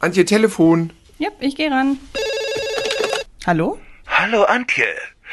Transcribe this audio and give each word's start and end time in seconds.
Antje, 0.00 0.24
Telefon. 0.24 0.90
Ja, 1.18 1.28
ich 1.40 1.56
gehe 1.56 1.70
ran. 1.70 1.96
Hallo? 3.46 3.78
Hallo 4.06 4.44
Antje. 4.44 4.84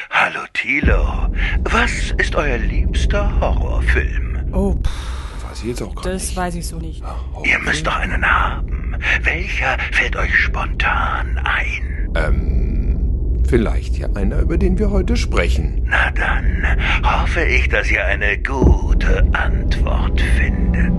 Hallo 0.09 0.39
Thilo. 0.53 1.29
Was 1.63 2.11
ist 2.18 2.36
euer 2.36 2.57
liebster 2.57 3.39
Horrorfilm? 3.39 4.49
Oh, 4.51 4.73
pff, 4.75 5.49
Weiß 5.49 5.62
ich 5.62 5.67
jetzt 5.70 5.81
auch 5.81 5.96
gar 5.96 6.04
das 6.13 6.23
nicht. 6.28 6.36
weiß 6.38 6.55
ich 6.55 6.67
so 6.67 6.78
nicht. 6.78 7.04
Ihr 7.43 7.59
müsst 7.59 7.86
doch 7.86 7.96
einen 7.96 8.25
haben. 8.25 8.96
Welcher 9.21 9.78
fällt 9.91 10.15
euch 10.15 10.36
spontan 10.36 11.38
ein? 11.43 12.09
Ähm, 12.16 13.43
vielleicht 13.47 13.97
ja 13.97 14.07
einer, 14.16 14.39
über 14.39 14.57
den 14.57 14.77
wir 14.79 14.89
heute 14.89 15.16
sprechen. 15.16 15.86
Na 15.89 16.11
dann 16.11 16.66
hoffe 17.04 17.43
ich, 17.45 17.70
dass 17.70 17.89
ihr 17.91 18.04
eine 18.05 18.38
gute 18.41 19.25
Antwort 19.34 20.20
findet. 20.38 20.93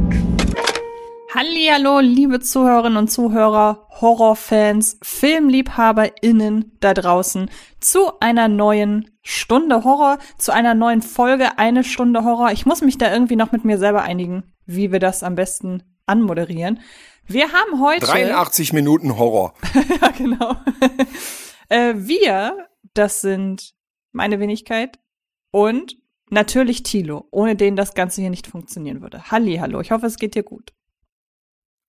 Hallihallo, 1.36 2.00
liebe 2.00 2.40
Zuhörerinnen 2.40 2.96
und 2.96 3.10
Zuhörer, 3.10 3.86
Horrorfans, 4.00 4.98
FilmliebhaberInnen 5.02 6.78
da 6.80 6.94
draußen 6.94 7.50
zu 7.78 8.18
einer 8.20 8.48
neuen 8.48 9.10
Stunde 9.20 9.84
Horror, 9.84 10.16
zu 10.38 10.54
einer 10.54 10.72
neuen 10.72 11.02
Folge 11.02 11.58
Eine 11.58 11.84
Stunde 11.84 12.24
Horror. 12.24 12.52
Ich 12.52 12.64
muss 12.64 12.80
mich 12.80 12.96
da 12.96 13.12
irgendwie 13.12 13.36
noch 13.36 13.52
mit 13.52 13.66
mir 13.66 13.76
selber 13.76 14.00
einigen, 14.00 14.44
wie 14.64 14.92
wir 14.92 14.98
das 14.98 15.22
am 15.22 15.34
besten 15.34 15.82
anmoderieren. 16.06 16.80
Wir 17.26 17.52
haben 17.52 17.82
heute 17.82 18.06
83 18.06 18.72
Minuten 18.72 19.18
Horror. 19.18 19.52
ja, 20.00 20.08
genau. 20.16 20.56
äh, 21.68 21.92
wir, 21.96 22.66
das 22.94 23.20
sind 23.20 23.74
meine 24.10 24.40
Wenigkeit 24.40 24.98
und 25.50 25.98
natürlich 26.30 26.82
Tilo, 26.82 27.28
ohne 27.30 27.56
den 27.56 27.76
das 27.76 27.92
Ganze 27.92 28.22
hier 28.22 28.30
nicht 28.30 28.46
funktionieren 28.46 29.02
würde. 29.02 29.30
Halli, 29.30 29.56
hallo. 29.56 29.82
Ich 29.82 29.90
hoffe, 29.90 30.06
es 30.06 30.16
geht 30.16 30.34
dir 30.34 30.42
gut. 30.42 30.72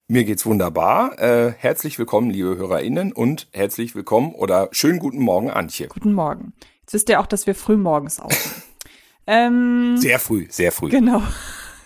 Mir 0.10 0.24
geht's 0.24 0.46
wunderbar. 0.46 1.20
Äh, 1.20 1.52
herzlich 1.58 2.00
willkommen, 2.00 2.30
liebe 2.30 2.56
HörerInnen, 2.56 3.12
und 3.12 3.50
herzlich 3.52 3.94
willkommen 3.94 4.34
oder 4.34 4.70
schönen 4.72 5.00
guten 5.00 5.20
Morgen, 5.20 5.50
Antje. 5.50 5.90
Guten 5.90 6.14
Morgen. 6.14 6.54
Jetzt 6.80 6.94
wisst 6.94 7.10
ihr 7.10 7.20
auch, 7.20 7.26
dass 7.26 7.46
wir 7.46 7.54
früh 7.54 7.76
morgens 7.76 8.22
aufnehmen. 8.22 8.64
ähm, 9.28 9.98
Sehr 9.98 10.20
früh, 10.20 10.48
sehr 10.50 10.72
früh. 10.72 10.92
Genau. 10.92 11.22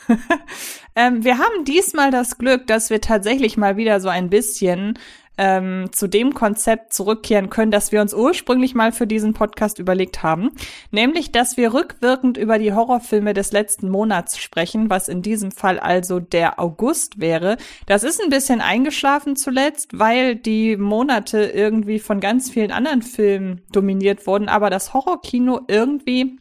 ähm, 0.96 1.24
wir 1.24 1.40
haben 1.40 1.66
diesmal 1.66 2.12
das 2.12 2.38
Glück, 2.38 2.68
dass 2.68 2.92
wir 2.92 3.02
tatsächlich 3.02 3.58
mal 3.58 3.76
wieder 3.76 4.00
so 4.00 4.10
ein 4.10 4.30
bisschen 4.30 5.00
ähm, 5.38 5.92
zu 5.92 6.08
dem 6.08 6.34
Konzept 6.34 6.94
zurückkehren 6.94 7.50
können, 7.50 7.72
das 7.72 7.92
wir 7.92 8.02
uns 8.02 8.14
ursprünglich 8.14 8.76
mal 8.76 8.92
für 8.92 9.08
diesen 9.08 9.34
Podcast 9.34 9.80
überlegt 9.80 10.24
haben. 10.24 10.52
Nämlich, 10.92 11.32
dass 11.32 11.58
wir 11.58 11.74
rückwirkend 11.74 12.38
über 12.38 12.60
die 12.60 12.74
Horrorfilme 12.74 13.34
des 13.34 13.52
letzten 13.52 13.90
Monats 13.90 14.38
sprechen, 14.38 14.90
was 14.90 15.08
in 15.08 15.22
diesem 15.22 15.52
Fall 15.52 15.80
also 15.80 16.20
der 16.20 16.60
August 16.60 17.20
wäre. 17.20 17.58
Das 17.86 18.04
ist 18.04 18.22
ein 18.22 18.30
bisschen 18.30 18.62
eingeschlafen 18.62 19.36
zuletzt, 19.36 19.98
weil 19.98 20.36
die 20.36 20.78
Monate 20.78 21.44
irgendwie 21.44 22.00
von 22.00 22.20
ganz 22.20 22.50
vielen 22.50 22.72
anderen 22.72 23.02
Filmen 23.02 23.62
dominiert 23.72 24.28
wurden, 24.28 24.50
aber 24.50 24.70
das 24.70 24.94
Horrorkino 24.94 25.62
irgendwie 25.68 26.38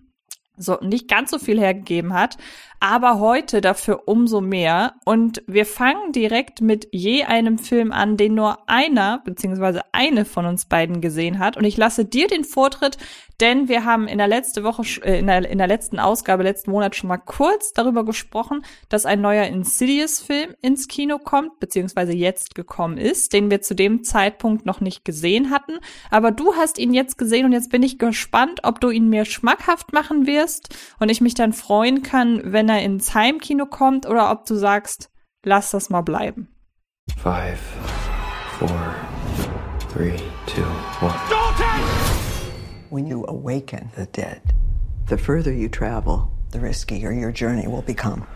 so 0.60 0.78
nicht 0.82 1.08
ganz 1.08 1.30
so 1.30 1.38
viel 1.38 1.58
hergegeben 1.58 2.12
hat, 2.12 2.36
aber 2.80 3.20
heute 3.20 3.60
dafür 3.60 4.08
umso 4.08 4.40
mehr. 4.40 4.94
Und 5.04 5.42
wir 5.46 5.66
fangen 5.66 6.12
direkt 6.12 6.62
mit 6.62 6.88
je 6.90 7.24
einem 7.24 7.58
Film 7.58 7.92
an, 7.92 8.16
den 8.16 8.34
nur 8.34 8.68
einer 8.68 9.20
beziehungsweise 9.24 9.82
eine 9.92 10.24
von 10.24 10.46
uns 10.46 10.64
beiden 10.64 11.02
gesehen 11.02 11.38
hat. 11.38 11.58
Und 11.58 11.64
ich 11.64 11.76
lasse 11.76 12.06
dir 12.06 12.26
den 12.26 12.44
Vortritt, 12.44 12.96
denn 13.40 13.68
wir 13.68 13.84
haben 13.84 14.06
in 14.06 14.18
der 14.18 14.28
letzte 14.28 14.64
Woche, 14.64 14.82
äh, 15.02 15.18
in 15.18 15.26
der, 15.26 15.48
in 15.48 15.58
der 15.58 15.66
letzten 15.66 15.98
Ausgabe 15.98 16.42
letzten 16.42 16.70
Monat 16.70 16.94
schon 16.94 17.08
mal 17.08 17.18
kurz 17.18 17.72
darüber 17.72 18.04
gesprochen, 18.04 18.62
dass 18.88 19.06
ein 19.06 19.20
neuer 19.20 19.44
Insidious-Film 19.44 20.54
ins 20.60 20.88
Kino 20.88 21.18
kommt, 21.18 21.58
beziehungsweise 21.58 22.12
jetzt 22.12 22.54
gekommen 22.54 22.98
ist, 22.98 23.32
den 23.32 23.50
wir 23.50 23.62
zu 23.62 23.74
dem 23.74 24.04
Zeitpunkt 24.04 24.66
noch 24.66 24.80
nicht 24.80 25.04
gesehen 25.04 25.50
hatten. 25.50 25.78
Aber 26.10 26.30
du 26.30 26.54
hast 26.54 26.78
ihn 26.78 26.92
jetzt 26.92 27.18
gesehen 27.18 27.46
und 27.46 27.52
jetzt 27.52 27.70
bin 27.70 27.82
ich 27.82 27.98
gespannt, 27.98 28.60
ob 28.62 28.80
du 28.80 28.90
ihn 28.90 29.08
mir 29.08 29.24
schmackhaft 29.24 29.92
machen 29.92 30.26
wirst 30.26 30.74
und 30.98 31.10
ich 31.10 31.20
mich 31.20 31.34
dann 31.34 31.52
freuen 31.52 32.02
kann, 32.02 32.40
wenn 32.44 32.69
er 32.70 32.82
ins 32.82 33.14
Heimkino 33.14 33.66
kommt 33.66 34.06
oder 34.06 34.30
ob 34.30 34.46
du 34.46 34.54
sagst, 34.54 35.10
lass 35.44 35.72
das 35.72 35.90
mal 35.90 36.00
bleiben. 36.00 36.48
Five, 37.16 37.58
four, 38.58 38.94
three, 39.92 40.16
two, 40.46 40.64
one. 41.00 41.14
When 42.90 43.06
you 43.06 43.24
awaken 43.26 43.90
the 43.96 44.06
dead, 44.06 44.40
the 45.08 45.18
further 45.18 45.52
you 45.52 45.68
travel, 45.68 46.30
the 46.52 46.58
riskier 46.58 47.12
your 47.12 47.32
journey 47.32 47.66
will 47.66 47.82
become. 47.82 48.26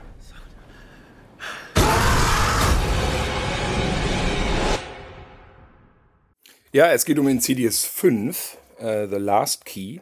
Ja, 6.75 6.91
es 6.91 7.05
geht 7.05 7.21
um 7.21 7.29
Insidious 7.29 7.85
5, 7.85 8.59
äh, 8.79 9.07
The 9.07 9.19
Last 9.19 9.65
Key. 9.65 10.01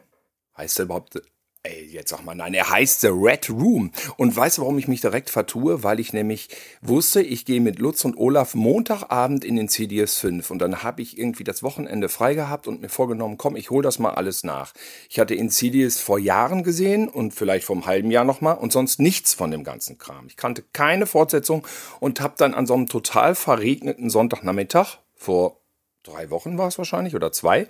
Heißt 0.57 0.79
er 0.79 0.85
überhaupt, 0.85 1.21
ey, 1.65 1.85
jetzt 1.85 2.09
sag 2.09 2.25
mal 2.25 2.35
nein, 2.35 2.53
er 2.53 2.69
heißt 2.69 2.99
The 2.99 3.07
Red 3.07 3.49
Room. 3.49 3.91
Und 4.17 4.35
weißt 4.35 4.57
du, 4.57 4.63
warum 4.63 4.77
ich 4.77 4.89
mich 4.89 4.99
direkt 4.99 5.29
vertue? 5.29 5.81
Weil 5.81 6.01
ich 6.01 6.11
nämlich 6.11 6.49
wusste, 6.81 7.21
ich 7.21 7.45
gehe 7.45 7.61
mit 7.61 7.79
Lutz 7.79 8.03
und 8.03 8.17
Olaf 8.17 8.53
Montagabend 8.53 9.45
in 9.45 9.57
Insidious 9.57 10.17
5. 10.17 10.51
Und 10.51 10.59
dann 10.59 10.83
habe 10.83 11.01
ich 11.01 11.17
irgendwie 11.17 11.45
das 11.45 11.63
Wochenende 11.63 12.09
frei 12.09 12.33
gehabt 12.35 12.67
und 12.67 12.81
mir 12.81 12.89
vorgenommen, 12.89 13.37
komm, 13.37 13.55
ich 13.55 13.69
hol 13.69 13.81
das 13.81 13.97
mal 13.97 14.11
alles 14.11 14.43
nach. 14.43 14.73
Ich 15.09 15.19
hatte 15.19 15.35
Insidious 15.35 16.01
vor 16.01 16.19
Jahren 16.19 16.63
gesehen 16.63 17.07
und 17.07 17.33
vielleicht 17.33 17.65
vor 17.65 17.77
einem 17.77 17.85
halben 17.85 18.11
Jahr 18.11 18.25
nochmal 18.25 18.57
und 18.57 18.73
sonst 18.73 18.99
nichts 18.99 19.33
von 19.33 19.49
dem 19.49 19.63
ganzen 19.63 19.97
Kram. 19.97 20.27
Ich 20.27 20.35
kannte 20.35 20.65
keine 20.73 21.05
Fortsetzung 21.05 21.65
und 22.01 22.19
habe 22.19 22.33
dann 22.37 22.53
an 22.53 22.67
so 22.67 22.73
einem 22.73 22.87
total 22.87 23.35
verregneten 23.35 24.09
Sonntagnachmittag 24.09 24.97
vor 25.15 25.61
drei 26.03 26.29
Wochen 26.29 26.57
war 26.57 26.67
es 26.67 26.77
wahrscheinlich 26.77 27.15
oder 27.15 27.31
zwei, 27.31 27.67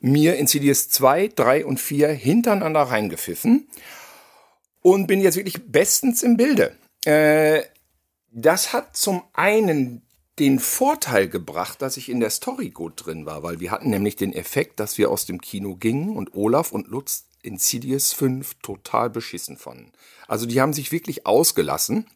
mir 0.00 0.36
Insidious 0.36 0.88
2, 0.88 1.28
3 1.28 1.64
und 1.64 1.78
4 1.78 2.08
hintereinander 2.08 2.82
reingepfiffen 2.82 3.68
und 4.82 5.06
bin 5.06 5.20
jetzt 5.20 5.36
wirklich 5.36 5.70
bestens 5.70 6.22
im 6.22 6.36
Bilde. 6.36 6.74
Äh, 7.04 7.62
das 8.30 8.72
hat 8.72 8.96
zum 8.96 9.22
einen 9.32 10.02
den 10.38 10.58
Vorteil 10.58 11.28
gebracht, 11.28 11.82
dass 11.82 11.98
ich 11.98 12.08
in 12.08 12.20
der 12.20 12.30
Story 12.30 12.70
gut 12.70 13.04
drin 13.04 13.26
war, 13.26 13.42
weil 13.42 13.60
wir 13.60 13.70
hatten 13.70 13.90
nämlich 13.90 14.16
den 14.16 14.32
Effekt, 14.32 14.80
dass 14.80 14.96
wir 14.96 15.10
aus 15.10 15.26
dem 15.26 15.40
Kino 15.40 15.76
gingen 15.76 16.16
und 16.16 16.34
Olaf 16.34 16.72
und 16.72 16.88
Lutz 16.88 17.26
Insidious 17.42 18.12
5 18.12 18.54
total 18.62 19.10
beschissen 19.10 19.56
fanden. 19.56 19.92
Also 20.28 20.46
die 20.46 20.60
haben 20.60 20.72
sich 20.72 20.92
wirklich 20.92 21.26
ausgelassen 21.26 22.06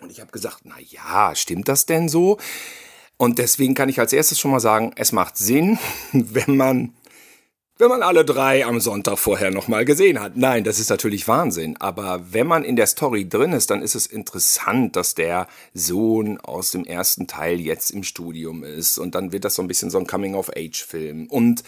und 0.00 0.10
ich 0.10 0.20
habe 0.20 0.32
gesagt, 0.32 0.60
na 0.64 0.76
ja, 0.80 1.34
stimmt 1.34 1.68
das 1.68 1.86
denn 1.86 2.08
so? 2.08 2.38
Und 3.16 3.38
deswegen 3.38 3.74
kann 3.74 3.88
ich 3.88 3.98
als 3.98 4.12
erstes 4.12 4.38
schon 4.38 4.50
mal 4.50 4.60
sagen, 4.60 4.92
es 4.96 5.12
macht 5.12 5.38
Sinn, 5.38 5.78
wenn 6.12 6.56
man, 6.56 6.94
wenn 7.78 7.88
man 7.88 8.02
alle 8.02 8.24
drei 8.24 8.64
am 8.64 8.80
Sonntag 8.80 9.18
vorher 9.18 9.50
nochmal 9.50 9.84
gesehen 9.84 10.20
hat. 10.20 10.36
Nein, 10.36 10.64
das 10.64 10.78
ist 10.78 10.88
natürlich 10.88 11.28
Wahnsinn. 11.28 11.76
Aber 11.78 12.32
wenn 12.32 12.46
man 12.46 12.64
in 12.64 12.76
der 12.76 12.86
Story 12.86 13.28
drin 13.28 13.52
ist, 13.52 13.70
dann 13.70 13.82
ist 13.82 13.94
es 13.94 14.06
interessant, 14.06 14.96
dass 14.96 15.14
der 15.14 15.46
Sohn 15.74 16.38
aus 16.40 16.70
dem 16.70 16.84
ersten 16.84 17.26
Teil 17.26 17.60
jetzt 17.60 17.90
im 17.90 18.02
Studium 18.02 18.64
ist. 18.64 18.98
Und 18.98 19.14
dann 19.14 19.32
wird 19.32 19.44
das 19.44 19.56
so 19.56 19.62
ein 19.62 19.68
bisschen 19.68 19.90
so 19.90 19.98
ein 19.98 20.06
Coming-of-Age-Film. 20.06 21.26
Und 21.26 21.64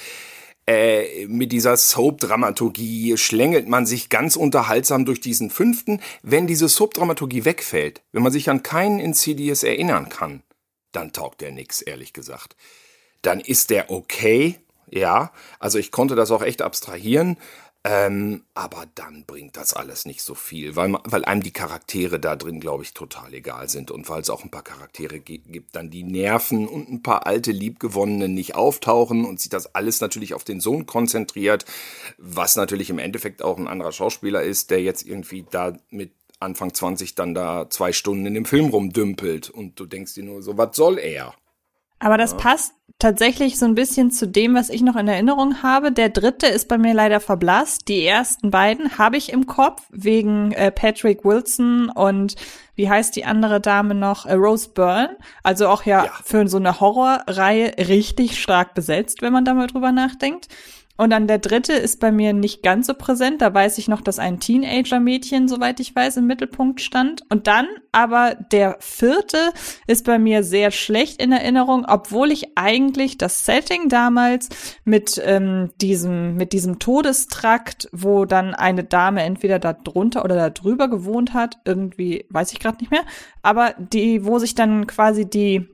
äh, 0.67 1.27
mit 1.27 1.53
dieser 1.53 1.77
Soap-Dramaturgie 1.77 3.17
schlängelt 3.19 3.69
man 3.69 3.85
sich 3.85 4.09
ganz 4.09 4.37
unterhaltsam 4.37 5.05
durch 5.05 5.21
diesen 5.21 5.51
fünften. 5.51 6.01
Wenn 6.23 6.47
diese 6.47 6.69
Soap-Dramaturgie 6.69 7.45
wegfällt, 7.45 8.03
wenn 8.13 8.23
man 8.23 8.33
sich 8.33 8.49
an 8.49 8.63
keinen 8.63 8.99
Insidious 8.99 9.63
erinnern 9.63 10.09
kann, 10.09 10.43
dann 10.93 11.13
taugt 11.13 11.43
der 11.43 11.53
nix, 11.53 11.83
ehrlich 11.83 12.15
gesagt. 12.15 12.57
Dann 13.21 13.41
ist 13.41 13.71
der 13.71 13.91
okay, 13.91 14.59
ja. 14.91 15.33
Also 15.59 15.79
ich 15.79 15.91
konnte 15.91 16.15
das 16.17 16.31
auch 16.31 16.43
echt 16.43 16.63
abstrahieren. 16.63 17.37
Ähm, 17.85 18.43
aber 18.55 18.87
dann 18.97 19.25
bringt 19.25 19.57
das 19.57 19.73
alles 19.73 20.05
nicht 20.05 20.21
so 20.23 20.35
viel, 20.35 20.75
weil, 20.75 20.99
weil 21.05 21.25
einem 21.25 21.45
die 21.45 21.53
Charaktere 21.53 22.19
da 22.19 22.35
drin, 22.35 22.59
glaube 22.59 22.83
ich, 22.83 22.93
total 22.93 23.33
egal 23.33 23.69
sind 23.69 23.93
und 23.93 24.09
weil 24.09 24.21
es 24.21 24.31
auch 24.31 24.43
ein 24.43 24.51
paar 24.51 24.65
Charaktere 24.65 25.21
gi- 25.21 25.39
gibt, 25.39 25.77
dann 25.77 25.89
die 25.89 26.03
nerven 26.03 26.67
und 26.67 26.89
ein 26.91 27.03
paar 27.03 27.27
alte 27.29 27.53
Liebgewonnene 27.53 28.29
nicht 28.29 28.57
auftauchen 28.57 29.25
und 29.25 29.39
sich 29.41 29.49
das 29.49 29.77
alles 29.77 30.01
natürlich 30.01 30.35
auf 30.35 30.43
den 30.43 30.61
Sohn 30.61 30.87
konzentriert, 30.87 31.67
was 32.19 32.57
natürlich 32.57 32.91
im 32.91 32.99
Endeffekt 32.99 33.43
auch 33.43 33.57
ein 33.57 33.69
anderer 33.69 33.93
Schauspieler 33.93 34.43
ist, 34.43 34.71
der 34.71 34.83
jetzt 34.83 35.07
irgendwie 35.07 35.47
da 35.49 35.73
mit 35.89 36.11
Anfang 36.41 36.75
20 36.75 37.15
dann 37.15 37.33
da 37.33 37.71
zwei 37.71 37.93
Stunden 37.93 38.27
in 38.27 38.35
dem 38.35 38.45
Film 38.45 38.67
rumdümpelt 38.71 39.51
und 39.51 39.79
du 39.79 39.87
denkst 39.87 40.15
dir 40.15 40.25
nur 40.25 40.43
so, 40.43 40.59
was 40.59 40.75
soll 40.77 40.99
er? 40.99 41.33
Aber 41.99 42.17
das 42.17 42.37
passt 42.37 42.75
tatsächlich 42.99 43.59
so 43.59 43.65
ein 43.65 43.75
bisschen 43.75 44.11
zu 44.11 44.27
dem, 44.27 44.55
was 44.55 44.71
ich 44.71 44.83
noch 44.83 44.97
in 44.97 45.09
Erinnerung 45.09 45.63
habe. 45.63 45.93
Der 45.93 46.09
dritte 46.09 46.47
ist 46.47 46.69
bei 46.69 46.79
mir 46.79 46.95
leider 46.95 47.21
verblasst. 47.21 47.89
Die 47.89 48.05
ersten 48.05 48.51
beiden 48.51 48.99
habe 48.99 49.17
ich 49.17 49.33
im 49.33 49.47
Kopf 49.47 49.83
wegen 49.91 50.53
äh, 50.53 50.73
Patrick 50.73 51.25
Wilson 51.25 51.91
und 51.91 52.35
wie 52.79 52.89
heißt 52.89 53.17
die 53.17 53.25
andere 53.25 53.61
Dame 53.61 53.95
noch? 53.95 54.25
Äh, 54.25 54.35
Rose 54.35 54.71
Byrne. 54.73 55.17
Also 55.43 55.69
auch 55.69 55.83
ja, 55.83 56.05
Ja. 56.05 56.13
für 56.25 56.47
so 56.49 56.59
eine 56.59 56.79
Horrorreihe 56.81 57.75
richtig 57.89 58.41
stark 58.41 58.75
besetzt, 58.75 59.21
wenn 59.21 59.33
man 59.33 59.45
da 59.45 59.53
mal 59.53 59.67
drüber 59.67 59.91
nachdenkt. 59.91 60.47
Und 61.01 61.11
dann 61.11 61.29
der 61.29 61.39
dritte 61.39 61.75
ist 61.75 62.01
bei 62.01 62.11
mir 62.11 62.33
nicht 62.33 62.65
ganz 62.65 62.89
so 62.89 62.95
präsent. 62.95 63.41
Da 63.41 63.55
weiß 63.55 63.79
ich 63.79 63.87
noch, 63.87 64.01
dass 64.01 64.19
ein 64.19 64.41
Teenager-Mädchen, 64.41 65.47
soweit 65.47 65.79
ich 65.79 65.95
weiß, 65.95 66.17
im 66.17 66.27
Mittelpunkt 66.27 66.81
stand. 66.81 67.23
Und 67.31 67.47
dann 67.47 67.69
aber 67.93 68.35
der 68.51 68.77
vierte 68.81 69.39
ist 69.87 70.05
bei 70.05 70.19
mir 70.19 70.43
sehr 70.43 70.73
schlecht 70.73 71.23
in 71.23 71.31
Erinnerung, 71.31 71.87
obwohl 71.89 72.33
ich 72.33 72.59
eigentlich 72.59 73.17
das 73.17 73.47
Setting 73.47 73.89
damals 73.89 74.49
mit 74.85 75.23
ähm, 75.25 75.71
diesem 75.81 76.35
mit 76.35 76.53
diesem 76.53 76.81
Todestrakt, 76.81 77.89
wo 77.93 78.25
dann 78.25 78.55
eine 78.57 78.83
Dame 78.83 79.23
entweder 79.23 79.61
da 79.61 79.75
drunter 79.75 80.25
oder 80.25 80.35
da 80.35 80.51
drüber 80.51 80.89
gewohnt 80.89 81.33
hat, 81.33 81.59
irgendwie 81.65 82.27
weiß 82.31 82.53
ich 82.53 82.59
gerade 82.59 82.68
nicht 82.79 82.91
mehr, 82.91 83.05
aber 83.43 83.75
die, 83.79 84.25
wo 84.25 84.39
sich 84.39 84.55
dann 84.55 84.87
quasi 84.87 85.29
die 85.29 85.69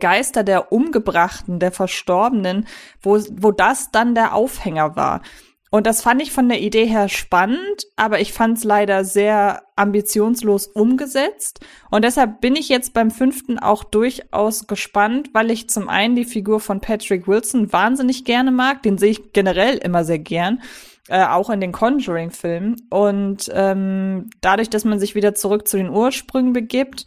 Geister 0.00 0.42
der 0.42 0.72
Umgebrachten, 0.72 1.60
der 1.60 1.72
Verstorbenen, 1.72 2.66
wo, 3.00 3.20
wo 3.32 3.52
das 3.52 3.92
dann 3.92 4.14
der 4.14 4.34
Aufhänger 4.34 4.96
war. 4.96 5.22
Und 5.70 5.86
das 5.86 6.00
fand 6.00 6.22
ich 6.22 6.32
von 6.32 6.48
der 6.48 6.60
Idee 6.60 6.86
her 6.86 7.08
spannend, 7.08 7.86
aber 7.96 8.20
ich 8.20 8.32
fand 8.32 8.56
es 8.56 8.64
leider 8.64 9.04
sehr 9.04 9.62
ambitionslos 9.74 10.68
umgesetzt. 10.68 11.60
Und 11.90 12.04
deshalb 12.04 12.40
bin 12.40 12.54
ich 12.56 12.68
jetzt 12.68 12.94
beim 12.94 13.10
fünften 13.10 13.58
auch 13.58 13.82
durchaus 13.84 14.68
gespannt, 14.68 15.30
weil 15.34 15.50
ich 15.50 15.68
zum 15.68 15.88
einen 15.88 16.14
die 16.14 16.24
Figur 16.24 16.60
von 16.60 16.80
Patrick 16.80 17.26
Wilson 17.26 17.72
wahnsinnig 17.72 18.24
gerne 18.24 18.52
mag. 18.52 18.82
Den 18.84 18.96
sehe 18.96 19.10
ich 19.10 19.32
generell 19.32 19.76
immer 19.76 20.04
sehr 20.04 20.20
gern. 20.20 20.62
Äh, 21.08 21.24
auch 21.24 21.50
in 21.50 21.60
den 21.60 21.70
Conjuring-Filmen. 21.70 22.88
Und 22.90 23.48
ähm, 23.54 24.28
dadurch, 24.40 24.70
dass 24.70 24.84
man 24.84 24.98
sich 24.98 25.14
wieder 25.14 25.34
zurück 25.34 25.68
zu 25.68 25.76
den 25.76 25.90
Ursprüngen 25.90 26.52
begibt, 26.52 27.06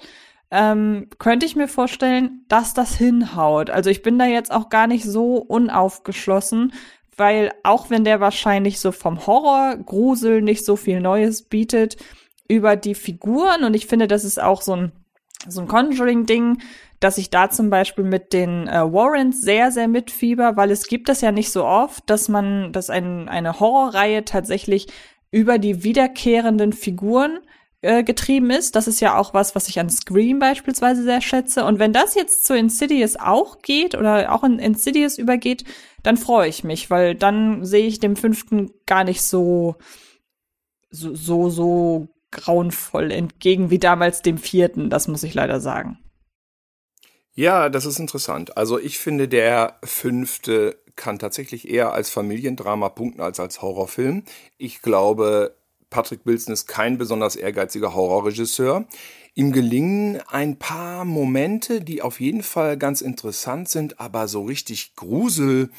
ähm, 0.51 1.07
könnte 1.19 1.45
ich 1.45 1.57
mir 1.57 1.67
vorstellen, 1.67 2.45
dass 2.47 2.73
das 2.73 2.95
hinhaut. 2.95 3.69
Also 3.69 3.89
ich 3.89 4.01
bin 4.01 4.17
da 4.17 4.25
jetzt 4.25 4.51
auch 4.51 4.69
gar 4.69 4.87
nicht 4.87 5.03
so 5.03 5.35
unaufgeschlossen, 5.35 6.73
weil 7.17 7.51
auch 7.63 7.89
wenn 7.89 8.05
der 8.05 8.21
wahrscheinlich 8.21 8.79
so 8.79 8.91
vom 8.93 9.27
Horror, 9.27 9.75
Grusel 9.77 10.41
nicht 10.41 10.65
so 10.65 10.77
viel 10.77 11.01
Neues 11.01 11.41
bietet, 11.43 11.97
über 12.47 12.75
die 12.75 12.95
Figuren 12.95 13.63
und 13.63 13.75
ich 13.75 13.85
finde, 13.85 14.07
das 14.07 14.23
ist 14.23 14.41
auch 14.41 14.61
so 14.61 14.73
ein, 14.73 14.91
so 15.47 15.61
ein 15.61 15.67
Conjuring-Ding, 15.67 16.59
dass 16.99 17.17
ich 17.17 17.29
da 17.29 17.49
zum 17.49 17.69
Beispiel 17.69 18.03
mit 18.03 18.33
den 18.33 18.67
äh, 18.67 18.81
Warrens 18.91 19.41
sehr, 19.41 19.71
sehr 19.71 19.87
mitfieber, 19.87 20.57
weil 20.57 20.71
es 20.71 20.87
gibt 20.87 21.07
das 21.07 21.21
ja 21.21 21.31
nicht 21.31 21.51
so 21.51 21.65
oft, 21.65 22.09
dass 22.09 22.27
man, 22.27 22.73
dass 22.73 22.89
ein, 22.89 23.29
eine 23.29 23.59
Horrorreihe 23.59 24.25
tatsächlich 24.25 24.87
über 25.31 25.59
die 25.59 25.83
wiederkehrenden 25.83 26.73
Figuren 26.73 27.39
äh, 27.81 28.03
getrieben 28.03 28.49
ist. 28.49 28.75
Das 28.75 28.87
ist 28.87 28.99
ja 28.99 29.17
auch 29.17 29.33
was, 29.33 29.55
was 29.55 29.69
ich 29.69 29.79
an 29.79 29.89
Scream 29.89 30.39
beispielsweise 30.39 31.03
sehr 31.03 31.21
schätze. 31.21 31.63
Und 31.63 31.79
wenn 31.79 31.93
das 31.93 32.15
jetzt 32.15 32.45
zu 32.45 32.53
Insidious 32.55 33.15
auch 33.15 33.61
geht 33.61 33.95
oder 33.95 34.33
auch 34.33 34.43
in 34.43 34.59
Insidious 34.59 35.17
übergeht, 35.17 35.63
dann 36.03 36.17
freue 36.17 36.49
ich 36.49 36.65
mich, 36.65 36.89
weil 36.89 37.15
dann 37.15 37.63
sehe 37.63 37.87
ich 37.87 37.99
dem 37.99 38.17
fünften 38.17 38.71
gar 38.85 39.05
nicht 39.05 39.21
so, 39.21 39.75
so, 40.89 41.15
so, 41.15 41.49
so 41.49 42.09
grauenvoll 42.31 43.11
entgegen 43.11 43.69
wie 43.69 43.79
damals 43.79 44.21
dem 44.21 44.37
vierten. 44.37 44.89
Das 44.89 45.07
muss 45.07 45.23
ich 45.23 45.33
leider 45.33 45.59
sagen. 45.59 45.97
Ja, 47.33 47.69
das 47.69 47.85
ist 47.85 47.99
interessant. 47.99 48.57
Also 48.57 48.79
ich 48.79 48.99
finde, 48.99 49.27
der 49.27 49.77
fünfte 49.83 50.77
kann 50.95 51.19
tatsächlich 51.19 51.69
eher 51.69 51.93
als 51.93 52.09
Familiendrama 52.09 52.89
punkten 52.89 53.21
als 53.21 53.39
als 53.39 53.61
Horrorfilm. 53.61 54.23
Ich 54.57 54.81
glaube, 54.81 55.55
Patrick 55.89 56.25
Wilson 56.25 56.53
ist 56.53 56.67
kein 56.67 56.97
besonders 56.97 57.35
ehrgeiziger 57.35 57.95
Horrorregisseur. 57.95 58.85
Ihm 59.35 59.53
gelingen 59.53 60.19
ein 60.27 60.59
paar 60.59 61.05
Momente, 61.05 61.81
die 61.81 62.01
auf 62.01 62.19
jeden 62.19 62.43
Fall 62.43 62.77
ganz 62.77 62.99
interessant 63.01 63.69
sind, 63.69 63.99
aber 63.99 64.27
so 64.27 64.43
richtig 64.43 64.95
Grusel 64.95 65.69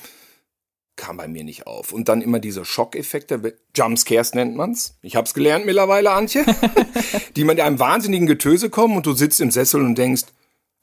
kam 0.96 1.16
bei 1.16 1.28
mir 1.28 1.44
nicht 1.44 1.66
auf. 1.66 1.92
Und 1.92 2.08
dann 2.08 2.22
immer 2.22 2.40
diese 2.40 2.64
Schockeffekte, 2.64 3.56
Jumpscares 3.74 4.34
nennt 4.34 4.56
man's. 4.56 4.98
Ich 5.02 5.16
hab's 5.16 5.34
gelernt 5.34 5.66
mittlerweile, 5.66 6.10
Antje. 6.10 6.44
die 7.36 7.44
mit 7.44 7.60
einem 7.60 7.78
wahnsinnigen 7.78 8.26
Getöse 8.26 8.70
kommen 8.70 8.96
und 8.96 9.06
du 9.06 9.14
sitzt 9.14 9.40
im 9.40 9.50
Sessel 9.50 9.82
und 9.82 9.96
denkst, 9.96 10.24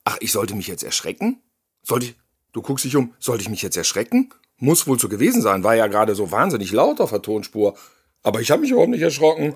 ach, 0.05 0.17
ich 0.19 0.31
sollte 0.31 0.55
mich 0.55 0.67
jetzt 0.67 0.83
erschrecken? 0.83 1.41
Sollte 1.83 2.07
ich, 2.07 2.15
du 2.53 2.61
guckst 2.61 2.85
dich 2.85 2.95
um, 2.95 3.13
sollte 3.19 3.43
ich 3.43 3.49
mich 3.49 3.61
jetzt 3.61 3.77
erschrecken? 3.77 4.33
Muss 4.57 4.87
wohl 4.87 4.99
so 4.99 5.07
gewesen 5.07 5.41
sein, 5.41 5.63
war 5.63 5.75
ja 5.75 5.87
gerade 5.87 6.15
so 6.15 6.31
wahnsinnig 6.31 6.71
laut 6.71 6.99
auf 6.99 7.11
der 7.11 7.21
Tonspur. 7.21 7.77
Aber 8.23 8.41
ich 8.41 8.49
habe 8.49 8.61
mich 8.61 8.71
überhaupt 8.71 8.89
nicht 8.89 9.01
erschrocken. 9.01 9.55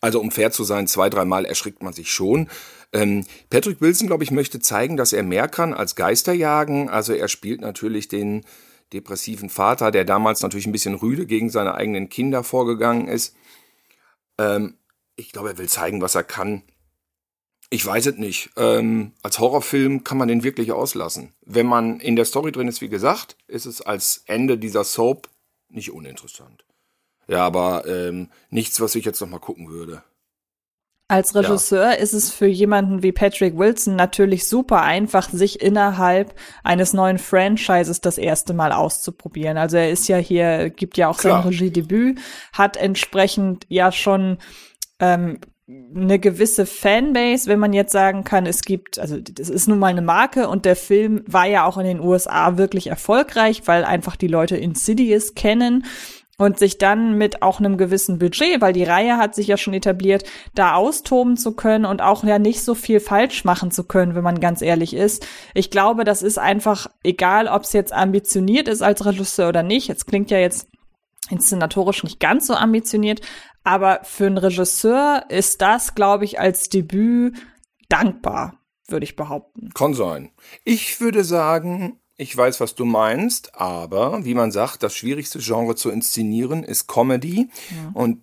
Also 0.00 0.20
um 0.20 0.30
fair 0.30 0.50
zu 0.50 0.64
sein, 0.64 0.86
zwei, 0.86 1.08
dreimal 1.08 1.46
erschrickt 1.46 1.82
man 1.82 1.94
sich 1.94 2.12
schon. 2.12 2.50
Ähm, 2.92 3.24
Patrick 3.48 3.80
Wilson, 3.80 4.06
glaube 4.06 4.22
ich, 4.22 4.30
möchte 4.30 4.60
zeigen, 4.60 4.98
dass 4.98 5.14
er 5.14 5.22
mehr 5.22 5.48
kann 5.48 5.72
als 5.72 5.96
Geister 5.96 6.34
jagen. 6.34 6.90
Also 6.90 7.14
er 7.14 7.28
spielt 7.28 7.62
natürlich 7.62 8.08
den 8.08 8.44
depressiven 8.92 9.50
Vater, 9.50 9.90
der 9.90 10.04
damals 10.04 10.42
natürlich 10.42 10.66
ein 10.66 10.72
bisschen 10.72 10.94
rüde 10.94 11.26
gegen 11.26 11.50
seine 11.50 11.74
eigenen 11.74 12.08
Kinder 12.08 12.44
vorgegangen 12.44 13.08
ist. 13.08 13.36
Ähm, 14.38 14.78
ich 15.16 15.32
glaube, 15.32 15.50
er 15.50 15.58
will 15.58 15.68
zeigen, 15.68 16.00
was 16.00 16.14
er 16.14 16.24
kann. 16.24 16.62
Ich 17.70 17.84
weiß 17.84 18.06
es 18.06 18.16
nicht. 18.16 18.50
Ähm, 18.56 19.12
als 19.22 19.38
Horrorfilm 19.38 20.04
kann 20.04 20.18
man 20.18 20.28
den 20.28 20.44
wirklich 20.44 20.72
auslassen. 20.72 21.34
Wenn 21.40 21.66
man 21.66 21.98
in 22.00 22.14
der 22.14 22.24
Story 22.24 22.52
drin 22.52 22.68
ist, 22.68 22.80
wie 22.80 22.88
gesagt, 22.88 23.36
ist 23.46 23.66
es 23.66 23.80
als 23.80 24.22
Ende 24.26 24.58
dieser 24.58 24.84
Soap 24.84 25.28
nicht 25.68 25.90
uninteressant. 25.90 26.64
Ja, 27.26 27.44
aber 27.44 27.86
ähm, 27.86 28.30
nichts, 28.50 28.80
was 28.80 28.94
ich 28.94 29.04
jetzt 29.04 29.20
noch 29.20 29.28
mal 29.28 29.38
gucken 29.38 29.68
würde. 29.70 30.04
Als 31.06 31.34
Regisseur 31.34 31.90
ja. 31.90 31.92
ist 31.92 32.14
es 32.14 32.30
für 32.30 32.46
jemanden 32.46 33.02
wie 33.02 33.12
Patrick 33.12 33.58
Wilson 33.58 33.94
natürlich 33.94 34.48
super 34.48 34.82
einfach, 34.82 35.28
sich 35.28 35.60
innerhalb 35.60 36.34
eines 36.62 36.94
neuen 36.94 37.18
Franchises 37.18 38.00
das 38.00 38.16
erste 38.16 38.54
Mal 38.54 38.72
auszuprobieren. 38.72 39.58
Also 39.58 39.76
er 39.76 39.90
ist 39.90 40.08
ja 40.08 40.16
hier, 40.16 40.70
gibt 40.70 40.96
ja 40.96 41.08
auch 41.08 41.18
Klar. 41.18 41.42
sein 41.42 41.50
Regiedebüt, 41.50 42.20
hat 42.54 42.78
entsprechend 42.78 43.66
ja 43.68 43.92
schon 43.92 44.38
ähm, 44.98 45.40
eine 45.66 46.18
gewisse 46.18 46.64
Fanbase, 46.64 47.48
wenn 47.48 47.58
man 47.58 47.74
jetzt 47.74 47.92
sagen 47.92 48.24
kann, 48.24 48.46
es 48.46 48.62
gibt, 48.62 48.98
also 48.98 49.18
das 49.18 49.50
ist 49.50 49.66
nun 49.66 49.78
mal 49.78 49.88
eine 49.88 50.02
Marke 50.02 50.48
und 50.48 50.64
der 50.64 50.76
Film 50.76 51.22
war 51.26 51.46
ja 51.46 51.66
auch 51.66 51.76
in 51.76 51.86
den 51.86 52.00
USA 52.00 52.56
wirklich 52.56 52.86
erfolgreich, 52.86 53.62
weil 53.66 53.84
einfach 53.84 54.16
die 54.16 54.28
Leute 54.28 54.56
Insidious 54.56 55.34
kennen 55.34 55.84
und 56.38 56.58
sich 56.58 56.78
dann 56.78 57.16
mit 57.16 57.42
auch 57.42 57.58
einem 57.58 57.76
gewissen 57.76 58.18
Budget, 58.18 58.60
weil 58.60 58.72
die 58.72 58.84
Reihe 58.84 59.16
hat 59.16 59.34
sich 59.34 59.46
ja 59.46 59.56
schon 59.56 59.74
etabliert, 59.74 60.24
da 60.54 60.74
austoben 60.74 61.36
zu 61.36 61.52
können 61.52 61.84
und 61.84 62.02
auch 62.02 62.24
ja 62.24 62.38
nicht 62.38 62.62
so 62.62 62.74
viel 62.74 63.00
falsch 63.00 63.44
machen 63.44 63.70
zu 63.70 63.84
können, 63.84 64.14
wenn 64.14 64.24
man 64.24 64.40
ganz 64.40 64.62
ehrlich 64.62 64.94
ist. 64.94 65.26
Ich 65.54 65.70
glaube, 65.70 66.04
das 66.04 66.22
ist 66.22 66.38
einfach 66.38 66.88
egal, 67.02 67.48
ob 67.48 67.62
es 67.62 67.72
jetzt 67.72 67.92
ambitioniert 67.92 68.68
ist 68.68 68.82
als 68.82 69.04
Regisseur 69.04 69.48
oder 69.48 69.62
nicht. 69.62 69.90
Es 69.90 70.06
klingt 70.06 70.30
ja 70.30 70.38
jetzt 70.38 70.68
inszenatorisch 71.30 72.04
nicht 72.04 72.20
ganz 72.20 72.46
so 72.46 72.54
ambitioniert, 72.54 73.20
aber 73.62 74.00
für 74.02 74.26
einen 74.26 74.38
Regisseur 74.38 75.24
ist 75.28 75.62
das, 75.62 75.94
glaube 75.94 76.24
ich, 76.24 76.38
als 76.38 76.68
Debüt 76.68 77.38
dankbar, 77.88 78.60
würde 78.88 79.04
ich 79.04 79.16
behaupten. 79.16 79.70
Kann 79.74 79.94
sein. 79.94 80.32
Ich 80.64 81.00
würde 81.00 81.24
sagen, 81.24 81.98
ich 82.16 82.36
weiß, 82.36 82.60
was 82.60 82.74
du 82.74 82.84
meinst, 82.84 83.54
aber 83.54 84.24
wie 84.24 84.34
man 84.34 84.52
sagt, 84.52 84.82
das 84.82 84.94
schwierigste 84.94 85.40
Genre 85.40 85.74
zu 85.74 85.90
inszenieren 85.90 86.62
ist 86.62 86.86
Comedy. 86.86 87.48
Ja. 87.70 87.90
Und 87.94 88.22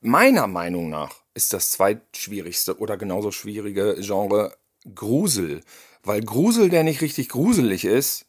meiner 0.00 0.46
Meinung 0.46 0.88
nach 0.88 1.14
ist 1.34 1.52
das 1.52 1.70
zweitschwierigste 1.72 2.78
oder 2.78 2.96
genauso 2.96 3.30
schwierige 3.30 3.96
Genre 4.00 4.56
Grusel. 4.94 5.62
Weil 6.02 6.22
Grusel, 6.22 6.70
der 6.70 6.82
nicht 6.82 7.02
richtig 7.02 7.28
gruselig 7.28 7.84
ist, 7.84 8.24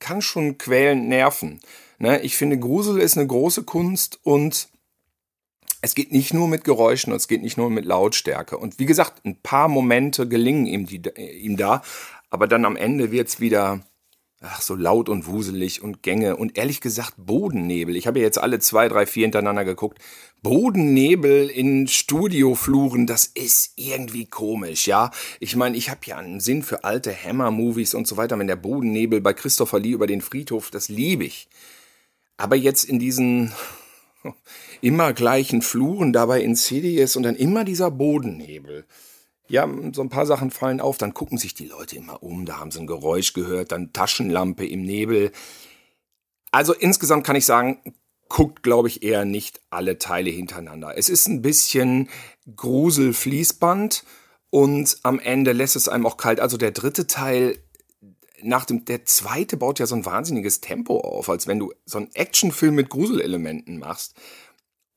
kann 0.00 0.20
schon 0.20 0.58
quälend 0.58 1.08
nerven. 1.08 1.60
Ne? 1.98 2.20
Ich 2.22 2.36
finde, 2.36 2.58
Grusel 2.58 3.00
ist 3.00 3.16
eine 3.16 3.28
große 3.28 3.62
Kunst 3.62 4.18
und 4.24 4.68
es 5.80 5.94
geht 5.94 6.10
nicht 6.10 6.34
nur 6.34 6.48
mit 6.48 6.64
Geräuschen 6.64 7.12
und 7.12 7.16
es 7.16 7.28
geht 7.28 7.42
nicht 7.42 7.56
nur 7.56 7.70
mit 7.70 7.84
Lautstärke. 7.84 8.58
Und 8.58 8.80
wie 8.80 8.86
gesagt, 8.86 9.24
ein 9.24 9.40
paar 9.40 9.68
Momente 9.68 10.26
gelingen 10.28 10.66
ihm, 10.66 10.86
die, 10.86 11.00
ihm 11.16 11.56
da, 11.56 11.82
aber 12.30 12.48
dann 12.48 12.64
am 12.64 12.76
Ende 12.76 13.12
wird's 13.12 13.38
wieder 13.38 13.84
ach, 14.42 14.60
so 14.60 14.74
laut 14.74 15.08
und 15.08 15.26
wuselig 15.26 15.82
und 15.82 16.02
Gänge 16.02 16.36
und 16.36 16.58
ehrlich 16.58 16.80
gesagt 16.80 17.14
Bodennebel. 17.16 17.96
Ich 17.96 18.06
habe 18.06 18.18
ja 18.18 18.24
jetzt 18.24 18.38
alle 18.38 18.58
zwei, 18.58 18.88
drei, 18.88 19.06
vier 19.06 19.24
hintereinander 19.24 19.64
geguckt. 19.64 19.98
Bodennebel 20.42 21.48
in 21.48 21.86
Studiofluren, 21.86 23.06
das 23.06 23.26
ist 23.26 23.72
irgendwie 23.76 24.26
komisch, 24.26 24.88
ja. 24.88 25.12
Ich 25.38 25.54
meine, 25.54 25.76
ich 25.76 25.88
habe 25.88 26.00
ja 26.04 26.16
einen 26.16 26.40
Sinn 26.40 26.62
für 26.62 26.82
alte 26.82 27.14
Hammer-Movies 27.14 27.94
und 27.94 28.08
so 28.08 28.16
weiter. 28.16 28.38
Wenn 28.38 28.48
der 28.48 28.56
Bodennebel 28.56 29.20
bei 29.20 29.32
Christopher 29.32 29.78
Lee 29.78 29.92
über 29.92 30.08
den 30.08 30.20
Friedhof, 30.20 30.70
das 30.70 30.88
liebe 30.88 31.24
ich. 31.24 31.48
Aber 32.36 32.56
jetzt 32.56 32.84
in 32.84 32.98
diesen 32.98 33.52
immer 34.80 35.12
gleichen 35.12 35.62
Fluren, 35.62 36.12
dabei 36.12 36.40
in 36.40 36.50
Insidious 36.50 37.14
und 37.14 37.22
dann 37.22 37.36
immer 37.36 37.64
dieser 37.64 37.92
Bodennebel 37.92 38.84
ja, 39.52 39.68
so 39.92 40.00
ein 40.00 40.08
paar 40.08 40.24
Sachen 40.24 40.50
fallen 40.50 40.80
auf, 40.80 40.96
dann 40.96 41.12
gucken 41.12 41.36
sich 41.36 41.52
die 41.52 41.66
Leute 41.66 41.96
immer 41.96 42.22
um, 42.22 42.46
da 42.46 42.58
haben 42.58 42.70
sie 42.70 42.80
ein 42.80 42.86
Geräusch 42.86 43.34
gehört, 43.34 43.70
dann 43.70 43.92
Taschenlampe 43.92 44.66
im 44.66 44.80
Nebel. 44.80 45.30
Also 46.50 46.72
insgesamt 46.72 47.26
kann 47.26 47.36
ich 47.36 47.44
sagen, 47.44 47.82
guckt, 48.30 48.62
glaube 48.62 48.88
ich, 48.88 49.02
eher 49.02 49.26
nicht 49.26 49.60
alle 49.68 49.98
Teile 49.98 50.30
hintereinander. 50.30 50.96
Es 50.96 51.10
ist 51.10 51.28
ein 51.28 51.42
bisschen 51.42 52.08
Grusel-Fließband 52.56 54.04
und 54.48 54.96
am 55.02 55.18
Ende 55.18 55.52
lässt 55.52 55.76
es 55.76 55.86
einem 55.86 56.06
auch 56.06 56.16
kalt. 56.16 56.40
Also 56.40 56.56
der 56.56 56.70
dritte 56.70 57.06
Teil, 57.06 57.58
nach 58.40 58.64
dem, 58.64 58.86
der 58.86 59.04
zweite 59.04 59.58
baut 59.58 59.78
ja 59.78 59.86
so 59.86 59.94
ein 59.94 60.06
wahnsinniges 60.06 60.62
Tempo 60.62 60.98
auf, 60.98 61.28
als 61.28 61.46
wenn 61.46 61.58
du 61.58 61.74
so 61.84 61.98
einen 61.98 62.10
Actionfilm 62.14 62.74
mit 62.74 62.88
Gruselelementen 62.88 63.78
machst. 63.78 64.14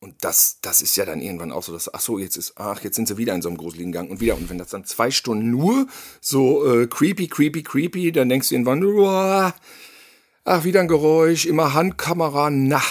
Und 0.05 0.24
das, 0.24 0.59
das 0.62 0.81
ist 0.83 0.95
ja 0.97 1.03
dann 1.03 1.19
irgendwann 1.19 1.51
auch 1.51 1.63
so, 1.63 1.74
dass, 1.74 1.91
ach 1.91 2.00
so, 2.00 2.19
jetzt 2.19 2.38
ist, 2.38 2.53
ach, 2.57 2.83
jetzt 2.83 2.95
sind 2.95 3.07
sie 3.07 3.17
wieder 3.17 3.33
in 3.33 3.41
so 3.41 3.50
einem 3.50 3.57
gruseligen 3.57 3.91
Gang 3.91 4.12
und 4.12 4.21
wieder. 4.21 4.38
Und 4.38 4.51
wenn 4.51 4.59
das 4.59 4.69
dann 4.69 4.85
zwei 4.85 5.09
Stunden 5.09 5.50
nur 5.50 5.88
so 6.21 6.63
äh, 6.63 6.85
creepy, 6.85 7.27
creepy, 7.27 7.63
creepy, 7.63 8.12
dann 8.12 8.29
denkst 8.29 8.50
du 8.50 8.53
irgendwann, 8.53 8.83
uah, 8.83 9.55
ach, 10.43 10.63
wieder 10.63 10.81
ein 10.81 10.88
Geräusch, 10.88 11.47
immer 11.47 11.74
Handkamera, 11.74 12.51
na. 12.51 12.83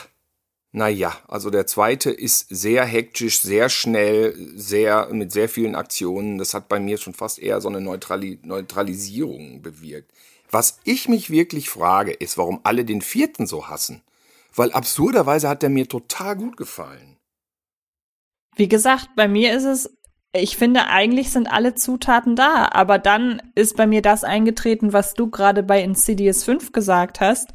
Naja, 0.72 1.16
also 1.28 1.50
der 1.50 1.68
zweite 1.68 2.10
ist 2.10 2.48
sehr 2.50 2.84
hektisch, 2.84 3.40
sehr 3.40 3.68
schnell, 3.68 4.34
sehr, 4.56 5.08
mit 5.12 5.30
sehr 5.30 5.48
vielen 5.48 5.76
Aktionen. 5.76 6.38
Das 6.38 6.52
hat 6.52 6.68
bei 6.68 6.80
mir 6.80 6.98
schon 6.98 7.14
fast 7.14 7.38
eher 7.38 7.60
so 7.60 7.68
eine 7.68 7.80
Neutrali 7.80 8.40
Neutralisierung 8.42 9.62
bewirkt. 9.62 10.10
Was 10.50 10.80
ich 10.82 11.08
mich 11.08 11.30
wirklich 11.30 11.70
frage, 11.70 12.10
ist, 12.10 12.38
warum 12.38 12.58
alle 12.64 12.84
den 12.84 13.02
vierten 13.02 13.46
so 13.46 13.68
hassen. 13.68 14.02
Weil 14.54 14.72
absurderweise 14.72 15.48
hat 15.48 15.62
der 15.62 15.70
mir 15.70 15.88
total 15.88 16.36
gut 16.36 16.56
gefallen. 16.56 17.18
Wie 18.56 18.68
gesagt, 18.68 19.08
bei 19.16 19.26
mir 19.26 19.52
ist 19.56 19.64
es, 19.64 19.98
ich 20.32 20.56
finde, 20.56 20.86
eigentlich 20.86 21.30
sind 21.30 21.48
alle 21.48 21.74
Zutaten 21.74 22.36
da, 22.36 22.68
aber 22.70 22.98
dann 22.98 23.42
ist 23.54 23.76
bei 23.76 23.86
mir 23.86 24.02
das 24.02 24.22
eingetreten, 24.22 24.92
was 24.92 25.14
du 25.14 25.28
gerade 25.28 25.62
bei 25.62 25.82
Insidious 25.82 26.44
5 26.44 26.72
gesagt 26.72 27.20
hast 27.20 27.52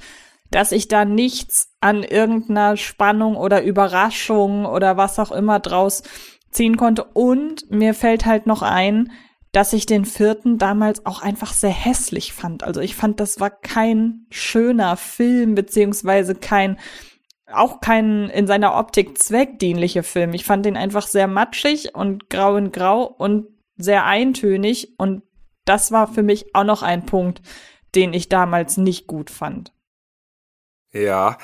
dass 0.52 0.72
ich 0.72 0.88
da 0.88 1.06
nichts 1.06 1.76
an 1.80 2.04
irgendeiner 2.04 2.78
Spannung 2.78 3.36
oder 3.36 3.64
Überraschung 3.64 4.66
oder 4.66 4.98
was 4.98 5.20
auch 5.20 5.32
immer 5.32 5.60
draus 5.60 6.04
ziehen 6.52 6.78
konnte. 6.78 7.04
Und 7.04 7.70
mir 7.70 7.94
fällt 7.94 8.26
halt 8.26 8.48
noch 8.48 8.62
ein, 8.62 9.12
dass 9.52 9.74
ich 9.74 9.86
den 9.86 10.06
vierten 10.06 10.58
damals 10.58 11.06
auch 11.06 11.22
einfach 11.22 11.54
sehr 11.54 11.72
hässlich 11.72 12.34
fand. 12.34 12.64
Also 12.64 12.82
ich 12.82 12.96
fand, 12.96 13.20
das 13.20 13.40
war 13.40 13.50
kein 13.50 14.26
schöner 14.30 14.96
Film, 14.96 15.56
beziehungsweise 15.56 16.36
kein, 16.36 16.78
auch 17.52 17.82
kein 17.82 18.30
in 18.30 18.46
seiner 18.46 18.76
Optik 18.76 19.18
zweckdienlicher 19.18 20.04
Film. 20.04 20.34
Ich 20.34 20.46
fand 20.46 20.66
den 20.66 20.78
einfach 20.78 21.08
sehr 21.08 21.28
matschig 21.28 21.96
und 21.96 22.30
grau 22.30 22.58
in 22.58 22.72
grau 22.72 23.04
und 23.06 23.48
sehr 23.76 24.06
eintönig. 24.06 25.00
Und 25.00 25.24
das 25.66 25.92
war 25.92 26.08
für 26.08 26.24
mich 26.24 26.54
auch 26.54 26.64
noch 26.64 26.84
ein 26.84 27.06
Punkt, 27.06 27.42
den 27.96 28.14
ich 28.14 28.30
damals 28.30 28.78
nicht 28.78 29.08
gut 29.08 29.32
fand. 29.32 29.74
Ja, 30.92 31.38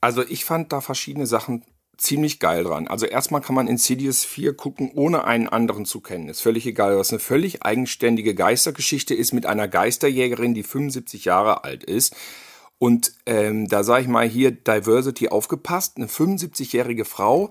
also 0.00 0.22
ich 0.22 0.44
fand 0.44 0.72
da 0.72 0.80
verschiedene 0.80 1.26
Sachen 1.26 1.64
ziemlich 1.98 2.38
geil 2.38 2.64
dran. 2.64 2.88
Also 2.88 3.04
erstmal 3.04 3.40
kann 3.40 3.54
man 3.54 3.66
Insidious 3.66 4.24
4 4.24 4.56
gucken, 4.56 4.90
ohne 4.94 5.24
einen 5.24 5.48
anderen 5.48 5.84
zu 5.84 6.00
kennen. 6.00 6.28
Ist 6.28 6.40
völlig 6.40 6.64
egal, 6.66 6.96
was 6.96 7.10
eine 7.10 7.18
völlig 7.18 7.62
eigenständige 7.64 8.34
Geistergeschichte 8.34 9.14
ist 9.14 9.32
mit 9.32 9.44
einer 9.44 9.68
Geisterjägerin, 9.68 10.54
die 10.54 10.62
75 10.62 11.24
Jahre 11.26 11.64
alt 11.64 11.84
ist. 11.84 12.14
Und 12.78 13.12
ähm, 13.26 13.68
da 13.68 13.82
sage 13.82 14.02
ich 14.02 14.08
mal 14.08 14.28
hier 14.28 14.52
Diversity 14.52 15.28
aufgepasst. 15.28 15.96
Eine 15.96 16.06
75-jährige 16.06 17.04
Frau, 17.04 17.50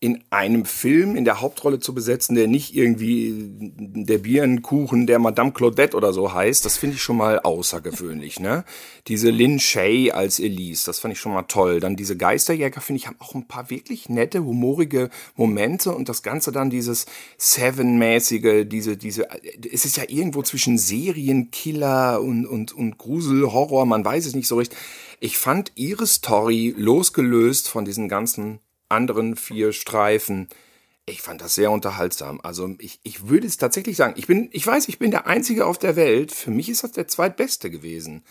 in 0.00 0.22
einem 0.30 0.64
Film 0.64 1.16
in 1.16 1.24
der 1.24 1.40
Hauptrolle 1.40 1.80
zu 1.80 1.92
besetzen, 1.92 2.36
der 2.36 2.46
nicht 2.46 2.76
irgendwie 2.76 3.34
der 3.34 4.18
Birnenkuchen 4.18 5.08
der 5.08 5.18
Madame 5.18 5.50
Claudette 5.50 5.96
oder 5.96 6.12
so 6.12 6.32
heißt, 6.32 6.64
das 6.64 6.76
finde 6.76 6.94
ich 6.94 7.02
schon 7.02 7.16
mal 7.16 7.40
außergewöhnlich, 7.40 8.38
ne? 8.38 8.64
Diese 9.08 9.30
Lynn 9.30 9.58
Shay 9.58 10.12
als 10.12 10.38
Elise, 10.38 10.86
das 10.86 11.00
fand 11.00 11.14
ich 11.14 11.20
schon 11.20 11.32
mal 11.32 11.42
toll. 11.42 11.80
Dann 11.80 11.96
diese 11.96 12.16
Geisterjäger, 12.16 12.80
finde 12.80 12.98
ich, 13.00 13.08
haben 13.08 13.16
auch 13.18 13.34
ein 13.34 13.48
paar 13.48 13.70
wirklich 13.70 14.08
nette, 14.08 14.44
humorige 14.44 15.10
Momente 15.34 15.92
und 15.92 16.08
das 16.08 16.22
Ganze 16.22 16.52
dann 16.52 16.70
dieses 16.70 17.06
Seven-mäßige, 17.36 18.68
diese, 18.68 18.96
diese, 18.96 19.26
es 19.68 19.84
ist 19.84 19.96
ja 19.96 20.04
irgendwo 20.06 20.42
zwischen 20.42 20.78
Serienkiller 20.78 22.20
und, 22.20 22.46
und, 22.46 22.72
und 22.72 22.98
Grusel, 22.98 23.50
Horror, 23.50 23.84
man 23.84 24.04
weiß 24.04 24.26
es 24.26 24.36
nicht 24.36 24.46
so 24.46 24.58
richtig. 24.58 24.78
Ich 25.18 25.38
fand 25.38 25.72
ihre 25.74 26.06
Story 26.06 26.72
losgelöst 26.76 27.68
von 27.68 27.84
diesen 27.84 28.08
ganzen 28.08 28.60
anderen 28.88 29.36
vier 29.36 29.72
Streifen. 29.72 30.48
Ich 31.06 31.22
fand 31.22 31.40
das 31.40 31.54
sehr 31.54 31.70
unterhaltsam. 31.70 32.40
Also 32.42 32.74
ich, 32.78 33.00
ich 33.02 33.28
würde 33.28 33.46
es 33.46 33.56
tatsächlich 33.56 33.96
sagen, 33.96 34.14
ich 34.16 34.26
bin, 34.26 34.48
ich 34.52 34.66
weiß, 34.66 34.88
ich 34.88 34.98
bin 34.98 35.10
der 35.10 35.26
Einzige 35.26 35.66
auf 35.66 35.78
der 35.78 35.96
Welt. 35.96 36.32
Für 36.32 36.50
mich 36.50 36.68
ist 36.68 36.84
das 36.84 36.92
der 36.92 37.08
zweitbeste 37.08 37.70
gewesen. 37.70 38.24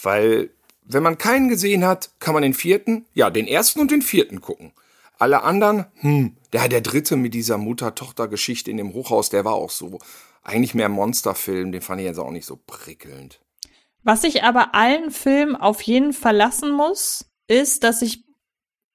Weil, 0.00 0.50
wenn 0.84 1.02
man 1.02 1.18
keinen 1.18 1.48
gesehen 1.48 1.84
hat, 1.84 2.10
kann 2.20 2.34
man 2.34 2.42
den 2.42 2.54
vierten, 2.54 3.06
ja, 3.14 3.30
den 3.30 3.46
ersten 3.46 3.80
und 3.80 3.90
den 3.90 4.02
vierten 4.02 4.40
gucken. 4.40 4.72
Alle 5.18 5.42
anderen, 5.42 5.86
hm, 5.96 6.36
der, 6.52 6.68
der 6.68 6.80
dritte 6.80 7.16
mit 7.16 7.34
dieser 7.34 7.58
Mutter-Tochter-Geschichte 7.58 8.70
in 8.70 8.76
dem 8.76 8.92
Hochhaus, 8.92 9.30
der 9.30 9.44
war 9.44 9.54
auch 9.54 9.70
so, 9.70 9.98
eigentlich 10.42 10.74
mehr 10.74 10.88
Monsterfilm, 10.88 11.72
den 11.72 11.80
fand 11.80 12.00
ich 12.00 12.06
jetzt 12.06 12.18
auch 12.18 12.30
nicht 12.30 12.46
so 12.46 12.58
prickelnd. 12.66 13.40
Was 14.02 14.22
ich 14.24 14.42
aber 14.44 14.74
allen 14.74 15.10
Filmen 15.10 15.56
auf 15.56 15.80
jeden 15.82 16.12
Fall 16.12 16.36
lassen 16.36 16.72
muss, 16.72 17.24
ist, 17.48 17.84
dass 17.84 18.02
ich 18.02 18.23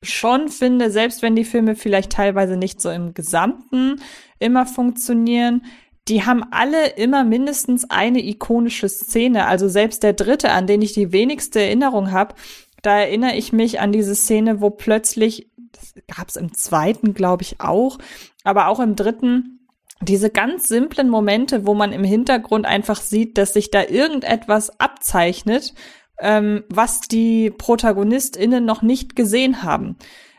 schon 0.02 0.50
finde, 0.50 0.92
selbst 0.92 1.22
wenn 1.22 1.36
die 1.36 1.44
Filme 1.44 1.76
vielleicht 1.76 2.12
teilweise 2.12 2.58
nicht 2.58 2.82
so 2.82 2.90
im 2.90 3.14
Gesamten 3.14 4.02
immer 4.40 4.66
funktionieren, 4.66 5.64
die 6.08 6.26
haben 6.26 6.44
alle 6.52 6.88
immer 6.92 7.24
mindestens 7.24 7.90
eine 7.90 8.26
ikonische 8.26 8.90
Szene. 8.90 9.46
Also 9.46 9.68
selbst 9.68 10.04
der 10.04 10.14
dritte, 10.14 10.52
an 10.52 10.66
den 10.66 10.82
ich 10.82 10.94
die 10.94 11.12
wenigste 11.12 11.62
Erinnerung 11.62 12.12
habe, 12.12 12.36
da 12.82 12.98
erinnere 12.98 13.36
ich 13.36 13.54
mich 13.54 13.80
an 13.80 13.92
diese 13.92 14.16
Szene, 14.16 14.62
wo 14.62 14.70
plötzlich, 14.70 15.52
das 15.72 15.94
gab 16.16 16.30
es 16.30 16.36
im 16.36 16.54
zweiten, 16.54 17.14
glaube 17.14 17.44
ich, 17.44 17.60
auch, 17.60 18.00
aber 18.44 18.70
auch 18.70 18.80
im 18.80 18.96
dritten, 18.96 19.68
diese 20.02 20.30
ganz 20.30 20.68
simplen 20.70 21.10
Momente, 21.10 21.66
wo 21.66 21.74
man 21.74 21.92
im 21.92 22.06
Hintergrund 22.06 22.66
einfach 22.66 23.02
sieht, 23.02 23.38
dass 23.38 23.54
sich 23.54 23.70
da 23.70 23.84
irgendetwas 23.84 24.80
abzeichnet, 24.80 25.74
ähm, 26.20 26.64
was 26.70 27.02
die 27.02 27.50
ProtagonistInnen 27.52 28.66
noch 28.66 28.82
nicht 28.82 29.16
gesehen 29.16 29.64
haben. 29.64 29.98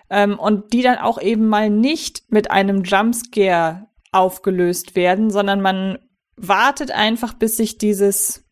Ähm, 0.09 0.39
und 0.39 0.73
die 0.73 0.83
dann 0.83 0.99
auch 0.99 1.21
eben 1.21 1.49
mal 1.49 1.71
nicht 1.71 2.31
mit 2.31 2.51
einem 2.51 2.83
Jumpscare 2.83 3.87
aufgelöst 4.13 4.97
werden, 4.97 5.31
sondern 5.31 5.61
man 5.61 5.99
wartet 6.37 6.91
einfach, 6.91 7.35
bis 7.35 7.57
sich 7.57 7.79
dieses 7.79 8.45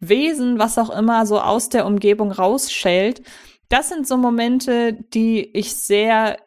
Wesen, 0.00 0.58
was 0.58 0.78
auch 0.78 0.90
immer, 0.90 1.26
so 1.26 1.40
aus 1.40 1.68
der 1.68 1.86
Umgebung 1.86 2.30
rausschält. 2.30 3.22
Das 3.68 3.88
sind 3.88 4.06
so 4.06 4.16
Momente, 4.16 4.92
die 4.92 5.56
ich 5.56 5.74
sehr, 5.74 6.38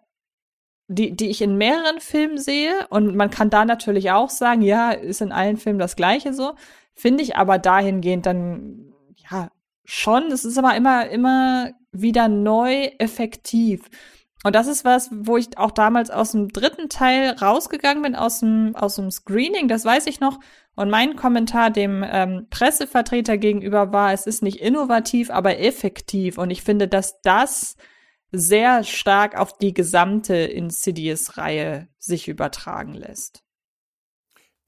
die, 0.88 1.16
die 1.16 1.30
ich 1.30 1.42
in 1.42 1.58
mehreren 1.58 2.00
Filmen 2.00 2.38
sehe. 2.38 2.88
Und 2.90 3.16
man 3.16 3.30
kann 3.30 3.50
da 3.50 3.66
natürlich 3.66 4.12
auch 4.12 4.30
sagen, 4.30 4.62
ja, 4.62 4.92
ist 4.92 5.22
in 5.22 5.32
allen 5.32 5.58
Filmen 5.58 5.80
das 5.80 5.96
Gleiche 5.96 6.34
so. 6.34 6.54
Finde 6.94 7.24
ich 7.24 7.36
aber 7.36 7.58
dahingehend 7.58 8.26
dann, 8.26 8.91
schon. 9.92 10.32
Es 10.32 10.46
ist 10.46 10.58
aber 10.58 10.76
immer, 10.76 11.10
immer 11.10 11.72
wieder 11.92 12.28
neu 12.28 12.86
effektiv. 12.98 13.90
Und 14.44 14.56
das 14.56 14.68
ist 14.68 14.86
was, 14.86 15.10
wo 15.12 15.38
ich 15.38 15.58
auch 15.58 15.72
damals 15.72 16.10
aus 16.10 16.32
dem 16.32 16.48
dritten 16.48 16.90
Teil 16.90 17.32
rausgegangen 17.32 18.02
bin, 18.02 18.16
aus 18.16 18.40
dem, 18.40 18.76
aus 18.76 18.96
dem 18.96 19.12
Screening, 19.12 19.68
das 19.68 19.86
weiß 19.86 20.08
ich 20.08 20.20
noch. 20.20 20.40
Und 20.76 20.90
mein 20.90 21.16
Kommentar 21.16 21.70
dem 21.70 22.04
ähm, 22.08 22.48
Pressevertreter 22.50 23.38
gegenüber 23.38 23.92
war, 23.92 24.14
es 24.14 24.26
ist 24.26 24.42
nicht 24.42 24.62
innovativ, 24.62 25.30
aber 25.30 25.60
effektiv. 25.60 26.38
Und 26.38 26.50
ich 26.50 26.64
finde, 26.64 26.88
dass 26.88 27.22
das 27.22 27.76
sehr 28.32 28.84
stark 28.84 29.38
auf 29.38 29.58
die 29.58 29.74
gesamte 29.74 30.36
Insidious-Reihe 30.36 31.90
sich 32.00 32.30
übertragen 32.30 32.94
lässt. 32.94 33.44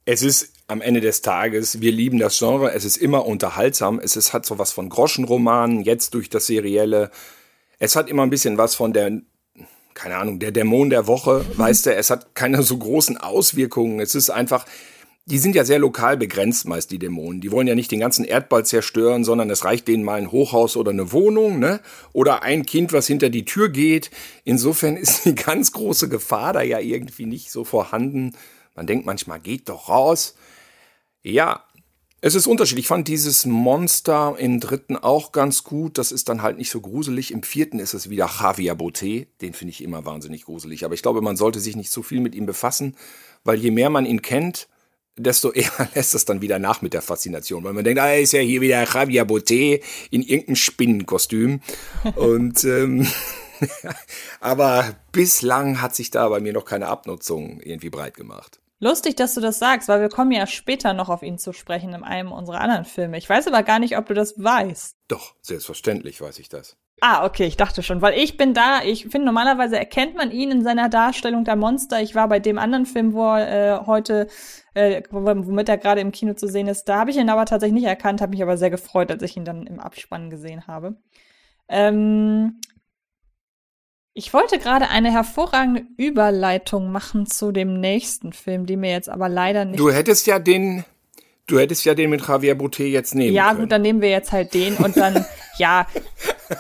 Es 0.06 0.22
ist 0.22 0.63
am 0.74 0.82
Ende 0.82 1.02
des 1.02 1.22
Tages, 1.22 1.82
wir 1.82 1.92
lieben 1.92 2.18
das 2.18 2.40
Genre, 2.40 2.74
es 2.74 2.84
ist 2.84 2.98
immer 2.98 3.28
unterhaltsam, 3.28 4.00
es 4.00 4.16
ist, 4.16 4.34
hat 4.34 4.44
so 4.46 4.58
was 4.58 4.74
von 4.74 4.90
Groschenromanen, 4.90 5.84
jetzt 5.84 6.16
durch 6.16 6.30
das 6.30 6.48
Serielle. 6.48 7.12
Es 7.78 7.96
hat 7.96 8.10
immer 8.10 8.24
ein 8.24 8.32
bisschen 8.32 8.58
was 8.58 8.74
von 8.74 8.92
der, 8.92 9.22
keine 9.94 10.18
Ahnung, 10.18 10.40
der 10.40 10.52
Dämon 10.52 10.90
der 10.90 11.06
Woche, 11.06 11.46
mhm. 11.48 11.58
weißt 11.60 11.86
du, 11.86 11.96
es 11.96 12.10
hat 12.10 12.34
keine 12.34 12.64
so 12.64 12.78
großen 12.78 13.18
Auswirkungen. 13.18 14.00
Es 14.00 14.16
ist 14.16 14.32
einfach, 14.32 14.66
die 15.26 15.38
sind 15.38 15.56
ja 15.56 15.64
sehr 15.64 15.78
lokal 15.78 16.18
begrenzt, 16.18 16.68
meist 16.68 16.90
die 16.90 16.98
Dämonen. 16.98 17.40
Die 17.40 17.52
wollen 17.52 17.68
ja 17.68 17.76
nicht 17.76 17.92
den 17.92 18.00
ganzen 18.00 18.26
Erdball 18.26 18.66
zerstören, 18.66 19.24
sondern 19.24 19.52
es 19.52 19.64
reicht 19.64 19.88
denen 19.88 20.04
mal 20.04 20.16
ein 20.16 20.32
Hochhaus 20.32 20.76
oder 20.76 20.90
eine 20.90 21.12
Wohnung, 21.12 21.60
ne? 21.60 21.82
Oder 22.14 22.42
ein 22.42 22.66
Kind, 22.66 22.94
was 22.94 23.06
hinter 23.06 23.30
die 23.30 23.46
Tür 23.46 23.70
geht. 23.70 24.10
Insofern 24.44 24.98
ist 24.98 25.26
die 25.26 25.36
ganz 25.36 25.72
große 25.72 26.10
Gefahr 26.10 26.52
da 26.52 26.64
ja 26.64 26.80
irgendwie 26.80 27.28
nicht 27.28 27.52
so 27.52 27.64
vorhanden. 27.64 28.34
Man 28.76 28.88
denkt 28.88 29.06
manchmal, 29.06 29.40
geht 29.40 29.70
doch 29.70 29.88
raus. 29.88 30.34
Ja, 31.24 31.64
es 32.26 32.36
ist 32.36 32.48
unterschiedlich. 32.48 32.86
Ich 32.86 32.88
fand 32.88 33.10
dieses 33.10 33.46
Monster 33.46 34.36
im 34.38 34.62
dritten 34.62 34.96
auch 34.96 35.34
ganz 35.34 35.66
gut. 35.66 35.98
Das 35.98 36.14
ist 36.14 36.30
dann 36.30 36.42
halt 36.42 36.58
nicht 36.58 36.70
so 36.70 36.80
gruselig. 36.80 37.32
Im 37.32 37.44
vierten 37.44 37.80
ist 37.80 37.94
es 37.94 38.10
wieder 38.10 38.30
Javier 38.40 38.76
Boté. 38.76 39.28
Den 39.42 39.52
finde 39.52 39.72
ich 39.72 39.84
immer 39.84 40.06
wahnsinnig 40.06 40.46
gruselig. 40.46 40.86
Aber 40.86 40.94
ich 40.94 41.02
glaube, 41.02 41.22
man 41.22 41.36
sollte 41.36 41.60
sich 41.60 41.76
nicht 41.76 41.92
so 41.92 42.02
viel 42.02 42.22
mit 42.22 42.34
ihm 42.34 42.46
befassen, 42.46 42.96
weil 43.44 43.60
je 43.60 43.72
mehr 43.72 43.90
man 43.90 44.06
ihn 44.06 44.22
kennt, 44.22 44.70
desto 45.18 45.52
eher 45.54 45.90
lässt 45.96 46.16
es 46.16 46.24
dann 46.24 46.42
wieder 46.42 46.60
nach 46.60 46.82
mit 46.82 46.94
der 46.94 47.02
Faszination. 47.02 47.66
Weil 47.66 47.74
man 47.74 47.84
denkt, 47.84 48.00
ah, 48.00 48.14
ist 48.14 48.32
ja 48.32 48.40
hier 48.40 48.62
wieder 48.62 48.86
Javier 48.86 49.26
Boté 49.26 49.82
in 50.10 50.22
irgendeinem 50.22 50.56
Spinnenkostüm. 50.56 51.60
Und 52.16 52.64
ähm, 52.64 53.06
aber 54.40 54.96
bislang 55.12 55.82
hat 55.82 55.94
sich 55.94 56.10
da 56.10 56.30
bei 56.30 56.40
mir 56.40 56.54
noch 56.54 56.64
keine 56.64 56.88
Abnutzung 56.88 57.60
irgendwie 57.60 57.90
breit 57.90 58.16
gemacht. 58.16 58.62
Lustig, 58.84 59.16
dass 59.16 59.34
du 59.34 59.40
das 59.40 59.60
sagst, 59.60 59.88
weil 59.88 60.02
wir 60.02 60.10
kommen 60.10 60.34
ja 60.34 60.46
später 60.46 60.92
noch 60.92 61.08
auf 61.08 61.24
ihn 61.24 61.38
zu 61.38 61.54
sprechen 61.54 61.94
in 61.94 62.04
einem 62.04 62.34
unserer 62.34 62.60
anderen 62.60 62.84
Filme. 62.84 63.18
Ich 63.18 63.30
weiß 63.30 63.48
aber 63.48 63.64
gar 63.64 63.80
nicht, 63.80 63.98
ob 63.98 64.08
du 64.08 64.14
das 64.14 64.34
weißt. 64.38 64.98
Doch, 65.08 65.36
selbstverständlich 65.42 66.20
weiß 66.20 66.38
ich 66.40 66.50
das. 66.50 66.76
Ah, 67.00 67.26
okay, 67.26 67.46
ich 67.46 67.56
dachte 67.56 67.82
schon, 67.82 68.02
weil 68.02 68.20
ich 68.20 68.36
bin 68.36 68.54
da, 68.54 68.82
ich 68.84 69.04
finde 69.04 69.24
normalerweise 69.24 69.80
erkennt 69.80 70.16
man 70.16 70.32
ihn 70.32 70.52
in 70.52 70.64
seiner 70.64 70.90
Darstellung 70.90 71.46
der 71.46 71.56
Monster. 71.56 72.02
Ich 72.02 72.14
war 72.14 72.28
bei 72.28 72.40
dem 72.40 72.58
anderen 72.58 72.86
Film, 72.86 73.14
wo 73.14 73.24
er 73.24 73.84
äh, 73.84 73.86
heute, 73.86 74.28
äh, 74.74 75.02
womit 75.12 75.70
er 75.70 75.78
gerade 75.78 76.02
im 76.02 76.12
Kino 76.12 76.34
zu 76.34 76.50
sehen 76.50 76.68
ist, 76.68 76.84
da 76.84 76.98
habe 77.00 77.12
ich 77.12 77.16
ihn 77.16 77.30
aber 77.30 77.46
tatsächlich 77.46 77.80
nicht 77.80 77.88
erkannt, 77.88 78.20
habe 78.20 78.32
mich 78.32 78.44
aber 78.44 78.58
sehr 78.58 78.70
gefreut, 78.70 79.10
als 79.12 79.24
ich 79.24 79.38
ihn 79.38 79.46
dann 79.46 79.66
im 79.66 79.80
Abspann 79.80 80.30
gesehen 80.30 80.68
habe. 80.68 80.98
Ähm, 81.70 82.60
ich 84.14 84.34
wollte 84.34 84.60
gerade 84.60 84.90
eine 84.90 85.12
hervorragende 85.12 85.86
Überleitung 85.98 86.92
machen 86.92 87.26
zu 87.26 87.52
dem 87.52 87.80
nächsten 87.80 88.32
Film, 88.32 88.66
die 88.66 88.78
mir 88.78 88.92
jetzt 88.92 89.10
aber 89.10 89.28
leider 89.28 89.66
nicht. 89.66 89.80
Du 89.80 89.92
hättest 89.92 90.28
ja 90.28 90.38
den, 90.38 90.86
du 91.48 91.58
hättest 91.58 91.84
ja 91.86 91.96
den 91.96 92.12
mit 92.12 92.26
Javier 92.28 92.56
Boutet 92.56 92.88
jetzt 92.88 93.16
nehmen 93.16 93.34
ja, 93.34 93.50
können. 93.50 93.62
gut, 93.62 93.72
dann 93.72 93.82
nehmen 93.82 94.02
wir 94.02 94.10
jetzt 94.10 94.32
halt 94.32 94.54
den 94.54 94.78
und 94.78 94.98
dann, 94.98 95.26
ja, 95.58 95.88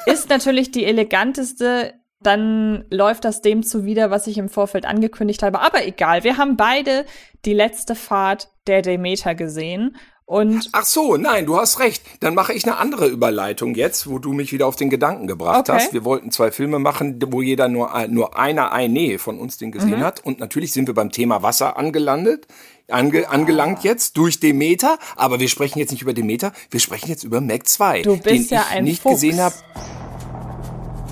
ist 0.08 0.30
natürlich 0.30 0.72
die 0.72 0.86
eleganteste. 0.86 1.94
Dann 2.20 2.86
läuft 2.90 3.26
das 3.26 3.42
dem 3.42 3.64
zuwider, 3.64 4.10
was 4.10 4.28
ich 4.28 4.38
im 4.38 4.48
Vorfeld 4.48 4.86
angekündigt 4.86 5.44
habe. 5.44 5.60
Aber 5.60 5.86
egal, 5.86 6.24
wir 6.24 6.38
haben 6.38 6.56
beide 6.56 7.06
die 7.44 7.54
letzte 7.54 7.96
Fahrt 7.96 8.50
der 8.66 8.82
Demeter 8.82 9.36
gesehen. 9.36 9.98
Und 10.26 10.70
Ach 10.72 10.86
so, 10.86 11.18
nein, 11.18 11.46
du 11.46 11.58
hast 11.58 11.80
recht. 11.80 12.02
Dann 12.22 12.34
mache 12.34 12.54
ich 12.54 12.64
eine 12.66 12.78
andere 12.78 13.08
Überleitung 13.08 13.76
jetzt, 13.76 14.10
wo 14.10 14.20
du 14.20 14.32
mich 14.32 14.54
wieder 14.54 14.68
auf 14.68 14.78
den 14.78 14.90
Gedanken 14.90 15.28
gebracht 15.28 15.70
Okay. 15.70 15.74
hast. 15.80 15.94
Wir 15.94 16.06
wollten 16.06 16.32
zwei 16.32 16.50
Filme 16.50 16.80
machen, 16.80 17.20
wo 17.28 17.42
jeder 17.42 17.68
nur, 17.68 17.94
ein- 17.94 18.12
nur 18.14 18.38
einer 18.40 18.72
eine 18.72 19.20
von 19.20 19.38
uns 19.38 19.58
den 19.58 19.72
gesehen 19.74 20.00
Mhm. 20.00 20.04
hat. 20.04 20.22
Und 20.26 20.40
natürlich 20.40 20.72
sind 20.72 20.88
wir 20.88 20.94
beim 20.94 21.12
Thema 21.12 21.44
Wasser 21.44 21.76
angelandet, 21.78 22.48
ange, 22.90 23.30
angelangt 23.30 23.84
jetzt 23.84 24.16
durch 24.18 24.40
Demeter. 24.40 24.98
Aber 25.18 25.42
wir 25.42 25.50
sprechen 25.50 25.80
jetzt 25.80 25.92
nicht 25.92 26.02
über 26.04 26.14
Demeter, 26.14 26.54
wir 26.72 26.80
sprechen 26.80 27.10
jetzt 27.10 27.26
über 27.26 27.42
Mac 27.42 27.68
2, 27.68 28.02
Du 28.04 28.16
bist 28.18 28.50
den 28.50 28.58
ja 28.58 28.66
ich 28.70 28.78
ein 28.78 28.84
nicht 28.86 29.02
Fuchs. 29.02 29.16
gesehen 29.16 29.42
habe. 29.42 29.56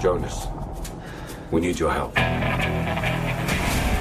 Jonas, 0.02 0.48
we 1.52 1.60
need 1.60 1.80
your 1.82 1.94
help. 1.94 2.16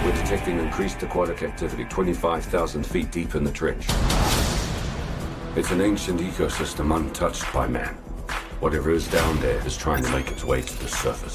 We're 0.06 0.22
detecting 0.22 0.58
increased 0.60 1.02
aquatic 1.02 1.42
activity 1.42 1.84
25,000 1.92 2.86
feet 2.86 3.12
deep 3.14 3.34
in 3.34 3.44
the 3.44 3.52
trench. 3.52 3.84
It's 5.56 5.72
an 5.72 5.80
ancient 5.80 6.20
ecosystem 6.20 6.94
untouched 6.94 7.52
by 7.52 7.66
man. 7.66 7.96
Whatever 8.60 8.92
is 8.92 9.08
down 9.08 9.36
there 9.40 9.60
is 9.66 9.76
trying 9.76 10.04
to 10.04 10.10
make 10.12 10.30
its 10.30 10.44
way 10.44 10.62
to 10.62 10.78
the 10.78 10.86
surface. 10.86 11.34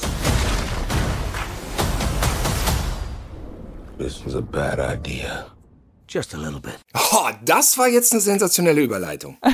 This 3.97 4.23
was 4.23 4.35
a 4.35 4.41
bad 4.41 4.79
idea. 4.79 5.47
Just 6.07 6.33
a 6.33 6.37
little 6.37 6.61
bit. 6.61 6.77
Oh, 6.93 7.29
das 7.43 7.77
war 7.77 7.89
jetzt 7.89 8.13
eine 8.13 8.21
sensationelle 8.21 8.81
Überleitung. 8.81 9.37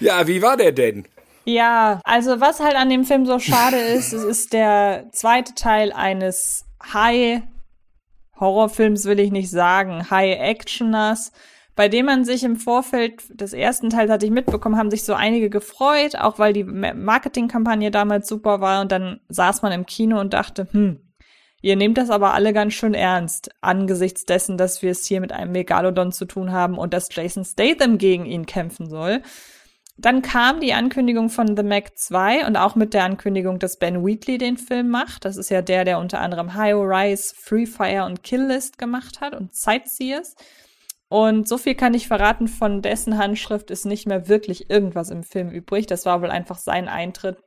ja, 0.00 0.26
wie 0.26 0.42
war 0.42 0.56
der 0.56 0.72
denn? 0.72 1.06
Ja, 1.44 2.00
also 2.02 2.40
was 2.40 2.58
halt 2.58 2.74
an 2.74 2.90
dem 2.90 3.04
Film 3.04 3.26
so 3.26 3.38
schade 3.38 3.76
ist, 3.78 4.12
es 4.12 4.24
ist 4.24 4.52
der 4.52 5.06
zweite 5.12 5.54
Teil 5.54 5.92
eines 5.92 6.64
High-Horrorfilms, 6.92 9.04
will 9.04 9.20
ich 9.20 9.30
nicht 9.30 9.50
sagen, 9.50 10.10
High-Actioners, 10.10 11.30
bei 11.76 11.88
dem 11.88 12.06
man 12.06 12.24
sich 12.24 12.44
im 12.44 12.56
Vorfeld 12.56 13.22
des 13.30 13.52
ersten 13.52 13.90
Teils, 13.90 14.10
hatte 14.10 14.26
ich 14.26 14.32
mitbekommen, 14.32 14.76
haben 14.76 14.90
sich 14.90 15.04
so 15.04 15.14
einige 15.14 15.50
gefreut, 15.50 16.16
auch 16.16 16.38
weil 16.38 16.52
die 16.52 16.64
Ma- 16.64 16.94
Marketingkampagne 16.94 17.90
damals 17.90 18.28
super 18.28 18.60
war 18.60 18.80
und 18.80 18.92
dann 18.92 19.20
saß 19.28 19.62
man 19.62 19.72
im 19.72 19.86
Kino 19.86 20.20
und 20.20 20.34
dachte, 20.34 20.68
hm, 20.70 21.00
Ihr 21.64 21.76
nehmt 21.76 21.96
das 21.96 22.10
aber 22.10 22.34
alle 22.34 22.52
ganz 22.52 22.74
schön 22.74 22.92
ernst, 22.92 23.48
angesichts 23.62 24.26
dessen, 24.26 24.58
dass 24.58 24.82
wir 24.82 24.90
es 24.90 25.06
hier 25.06 25.22
mit 25.22 25.32
einem 25.32 25.52
Megalodon 25.52 26.12
zu 26.12 26.26
tun 26.26 26.52
haben 26.52 26.76
und 26.76 26.92
dass 26.92 27.08
Jason 27.10 27.42
Statham 27.42 27.96
gegen 27.96 28.26
ihn 28.26 28.44
kämpfen 28.44 28.86
soll. 28.86 29.22
Dann 29.96 30.20
kam 30.20 30.60
die 30.60 30.74
Ankündigung 30.74 31.30
von 31.30 31.56
The 31.56 31.62
Mac 31.62 31.96
2 31.96 32.46
und 32.46 32.58
auch 32.58 32.74
mit 32.74 32.92
der 32.92 33.04
Ankündigung, 33.04 33.58
dass 33.60 33.78
Ben 33.78 34.04
Wheatley 34.04 34.36
den 34.36 34.58
Film 34.58 34.90
macht. 34.90 35.24
Das 35.24 35.38
ist 35.38 35.48
ja 35.48 35.62
der, 35.62 35.86
der 35.86 36.00
unter 36.00 36.20
anderem 36.20 36.52
High 36.52 36.74
Rise, 36.74 37.32
Free 37.34 37.64
Fire 37.64 38.04
und 38.04 38.22
Kill 38.22 38.44
List 38.44 38.76
gemacht 38.76 39.22
hat 39.22 39.34
und 39.34 39.54
Sightseers. 39.54 40.34
Und 41.14 41.46
so 41.46 41.58
viel 41.58 41.76
kann 41.76 41.94
ich 41.94 42.08
verraten, 42.08 42.48
von 42.48 42.82
dessen 42.82 43.18
Handschrift 43.18 43.70
ist 43.70 43.86
nicht 43.86 44.04
mehr 44.04 44.26
wirklich 44.26 44.68
irgendwas 44.68 45.10
im 45.10 45.22
Film 45.22 45.48
übrig. 45.48 45.86
Das 45.86 46.06
war 46.06 46.22
wohl 46.22 46.30
einfach 46.32 46.58
sein 46.58 46.88
Eintritt 46.88 47.38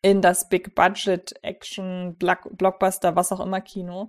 in 0.00 0.22
das 0.22 0.48
Big 0.48 0.74
Budget 0.74 1.34
Action 1.42 2.16
Block- 2.16 2.56
Blockbuster, 2.56 3.14
was 3.14 3.30
auch 3.30 3.40
immer 3.40 3.60
Kino. 3.60 4.08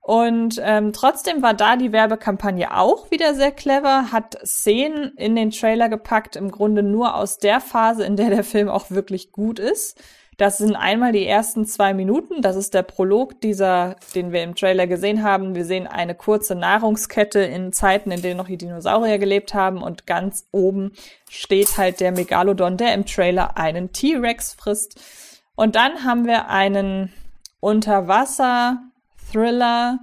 Und 0.00 0.58
ähm, 0.64 0.94
trotzdem 0.94 1.42
war 1.42 1.52
da 1.52 1.76
die 1.76 1.92
Werbekampagne 1.92 2.74
auch 2.74 3.10
wieder 3.10 3.34
sehr 3.34 3.52
clever, 3.52 4.12
hat 4.12 4.38
Szenen 4.46 5.12
in 5.18 5.36
den 5.36 5.50
Trailer 5.50 5.90
gepackt, 5.90 6.34
im 6.34 6.50
Grunde 6.50 6.82
nur 6.82 7.16
aus 7.16 7.36
der 7.36 7.60
Phase, 7.60 8.02
in 8.06 8.16
der 8.16 8.30
der 8.30 8.44
Film 8.44 8.70
auch 8.70 8.90
wirklich 8.90 9.30
gut 9.32 9.58
ist. 9.58 10.02
Das 10.38 10.56
sind 10.58 10.76
einmal 10.76 11.12
die 11.12 11.26
ersten 11.26 11.66
zwei 11.66 11.92
Minuten, 11.92 12.40
das 12.40 12.56
ist 12.56 12.72
der 12.72 12.82
Prolog 12.82 13.42
dieser, 13.42 13.96
den 14.14 14.32
wir 14.32 14.42
im 14.42 14.54
Trailer 14.54 14.86
gesehen 14.86 15.22
haben. 15.22 15.54
Wir 15.54 15.66
sehen 15.66 15.86
eine 15.86 16.14
kurze 16.14 16.54
Nahrungskette 16.54 17.40
in 17.40 17.70
Zeiten, 17.72 18.10
in 18.10 18.22
denen 18.22 18.38
noch 18.38 18.46
die 18.46 18.56
Dinosaurier 18.56 19.18
gelebt 19.18 19.52
haben 19.52 19.82
und 19.82 20.06
ganz 20.06 20.48
oben 20.50 20.92
steht 21.28 21.76
halt 21.76 22.00
der 22.00 22.12
Megalodon, 22.12 22.78
der 22.78 22.94
im 22.94 23.04
Trailer 23.04 23.58
einen 23.58 23.92
T-Rex 23.92 24.54
frisst. 24.54 24.98
Und 25.54 25.76
dann 25.76 26.04
haben 26.04 26.24
wir 26.26 26.48
einen 26.48 27.12
Unterwasser-Thriller 27.60 29.98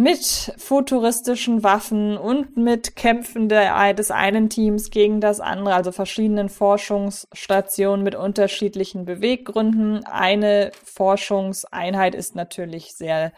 mit 0.00 0.54
futuristischen 0.56 1.62
Waffen 1.62 2.16
und 2.16 2.56
mit 2.56 2.96
Kämpfen 2.96 3.50
der, 3.50 3.92
des 3.92 4.10
einen 4.10 4.48
Teams 4.48 4.88
gegen 4.88 5.20
das 5.20 5.40
andere, 5.40 5.74
also 5.74 5.92
verschiedenen 5.92 6.48
Forschungsstationen 6.48 8.02
mit 8.02 8.14
unterschiedlichen 8.14 9.04
Beweggründen. 9.04 10.06
Eine 10.06 10.72
Forschungseinheit 10.84 12.14
ist 12.14 12.34
natürlich 12.34 12.94
sehr 12.94 13.34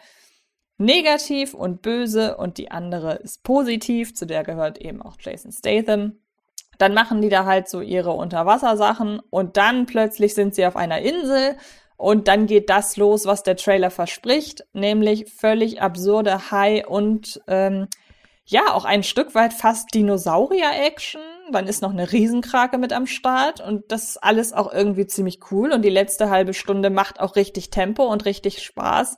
negativ 0.77 1.53
und 1.53 1.81
böse 1.81 2.37
und 2.37 2.57
die 2.57 2.71
andere 2.71 3.15
ist 3.15 3.43
positiv, 3.43 4.15
zu 4.15 4.25
der 4.25 4.45
gehört 4.45 4.77
eben 4.77 5.01
auch 5.01 5.17
Jason 5.19 5.51
Statham. 5.51 6.13
Dann 6.77 6.93
machen 6.93 7.21
die 7.21 7.29
da 7.29 7.43
halt 7.43 7.67
so 7.67 7.81
ihre 7.81 8.11
Unterwassersachen 8.11 9.19
und 9.29 9.57
dann 9.57 9.85
plötzlich 9.85 10.33
sind 10.33 10.55
sie 10.55 10.65
auf 10.65 10.77
einer 10.77 11.01
Insel 11.01 11.57
und 11.97 12.27
dann 12.27 12.47
geht 12.47 12.69
das 12.69 12.97
los, 12.97 13.25
was 13.25 13.43
der 13.43 13.55
Trailer 13.55 13.91
verspricht, 13.91 14.65
nämlich 14.73 15.31
völlig 15.31 15.81
absurde 15.81 16.51
High 16.51 16.87
und 16.87 17.41
ähm, 17.47 17.87
ja, 18.45 18.73
auch 18.73 18.83
ein 18.85 19.03
Stück 19.03 19.35
weit 19.35 19.53
fast 19.53 19.93
Dinosaurier-Action. 19.93 21.21
Dann 21.51 21.67
ist 21.67 21.81
noch 21.81 21.91
eine 21.91 22.11
Riesenkrake 22.11 22.77
mit 22.77 22.91
am 22.91 23.07
Start 23.07 23.61
und 23.61 23.91
das 23.91 24.03
ist 24.03 24.23
alles 24.23 24.53
auch 24.53 24.71
irgendwie 24.71 25.07
ziemlich 25.07 25.39
cool 25.51 25.71
und 25.71 25.83
die 25.83 25.89
letzte 25.89 26.29
halbe 26.29 26.53
Stunde 26.53 26.89
macht 26.89 27.19
auch 27.19 27.35
richtig 27.35 27.69
Tempo 27.69 28.03
und 28.03 28.25
richtig 28.25 28.61
Spaß. 28.63 29.17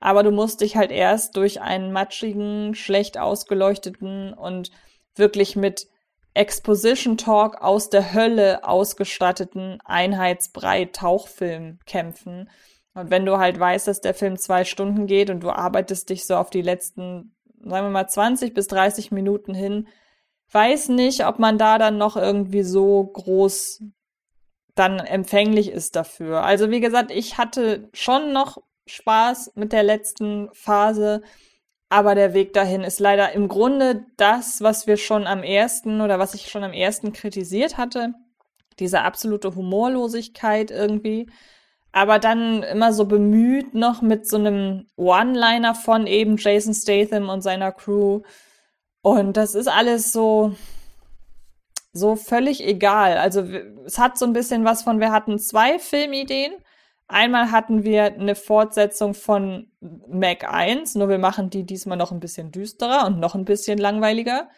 Aber 0.00 0.22
du 0.22 0.30
musst 0.30 0.62
dich 0.62 0.76
halt 0.76 0.90
erst 0.90 1.36
durch 1.36 1.60
einen 1.60 1.92
matschigen, 1.92 2.74
schlecht 2.74 3.18
ausgeleuchteten 3.18 4.32
und 4.32 4.70
wirklich 5.14 5.54
mit 5.54 5.86
Exposition 6.34 7.16
Talk 7.16 7.60
aus 7.60 7.90
der 7.90 8.14
Hölle 8.14 8.64
ausgestatteten 8.64 9.78
Einheitsbrei 9.84 10.86
Tauchfilm 10.86 11.78
kämpfen. 11.84 12.48
Und 12.94 13.10
wenn 13.10 13.26
du 13.26 13.38
halt 13.38 13.58
weißt, 13.58 13.86
dass 13.86 14.00
der 14.00 14.14
Film 14.14 14.38
zwei 14.38 14.64
Stunden 14.64 15.06
geht 15.06 15.30
und 15.30 15.40
du 15.40 15.50
arbeitest 15.50 16.10
dich 16.10 16.26
so 16.26 16.36
auf 16.36 16.50
die 16.50 16.62
letzten, 16.62 17.34
sagen 17.58 17.86
wir 17.86 17.90
mal, 17.90 18.08
20 18.08 18.54
bis 18.54 18.66
30 18.68 19.12
Minuten 19.12 19.54
hin, 19.54 19.88
weiß 20.52 20.88
nicht, 20.88 21.26
ob 21.26 21.38
man 21.38 21.58
da 21.58 21.78
dann 21.78 21.98
noch 21.98 22.16
irgendwie 22.16 22.62
so 22.62 23.04
groß 23.04 23.82
dann 24.74 24.98
empfänglich 25.00 25.70
ist 25.70 25.96
dafür. 25.96 26.42
Also 26.42 26.70
wie 26.70 26.80
gesagt, 26.80 27.10
ich 27.10 27.38
hatte 27.38 27.88
schon 27.92 28.32
noch 28.32 28.58
Spaß 28.86 29.52
mit 29.54 29.72
der 29.72 29.82
letzten 29.82 30.48
Phase, 30.52 31.22
aber 31.92 32.14
der 32.14 32.32
Weg 32.32 32.54
dahin 32.54 32.84
ist 32.84 33.00
leider 33.00 33.32
im 33.32 33.48
Grunde 33.48 34.06
das, 34.16 34.62
was 34.62 34.86
wir 34.86 34.96
schon 34.96 35.26
am 35.26 35.42
ersten 35.42 36.00
oder 36.00 36.18
was 36.18 36.32
ich 36.32 36.48
schon 36.48 36.64
am 36.64 36.72
ersten 36.72 37.12
kritisiert 37.12 37.76
hatte. 37.76 38.14
Diese 38.78 39.02
absolute 39.02 39.54
Humorlosigkeit 39.54 40.70
irgendwie. 40.70 41.30
Aber 41.92 42.18
dann 42.18 42.62
immer 42.62 42.94
so 42.94 43.04
bemüht 43.04 43.74
noch 43.74 44.00
mit 44.00 44.26
so 44.26 44.38
einem 44.38 44.86
One-Liner 44.96 45.74
von 45.74 46.06
eben 46.06 46.38
Jason 46.38 46.72
Statham 46.72 47.28
und 47.28 47.42
seiner 47.42 47.72
Crew. 47.72 48.22
Und 49.02 49.36
das 49.36 49.54
ist 49.54 49.68
alles 49.68 50.12
so, 50.12 50.56
so 51.92 52.16
völlig 52.16 52.66
egal. 52.66 53.18
Also 53.18 53.42
es 53.84 53.98
hat 53.98 54.16
so 54.16 54.24
ein 54.24 54.32
bisschen 54.32 54.64
was 54.64 54.82
von, 54.82 54.98
wir 54.98 55.12
hatten 55.12 55.38
zwei 55.38 55.78
Filmideen. 55.78 56.54
Einmal 57.12 57.50
hatten 57.50 57.84
wir 57.84 58.04
eine 58.04 58.34
Fortsetzung 58.34 59.14
von 59.14 59.70
Mac 59.80 60.50
1, 60.50 60.94
nur 60.94 61.08
wir 61.08 61.18
machen 61.18 61.50
die 61.50 61.64
diesmal 61.64 61.98
noch 61.98 62.10
ein 62.10 62.20
bisschen 62.20 62.50
düsterer 62.52 63.06
und 63.06 63.20
noch 63.20 63.34
ein 63.34 63.44
bisschen 63.44 63.78
langweiliger. 63.78 64.48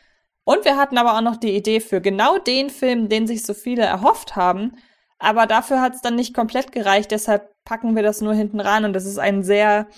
Und 0.45 0.65
wir 0.65 0.77
hatten 0.77 0.97
aber 0.99 1.17
auch 1.17 1.21
noch 1.21 1.37
die 1.37 1.57
Idee 1.57 1.81
für 1.81 2.01
genau 2.01 2.39
den 2.39 2.71
Film, 2.71 3.09
den 3.09 3.27
sich 3.27 3.45
so 3.45 3.55
viele 3.55 3.83
erhofft 3.83 4.37
haben. 4.37 4.77
Aber 5.19 5.47
dafür 5.47 5.81
hat 5.81 5.95
es 5.95 6.01
dann 6.01 6.15
nicht 6.15 6.35
komplett 6.35 6.71
gereicht, 6.71 7.11
deshalb 7.11 7.51
packen 7.65 7.97
wir 7.97 8.03
das 8.03 8.21
nur 8.21 8.35
hinten 8.35 8.61
ran 8.61 8.85
und 8.85 8.93
das 8.93 9.07
ist 9.07 9.19
ein 9.19 9.43
sehr 9.43 9.89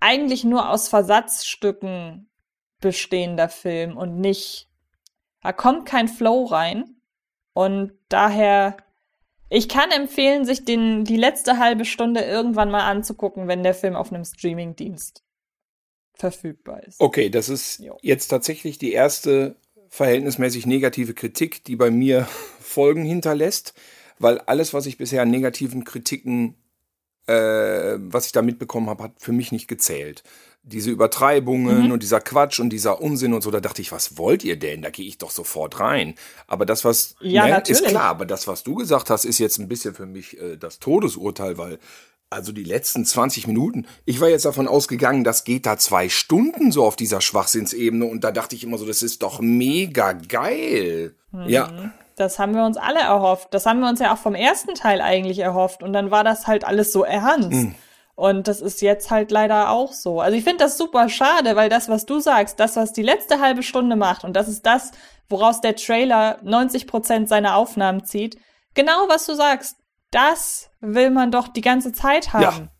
eigentlich 0.00 0.44
nur 0.44 0.70
aus 0.70 0.88
Versatzstücken 0.88 2.30
bestehender 2.80 3.48
Film 3.48 3.96
und 3.96 4.20
nicht, 4.20 4.68
da 5.42 5.52
kommt 5.52 5.86
kein 5.86 6.08
Flow 6.08 6.44
rein. 6.44 6.96
Und 7.54 7.92
daher, 8.08 8.76
ich 9.48 9.68
kann 9.68 9.90
empfehlen, 9.90 10.44
sich 10.44 10.64
den, 10.64 11.04
die 11.04 11.16
letzte 11.16 11.58
halbe 11.58 11.84
Stunde 11.84 12.20
irgendwann 12.20 12.70
mal 12.70 12.88
anzugucken, 12.88 13.48
wenn 13.48 13.62
der 13.62 13.74
Film 13.74 13.94
auf 13.96 14.12
einem 14.12 14.24
Streamingdienst 14.24 15.22
verfügbar 16.14 16.82
ist. 16.84 17.00
Okay, 17.00 17.28
das 17.28 17.48
ist 17.48 17.80
Jo. 17.80 17.98
jetzt 18.00 18.28
tatsächlich 18.28 18.78
die 18.78 18.92
erste 18.92 19.56
verhältnismäßig 19.88 20.66
negative 20.66 21.14
Kritik, 21.14 21.64
die 21.64 21.76
bei 21.76 21.90
mir 21.90 22.26
Folgen 22.60 23.04
hinterlässt, 23.04 23.74
weil 24.18 24.38
alles, 24.38 24.74
was 24.74 24.86
ich 24.86 24.96
bisher 24.96 25.22
an 25.22 25.30
negativen 25.30 25.84
Kritiken, 25.84 26.56
äh, 27.26 27.96
was 27.98 28.26
ich 28.26 28.32
da 28.32 28.42
mitbekommen 28.42 28.88
habe, 28.88 29.04
hat 29.04 29.12
für 29.18 29.32
mich 29.32 29.52
nicht 29.52 29.68
gezählt. 29.68 30.22
Diese 30.66 30.90
Übertreibungen 30.90 31.84
Mhm. 31.86 31.92
und 31.92 32.02
dieser 32.02 32.20
Quatsch 32.20 32.58
und 32.58 32.70
dieser 32.70 33.00
Unsinn 33.02 33.34
und 33.34 33.42
so, 33.42 33.50
da 33.50 33.60
dachte 33.60 33.82
ich, 33.82 33.92
was 33.92 34.16
wollt 34.16 34.42
ihr 34.44 34.58
denn? 34.58 34.80
Da 34.82 34.88
gehe 34.90 35.06
ich 35.06 35.18
doch 35.18 35.30
sofort 35.30 35.78
rein. 35.78 36.14
Aber 36.46 36.64
das, 36.64 36.84
was 36.84 37.16
Ja, 37.20 37.46
ne, 37.46 37.62
ist 37.66 37.84
klar, 37.84 38.04
aber 38.04 38.24
das, 38.24 38.48
was 38.48 38.62
du 38.62 38.74
gesagt 38.74 39.10
hast, 39.10 39.24
ist 39.26 39.38
jetzt 39.38 39.58
ein 39.58 39.68
bisschen 39.68 39.94
für 39.94 40.06
mich 40.06 40.40
äh, 40.40 40.56
das 40.56 40.78
Todesurteil, 40.78 41.58
weil 41.58 41.78
also 42.30 42.50
die 42.50 42.64
letzten 42.64 43.04
20 43.04 43.46
Minuten, 43.46 43.86
ich 44.06 44.20
war 44.20 44.28
jetzt 44.28 44.44
davon 44.46 44.66
ausgegangen, 44.66 45.22
das 45.22 45.44
geht 45.44 45.66
da 45.66 45.76
zwei 45.76 46.08
Stunden 46.08 46.72
so 46.72 46.84
auf 46.84 46.96
dieser 46.96 47.20
Schwachsinnsebene 47.20 48.06
und 48.06 48.24
da 48.24 48.32
dachte 48.32 48.56
ich 48.56 48.64
immer 48.64 48.78
so, 48.78 48.86
das 48.86 49.02
ist 49.02 49.22
doch 49.22 49.40
mega 49.40 50.12
geil. 50.14 51.14
Mhm. 51.30 51.48
Ja, 51.48 51.92
Das 52.16 52.38
haben 52.38 52.54
wir 52.54 52.64
uns 52.64 52.76
alle 52.76 53.00
erhofft. 53.00 53.48
Das 53.52 53.66
haben 53.66 53.80
wir 53.80 53.88
uns 53.88 53.98
ja 54.00 54.14
auch 54.14 54.18
vom 54.18 54.34
ersten 54.36 54.74
Teil 54.74 55.00
eigentlich 55.00 55.40
erhofft. 55.40 55.82
Und 55.82 55.92
dann 55.92 56.10
war 56.12 56.22
das 56.24 56.46
halt 56.46 56.64
alles 56.64 56.92
so 56.92 57.02
ernst. 57.04 57.50
Hm. 57.52 57.74
Und 58.16 58.46
das 58.46 58.60
ist 58.60 58.80
jetzt 58.80 59.10
halt 59.10 59.30
leider 59.30 59.70
auch 59.70 59.92
so. 59.92 60.20
Also 60.20 60.36
ich 60.36 60.44
finde 60.44 60.64
das 60.64 60.78
super 60.78 61.08
schade, 61.08 61.56
weil 61.56 61.68
das, 61.68 61.88
was 61.88 62.06
du 62.06 62.20
sagst, 62.20 62.60
das, 62.60 62.76
was 62.76 62.92
die 62.92 63.02
letzte 63.02 63.40
halbe 63.40 63.62
Stunde 63.62 63.96
macht, 63.96 64.24
und 64.24 64.34
das 64.34 64.48
ist 64.48 64.64
das, 64.64 64.92
woraus 65.28 65.60
der 65.60 65.74
Trailer 65.74 66.38
90 66.42 66.86
Prozent 66.86 67.28
seiner 67.28 67.56
Aufnahmen 67.56 68.04
zieht, 68.04 68.38
genau 68.74 69.08
was 69.08 69.26
du 69.26 69.34
sagst, 69.34 69.76
das 70.10 70.70
will 70.80 71.10
man 71.10 71.32
doch 71.32 71.48
die 71.48 71.60
ganze 71.60 71.92
Zeit 71.92 72.32
haben. 72.32 72.64
Ja. 72.66 72.73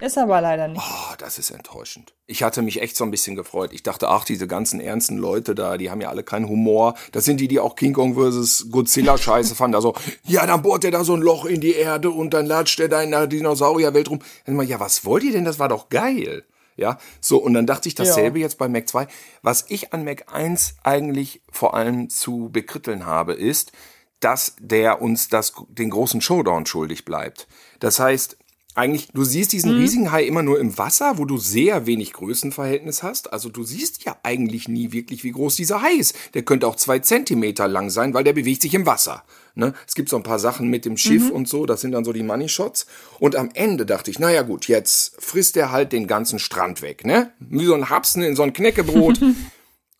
Ist 0.00 0.16
aber 0.16 0.40
leider 0.40 0.68
nicht. 0.68 0.80
oh, 0.80 1.14
das 1.18 1.38
ist 1.38 1.50
enttäuschend. 1.50 2.14
Ich 2.26 2.42
hatte 2.42 2.62
mich 2.62 2.80
echt 2.80 2.96
so 2.96 3.04
ein 3.04 3.10
bisschen 3.10 3.34
gefreut. 3.34 3.72
Ich 3.72 3.82
dachte, 3.82 4.08
ach, 4.08 4.24
diese 4.24 4.46
ganzen 4.46 4.80
ernsten 4.80 5.16
Leute 5.16 5.54
da, 5.54 5.76
die 5.76 5.90
haben 5.90 6.00
ja 6.00 6.08
alle 6.08 6.22
keinen 6.22 6.48
Humor. 6.48 6.94
Das 7.12 7.24
sind 7.24 7.40
die, 7.40 7.48
die 7.48 7.58
auch 7.58 7.74
King 7.74 7.94
Kong 7.94 8.14
vs. 8.14 8.68
Godzilla 8.70 9.18
scheiße 9.18 9.56
fanden. 9.56 9.74
Also, 9.74 9.94
ja, 10.24 10.46
dann 10.46 10.62
bohrt 10.62 10.84
er 10.84 10.92
da 10.92 11.02
so 11.02 11.14
ein 11.14 11.22
Loch 11.22 11.46
in 11.46 11.60
die 11.60 11.74
Erde 11.74 12.10
und 12.10 12.32
dann 12.32 12.46
latscht 12.46 12.78
er 12.78 12.88
da 12.88 13.02
in 13.02 13.10
der 13.10 13.26
Dinosaurierwelt 13.26 14.08
rum. 14.08 14.20
Dann 14.44 14.60
ja, 14.66 14.78
was 14.78 15.04
wollt 15.04 15.24
ihr 15.24 15.32
denn? 15.32 15.44
Das 15.44 15.58
war 15.58 15.68
doch 15.68 15.88
geil. 15.88 16.44
Ja, 16.76 16.96
so, 17.20 17.38
und 17.38 17.54
dann 17.54 17.66
dachte 17.66 17.88
ich 17.88 17.96
dasselbe 17.96 18.38
jetzt 18.38 18.56
bei 18.56 18.68
Mac 18.68 18.86
2. 18.86 19.08
Was 19.42 19.64
ich 19.68 19.92
an 19.92 20.04
Mac 20.04 20.32
1 20.32 20.76
eigentlich 20.84 21.42
vor 21.50 21.74
allem 21.74 22.08
zu 22.08 22.50
bekritteln 22.52 23.04
habe, 23.04 23.32
ist, 23.32 23.72
dass 24.20 24.54
der 24.60 25.02
uns 25.02 25.28
das, 25.28 25.54
den 25.68 25.90
großen 25.90 26.20
Showdown 26.20 26.66
schuldig 26.66 27.04
bleibt. 27.04 27.48
Das 27.80 27.98
heißt, 27.98 28.38
eigentlich, 28.78 29.08
du 29.12 29.24
siehst 29.24 29.52
diesen 29.52 29.72
riesigen 29.72 30.12
Hai 30.12 30.24
immer 30.24 30.42
nur 30.42 30.60
im 30.60 30.78
Wasser, 30.78 31.18
wo 31.18 31.24
du 31.24 31.36
sehr 31.36 31.86
wenig 31.86 32.12
Größenverhältnis 32.12 33.02
hast. 33.02 33.32
Also 33.32 33.48
du 33.48 33.64
siehst 33.64 34.04
ja 34.04 34.16
eigentlich 34.22 34.68
nie 34.68 34.92
wirklich, 34.92 35.24
wie 35.24 35.32
groß 35.32 35.56
dieser 35.56 35.82
Hai 35.82 35.94
ist. 35.94 36.14
Der 36.34 36.42
könnte 36.42 36.66
auch 36.66 36.76
zwei 36.76 37.00
Zentimeter 37.00 37.66
lang 37.66 37.90
sein, 37.90 38.14
weil 38.14 38.24
der 38.24 38.32
bewegt 38.32 38.62
sich 38.62 38.74
im 38.74 38.86
Wasser. 38.86 39.24
Ne? 39.56 39.74
Es 39.86 39.96
gibt 39.96 40.08
so 40.08 40.16
ein 40.16 40.22
paar 40.22 40.38
Sachen 40.38 40.68
mit 40.68 40.84
dem 40.84 40.96
Schiff 40.96 41.30
und 41.30 41.48
so, 41.48 41.66
das 41.66 41.80
sind 41.80 41.90
dann 41.90 42.04
so 42.04 42.12
die 42.12 42.22
Money 42.22 42.48
Shots. 42.48 42.86
Und 43.18 43.34
am 43.34 43.50
Ende 43.54 43.84
dachte 43.84 44.10
ich, 44.12 44.20
naja 44.20 44.42
gut, 44.42 44.68
jetzt 44.68 45.16
frisst 45.18 45.56
er 45.56 45.72
halt 45.72 45.92
den 45.92 46.06
ganzen 46.06 46.38
Strand 46.38 46.80
weg, 46.80 47.04
ne? 47.04 47.32
Wie 47.40 47.66
so 47.66 47.74
ein 47.74 47.90
Hapsen 47.90 48.22
in 48.22 48.36
so 48.36 48.44
ein 48.44 48.52
Knäckebrot. 48.52 49.18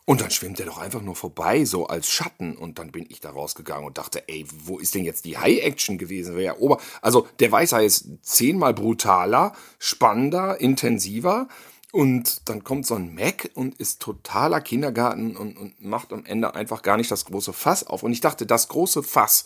Und 0.08 0.22
dann 0.22 0.30
schwimmt 0.30 0.58
er 0.58 0.64
doch 0.64 0.78
einfach 0.78 1.02
nur 1.02 1.14
vorbei, 1.14 1.66
so 1.66 1.86
als 1.86 2.08
Schatten. 2.08 2.56
Und 2.56 2.78
dann 2.78 2.92
bin 2.92 3.04
ich 3.10 3.20
da 3.20 3.28
rausgegangen 3.28 3.84
und 3.84 3.98
dachte, 3.98 4.26
ey, 4.26 4.46
wo 4.64 4.78
ist 4.78 4.94
denn 4.94 5.04
jetzt 5.04 5.26
die 5.26 5.36
High-Action 5.36 5.98
gewesen? 5.98 6.34
Wäre 6.34 6.62
Ober 6.62 6.78
also 7.02 7.28
der 7.40 7.52
Weißhai 7.52 7.84
ist 7.84 8.08
zehnmal 8.22 8.72
brutaler, 8.72 9.52
spannender, 9.78 10.62
intensiver. 10.62 11.46
Und 11.92 12.48
dann 12.48 12.64
kommt 12.64 12.86
so 12.86 12.94
ein 12.94 13.14
Mac 13.14 13.50
und 13.52 13.74
ist 13.74 14.00
totaler 14.00 14.62
Kindergarten 14.62 15.36
und, 15.36 15.58
und 15.58 15.84
macht 15.84 16.10
am 16.14 16.24
Ende 16.24 16.54
einfach 16.54 16.80
gar 16.80 16.96
nicht 16.96 17.10
das 17.10 17.26
große 17.26 17.52
Fass 17.52 17.86
auf. 17.86 18.02
Und 18.02 18.12
ich 18.12 18.22
dachte, 18.22 18.46
das 18.46 18.68
große 18.68 19.02
Fass, 19.02 19.44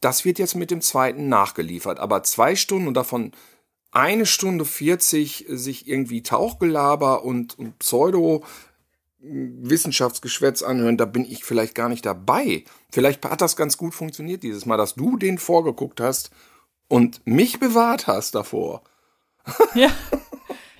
das 0.00 0.24
wird 0.24 0.40
jetzt 0.40 0.56
mit 0.56 0.72
dem 0.72 0.80
zweiten 0.80 1.28
nachgeliefert. 1.28 2.00
Aber 2.00 2.24
zwei 2.24 2.56
Stunden 2.56 2.88
und 2.88 2.94
davon 2.94 3.30
eine 3.92 4.26
Stunde 4.26 4.64
40 4.64 5.46
sich 5.48 5.86
irgendwie 5.86 6.24
Tauchgelaber 6.24 7.24
und, 7.24 7.56
und 7.56 7.78
Pseudo 7.78 8.44
Wissenschaftsgeschwätz 9.22 10.62
anhören, 10.62 10.96
da 10.96 11.04
bin 11.04 11.24
ich 11.24 11.44
vielleicht 11.44 11.74
gar 11.74 11.88
nicht 11.88 12.06
dabei. 12.06 12.64
Vielleicht 12.90 13.24
hat 13.24 13.40
das 13.40 13.56
ganz 13.56 13.76
gut 13.76 13.94
funktioniert 13.94 14.42
dieses 14.42 14.66
Mal, 14.66 14.76
dass 14.76 14.94
du 14.94 15.16
den 15.16 15.38
vorgeguckt 15.38 16.00
hast 16.00 16.30
und 16.88 17.20
mich 17.26 17.58
bewahrt 17.60 18.06
hast 18.06 18.34
davor. 18.34 18.82
Ja. 19.74 19.90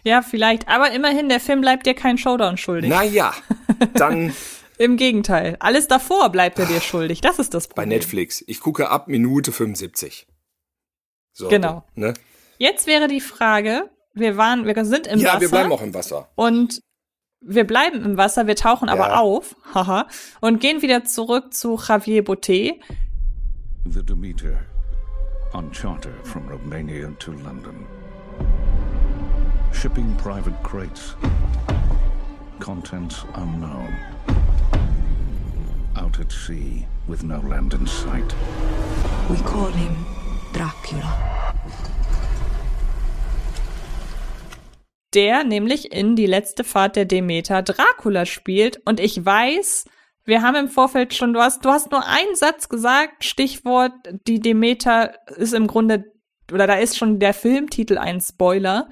Ja, 0.03 0.23
vielleicht. 0.23 0.67
Aber 0.69 0.93
immerhin, 0.93 1.29
der 1.29 1.41
Film 1.41 1.61
bleibt 1.61 1.85
dir 1.85 1.93
kein 1.95 2.17
Showdown 2.17 2.57
schuldig. 2.57 2.89
Naja, 2.89 3.35
dann 3.95 4.33
Im 4.81 4.97
Gegenteil. 4.97 5.59
Alles 5.61 5.89
davor 5.89 6.31
bleibt 6.31 6.59
er 6.59 6.65
dir 6.65 6.81
schuldig. 6.81 7.21
Das 7.21 7.39
ist 7.39 7.53
das 7.53 7.69
bei 7.69 7.75
Problem. 7.83 7.91
Netflix. 7.91 8.43
Ich 8.47 8.61
gucke 8.61 8.89
ab 8.89 9.09
Minute 9.09 9.53
75. 9.53 10.27
So, 11.35 11.49
Genau. 11.49 11.85
Ne? 11.97 12.15
Jetzt 12.57 12.87
wäre 12.87 13.07
die 13.07 13.21
Frage, 13.21 13.91
wir 14.15 14.39
waren, 14.39 14.65
wir 14.65 14.85
sind 14.87 15.07
im 15.07 15.19
Ja, 15.19 15.33
Wasser. 15.35 15.41
wir 15.43 15.49
bleiben 15.51 15.71
auch 15.71 15.83
im 15.83 15.93
Wasser. 15.93 16.31
Und 16.35 16.81
wir 17.41 17.67
bleiben 17.67 18.05
im 18.05 18.17
Wasser, 18.17 18.47
wir 18.47 18.57
tauchen 18.57 18.89
aber 18.89 19.09
Ja. 19.09 19.19
auf, 19.21 19.57
haha, 19.75 20.07
und 20.41 20.61
gehen 20.61 20.83
wieder 20.83 21.05
zurück 21.05 21.53
zu 21.55 21.77
Javier 21.79 22.23
Botet. 22.25 22.75
The 23.85 24.03
Demeter, 24.05 24.59
on 25.55 25.71
charter 25.73 26.13
from 26.25 26.49
Romania 26.49 27.09
to 27.19 27.33
London. 27.33 27.87
Shipping 29.73 30.15
private 30.17 30.57
crates. 30.63 31.17
Contents 32.59 33.25
unknown. 33.35 33.95
Out 35.97 36.21
at 36.21 36.31
sea, 36.31 36.87
with 37.09 37.23
no 37.23 37.41
land 37.41 37.73
in 37.75 37.87
sight. 37.87 38.35
We 39.31 39.37
call 39.43 39.71
him 39.73 39.97
Dracula. 40.53 41.50
Der 45.15 45.45
nämlich 45.45 45.93
in 45.93 46.17
die 46.17 46.27
letzte 46.27 46.65
Fahrt 46.65 46.97
der 46.97 47.05
Demeter 47.05 47.63
Dracula 47.63 48.27
spielt. 48.27 48.81
Und 48.85 49.01
ich 49.01 49.25
weiß, 49.25 49.85
wir 50.25 50.43
haben 50.43 50.57
im 50.57 50.69
Vorfeld 50.69 51.15
schon, 51.15 51.33
du 51.33 51.41
hast, 51.41 51.65
du 51.65 51.71
hast 51.71 51.91
nur 51.91 52.07
einen 52.07 52.35
Satz 52.35 52.69
gesagt, 52.69 53.25
Stichwort, 53.25 53.93
die 54.27 54.41
Demeter 54.41 55.15
ist 55.37 55.55
im 55.55 55.67
Grunde, 55.67 56.05
oder 56.53 56.67
da 56.67 56.75
ist 56.75 56.97
schon 56.97 57.19
der 57.19 57.35
Filmtitel 57.35 57.99
ein 57.99 58.21
Spoiler. 58.21 58.89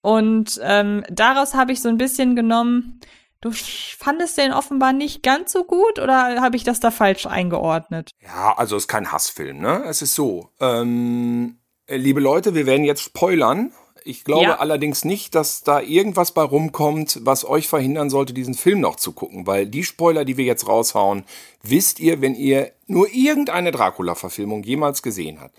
Und 0.00 0.60
ähm, 0.62 1.04
daraus 1.08 1.54
habe 1.54 1.72
ich 1.72 1.80
so 1.80 1.88
ein 1.88 1.98
bisschen 1.98 2.34
genommen, 2.34 3.00
du 3.40 3.50
fandest 3.52 4.38
den 4.38 4.52
offenbar 4.52 4.92
nicht 4.92 5.22
ganz 5.22 5.52
so 5.52 5.64
gut 5.64 5.98
oder 5.98 6.40
habe 6.40 6.56
ich 6.56 6.64
das 6.64 6.80
da 6.80 6.90
falsch 6.90 7.26
eingeordnet? 7.26 8.10
Ja, 8.20 8.54
also 8.56 8.76
ist 8.76 8.88
kein 8.88 9.12
Hassfilm, 9.12 9.60
ne? 9.60 9.84
Es 9.86 10.02
ist 10.02 10.14
so. 10.14 10.50
Ähm, 10.60 11.58
liebe 11.88 12.20
Leute, 12.20 12.54
wir 12.54 12.66
werden 12.66 12.84
jetzt 12.84 13.02
spoilern. 13.02 13.72
Ich 14.04 14.24
glaube 14.24 14.44
Ja. 14.44 14.58
allerdings 14.58 15.04
nicht, 15.04 15.34
dass 15.34 15.62
da 15.62 15.80
irgendwas 15.80 16.32
bei 16.32 16.42
rumkommt, 16.42 17.20
was 17.22 17.44
euch 17.44 17.68
verhindern 17.68 18.10
sollte, 18.10 18.32
diesen 18.32 18.54
Film 18.54 18.80
noch 18.80 18.96
zu 18.96 19.12
gucken. 19.12 19.46
Weil 19.46 19.66
die 19.66 19.84
Spoiler, 19.84 20.24
die 20.24 20.36
wir 20.36 20.44
jetzt 20.44 20.66
raushauen, 20.66 21.24
wisst 21.62 22.00
ihr, 22.00 22.20
wenn 22.20 22.34
ihr 22.34 22.72
nur 22.86 23.08
irgendeine 23.12 23.70
Dracula-Verfilmung 23.72 24.62
jemals 24.64 25.02
gesehen 25.02 25.40
habt. 25.40 25.56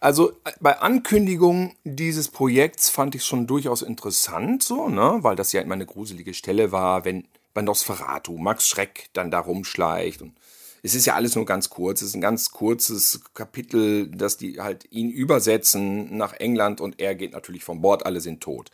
Also 0.00 0.30
äh, 0.44 0.52
bei 0.60 0.78
Ankündigung 0.78 1.74
dieses 1.84 2.28
Projekts 2.28 2.90
fand 2.90 3.14
ich 3.14 3.22
es 3.22 3.26
schon 3.26 3.46
durchaus 3.46 3.82
interessant, 3.82 4.62
so, 4.62 4.88
ne? 4.88 5.18
Weil 5.22 5.36
das 5.36 5.52
ja 5.52 5.62
immer 5.62 5.74
eine 5.74 5.86
gruselige 5.86 6.34
Stelle 6.34 6.70
war, 6.70 7.04
wenn 7.04 7.26
bei 7.54 7.62
Nosferatu 7.62 8.36
Max 8.36 8.68
Schreck 8.68 9.08
dann 9.14 9.30
da 9.30 9.40
rumschleicht 9.40 10.20
und 10.20 10.34
es 10.86 10.94
ist 10.94 11.04
ja 11.04 11.14
alles 11.14 11.34
nur 11.34 11.44
ganz 11.44 11.68
kurz. 11.68 12.00
Es 12.00 12.10
ist 12.10 12.14
ein 12.14 12.20
ganz 12.20 12.52
kurzes 12.52 13.20
Kapitel, 13.34 14.08
dass 14.08 14.36
die 14.36 14.60
halt 14.60 14.86
ihn 14.92 15.10
übersetzen 15.10 16.16
nach 16.16 16.32
England 16.34 16.80
und 16.80 17.00
er 17.00 17.16
geht 17.16 17.32
natürlich 17.32 17.64
von 17.64 17.80
Bord, 17.80 18.06
alle 18.06 18.20
sind 18.20 18.40
tot. 18.40 18.70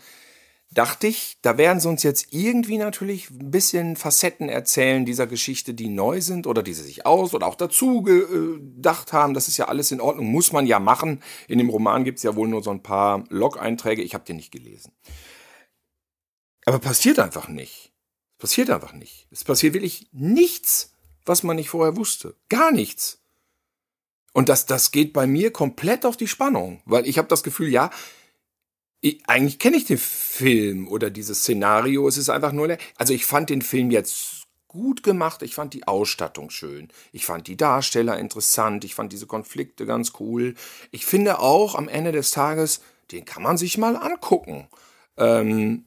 Dachte 0.70 1.06
ich, 1.06 1.38
da 1.40 1.56
werden 1.56 1.80
sie 1.80 1.88
uns 1.88 2.02
jetzt 2.02 2.28
irgendwie 2.30 2.76
natürlich 2.76 3.30
ein 3.30 3.50
bisschen 3.50 3.96
Facetten 3.96 4.50
erzählen 4.50 5.06
dieser 5.06 5.26
Geschichte, 5.26 5.72
die 5.72 5.88
neu 5.88 6.20
sind 6.20 6.46
oder 6.46 6.62
die 6.62 6.74
sie 6.74 6.82
sich 6.82 7.06
aus 7.06 7.32
oder 7.32 7.46
auch 7.46 7.54
dazu 7.54 8.02
gedacht 8.02 9.14
haben. 9.14 9.32
Das 9.32 9.48
ist 9.48 9.56
ja 9.56 9.68
alles 9.68 9.90
in 9.90 10.00
Ordnung, 10.02 10.26
muss 10.26 10.52
man 10.52 10.66
ja 10.66 10.80
machen. 10.80 11.22
In 11.48 11.56
dem 11.56 11.70
Roman 11.70 12.04
gibt 12.04 12.18
es 12.18 12.24
ja 12.24 12.36
wohl 12.36 12.48
nur 12.48 12.62
so 12.62 12.70
ein 12.70 12.82
paar 12.82 13.24
Log-Einträge. 13.30 14.02
Ich 14.02 14.12
habe 14.12 14.24
den 14.24 14.36
nicht 14.36 14.52
gelesen. 14.52 14.92
Aber 16.66 16.78
passiert 16.78 17.18
einfach 17.18 17.48
nicht. 17.48 17.92
Passiert 18.38 18.68
einfach 18.68 18.92
nicht. 18.92 19.28
Es 19.30 19.44
passiert 19.44 19.72
wirklich 19.72 20.08
nichts, 20.12 20.91
was 21.24 21.42
man 21.42 21.56
nicht 21.56 21.70
vorher 21.70 21.96
wusste. 21.96 22.36
Gar 22.48 22.72
nichts. 22.72 23.20
Und 24.32 24.48
das, 24.48 24.66
das 24.66 24.92
geht 24.92 25.12
bei 25.12 25.26
mir 25.26 25.52
komplett 25.52 26.06
auf 26.06 26.16
die 26.16 26.28
Spannung, 26.28 26.80
weil 26.84 27.06
ich 27.06 27.18
habe 27.18 27.28
das 27.28 27.42
Gefühl, 27.42 27.68
ja, 27.68 27.90
ich, 29.00 29.20
eigentlich 29.26 29.58
kenne 29.58 29.76
ich 29.76 29.84
den 29.84 29.98
Film 29.98 30.88
oder 30.88 31.10
dieses 31.10 31.40
Szenario. 31.40 32.08
Es 32.08 32.16
ist 32.16 32.30
einfach 32.30 32.52
nur, 32.52 32.76
also 32.96 33.12
ich 33.12 33.26
fand 33.26 33.50
den 33.50 33.62
Film 33.62 33.90
jetzt 33.90 34.42
gut 34.68 35.02
gemacht. 35.02 35.42
Ich 35.42 35.54
fand 35.54 35.74
die 35.74 35.86
Ausstattung 35.86 36.50
schön. 36.50 36.88
Ich 37.12 37.26
fand 37.26 37.46
die 37.46 37.56
Darsteller 37.56 38.18
interessant. 38.18 38.84
Ich 38.84 38.94
fand 38.94 39.12
diese 39.12 39.26
Konflikte 39.26 39.86
ganz 39.86 40.12
cool. 40.18 40.54
Ich 40.90 41.04
finde 41.04 41.40
auch 41.40 41.74
am 41.74 41.88
Ende 41.88 42.12
des 42.12 42.30
Tages, 42.30 42.80
den 43.10 43.24
kann 43.24 43.42
man 43.42 43.58
sich 43.58 43.76
mal 43.76 43.96
angucken. 43.96 44.68
Ähm, 45.16 45.84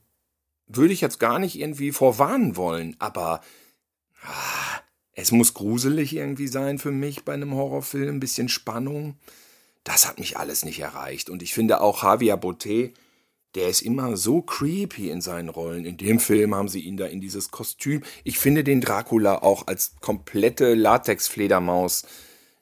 würde 0.67 0.93
ich 0.93 1.01
jetzt 1.01 1.19
gar 1.19 1.39
nicht 1.39 1.59
irgendwie 1.59 1.91
vorwarnen 1.91 2.55
wollen, 2.55 2.95
aber 2.99 3.41
ah, 4.23 4.81
es 5.15 5.31
muss 5.31 5.53
gruselig 5.53 6.15
irgendwie 6.15 6.47
sein 6.47 6.77
für 6.77 6.91
mich 6.91 7.23
bei 7.23 7.33
einem 7.33 7.55
Horrorfilm, 7.55 8.17
ein 8.17 8.19
bisschen 8.19 8.49
Spannung. 8.49 9.15
Das 9.83 10.07
hat 10.07 10.19
mich 10.19 10.37
alles 10.37 10.65
nicht 10.65 10.79
erreicht. 10.79 11.29
Und 11.29 11.41
ich 11.41 11.53
finde 11.53 11.81
auch 11.81 12.03
Javier 12.03 12.37
Botet, 12.37 12.93
der 13.55 13.69
ist 13.69 13.81
immer 13.81 14.17
so 14.17 14.41
creepy 14.41 15.09
in 15.09 15.21
seinen 15.21 15.47
Rollen. 15.47 15.85
In 15.85 15.95
dem 15.95 16.19
Film 16.19 16.53
haben 16.53 16.67
sie 16.67 16.81
ihn 16.81 16.97
da 16.97 17.05
in 17.05 17.21
dieses 17.21 17.49
Kostüm. 17.49 18.03
Ich 18.25 18.37
finde 18.37 18.65
den 18.65 18.81
Dracula 18.81 19.41
auch 19.41 19.67
als 19.67 19.95
komplette 20.01 20.73
Latex-Fledermaus 20.73 22.05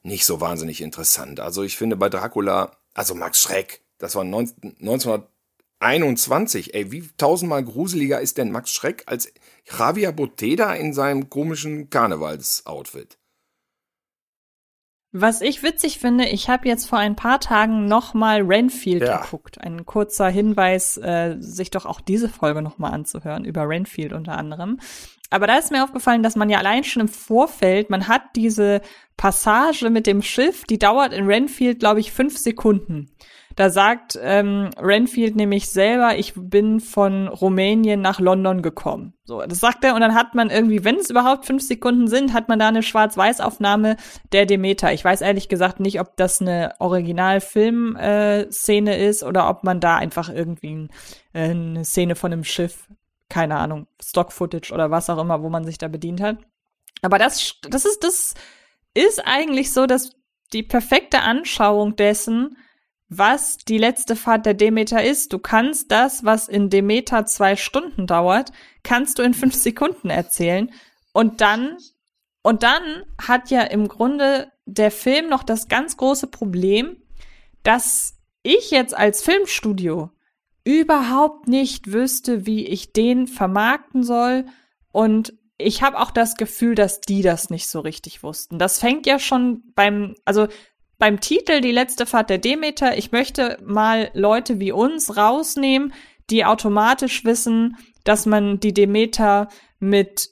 nicht 0.03 0.25
so 0.25 0.39
wahnsinnig 0.39 0.81
interessant. 0.81 1.39
Also 1.39 1.63
ich 1.63 1.77
finde 1.77 1.95
bei 1.95 2.09
Dracula, 2.09 2.77
also 2.93 3.15
Max 3.15 3.41
Schreck, 3.41 3.81
das 3.97 4.13
war 4.15 4.23
19, 4.23 4.75
1921, 5.83 6.73
ey, 6.73 6.91
wie 6.91 7.09
tausendmal 7.17 7.63
gruseliger 7.63 8.21
ist 8.21 8.37
denn 8.37 8.51
Max 8.51 8.71
Schreck 8.71 9.03
als 9.05 9.31
Javier 9.65 10.13
Boteda 10.13 10.73
in 10.73 10.93
seinem 10.93 11.29
komischen 11.29 11.89
Karnevalsoutfit. 11.89 13.17
Was 15.15 15.41
ich 15.41 15.61
witzig 15.61 15.99
finde, 15.99 16.25
ich 16.25 16.49
habe 16.49 16.67
jetzt 16.67 16.87
vor 16.87 16.97
ein 16.97 17.15
paar 17.15 17.39
Tagen 17.39 17.85
noch 17.85 18.15
mal 18.15 18.41
Renfield 18.41 19.03
ja. 19.03 19.21
geguckt. 19.21 19.61
Ein 19.61 19.85
kurzer 19.85 20.27
Hinweis, 20.27 20.97
äh, 20.97 21.35
sich 21.37 21.69
doch 21.69 21.85
auch 21.85 22.01
diese 22.01 22.29
Folge 22.29 22.63
noch 22.63 22.79
mal 22.79 22.89
anzuhören 22.89 23.45
über 23.45 23.67
Renfield 23.69 24.13
unter 24.13 24.37
anderem. 24.37 24.79
Aber 25.29 25.45
da 25.45 25.57
ist 25.57 25.71
mir 25.71 25.83
aufgefallen, 25.83 26.23
dass 26.23 26.35
man 26.35 26.49
ja 26.49 26.59
allein 26.59 26.83
schon 26.83 27.01
im 27.01 27.07
Vorfeld, 27.07 27.89
man 27.89 28.07
hat 28.07 28.23
diese 28.35 28.81
Passage 29.17 29.89
mit 29.91 30.07
dem 30.07 30.23
Schiff, 30.23 30.63
die 30.63 30.79
dauert 30.79 31.13
in 31.13 31.25
Renfield, 31.25 31.79
glaube 31.79 31.99
ich, 31.99 32.11
fünf 32.11 32.37
Sekunden. 32.37 33.11
Da 33.55 33.69
sagt 33.69 34.17
ähm, 34.21 34.69
Renfield 34.77 35.35
nämlich 35.35 35.69
selber, 35.69 36.17
ich 36.17 36.33
bin 36.35 36.79
von 36.79 37.27
Rumänien 37.27 38.01
nach 38.01 38.19
London 38.19 38.61
gekommen. 38.61 39.13
So, 39.25 39.41
das 39.41 39.59
sagt 39.59 39.83
er 39.83 39.95
und 39.95 40.01
dann 40.01 40.13
hat 40.15 40.35
man 40.35 40.49
irgendwie, 40.49 40.83
wenn 40.83 40.95
es 40.95 41.09
überhaupt 41.09 41.45
fünf 41.45 41.63
Sekunden 41.63 42.07
sind, 42.07 42.33
hat 42.33 42.49
man 42.49 42.59
da 42.59 42.67
eine 42.67 42.83
Schwarz-Weiß-Aufnahme 42.83 43.95
der 44.31 44.45
Demeter. 44.45 44.91
Ich 44.93 45.05
weiß 45.05 45.21
ehrlich 45.21 45.49
gesagt 45.49 45.79
nicht, 45.79 45.99
ob 45.99 46.15
das 46.17 46.41
eine 46.41 46.75
Original-Film-Szene 46.79 48.97
äh, 48.97 49.09
ist 49.09 49.23
oder 49.23 49.49
ob 49.49 49.63
man 49.63 49.79
da 49.79 49.95
einfach 49.97 50.29
irgendwie 50.29 50.89
äh, 51.33 51.49
eine 51.49 51.83
Szene 51.85 52.15
von 52.15 52.33
einem 52.33 52.43
Schiff, 52.43 52.87
keine 53.29 53.57
Ahnung, 53.57 53.87
Stock-Footage 54.01 54.73
oder 54.73 54.89
was 54.91 55.09
auch 55.09 55.19
immer, 55.19 55.41
wo 55.43 55.49
man 55.49 55.63
sich 55.63 55.77
da 55.77 55.87
bedient 55.87 56.19
hat. 56.21 56.39
Aber 57.01 57.17
das, 57.19 57.59
das 57.69 57.85
ist, 57.85 58.03
das 58.03 58.33
ist 58.93 59.25
eigentlich 59.25 59.71
so, 59.73 59.85
dass 59.85 60.11
die 60.53 60.63
perfekte 60.63 61.21
Anschauung 61.21 61.95
dessen, 61.95 62.57
was 63.09 63.57
die 63.57 63.77
letzte 63.77 64.15
Fahrt 64.15 64.45
der 64.45 64.53
Demeter 64.53 65.03
ist. 65.03 65.33
Du 65.33 65.39
kannst 65.39 65.91
das, 65.91 66.23
was 66.23 66.47
in 66.47 66.69
Demeter 66.69 67.25
zwei 67.25 67.55
Stunden 67.55 68.07
dauert, 68.07 68.51
kannst 68.83 69.19
du 69.19 69.23
in 69.23 69.33
fünf 69.33 69.53
Sekunden 69.55 70.09
erzählen. 70.09 70.71
Und 71.13 71.41
dann, 71.41 71.77
und 72.41 72.63
dann 72.63 73.03
hat 73.21 73.51
ja 73.51 73.61
im 73.61 73.87
Grunde 73.87 74.51
der 74.65 74.91
Film 74.91 75.29
noch 75.29 75.43
das 75.43 75.67
ganz 75.67 75.97
große 75.97 76.27
Problem, 76.27 76.97
dass 77.63 78.15
ich 78.43 78.71
jetzt 78.71 78.95
als 78.95 79.21
Filmstudio 79.21 80.09
überhaupt 80.63 81.47
nicht 81.47 81.91
wüsste, 81.91 82.45
wie 82.45 82.65
ich 82.65 82.93
den 82.93 83.27
vermarkten 83.27 84.03
soll. 84.03 84.45
Und 84.91 85.33
ich 85.57 85.81
habe 85.81 85.99
auch 85.99 86.11
das 86.11 86.35
Gefühl, 86.35 86.75
dass 86.75 87.01
die 87.01 87.21
das 87.21 87.49
nicht 87.49 87.67
so 87.67 87.79
richtig 87.79 88.23
wussten. 88.23 88.59
Das 88.59 88.79
fängt 88.79 89.05
ja 89.05 89.19
schon 89.19 89.63
beim, 89.75 90.15
also 90.25 90.47
beim 91.03 91.19
Titel 91.19 91.59
Die 91.59 91.73
letzte 91.73 92.05
Fahrt 92.05 92.29
der 92.29 92.37
Demeter, 92.37 92.97
ich 92.97 93.11
möchte 93.11 93.57
mal 93.61 94.09
Leute 94.13 94.61
wie 94.61 94.71
uns 94.71 95.17
rausnehmen, 95.17 95.91
die 96.29 96.45
automatisch 96.45 97.25
wissen, 97.25 97.75
dass 98.05 98.25
man 98.25 98.61
die 98.61 98.73
Demeter 98.73 99.49
mit 99.79 100.29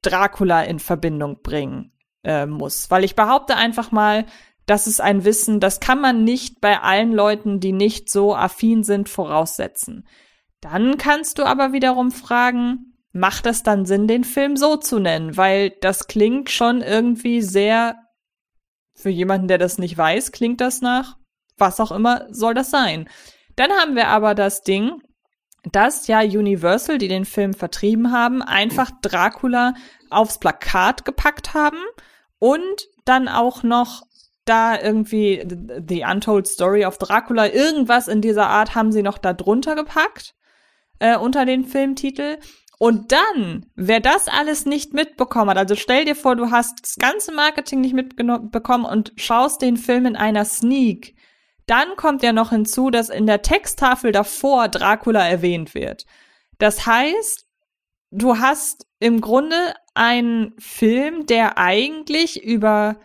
Dracula 0.00 0.62
in 0.62 0.78
Verbindung 0.78 1.42
bringen 1.42 1.92
äh, 2.22 2.46
muss. 2.46 2.90
Weil 2.90 3.04
ich 3.04 3.16
behaupte 3.16 3.56
einfach 3.56 3.92
mal, 3.92 4.24
das 4.64 4.86
ist 4.86 5.02
ein 5.02 5.26
Wissen, 5.26 5.60
das 5.60 5.78
kann 5.78 6.00
man 6.00 6.24
nicht 6.24 6.62
bei 6.62 6.80
allen 6.80 7.12
Leuten, 7.12 7.60
die 7.60 7.72
nicht 7.72 8.08
so 8.08 8.34
affin 8.34 8.82
sind, 8.82 9.10
voraussetzen. 9.10 10.08
Dann 10.62 10.96
kannst 10.96 11.36
du 11.36 11.42
aber 11.42 11.74
wiederum 11.74 12.10
fragen, 12.10 12.94
macht 13.12 13.44
es 13.44 13.62
dann 13.62 13.84
Sinn, 13.84 14.08
den 14.08 14.24
Film 14.24 14.56
so 14.56 14.78
zu 14.78 15.00
nennen? 15.00 15.36
Weil 15.36 15.68
das 15.82 16.06
klingt 16.06 16.48
schon 16.48 16.80
irgendwie 16.80 17.42
sehr 17.42 17.98
für 19.04 19.10
jemanden, 19.10 19.48
der 19.48 19.58
das 19.58 19.76
nicht 19.76 19.98
weiß, 19.98 20.32
klingt 20.32 20.62
das 20.62 20.80
nach, 20.80 21.18
was 21.58 21.78
auch 21.78 21.92
immer 21.92 22.26
soll 22.30 22.54
das 22.54 22.70
sein. 22.70 23.06
Dann 23.54 23.70
haben 23.70 23.96
wir 23.96 24.08
aber 24.08 24.34
das 24.34 24.62
Ding, 24.62 25.02
dass 25.70 26.06
ja 26.06 26.20
Universal, 26.20 26.96
die 26.96 27.08
den 27.08 27.26
Film 27.26 27.52
vertrieben 27.52 28.12
haben, 28.12 28.40
einfach 28.40 28.90
Dracula 29.02 29.74
aufs 30.08 30.38
Plakat 30.38 31.04
gepackt 31.04 31.52
haben 31.52 31.76
und 32.38 32.88
dann 33.04 33.28
auch 33.28 33.62
noch 33.62 34.04
da 34.46 34.80
irgendwie 34.80 35.46
The 35.86 36.04
Untold 36.10 36.46
Story 36.46 36.86
of 36.86 36.96
Dracula, 36.96 37.52
irgendwas 37.52 38.08
in 38.08 38.22
dieser 38.22 38.48
Art 38.48 38.74
haben 38.74 38.90
sie 38.90 39.02
noch 39.02 39.18
da 39.18 39.34
drunter 39.34 39.74
gepackt 39.74 40.34
äh, 40.98 41.18
unter 41.18 41.44
den 41.44 41.66
Filmtitel. 41.66 42.38
Und 42.78 43.12
dann, 43.12 43.66
wer 43.76 44.00
das 44.00 44.28
alles 44.28 44.66
nicht 44.66 44.92
mitbekommen 44.94 45.50
hat, 45.50 45.58
also 45.58 45.76
stell 45.76 46.04
dir 46.04 46.16
vor, 46.16 46.36
du 46.36 46.50
hast 46.50 46.82
das 46.82 46.96
ganze 46.96 47.32
Marketing 47.32 47.80
nicht 47.80 47.94
mitbekommen 47.94 48.84
und 48.84 49.12
schaust 49.16 49.62
den 49.62 49.76
Film 49.76 50.06
in 50.06 50.16
einer 50.16 50.44
Sneak, 50.44 51.14
dann 51.66 51.96
kommt 51.96 52.22
ja 52.22 52.32
noch 52.32 52.50
hinzu, 52.50 52.90
dass 52.90 53.08
in 53.08 53.26
der 53.26 53.42
Texttafel 53.42 54.12
davor 54.12 54.68
Dracula 54.68 55.26
erwähnt 55.26 55.74
wird. 55.74 56.04
Das 56.58 56.84
heißt, 56.86 57.46
du 58.10 58.38
hast 58.38 58.86
im 58.98 59.20
Grunde 59.20 59.74
einen 59.94 60.54
Film, 60.58 61.26
der 61.26 61.58
eigentlich 61.58 62.42
über 62.42 62.96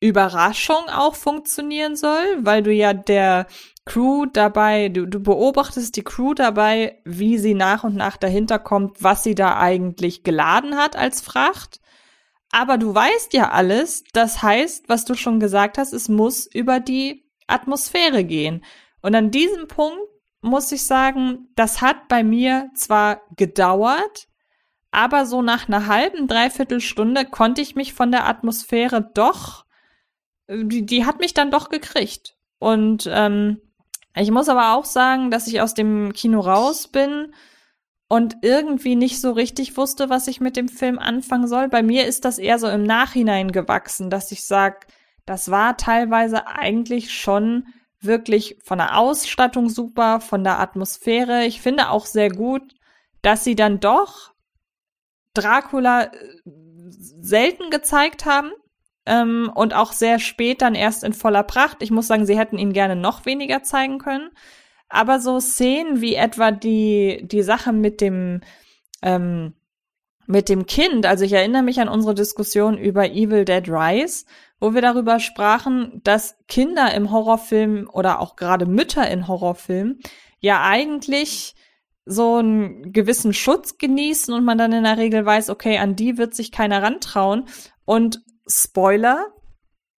Überraschung 0.00 0.88
auch 0.88 1.14
funktionieren 1.14 1.94
soll, 1.94 2.24
weil 2.38 2.62
du 2.62 2.72
ja 2.72 2.92
der 2.92 3.46
Crew 3.84 4.26
dabei, 4.26 4.88
du, 4.88 5.06
du 5.06 5.20
beobachtest 5.20 5.96
die 5.96 6.04
Crew 6.04 6.34
dabei, 6.34 7.00
wie 7.04 7.38
sie 7.38 7.54
nach 7.54 7.82
und 7.82 7.96
nach 7.96 8.16
dahinter 8.16 8.58
kommt, 8.58 9.02
was 9.02 9.24
sie 9.24 9.34
da 9.34 9.58
eigentlich 9.58 10.22
geladen 10.22 10.76
hat 10.76 10.94
als 10.94 11.20
Fracht. 11.20 11.80
Aber 12.52 12.78
du 12.78 12.94
weißt 12.94 13.32
ja 13.32 13.50
alles, 13.50 14.04
das 14.12 14.42
heißt, 14.42 14.88
was 14.88 15.04
du 15.04 15.14
schon 15.14 15.40
gesagt 15.40 15.78
hast, 15.78 15.92
es 15.92 16.08
muss 16.08 16.46
über 16.46 16.78
die 16.80 17.24
Atmosphäre 17.46 18.24
gehen. 18.24 18.64
Und 19.00 19.14
an 19.14 19.30
diesem 19.30 19.66
Punkt 19.66 19.98
muss 20.42 20.70
ich 20.70 20.84
sagen, 20.84 21.48
das 21.56 21.80
hat 21.80 22.08
bei 22.08 22.22
mir 22.22 22.70
zwar 22.74 23.22
gedauert, 23.36 24.28
aber 24.90 25.24
so 25.24 25.42
nach 25.42 25.66
einer 25.66 25.86
halben, 25.86 26.28
dreiviertel 26.28 26.80
Stunde 26.80 27.24
konnte 27.24 27.62
ich 27.62 27.74
mich 27.74 27.94
von 27.94 28.12
der 28.12 28.28
Atmosphäre 28.28 29.10
doch, 29.14 29.64
die, 30.48 30.84
die 30.84 31.06
hat 31.06 31.18
mich 31.18 31.34
dann 31.34 31.50
doch 31.50 31.70
gekriegt. 31.70 32.36
Und 32.58 33.08
ähm, 33.10 33.60
ich 34.14 34.30
muss 34.30 34.48
aber 34.48 34.74
auch 34.74 34.84
sagen, 34.84 35.30
dass 35.30 35.46
ich 35.46 35.60
aus 35.60 35.74
dem 35.74 36.12
Kino 36.12 36.40
raus 36.40 36.88
bin 36.88 37.32
und 38.08 38.36
irgendwie 38.42 38.94
nicht 38.94 39.20
so 39.20 39.32
richtig 39.32 39.76
wusste, 39.76 40.10
was 40.10 40.28
ich 40.28 40.40
mit 40.40 40.56
dem 40.56 40.68
Film 40.68 40.98
anfangen 40.98 41.48
soll. 41.48 41.68
Bei 41.68 41.82
mir 41.82 42.06
ist 42.06 42.24
das 42.24 42.38
eher 42.38 42.58
so 42.58 42.68
im 42.68 42.82
Nachhinein 42.82 43.52
gewachsen, 43.52 44.10
dass 44.10 44.32
ich 44.32 44.44
sag, 44.44 44.86
das 45.24 45.50
war 45.50 45.76
teilweise 45.76 46.46
eigentlich 46.46 47.12
schon 47.12 47.66
wirklich 48.00 48.58
von 48.62 48.78
der 48.78 48.98
Ausstattung 48.98 49.70
super, 49.70 50.20
von 50.20 50.44
der 50.44 50.60
Atmosphäre. 50.60 51.46
Ich 51.46 51.62
finde 51.62 51.88
auch 51.88 52.04
sehr 52.04 52.30
gut, 52.30 52.74
dass 53.22 53.44
sie 53.44 53.54
dann 53.54 53.80
doch 53.80 54.32
Dracula 55.32 56.04
äh, 56.04 56.10
selten 56.44 57.70
gezeigt 57.70 58.26
haben 58.26 58.50
ähm, 59.06 59.50
und 59.54 59.74
auch 59.74 59.92
sehr 59.92 60.18
spät 60.18 60.62
dann 60.62 60.74
erst 60.74 61.04
in 61.04 61.12
voller 61.12 61.42
Pracht. 61.42 61.78
Ich 61.80 61.90
muss 61.90 62.06
sagen, 62.06 62.26
sie 62.26 62.38
hätten 62.38 62.58
ihn 62.58 62.72
gerne 62.72 62.96
noch 62.96 63.26
weniger 63.26 63.62
zeigen 63.62 63.98
können. 63.98 64.30
Aber 64.88 65.20
so 65.20 65.40
Szenen 65.40 66.00
wie 66.00 66.14
etwa 66.14 66.50
die, 66.50 67.22
die 67.24 67.42
Sache 67.42 67.72
mit 67.72 68.00
dem, 68.00 68.42
ähm, 69.00 69.54
mit 70.26 70.48
dem 70.48 70.66
Kind, 70.66 71.06
also 71.06 71.24
ich 71.24 71.32
erinnere 71.32 71.62
mich 71.62 71.80
an 71.80 71.88
unsere 71.88 72.14
Diskussion 72.14 72.78
über 72.78 73.06
Evil 73.10 73.44
Dead 73.44 73.68
Rise, 73.68 74.26
wo 74.60 74.74
wir 74.74 74.82
darüber 74.82 75.18
sprachen, 75.18 76.00
dass 76.04 76.36
Kinder 76.46 76.94
im 76.94 77.10
Horrorfilm 77.10 77.88
oder 77.92 78.20
auch 78.20 78.36
gerade 78.36 78.66
Mütter 78.66 79.10
in 79.10 79.26
Horrorfilmen 79.26 79.98
ja 80.38 80.62
eigentlich 80.62 81.54
so 82.04 82.36
einen 82.36 82.92
gewissen 82.92 83.32
Schutz 83.32 83.78
genießen 83.78 84.32
und 84.34 84.44
man 84.44 84.58
dann 84.58 84.72
in 84.72 84.84
der 84.84 84.98
Regel 84.98 85.24
weiß, 85.24 85.50
okay, 85.50 85.78
an 85.78 85.96
die 85.96 86.18
wird 86.18 86.34
sich 86.34 86.52
keiner 86.52 86.82
rantrauen. 86.82 87.44
Und 87.84 88.22
Spoiler, 88.46 89.28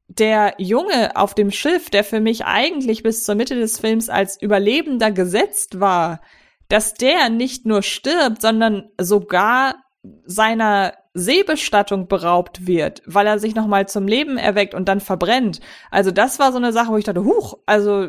der 0.08 0.54
Junge 0.58 1.16
auf 1.16 1.34
dem 1.34 1.50
Schiff, 1.50 1.90
der 1.90 2.04
für 2.04 2.20
mich 2.20 2.44
eigentlich 2.44 3.02
bis 3.02 3.24
zur 3.24 3.34
Mitte 3.34 3.54
des 3.54 3.78
Films 3.78 4.08
als 4.08 4.40
Überlebender 4.40 5.10
gesetzt 5.10 5.80
war, 5.80 6.20
dass 6.68 6.94
der 6.94 7.30
nicht 7.30 7.66
nur 7.66 7.82
stirbt, 7.82 8.42
sondern 8.42 8.90
sogar 9.00 9.76
seiner 10.24 10.94
Seebestattung 11.14 12.08
beraubt 12.08 12.66
wird, 12.66 13.02
weil 13.06 13.26
er 13.26 13.38
sich 13.38 13.54
nochmal 13.54 13.88
zum 13.88 14.06
Leben 14.06 14.36
erweckt 14.36 14.74
und 14.74 14.88
dann 14.88 15.00
verbrennt. 15.00 15.60
Also 15.90 16.10
das 16.10 16.38
war 16.38 16.52
so 16.52 16.58
eine 16.58 16.72
Sache, 16.72 16.90
wo 16.90 16.96
ich 16.96 17.04
dachte, 17.04 17.24
huch, 17.24 17.58
also 17.66 18.08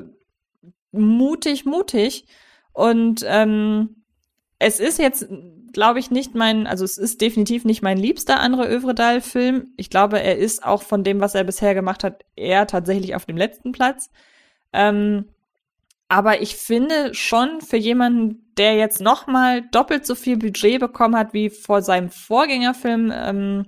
mutig, 0.91 1.65
mutig. 1.65 2.25
Und 2.73 3.23
ähm, 3.27 4.04
es 4.59 4.79
ist 4.79 4.99
jetzt, 4.99 5.27
glaube 5.73 5.99
ich, 5.99 6.11
nicht 6.11 6.35
mein, 6.35 6.67
also 6.67 6.85
es 6.85 6.97
ist 6.97 7.21
definitiv 7.21 7.65
nicht 7.65 7.81
mein 7.81 7.97
liebster 7.97 8.39
andere 8.39 8.67
Övredal-Film. 8.69 9.73
Ich 9.77 9.89
glaube, 9.89 10.21
er 10.21 10.37
ist 10.37 10.63
auch 10.63 10.83
von 10.83 11.03
dem, 11.03 11.19
was 11.19 11.35
er 11.35 11.43
bisher 11.43 11.73
gemacht 11.73 12.03
hat, 12.03 12.23
eher 12.35 12.67
tatsächlich 12.67 13.15
auf 13.15 13.25
dem 13.25 13.37
letzten 13.37 13.71
Platz. 13.71 14.09
Ähm, 14.71 15.25
aber 16.07 16.41
ich 16.41 16.55
finde 16.55 17.13
schon 17.13 17.61
für 17.61 17.77
jemanden, 17.77 18.51
der 18.57 18.75
jetzt 18.75 19.01
noch 19.01 19.27
mal 19.27 19.63
doppelt 19.71 20.05
so 20.05 20.15
viel 20.15 20.37
Budget 20.37 20.79
bekommen 20.79 21.15
hat 21.15 21.33
wie 21.33 21.49
vor 21.49 21.81
seinem 21.81 22.09
Vorgängerfilm 22.09 23.11
ähm, 23.13 23.65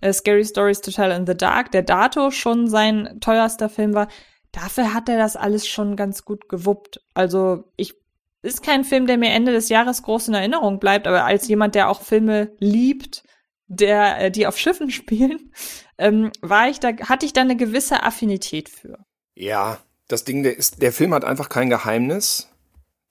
äh, 0.00 0.12
Scary 0.12 0.44
Stories 0.44 0.80
to 0.80 0.90
Tell 0.90 1.10
in 1.10 1.26
the 1.26 1.36
Dark, 1.36 1.72
der 1.72 1.82
dato 1.82 2.30
schon 2.30 2.68
sein 2.68 3.18
teuerster 3.20 3.68
Film 3.68 3.94
war, 3.94 4.08
dafür 4.52 4.94
hat 4.94 5.08
er 5.08 5.18
das 5.18 5.36
alles 5.36 5.66
schon 5.66 5.96
ganz 5.96 6.24
gut 6.24 6.48
gewuppt. 6.48 7.02
Also 7.14 7.64
ich 7.76 7.99
ist 8.42 8.62
kein 8.62 8.84
Film, 8.84 9.06
der 9.06 9.18
mir 9.18 9.30
Ende 9.30 9.52
des 9.52 9.68
Jahres 9.68 10.02
groß 10.02 10.28
in 10.28 10.34
Erinnerung 10.34 10.80
bleibt, 10.80 11.06
aber 11.06 11.24
als 11.24 11.46
jemand, 11.48 11.74
der 11.74 11.88
auch 11.88 12.02
Filme 12.02 12.52
liebt, 12.58 13.22
der 13.66 14.20
äh, 14.20 14.30
die 14.30 14.46
auf 14.46 14.58
Schiffen 14.58 14.90
spielen, 14.90 15.52
ähm, 15.98 16.30
war 16.40 16.68
ich 16.68 16.80
da 16.80 16.88
hatte 17.08 17.26
ich 17.26 17.32
da 17.32 17.42
eine 17.42 17.56
gewisse 17.56 18.02
Affinität 18.02 18.68
für. 18.68 18.98
Ja, 19.34 19.78
das 20.08 20.24
Ding, 20.24 20.42
der, 20.42 20.56
ist, 20.56 20.82
der 20.82 20.92
Film 20.92 21.14
hat 21.14 21.24
einfach 21.24 21.48
kein 21.48 21.70
Geheimnis. 21.70 22.48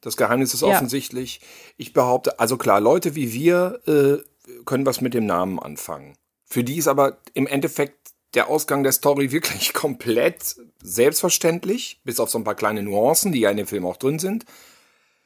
Das 0.01 0.17
Geheimnis 0.17 0.53
ist 0.53 0.61
ja. 0.61 0.67
offensichtlich. 0.67 1.41
Ich 1.77 1.93
behaupte, 1.93 2.39
also 2.39 2.57
klar, 2.57 2.79
Leute 2.79 3.15
wie 3.15 3.33
wir 3.33 3.81
äh, 3.87 4.63
können 4.65 4.85
was 4.85 5.01
mit 5.01 5.13
dem 5.13 5.25
Namen 5.25 5.59
anfangen. 5.59 6.17
Für 6.45 6.63
die 6.63 6.77
ist 6.77 6.87
aber 6.87 7.19
im 7.33 7.47
Endeffekt 7.47 8.11
der 8.33 8.47
Ausgang 8.47 8.83
der 8.83 8.91
Story 8.91 9.31
wirklich 9.31 9.73
komplett 9.73 10.55
selbstverständlich, 10.81 12.01
bis 12.03 12.19
auf 12.19 12.29
so 12.29 12.37
ein 12.37 12.43
paar 12.43 12.55
kleine 12.55 12.83
Nuancen, 12.83 13.31
die 13.31 13.39
ja 13.39 13.51
in 13.51 13.57
dem 13.57 13.67
Film 13.67 13.85
auch 13.85 13.97
drin 13.97 14.19
sind. 14.19 14.45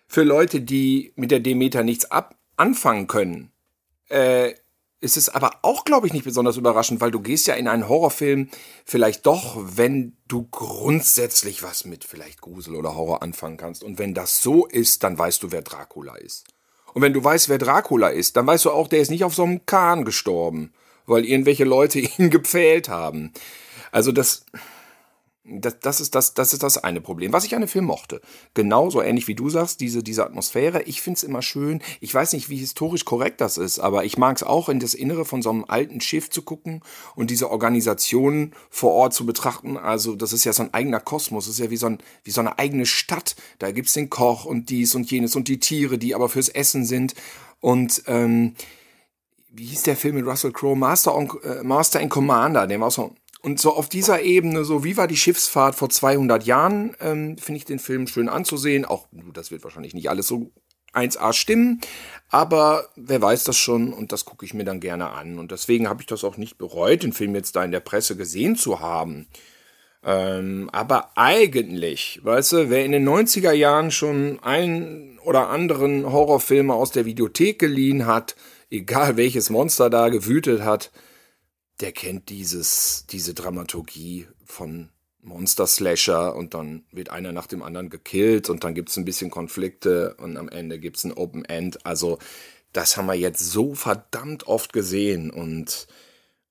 Für 0.07 0.23
Leute, 0.23 0.61
die 0.61 1.13
mit 1.15 1.31
der 1.31 1.39
Demeter 1.39 1.83
nichts 1.83 2.05
ab 2.05 2.35
anfangen 2.55 3.07
können, 3.07 3.51
äh, 4.09 4.53
ist 5.03 5.17
es 5.17 5.27
aber 5.27 5.51
auch, 5.63 5.83
glaube 5.83 6.07
ich, 6.07 6.13
nicht 6.13 6.23
besonders 6.23 6.55
überraschend, 6.55 7.01
weil 7.01 7.11
du 7.11 7.19
gehst 7.19 7.45
ja 7.45 7.55
in 7.55 7.67
einen 7.67 7.89
Horrorfilm 7.89 8.49
vielleicht 8.85 9.25
doch, 9.25 9.57
wenn 9.59 10.15
du 10.29 10.47
grundsätzlich 10.49 11.61
was 11.61 11.83
mit 11.83 12.05
vielleicht 12.05 12.39
Grusel 12.39 12.75
oder 12.75 12.95
Horror 12.95 13.21
anfangen 13.21 13.57
kannst. 13.57 13.83
Und 13.83 13.99
wenn 13.99 14.13
das 14.13 14.41
so 14.41 14.65
ist, 14.65 15.03
dann 15.03 15.17
weißt 15.17 15.43
du, 15.43 15.51
wer 15.51 15.61
Dracula 15.61 16.15
ist. 16.15 16.45
Und 16.93 17.01
wenn 17.01 17.11
du 17.11 17.21
weißt, 17.21 17.49
wer 17.49 17.57
Dracula 17.57 18.09
ist, 18.09 18.37
dann 18.37 18.47
weißt 18.47 18.65
du 18.65 18.71
auch, 18.71 18.87
der 18.87 18.99
ist 18.99 19.11
nicht 19.11 19.25
auf 19.25 19.35
so 19.35 19.43
einem 19.43 19.65
Kahn 19.65 20.05
gestorben, 20.05 20.71
weil 21.05 21.25
irgendwelche 21.25 21.65
Leute 21.65 21.99
ihn 22.17 22.29
gepfählt 22.29 22.87
haben. 22.87 23.33
Also 23.91 24.13
das, 24.13 24.45
das, 25.45 25.79
das, 25.81 25.99
ist 25.99 26.15
das, 26.15 26.33
das 26.33 26.53
ist 26.53 26.63
das 26.63 26.77
eine 26.77 27.01
Problem. 27.01 27.33
Was 27.33 27.43
ich 27.43 27.53
an 27.53 27.61
dem 27.61 27.67
Film 27.67 27.83
mochte. 27.85 28.21
Genauso 28.53 29.01
ähnlich 29.01 29.27
wie 29.27 29.35
du 29.35 29.49
sagst, 29.49 29.81
diese, 29.81 30.01
diese 30.01 30.25
Atmosphäre. 30.25 30.83
Ich 30.83 31.01
find's 31.01 31.21
immer 31.21 31.41
schön. 31.41 31.81
Ich 31.99 32.13
weiß 32.13 32.31
nicht, 32.31 32.49
wie 32.49 32.55
historisch 32.55 33.03
korrekt 33.03 33.41
das 33.41 33.57
ist, 33.57 33.79
aber 33.79 34.05
ich 34.05 34.17
mag's 34.17 34.41
auch, 34.43 34.69
in 34.69 34.79
das 34.79 34.93
Innere 34.93 35.25
von 35.25 35.41
so 35.41 35.49
einem 35.49 35.65
alten 35.67 35.99
Schiff 35.99 36.29
zu 36.29 36.43
gucken 36.43 36.81
und 37.15 37.29
diese 37.29 37.51
Organisation 37.51 38.53
vor 38.69 38.93
Ort 38.93 39.13
zu 39.13 39.25
betrachten. 39.25 39.75
Also, 39.75 40.15
das 40.15 40.31
ist 40.31 40.45
ja 40.45 40.53
so 40.53 40.63
ein 40.63 40.73
eigener 40.73 41.01
Kosmos. 41.01 41.45
Das 41.45 41.55
ist 41.55 41.59
ja 41.59 41.69
wie 41.69 41.77
so, 41.77 41.87
ein, 41.87 41.97
wie 42.23 42.31
so 42.31 42.39
eine 42.39 42.57
eigene 42.57 42.85
Stadt. 42.85 43.35
Da 43.59 43.71
gibt's 43.71 43.93
den 43.93 44.09
Koch 44.09 44.45
und 44.45 44.69
dies 44.69 44.95
und 44.95 45.11
jenes 45.11 45.35
und 45.35 45.49
die 45.49 45.59
Tiere, 45.59 45.97
die 45.97 46.15
aber 46.15 46.29
fürs 46.29 46.47
Essen 46.47 46.85
sind. 46.85 47.15
Und, 47.59 48.03
ähm, 48.07 48.55
wie 49.55 49.65
hieß 49.65 49.83
der 49.83 49.97
Film 49.97 50.15
mit 50.15 50.25
Russell 50.25 50.51
Crowe? 50.51 50.75
Master, 50.75 51.15
äh, 51.43 51.63
Master 51.63 51.99
and 51.99 52.09
Commander. 52.09 52.65
Der 52.65 52.79
war 52.79 52.89
so 52.89 53.13
und 53.43 53.59
so 53.59 53.75
auf 53.75 53.89
dieser 53.89 54.21
Ebene, 54.21 54.63
so 54.63 54.85
wie 54.85 54.95
war 54.95 55.07
die 55.07 55.17
Schiffsfahrt 55.17 55.75
vor 55.75 55.89
200 55.89 56.45
Jahren, 56.45 56.95
ähm, 57.01 57.37
finde 57.37 57.57
ich 57.57 57.65
den 57.65 57.79
Film 57.79 58.07
schön 58.07 58.29
anzusehen. 58.29 58.85
Auch, 58.85 59.07
das 59.33 59.51
wird 59.51 59.65
wahrscheinlich 59.65 59.93
nicht 59.93 60.09
alles 60.09 60.27
so 60.27 60.51
1A 60.93 61.33
stimmen, 61.33 61.81
aber 62.29 62.87
wer 62.95 63.21
weiß 63.21 63.43
das 63.43 63.57
schon 63.57 63.91
und 63.91 64.13
das 64.13 64.23
gucke 64.23 64.45
ich 64.45 64.53
mir 64.53 64.63
dann 64.63 64.79
gerne 64.79 65.09
an. 65.09 65.39
Und 65.39 65.51
deswegen 65.51 65.89
habe 65.89 66.01
ich 66.01 66.07
das 66.07 66.23
auch 66.23 66.37
nicht 66.37 66.57
bereut, 66.57 67.03
den 67.03 67.11
Film 67.11 67.35
jetzt 67.35 67.55
da 67.57 67.65
in 67.65 67.71
der 67.71 67.81
Presse 67.81 68.15
gesehen 68.15 68.55
zu 68.55 68.79
haben. 68.79 69.27
Ähm, 70.05 70.69
aber 70.71 71.11
eigentlich, 71.17 72.21
weißt 72.23 72.53
du, 72.53 72.69
wer 72.69 72.85
in 72.85 72.93
den 72.93 73.07
90er 73.07 73.51
Jahren 73.51 73.91
schon 73.91 74.39
einen 74.41 75.19
oder 75.19 75.49
anderen 75.49 76.09
Horrorfilme 76.09 76.73
aus 76.73 76.91
der 76.91 77.05
Videothek 77.05 77.59
geliehen 77.59 78.05
hat, 78.05 78.35
egal 78.71 79.17
welches 79.17 79.49
Monster 79.49 79.89
da 79.89 80.07
gewütet 80.07 80.61
hat, 80.61 80.91
der 81.79 81.91
kennt 81.91 82.29
dieses, 82.29 83.05
diese 83.09 83.33
Dramaturgie 83.33 84.27
von 84.45 84.89
Monster 85.21 85.67
Slasher 85.67 86.35
und 86.35 86.53
dann 86.53 86.83
wird 86.91 87.09
einer 87.09 87.31
nach 87.31 87.47
dem 87.47 87.63
anderen 87.63 87.89
gekillt 87.89 88.49
und 88.49 88.63
dann 88.63 88.75
gibt's 88.75 88.97
ein 88.97 89.05
bisschen 89.05 89.31
Konflikte 89.31 90.15
und 90.15 90.37
am 90.37 90.49
Ende 90.49 90.79
gibt's 90.79 91.03
ein 91.03 91.13
Open 91.13 91.45
End. 91.45 91.85
Also 91.85 92.19
das 92.73 92.97
haben 92.97 93.05
wir 93.05 93.13
jetzt 93.13 93.39
so 93.39 93.73
verdammt 93.73 94.47
oft 94.47 94.73
gesehen. 94.73 95.29
Und 95.31 95.87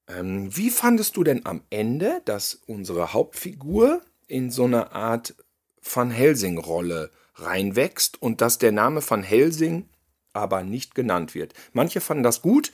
ähm, 0.08 0.56
wie 0.56 0.70
fandest 0.70 1.16
du 1.16 1.24
denn 1.24 1.44
am 1.44 1.62
Ende, 1.70 2.22
dass 2.24 2.54
unsere 2.66 3.12
Hauptfigur 3.12 4.00
in 4.26 4.50
so 4.50 4.64
eine 4.64 4.92
Art 4.92 5.34
Van 5.82 6.10
Helsing-Rolle 6.10 7.10
reinwächst 7.34 8.22
und 8.22 8.40
dass 8.40 8.58
der 8.58 8.72
Name 8.72 9.02
Van 9.06 9.22
Helsing 9.22 9.88
aber 10.32 10.62
nicht 10.62 10.94
genannt 10.94 11.34
wird? 11.34 11.52
Manche 11.72 12.00
fanden 12.00 12.22
das 12.22 12.40
gut, 12.40 12.72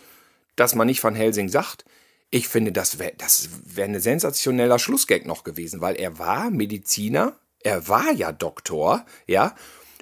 dass 0.55 0.75
man 0.75 0.87
nicht 0.87 1.03
Van 1.03 1.15
Helsing 1.15 1.49
sagt. 1.49 1.85
Ich 2.31 2.49
finde, 2.49 2.73
das 2.73 2.99
wäre 2.99 3.13
das 3.17 3.49
wär 3.65 3.87
ein 3.87 4.01
sensationeller 4.01 4.79
Schlussgag 4.79 5.25
noch 5.25 5.45
gewesen, 5.45 5.81
weil 5.81 5.97
er 5.97 6.19
war 6.19 6.51
Mediziner, 6.51 7.39
er 7.61 7.89
war 7.89 8.13
ja 8.13 8.33
Doktor, 8.33 9.07
ja, 9.27 9.55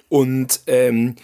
und 0.09 0.61
ähm, 0.67 1.15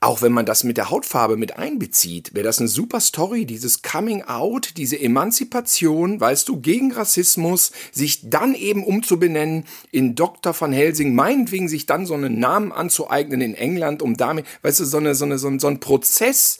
auch 0.00 0.22
wenn 0.22 0.32
man 0.32 0.46
das 0.46 0.62
mit 0.62 0.76
der 0.76 0.90
Hautfarbe 0.90 1.36
mit 1.36 1.58
einbezieht, 1.58 2.32
wäre 2.32 2.44
das 2.44 2.60
eine 2.60 2.68
super 2.68 3.00
Story, 3.00 3.46
dieses 3.46 3.82
Coming 3.82 4.22
Out, 4.22 4.76
diese 4.76 4.98
Emanzipation, 4.98 6.20
weißt 6.20 6.48
du, 6.48 6.60
gegen 6.60 6.92
Rassismus, 6.92 7.72
sich 7.90 8.30
dann 8.30 8.54
eben 8.54 8.84
umzubenennen 8.84 9.64
in 9.90 10.14
Dr. 10.14 10.58
van 10.58 10.72
Helsing, 10.72 11.16
meinetwegen 11.16 11.68
sich 11.68 11.86
dann 11.86 12.06
so 12.06 12.14
einen 12.14 12.38
Namen 12.38 12.70
anzueignen 12.70 13.40
in 13.40 13.54
England, 13.54 14.00
um 14.00 14.16
damit, 14.16 14.46
weißt 14.62 14.80
du, 14.80 14.84
so, 14.84 14.98
eine, 14.98 15.16
so, 15.16 15.24
eine, 15.24 15.36
so, 15.36 15.48
ein, 15.48 15.58
so 15.58 15.66
ein 15.66 15.80
Prozess, 15.80 16.58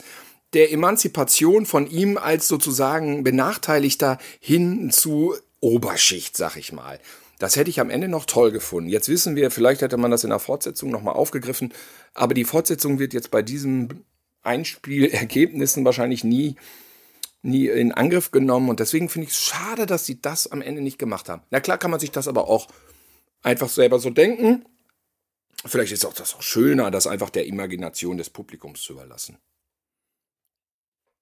der 0.53 0.71
Emanzipation 0.71 1.65
von 1.65 1.87
ihm 1.87 2.17
als 2.17 2.47
sozusagen 2.47 3.23
Benachteiligter 3.23 4.17
hin 4.39 4.91
zu 4.91 5.35
Oberschicht, 5.59 6.37
sag 6.37 6.55
ich 6.57 6.71
mal. 6.71 6.99
Das 7.37 7.55
hätte 7.55 7.69
ich 7.69 7.79
am 7.79 7.89
Ende 7.89 8.07
noch 8.07 8.25
toll 8.25 8.51
gefunden. 8.51 8.89
Jetzt 8.89 9.07
wissen 9.07 9.35
wir, 9.35 9.49
vielleicht 9.51 9.81
hätte 9.81 9.97
man 9.97 10.11
das 10.11 10.23
in 10.23 10.29
der 10.29 10.39
Fortsetzung 10.39 10.91
nochmal 10.91 11.15
aufgegriffen, 11.15 11.73
aber 12.13 12.33
die 12.33 12.43
Fortsetzung 12.43 12.99
wird 12.99 13.13
jetzt 13.13 13.31
bei 13.31 13.41
diesen 13.41 14.05
Einspielergebnissen 14.41 15.85
wahrscheinlich 15.85 16.23
nie, 16.23 16.55
nie 17.41 17.67
in 17.67 17.93
Angriff 17.93 18.31
genommen 18.31 18.69
und 18.69 18.79
deswegen 18.79 19.07
finde 19.07 19.27
ich 19.27 19.33
es 19.33 19.41
schade, 19.41 19.85
dass 19.85 20.05
sie 20.05 20.21
das 20.21 20.51
am 20.51 20.61
Ende 20.61 20.81
nicht 20.81 20.99
gemacht 20.99 21.29
haben. 21.29 21.43
Na 21.49 21.61
klar 21.61 21.77
kann 21.77 21.91
man 21.91 21.99
sich 21.99 22.11
das 22.11 22.27
aber 22.27 22.49
auch 22.49 22.67
einfach 23.41 23.69
selber 23.69 23.99
so 23.99 24.09
denken. 24.09 24.65
Vielleicht 25.65 25.91
ist 25.91 26.05
auch 26.05 26.13
das 26.13 26.35
auch 26.35 26.41
schöner, 26.41 26.91
das 26.91 27.07
einfach 27.07 27.29
der 27.29 27.45
Imagination 27.45 28.17
des 28.17 28.29
Publikums 28.29 28.81
zu 28.81 28.93
überlassen. 28.93 29.37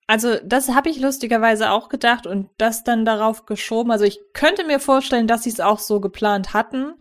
Also 0.07 0.37
das 0.43 0.69
habe 0.69 0.89
ich 0.89 0.99
lustigerweise 0.99 1.69
auch 1.71 1.89
gedacht 1.89 2.25
und 2.25 2.49
das 2.57 2.85
dann 2.85 3.03
darauf 3.03 3.45
geschoben. 3.45 3.91
Also 3.91 4.05
ich 4.05 4.19
könnte 4.33 4.65
mir 4.65 4.79
vorstellen, 4.79 5.27
dass 5.27 5.43
sie 5.43 5.49
es 5.49 5.59
auch 5.59 5.79
so 5.79 5.99
geplant 5.99 6.53
hatten. 6.53 6.93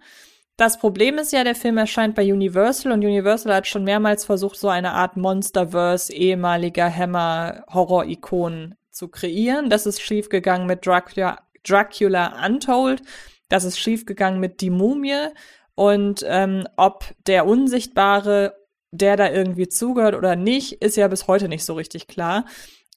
Das 0.56 0.78
Problem 0.78 1.18
ist 1.18 1.32
ja, 1.32 1.44
der 1.44 1.54
Film 1.54 1.76
erscheint 1.76 2.16
bei 2.16 2.32
Universal 2.32 2.90
und 2.90 3.04
Universal 3.04 3.54
hat 3.54 3.66
schon 3.66 3.84
mehrmals 3.84 4.24
versucht, 4.24 4.58
so 4.58 4.68
eine 4.68 4.92
Art 4.92 5.16
Monsterverse 5.16 6.12
ehemaliger 6.12 6.90
Hammer-Horror-Ikonen 6.92 8.74
zu 8.90 9.08
kreieren. 9.08 9.70
Das 9.70 9.86
ist 9.86 10.00
schiefgegangen 10.00 10.66
mit 10.66 10.84
Dracula, 10.84 11.38
Dracula 11.62 12.44
Untold. 12.44 13.02
Das 13.48 13.64
ist 13.64 13.78
schiefgegangen 13.78 14.40
mit 14.40 14.60
Die 14.60 14.70
Mumie. 14.70 15.28
Und 15.74 16.24
ähm, 16.26 16.66
ob 16.76 17.04
der 17.26 17.46
Unsichtbare, 17.46 18.56
der 18.90 19.16
da 19.16 19.30
irgendwie 19.30 19.68
zugehört 19.68 20.14
oder 20.14 20.34
nicht, 20.34 20.82
ist 20.82 20.96
ja 20.96 21.06
bis 21.06 21.28
heute 21.28 21.48
nicht 21.48 21.66
so 21.66 21.74
richtig 21.74 22.08
klar. 22.08 22.46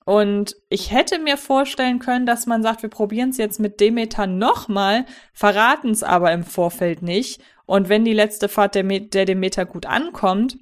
Und 0.09 0.55
ich 0.69 0.91
hätte 0.91 1.19
mir 1.19 1.37
vorstellen 1.37 1.99
können, 1.99 2.25
dass 2.25 2.47
man 2.47 2.63
sagt, 2.63 2.81
wir 2.81 2.89
probieren 2.89 3.29
es 3.29 3.37
jetzt 3.37 3.59
mit 3.59 3.79
Demeter 3.79 4.25
nochmal, 4.25 5.05
verraten 5.33 5.91
es 5.91 6.01
aber 6.01 6.31
im 6.31 6.43
Vorfeld 6.43 7.03
nicht. 7.03 7.39
Und 7.67 7.89
wenn 7.89 8.05
die 8.05 8.13
letzte 8.13 8.49
Fahrt 8.49 8.73
der, 8.73 8.81
der 8.81 9.25
Demeter 9.25 9.67
gut 9.67 9.85
ankommt, 9.85 10.57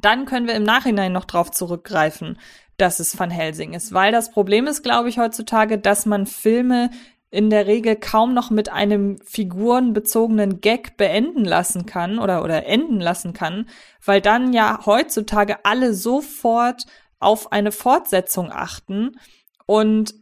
dann 0.00 0.24
können 0.24 0.48
wir 0.48 0.56
im 0.56 0.64
Nachhinein 0.64 1.12
noch 1.12 1.24
drauf 1.24 1.52
zurückgreifen, 1.52 2.36
dass 2.78 2.98
es 2.98 3.16
Van 3.16 3.30
Helsing 3.30 3.74
ist. 3.74 3.92
Weil 3.92 4.10
das 4.10 4.32
Problem 4.32 4.66
ist, 4.66 4.82
glaube 4.82 5.08
ich, 5.08 5.20
heutzutage, 5.20 5.78
dass 5.78 6.04
man 6.04 6.26
Filme 6.26 6.90
in 7.30 7.48
der 7.48 7.68
Regel 7.68 7.94
kaum 7.94 8.34
noch 8.34 8.50
mit 8.50 8.72
einem 8.72 9.18
figurenbezogenen 9.24 10.60
Gag 10.60 10.96
beenden 10.96 11.44
lassen 11.44 11.86
kann 11.86 12.18
oder, 12.18 12.42
oder 12.42 12.66
enden 12.66 12.98
lassen 12.98 13.34
kann, 13.34 13.68
weil 14.04 14.20
dann 14.20 14.52
ja 14.52 14.84
heutzutage 14.84 15.64
alle 15.64 15.94
sofort 15.94 16.86
auf 17.20 17.52
eine 17.52 17.70
Fortsetzung 17.72 18.50
achten 18.50 19.18
und 19.66 20.14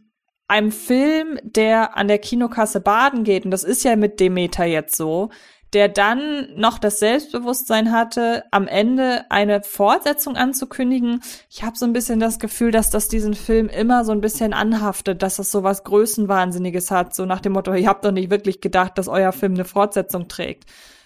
einem 0.47 0.71
Film, 0.71 1.39
der 1.43 1.97
an 1.97 2.07
der 2.07 2.19
Kinokasse 2.19 2.81
baden 2.81 3.23
geht, 3.23 3.45
und 3.45 3.51
das 3.51 3.63
ist 3.63 3.83
ja 3.83 3.95
mit 3.95 4.19
Demeter 4.19 4.65
jetzt 4.65 4.95
so, 4.95 5.29
der 5.73 5.87
dann 5.87 6.47
noch 6.55 6.79
das 6.79 6.97
Selbstbewusstsein 6.97 7.91
hatte, 7.91 8.43
am 8.49 8.67
Ende 8.67 9.25
eine 9.29 9.61
Fortsetzung 9.61 10.35
anzukündigen. 10.35 11.21
Ich 11.49 11.63
habe 11.63 11.77
so 11.77 11.85
ein 11.85 11.93
bisschen 11.93 12.19
das 12.19 12.39
Gefühl, 12.39 12.71
dass 12.71 12.89
das 12.89 13.07
diesen 13.07 13.35
Film 13.35 13.69
immer 13.69 14.03
so 14.03 14.11
ein 14.11 14.21
bisschen 14.21 14.53
anhaftet, 14.53 15.21
dass 15.21 15.35
das 15.35 15.51
so 15.51 15.61
was 15.61 15.83
Größenwahnsinniges 15.83 16.89
hat, 16.89 17.13
so 17.13 17.25
nach 17.25 17.39
dem 17.39 17.53
Motto, 17.53 17.73
ihr 17.73 17.87
habt 17.87 18.03
doch 18.03 18.11
nicht 18.11 18.31
wirklich 18.31 18.61
gedacht, 18.61 18.97
dass 18.97 19.07
euer 19.07 19.31
Film 19.31 19.53
eine 19.53 19.65
Fortsetzung 19.65 20.27
trägt. 20.27 20.65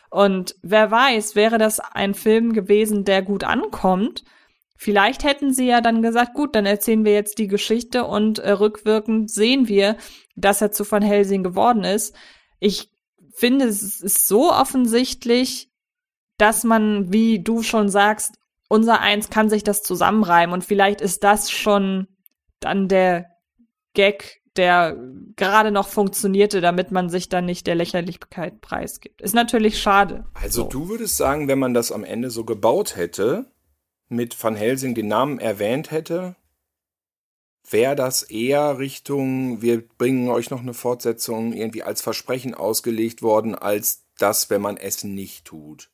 Und 0.10 0.56
wer 0.62 0.89
weiß, 0.89 1.36
wäre 1.36 1.58
das 1.58 1.82
ein 1.82 2.14
Film 2.14 2.54
gewesen, 2.54 3.04
der 3.04 3.22
gut 3.22 3.44
ankommt, 3.44 4.24
Vielleicht 4.76 5.24
hätten 5.24 5.54
sie 5.54 5.68
ja 5.68 5.82
dann 5.82 6.02
gesagt, 6.02 6.34
gut, 6.34 6.56
dann 6.56 6.66
erzählen 6.66 7.06
wir 7.06 7.14
jetzt 7.14 7.38
die 7.38 7.48
Geschichte 7.48 8.06
und 8.06 8.40
äh, 8.40 8.52
rückwirkend 8.52 9.32
sehen 9.32 9.68
wir, 9.68 9.98
dass 10.36 10.62
er 10.62 10.72
zu 10.72 10.90
Van 10.90 11.04
Helsing 11.04 11.44
geworden 11.44 11.84
ist. 11.84 12.16
Ich 12.60 12.90
finde, 13.36 13.66
es 13.66 14.02
ist 14.02 14.28
so 14.28 14.52
offensichtlich, 14.52 15.70
dass 16.38 16.64
man, 16.64 17.14
wie 17.14 17.44
du 17.44 17.62
schon 17.62 17.90
sagst, 17.90 18.36
unser 18.68 19.00
Eins 19.00 19.30
kann 19.30 19.50
sich 19.50 19.64
das 19.64 19.84
zusammenreimen 19.84 20.54
und 20.54 20.64
vielleicht 20.64 21.02
ist 21.02 21.24
das 21.24 21.52
schon 21.52 22.08
dann 22.60 22.88
der 22.88 23.28
Gag, 23.94 24.42
der 24.56 24.98
gerade 25.36 25.72
noch 25.72 25.88
funktionierte, 25.88 26.62
damit 26.62 26.92
man 26.92 27.10
sich 27.10 27.30
dann 27.30 27.46
nicht 27.46 27.68
der 27.68 27.76
Lächerlichkeit 27.76 28.62
preisgibt. 28.62 29.22
Ist 29.22 29.36
natürlich 29.36 29.80
schade. 29.80 30.26
Also 30.34 30.64
so. 30.64 30.70
du 30.70 30.90
würdest 30.90 31.18
sagen, 31.18 31.48
wenn 31.48 31.60
man 31.60 31.74
das 31.74 31.92
am 31.92 32.04
Ende 32.04 32.30
so 32.30 32.46
gebaut 32.46 32.96
hätte, 32.96 33.53
mit 34.16 34.41
Van 34.41 34.55
Helsing 34.55 34.95
den 34.95 35.07
Namen 35.07 35.39
erwähnt 35.39 35.91
hätte, 35.91 36.36
wäre 37.70 37.95
das 37.95 38.24
eher 38.24 38.80
Richtung, 38.80 39.61
wir 39.61 39.88
bringen 39.88 40.30
euch 40.30 40.49
noch 40.49 40.61
eine 40.61 40.74
Fortsetzung 40.74 41.53
irgendwie 41.53 41.84
als 41.84 42.01
Versprechen 42.01 42.53
ausgelegt 42.53 43.22
worden, 43.22 43.55
als 43.55 44.03
das, 44.18 44.49
wenn 44.49 44.61
man 44.61 44.78
es 44.78 45.03
nicht 45.03 45.45
tut. 45.45 45.89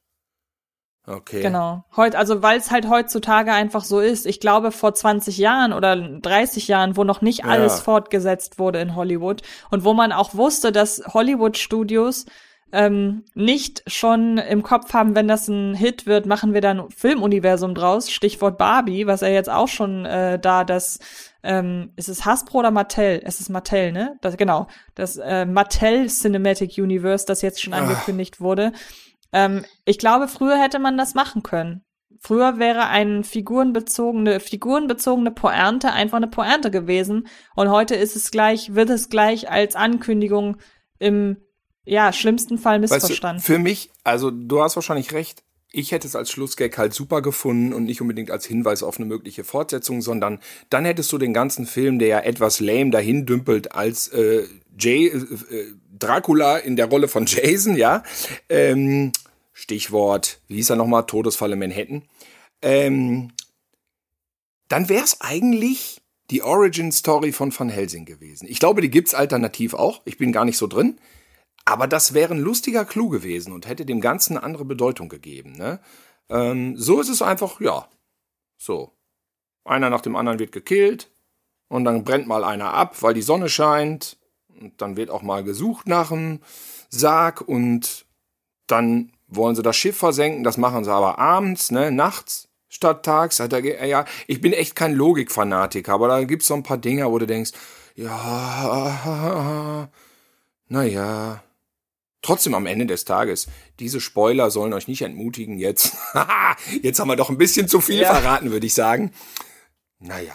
Okay. 1.08 1.42
Genau. 1.42 1.84
Heut, 1.98 2.14
also 2.16 2.44
weil 2.44 2.60
es 2.60 2.70
halt 2.70 2.88
heutzutage 2.88 3.52
einfach 3.52 3.84
so 3.84 4.00
ist. 4.00 4.28
Ich 4.28 4.40
glaube, 4.40 4.72
vor 4.72 4.94
20 4.94 5.38
Jahren 5.40 5.74
oder 5.74 5.96
30 5.96 6.68
Jahren, 6.68 6.98
wo 6.98 7.04
noch 7.04 7.22
nicht 7.22 7.46
alles 7.46 7.78
ja. 7.78 7.84
fortgesetzt 7.84 8.60
wurde 8.60 8.80
in 8.80 8.96
Hollywood 8.96 9.42
und 9.72 9.84
wo 9.84 9.94
man 9.94 10.12
auch 10.12 10.36
wusste, 10.36 10.72
dass 10.72 11.02
Hollywood-Studios 11.08 12.26
ähm, 12.72 13.24
nicht 13.34 13.84
schon 13.88 14.38
im 14.38 14.64
Kopf 14.64 14.94
haben, 14.94 15.16
wenn 15.16 15.28
das 15.28 15.48
ein 15.48 15.74
Hit 15.74 16.06
wird, 16.06 16.26
machen 16.26 16.54
wir 16.54 16.62
dann 16.62 16.90
Filmuniversum 16.90 17.74
draus. 17.76 18.12
Stichwort 18.12 18.58
Barbie, 18.58 19.08
was 19.08 19.22
er 19.22 19.32
jetzt 19.32 19.50
auch 19.50 19.68
schon 19.68 20.06
äh, 20.06 20.40
da 20.40 20.64
das 20.64 21.00
ähm, 21.44 21.92
ist 21.96 22.10
es 22.10 22.26
Hasbro 22.26 22.60
oder 22.60 22.72
Mattel? 22.72 23.22
Es 23.24 23.40
ist 23.40 23.50
Mattel, 23.50 23.92
ne? 23.92 24.18
Das, 24.22 24.36
genau. 24.38 24.68
Das 24.96 25.18
äh, 25.18 25.46
Mattel 25.46 26.08
Cinematic 26.08 26.78
Universe, 26.78 27.26
das 27.26 27.42
jetzt 27.42 27.62
schon 27.62 27.74
angekündigt 27.74 28.36
Ach. 28.38 28.42
wurde. 28.42 28.72
Ähm, 29.32 29.66
ich 29.86 30.00
glaube, 30.00 30.28
früher 30.28 30.62
hätte 30.62 30.80
man 30.80 30.98
das 30.98 31.14
machen 31.14 31.44
können. 31.44 31.84
Früher 32.22 32.60
wäre 32.60 32.88
eine 32.88 33.24
figurenbezogene, 33.24 34.42
figurenbezogene 34.42 35.32
Pointe 35.32 35.94
einfach 35.94 36.18
eine 36.18 36.28
Pointe 36.28 36.70
gewesen. 36.70 37.28
Und 37.56 37.70
heute 37.70 37.96
ist 37.96 38.18
es 38.18 38.32
gleich, 38.32 38.76
wird 38.76 38.90
es 38.90 39.10
gleich 39.10 39.50
als 39.50 39.76
Ankündigung 39.78 40.58
im 40.98 41.38
ja, 41.90 42.14
schlimmsten 42.14 42.58
Fall 42.58 42.80
missverstanden. 42.80 43.38
Weißt 43.38 43.50
du, 43.50 43.54
für 43.54 43.60
mich, 43.60 43.90
also 44.04 44.32
du 44.32 44.62
hast 44.62 44.76
wahrscheinlich 44.76 45.12
recht, 45.14 45.44
ich 45.72 45.92
hätte 45.92 46.08
es 46.08 46.16
als 46.16 46.32
Schlussgag 46.32 46.78
halt 46.78 46.94
super 46.94 47.22
gefunden 47.22 47.74
und 47.74 47.84
nicht 47.84 48.02
unbedingt 48.02 48.32
als 48.32 48.46
Hinweis 48.46 48.82
auf 48.84 48.98
eine 48.98 49.06
mögliche 49.06 49.44
Fortsetzung, 49.44 50.02
sondern 50.02 50.40
dann 50.70 50.86
hättest 50.86 51.12
du 51.12 51.18
den 51.18 51.34
ganzen 51.34 51.66
Film, 51.66 52.00
der 52.00 52.08
ja 52.08 52.20
etwas 52.20 52.60
lame 52.60 52.92
dahin 52.92 53.26
dümpelt, 53.26 53.74
als 53.74 54.08
äh, 54.10 54.48
Jay, 54.78 55.08
äh, 55.08 55.18
äh, 55.18 55.74
Dracula 55.98 56.58
in 56.58 56.76
der 56.76 56.88
Rolle 56.88 57.08
von 57.08 57.26
Jason, 57.28 57.76
ja. 57.76 58.04
Ähm, 58.50 59.12
Stichwort, 59.54 60.40
wie 60.48 60.56
hieß 60.56 60.72
er 60.72 60.76
nochmal? 60.76 61.06
Todesfalle 61.06 61.56
Manhattan. 61.56 62.04
Ähm, 62.62 63.32
dann 64.70 64.90
wäre 64.90 65.04
es 65.04 65.22
eigentlich 65.22 66.02
die 66.30 66.44
Origin 66.44 66.92
Story 66.92 67.32
von 67.32 67.58
Van 67.58 67.70
Helsing 67.70 68.06
gewesen. 68.06 68.48
Ich 68.48 68.60
glaube, 68.60 68.82
die 68.82 68.92
gibt's 68.92 69.16
alternativ 69.16 69.74
auch. 69.74 70.02
Ich 70.06 70.18
bin 70.18 70.32
gar 70.32 70.46
nicht 70.46 70.58
so 70.58 70.68
drin. 70.68 71.00
Aber 71.70 71.86
das 71.86 72.16
wäre 72.16 72.34
ein 72.34 72.40
lustiger 72.40 72.84
Clou 72.84 73.10
gewesen 73.10 73.54
und 73.54 73.68
hätte 73.68 73.86
dem 73.86 74.02
Ganzen 74.02 74.36
eine 74.36 74.44
andere 74.44 74.66
Bedeutung 74.66 75.08
gegeben. 75.08 75.52
Ne? 75.52 75.80
Ähm, 76.28 76.76
so 76.78 77.00
ist 77.00 77.10
es 77.10 77.22
einfach, 77.22 77.62
ja, 77.62 77.88
so. 78.58 78.98
Einer 79.66 79.92
nach 79.92 80.02
dem 80.02 80.16
anderen 80.16 80.40
wird 80.40 80.52
gekillt 80.52 81.12
und 81.68 81.86
dann 81.86 82.04
brennt 82.04 82.26
mal 82.26 82.44
einer 82.44 82.74
ab, 82.74 83.04
weil 83.04 83.14
die 83.14 83.22
Sonne 83.22 83.50
scheint. 83.50 84.18
Und 84.48 84.82
dann 84.82 84.98
wird 84.98 85.12
auch 85.12 85.22
mal 85.22 85.44
gesucht 85.44 85.88
nach 85.88 86.10
dem 86.10 86.40
Sarg 86.90 87.42
und 87.42 88.08
dann 88.66 89.12
wollen 89.28 89.56
sie 89.56 89.62
das 89.62 89.78
Schiff 89.78 89.96
versenken. 89.96 90.44
Das 90.44 90.58
machen 90.58 90.84
sie 90.84 90.92
aber 90.92 91.20
abends, 91.20 91.70
ne, 91.70 91.92
nachts 91.92 92.50
statt 92.68 93.06
tags. 93.06 93.38
Ja, 93.38 94.06
ich 94.26 94.42
bin 94.42 94.54
echt 94.54 94.76
kein 94.76 94.96
Logikfanatiker, 94.96 95.94
aber 95.94 96.08
da 96.08 96.24
gibt 96.24 96.42
es 96.42 96.48
so 96.48 96.56
ein 96.56 96.64
paar 96.64 96.80
Dinge, 96.80 97.12
wo 97.12 97.20
du 97.20 97.28
denkst, 97.28 97.52
ja, 97.96 99.88
naja, 100.68 101.44
Trotzdem 102.22 102.54
am 102.54 102.66
Ende 102.66 102.86
des 102.86 103.06
Tages, 103.06 103.48
diese 103.80 104.02
Spoiler 104.02 104.52
sollen 104.52 104.74
euch 104.74 104.88
nicht 104.88 105.02
entmutigen 105.02 105.58
jetzt. 105.58 105.96
jetzt 106.82 107.00
haben 107.00 107.08
wir 107.08 107.16
doch 107.16 107.30
ein 107.30 107.38
bisschen 107.38 107.68
zu 107.68 107.80
viel 107.80 108.02
ja. 108.02 108.14
verraten, 108.14 108.52
würde 108.52 108.66
ich 108.66 108.74
sagen. 108.74 109.12
Naja, 110.00 110.34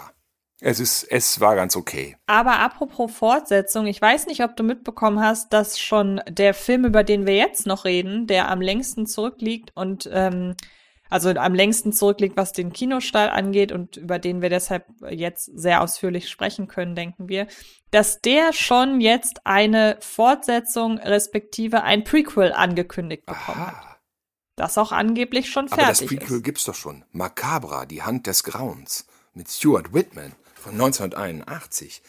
es 0.61 0.79
ist, 0.79 1.03
es 1.03 1.39
war 1.39 1.55
ganz 1.55 1.75
okay. 1.75 2.15
Aber 2.25 2.59
apropos 2.59 3.11
Fortsetzung, 3.11 3.85
ich 3.87 4.01
weiß 4.01 4.25
nicht, 4.27 4.43
ob 4.43 4.55
du 4.55 4.63
mitbekommen 4.63 5.19
hast, 5.19 5.53
dass 5.53 5.79
schon 5.79 6.21
der 6.27 6.53
Film, 6.53 6.85
über 6.85 7.03
den 7.03 7.27
wir 7.27 7.35
jetzt 7.35 7.67
noch 7.67 7.85
reden, 7.85 8.25
der 8.25 8.49
am 8.49 8.61
längsten 8.61 9.05
zurückliegt 9.05 9.71
und 9.75 10.09
ähm, 10.11 10.55
also 11.09 11.29
am 11.29 11.53
längsten 11.53 11.93
zurückliegt, 11.93 12.37
was 12.37 12.51
den 12.51 12.73
Kinostall 12.73 13.29
angeht 13.29 13.71
und 13.71 13.97
über 13.97 14.19
den 14.19 14.41
wir 14.41 14.49
deshalb 14.49 14.85
jetzt 15.09 15.45
sehr 15.45 15.81
ausführlich 15.81 16.29
sprechen 16.29 16.67
können, 16.67 16.95
denken 16.95 17.29
wir, 17.29 17.47
dass 17.91 18.21
der 18.21 18.53
schon 18.53 19.01
jetzt 19.01 19.45
eine 19.45 19.97
Fortsetzung 19.99 20.97
respektive 20.97 21.83
ein 21.83 22.03
Prequel 22.03 22.51
angekündigt 22.53 23.25
bekommen 23.25 23.61
Aha. 23.61 23.67
hat. 23.67 23.99
Das 24.55 24.77
auch 24.77 24.91
angeblich 24.91 25.49
schon 25.49 25.67
fertig 25.67 25.83
ist. 25.83 26.01
Aber 26.01 26.07
das 26.07 26.19
Prequel 26.19 26.37
ist. 26.37 26.43
gibt's 26.43 26.63
doch 26.63 26.75
schon. 26.75 27.05
Macabra, 27.11 27.85
die 27.85 28.03
Hand 28.03 28.25
des 28.27 28.43
Grauens 28.43 29.05
mit 29.33 29.49
Stuart 29.49 29.93
Whitman 29.93 30.33
von 30.65 30.73
1981. 30.73 32.01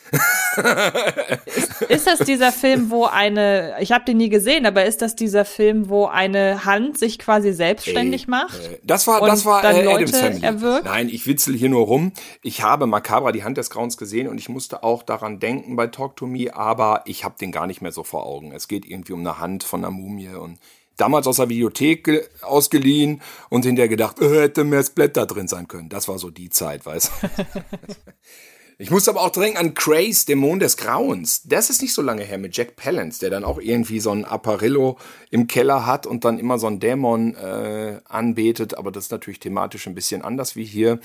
ist, 1.44 1.82
ist, 1.82 2.06
das 2.06 2.18
dieser 2.20 2.52
Film, 2.52 2.90
wo 2.90 3.04
eine, 3.04 3.76
ich 3.80 3.92
habe 3.92 4.06
den 4.06 4.16
nie 4.16 4.30
gesehen, 4.30 4.64
aber 4.64 4.86
ist 4.86 5.02
das 5.02 5.14
dieser 5.14 5.44
Film, 5.44 5.90
wo 5.90 6.06
eine 6.06 6.64
Hand 6.64 6.98
sich 6.98 7.18
quasi 7.18 7.52
selbstständig 7.52 8.22
Ey, 8.22 8.30
macht? 8.30 8.58
Äh, 8.58 8.78
das 8.82 9.06
war, 9.06 9.20
das 9.26 9.44
war 9.44 9.60
dann 9.60 9.76
äh, 9.76 9.86
Adams 9.86 10.18
Family. 10.18 10.42
Erwirkt? 10.42 10.86
Nein, 10.86 11.10
ich 11.10 11.26
witzel 11.26 11.54
hier 11.54 11.68
nur 11.68 11.84
rum. 11.84 12.12
Ich 12.40 12.62
habe 12.62 12.86
Macabra, 12.86 13.30
die 13.30 13.44
Hand 13.44 13.58
des 13.58 13.68
Grauens 13.68 13.98
gesehen 13.98 14.26
und 14.26 14.38
ich 14.38 14.48
musste 14.48 14.82
auch 14.82 15.02
daran 15.02 15.38
denken 15.38 15.76
bei 15.76 15.88
Talk 15.88 16.16
to 16.16 16.26
Me, 16.26 16.54
aber 16.54 17.02
ich 17.04 17.24
habe 17.24 17.34
den 17.38 17.52
gar 17.52 17.66
nicht 17.66 17.82
mehr 17.82 17.92
so 17.92 18.04
vor 18.04 18.24
Augen. 18.24 18.52
Es 18.52 18.68
geht 18.68 18.86
irgendwie 18.86 19.12
um 19.12 19.20
eine 19.20 19.38
Hand 19.38 19.64
von 19.64 19.84
einer 19.84 19.90
Mumie 19.90 20.30
und 20.30 20.58
damals 20.96 21.26
aus 21.26 21.36
der 21.36 21.48
Videothek 21.48 22.28
ausgeliehen 22.42 23.20
und 23.48 23.64
hinterher 23.64 23.88
gedacht, 23.88 24.20
äh, 24.20 24.42
hätte 24.42 24.64
mehr 24.64 24.82
Splatter 24.82 25.26
drin 25.26 25.48
sein 25.48 25.68
können. 25.68 25.88
Das 25.88 26.08
war 26.08 26.18
so 26.18 26.30
die 26.30 26.50
Zeit, 26.50 26.86
weißt 26.86 27.10
du. 27.10 27.28
ich 28.78 28.90
muss 28.90 29.08
aber 29.08 29.22
auch 29.22 29.30
denken 29.30 29.58
an 29.58 29.74
Craze, 29.74 30.26
Dämon 30.26 30.58
des 30.58 30.76
Grauens. 30.76 31.42
Das 31.44 31.70
ist 31.70 31.82
nicht 31.82 31.94
so 31.94 32.02
lange 32.02 32.24
her 32.24 32.38
mit 32.38 32.56
Jack 32.56 32.76
Palance, 32.76 33.20
der 33.20 33.30
dann 33.30 33.44
auch 33.44 33.58
irgendwie 33.58 34.00
so 34.00 34.10
ein 34.10 34.24
Apparillo 34.24 34.98
im 35.30 35.46
Keller 35.46 35.86
hat 35.86 36.06
und 36.06 36.24
dann 36.24 36.38
immer 36.38 36.58
so 36.58 36.66
ein 36.66 36.80
Dämon 36.80 37.34
äh, 37.34 38.00
anbetet. 38.08 38.76
Aber 38.76 38.90
das 38.90 39.04
ist 39.04 39.12
natürlich 39.12 39.40
thematisch 39.40 39.86
ein 39.86 39.94
bisschen 39.94 40.22
anders 40.22 40.56
wie 40.56 40.64
hier. 40.64 40.98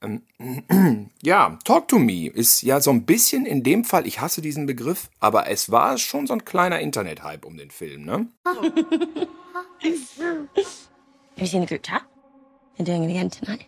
Ähm, 0.00 0.22
ja, 1.22 1.58
Talk 1.64 1.88
to 1.88 1.98
Me 1.98 2.28
ist 2.28 2.62
ja 2.62 2.80
so 2.80 2.90
ein 2.90 3.04
bisschen 3.04 3.46
in 3.46 3.62
dem 3.62 3.84
Fall, 3.84 4.06
ich 4.06 4.20
hasse 4.20 4.40
diesen 4.40 4.66
Begriff, 4.66 5.10
aber 5.18 5.48
es 5.48 5.70
war 5.70 5.98
schon 5.98 6.26
so 6.26 6.34
ein 6.34 6.44
kleiner 6.44 6.78
Internet-Hype 6.80 7.44
um 7.44 7.56
den 7.56 7.70
Film, 7.70 8.04
ne? 8.04 8.28
Have 8.44 8.64
you 11.36 11.46
seen 11.46 11.62
the 11.62 11.66
group 11.66 11.82
chat? 11.82 12.02
You're 12.76 12.86
doing 12.86 13.04
it 13.04 13.10
again 13.10 13.30
tonight? 13.30 13.66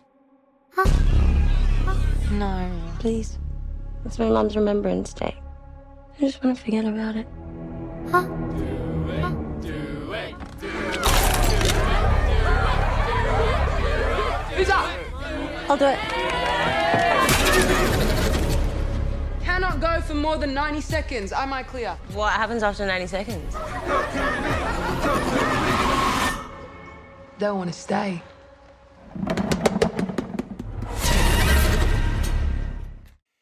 No. 2.31 2.69
Please. 2.99 3.37
It's 4.05 4.17
my 4.17 4.29
mom's 4.29 4.55
remembrance 4.55 5.13
day. 5.13 5.35
I 6.17 6.21
just 6.21 6.41
want 6.43 6.57
to 6.57 6.63
forget 6.63 6.85
about 6.85 7.15
it. 7.17 7.27
Huh? 8.09 8.23
Do 9.61 10.13
it, 10.13 10.35
do 10.59 10.67
it, 10.69 10.97
Lisa! 14.57 15.00
I'll 15.71 15.77
do 15.77 15.85
it. 15.85 15.99
can't 19.41 19.79
go 19.79 20.01
for 20.01 20.15
more 20.15 20.37
than 20.37 20.53
90 20.53 20.81
seconds. 20.81 21.31
Am 21.31 21.53
I 21.53 21.63
clear? 21.63 21.97
What 22.11 22.33
happens 22.33 22.61
after 22.61 22.85
90 22.85 23.07
seconds? 23.07 23.55
They'll 27.39 27.57
want 27.57 27.71
to 27.71 27.79
stay. 27.79 28.21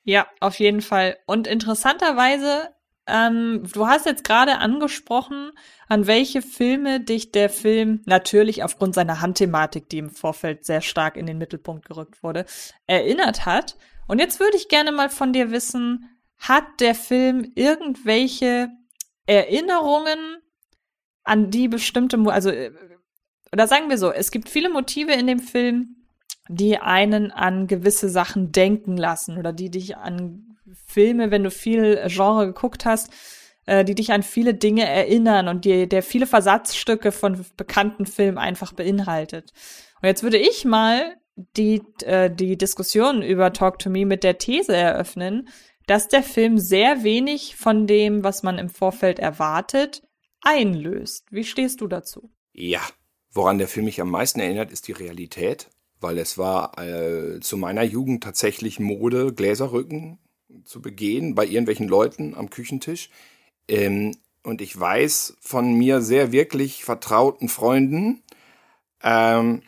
Ja, 0.04 0.28
auf 0.40 0.60
jeden 0.60 0.82
Fall. 0.82 1.18
Und 1.26 1.48
interessanterweise, 1.48 2.70
ähm, 3.10 3.64
du 3.74 3.88
hast 3.88 4.06
jetzt 4.06 4.24
gerade 4.24 4.58
angesprochen, 4.60 5.52
an 5.88 6.08
welche 6.08 6.42
Filme 6.42 7.00
dich 7.00 7.32
der 7.32 7.50
Film 7.50 8.02
natürlich 8.06 8.64
aufgrund 8.64 8.96
seiner 8.96 9.22
Handthematik, 9.22 9.90
die 9.90 9.98
im 9.98 10.10
Vorfeld 10.10 10.66
sehr 10.66 10.82
stark 10.82 11.18
in 11.18 11.26
den 11.26 11.38
Mittelpunkt 11.38 11.86
gerückt 11.86 12.24
wurde, 12.24 12.46
erinnert 12.88 13.46
hat. 13.46 13.76
Und 14.08 14.20
jetzt 14.20 14.40
würde 14.40 14.58
ich 14.58 14.70
gerne 14.70 14.92
mal 14.92 15.10
von 15.10 15.34
dir 15.34 15.52
wissen, 15.52 16.10
hat 16.38 16.66
der 16.80 16.96
Film 16.96 17.52
irgendwelche 17.56 18.70
Erinnerungen 19.26 20.38
an 21.24 21.52
die 21.52 21.68
bestimmte, 21.68 22.18
Mo 22.18 22.30
also, 22.30 22.50
äh, 22.50 22.72
oder 23.52 23.68
sagen 23.68 23.90
wir 23.90 23.98
so, 23.98 24.12
es 24.12 24.32
gibt 24.32 24.50
viele 24.50 24.70
Motive 24.70 25.12
in 25.12 25.28
dem 25.28 25.40
Film, 25.40 25.96
die 26.48 26.80
einen 26.80 27.32
an 27.32 27.68
gewisse 27.68 28.10
Sachen 28.10 28.52
denken 28.52 28.98
lassen 28.98 29.38
oder 29.38 29.54
die 29.54 29.70
dich 29.70 29.98
an 29.98 30.49
Filme, 30.86 31.32
wenn 31.32 31.44
du 31.44 31.52
viel 31.52 32.02
Genre 32.08 32.48
geguckt 32.48 32.86
hast, 32.86 33.12
äh, 33.66 33.86
die 33.86 33.96
dich 33.96 34.12
an 34.12 34.24
viele 34.24 34.54
Dinge 34.54 34.86
erinnern 34.86 35.48
und 35.48 35.66
die, 35.66 35.88
der 35.88 36.04
viele 36.04 36.28
Versatzstücke 36.28 37.12
von 37.12 37.46
bekannten 37.58 38.06
Filmen 38.06 38.38
einfach 38.38 38.74
beinhaltet. 38.74 39.52
Und 40.02 40.08
jetzt 40.08 40.24
würde 40.24 40.38
ich 40.38 40.66
mal 40.66 41.16
die, 41.36 41.82
äh, 42.04 42.30
die 42.30 42.58
Diskussion 42.58 43.22
über 43.22 43.54
Talk 43.54 43.80
to 43.80 43.90
Me 43.90 44.06
mit 44.06 44.24
der 44.24 44.38
These 44.38 44.76
eröffnen, 44.76 45.50
dass 45.88 46.08
der 46.08 46.24
Film 46.24 46.58
sehr 46.60 47.04
wenig 47.04 47.56
von 47.56 47.88
dem, 47.88 48.24
was 48.24 48.44
man 48.44 48.58
im 48.58 48.70
Vorfeld 48.70 49.20
erwartet, 49.20 50.04
einlöst. 50.42 51.26
Wie 51.32 51.44
stehst 51.44 51.82
du 51.82 51.88
dazu? 51.88 52.30
Ja, 52.54 52.82
woran 53.32 53.58
der 53.58 53.68
Film 53.68 53.86
mich 53.86 54.00
am 54.00 54.12
meisten 54.12 54.40
erinnert, 54.40 54.72
ist 54.72 54.88
die 54.88 54.94
Realität 54.94 55.68
weil 56.02 56.18
es 56.18 56.38
war 56.38 56.78
äh, 56.80 57.40
zu 57.40 57.58
meiner 57.58 57.84
Jugend 57.84 58.24
tatsächlich 58.24 58.80
Mode, 58.80 59.34
Gläserrücken 59.34 60.20
zu 60.64 60.82
begehen 60.82 61.36
bei 61.36 61.46
irgendwelchen 61.46 61.88
Leuten 61.88 62.36
am 62.36 62.50
Küchentisch. 62.50 63.10
Ähm, 63.68 64.16
und 64.44 64.62
ich 64.62 64.78
weiß 64.78 65.38
von 65.42 65.74
mir 65.74 66.02
sehr 66.02 66.32
wirklich 66.32 66.84
vertrauten 66.84 67.50
Freunden, 67.50 68.24
ähm, 69.04 69.62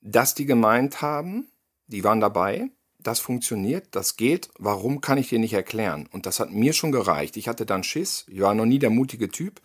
dass 0.00 0.34
die 0.34 0.46
gemeint 0.46 1.02
haben, 1.02 1.48
die 1.86 2.04
waren 2.04 2.20
dabei, 2.20 2.70
das 2.98 3.20
funktioniert, 3.20 3.88
das 3.92 4.16
geht, 4.16 4.50
warum 4.58 5.00
kann 5.00 5.18
ich 5.18 5.28
dir 5.28 5.38
nicht 5.38 5.52
erklären? 5.52 6.08
Und 6.10 6.26
das 6.26 6.40
hat 6.40 6.50
mir 6.50 6.72
schon 6.72 6.92
gereicht. 6.92 7.36
Ich 7.36 7.48
hatte 7.48 7.64
dann 7.64 7.84
Schiss, 7.84 8.26
ich 8.28 8.40
war 8.40 8.54
noch 8.54 8.66
nie 8.66 8.78
der 8.78 8.90
mutige 8.90 9.28
Typ, 9.28 9.60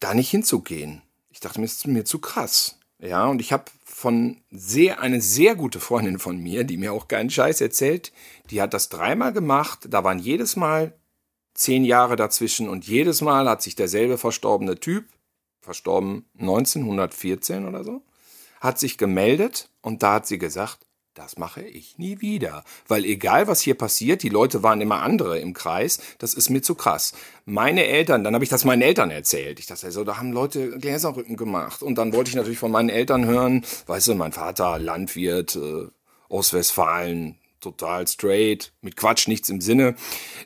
da 0.00 0.14
nicht 0.14 0.30
hinzugehen. 0.30 1.02
Ich 1.30 1.40
dachte 1.40 1.60
mir, 1.60 1.66
ist 1.66 1.86
mir 1.86 2.04
zu 2.04 2.18
krass. 2.18 2.79
Ja, 3.00 3.26
und 3.26 3.40
ich 3.40 3.52
habe 3.52 3.64
von 3.84 4.42
sehr, 4.50 5.00
eine 5.00 5.20
sehr 5.20 5.54
gute 5.54 5.80
Freundin 5.80 6.18
von 6.18 6.38
mir, 6.38 6.64
die 6.64 6.76
mir 6.76 6.92
auch 6.92 7.08
keinen 7.08 7.30
Scheiß 7.30 7.60
erzählt, 7.60 8.12
die 8.50 8.60
hat 8.60 8.74
das 8.74 8.88
dreimal 8.88 9.32
gemacht, 9.32 9.86
da 9.88 10.04
waren 10.04 10.18
jedes 10.18 10.56
Mal 10.56 10.94
zehn 11.54 11.84
Jahre 11.84 12.16
dazwischen 12.16 12.68
und 12.68 12.86
jedes 12.86 13.20
Mal 13.22 13.48
hat 13.48 13.62
sich 13.62 13.74
derselbe 13.74 14.18
verstorbene 14.18 14.78
Typ, 14.78 15.06
verstorben 15.60 16.26
1914 16.38 17.66
oder 17.66 17.84
so, 17.84 18.02
hat 18.60 18.78
sich 18.78 18.98
gemeldet 18.98 19.70
und 19.80 20.02
da 20.02 20.14
hat 20.14 20.26
sie 20.26 20.38
gesagt, 20.38 20.86
das 21.20 21.36
mache 21.36 21.62
ich 21.62 21.98
nie 21.98 22.20
wieder. 22.22 22.64
Weil 22.88 23.04
egal, 23.04 23.46
was 23.46 23.60
hier 23.60 23.74
passiert, 23.74 24.22
die 24.22 24.30
Leute 24.30 24.62
waren 24.62 24.80
immer 24.80 25.02
andere 25.02 25.38
im 25.38 25.52
Kreis, 25.52 26.00
das 26.18 26.32
ist 26.32 26.48
mir 26.48 26.62
zu 26.62 26.74
krass. 26.74 27.12
Meine 27.44 27.84
Eltern, 27.84 28.24
dann 28.24 28.32
habe 28.32 28.42
ich 28.42 28.48
das 28.48 28.64
meinen 28.64 28.80
Eltern 28.80 29.10
erzählt. 29.10 29.58
Ich 29.58 29.66
dachte 29.66 29.90
so, 29.92 30.02
da 30.02 30.16
haben 30.16 30.32
Leute 30.32 30.78
Gläserrücken 30.78 31.36
gemacht. 31.36 31.82
Und 31.82 31.96
dann 31.96 32.14
wollte 32.14 32.30
ich 32.30 32.36
natürlich 32.36 32.58
von 32.58 32.70
meinen 32.70 32.88
Eltern 32.88 33.26
hören, 33.26 33.66
weißt 33.86 34.08
du, 34.08 34.14
mein 34.14 34.32
Vater, 34.32 34.78
Landwirt, 34.78 35.56
äh, 35.56 35.88
Ostwestfalen, 36.30 37.38
total 37.60 38.08
straight, 38.08 38.72
mit 38.80 38.96
Quatsch, 38.96 39.28
nichts 39.28 39.50
im 39.50 39.60
Sinne. 39.60 39.96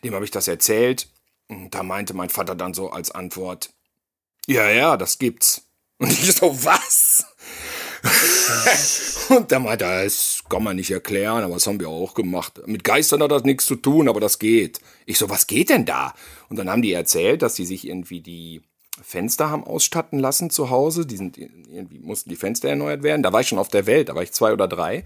Dem 0.02 0.14
habe 0.14 0.24
ich 0.24 0.32
das 0.32 0.48
erzählt. 0.48 1.08
Und 1.46 1.72
da 1.72 1.84
meinte 1.84 2.14
mein 2.14 2.30
Vater 2.30 2.56
dann 2.56 2.74
so 2.74 2.90
als 2.90 3.12
Antwort, 3.12 3.70
ja, 4.46 4.68
ja, 4.70 4.96
das 4.96 5.18
gibt's. 5.18 5.62
Und 5.98 6.10
ich 6.10 6.34
so, 6.34 6.64
was? 6.64 7.24
und 9.30 9.50
der 9.50 9.60
meinte, 9.60 9.84
das 9.84 10.42
kann 10.48 10.62
man 10.62 10.76
nicht 10.76 10.90
erklären, 10.90 11.42
aber 11.42 11.54
das 11.54 11.66
haben 11.66 11.80
wir 11.80 11.88
auch 11.88 12.14
gemacht. 12.14 12.60
Mit 12.66 12.84
Geistern 12.84 13.22
hat 13.22 13.30
das 13.30 13.44
nichts 13.44 13.66
zu 13.66 13.76
tun, 13.76 14.08
aber 14.08 14.20
das 14.20 14.38
geht. 14.38 14.80
Ich 15.06 15.18
so, 15.18 15.30
was 15.30 15.46
geht 15.46 15.70
denn 15.70 15.86
da? 15.86 16.14
Und 16.48 16.58
dann 16.58 16.70
haben 16.70 16.82
die 16.82 16.92
erzählt, 16.92 17.42
dass 17.42 17.56
sie 17.56 17.64
sich 17.64 17.86
irgendwie 17.86 18.20
die 18.20 18.62
Fenster 19.02 19.50
haben 19.50 19.64
ausstatten 19.64 20.18
lassen 20.18 20.50
zu 20.50 20.70
Hause. 20.70 21.06
Die 21.06 21.16
sind 21.16 21.38
irgendwie 21.38 21.98
mussten 21.98 22.30
die 22.30 22.36
Fenster 22.36 22.68
erneuert 22.68 23.02
werden. 23.02 23.22
Da 23.22 23.32
war 23.32 23.40
ich 23.40 23.48
schon 23.48 23.58
auf 23.58 23.68
der 23.68 23.86
Welt, 23.86 24.08
da 24.08 24.14
war 24.14 24.22
ich 24.22 24.32
zwei 24.32 24.52
oder 24.52 24.68
drei. 24.68 25.04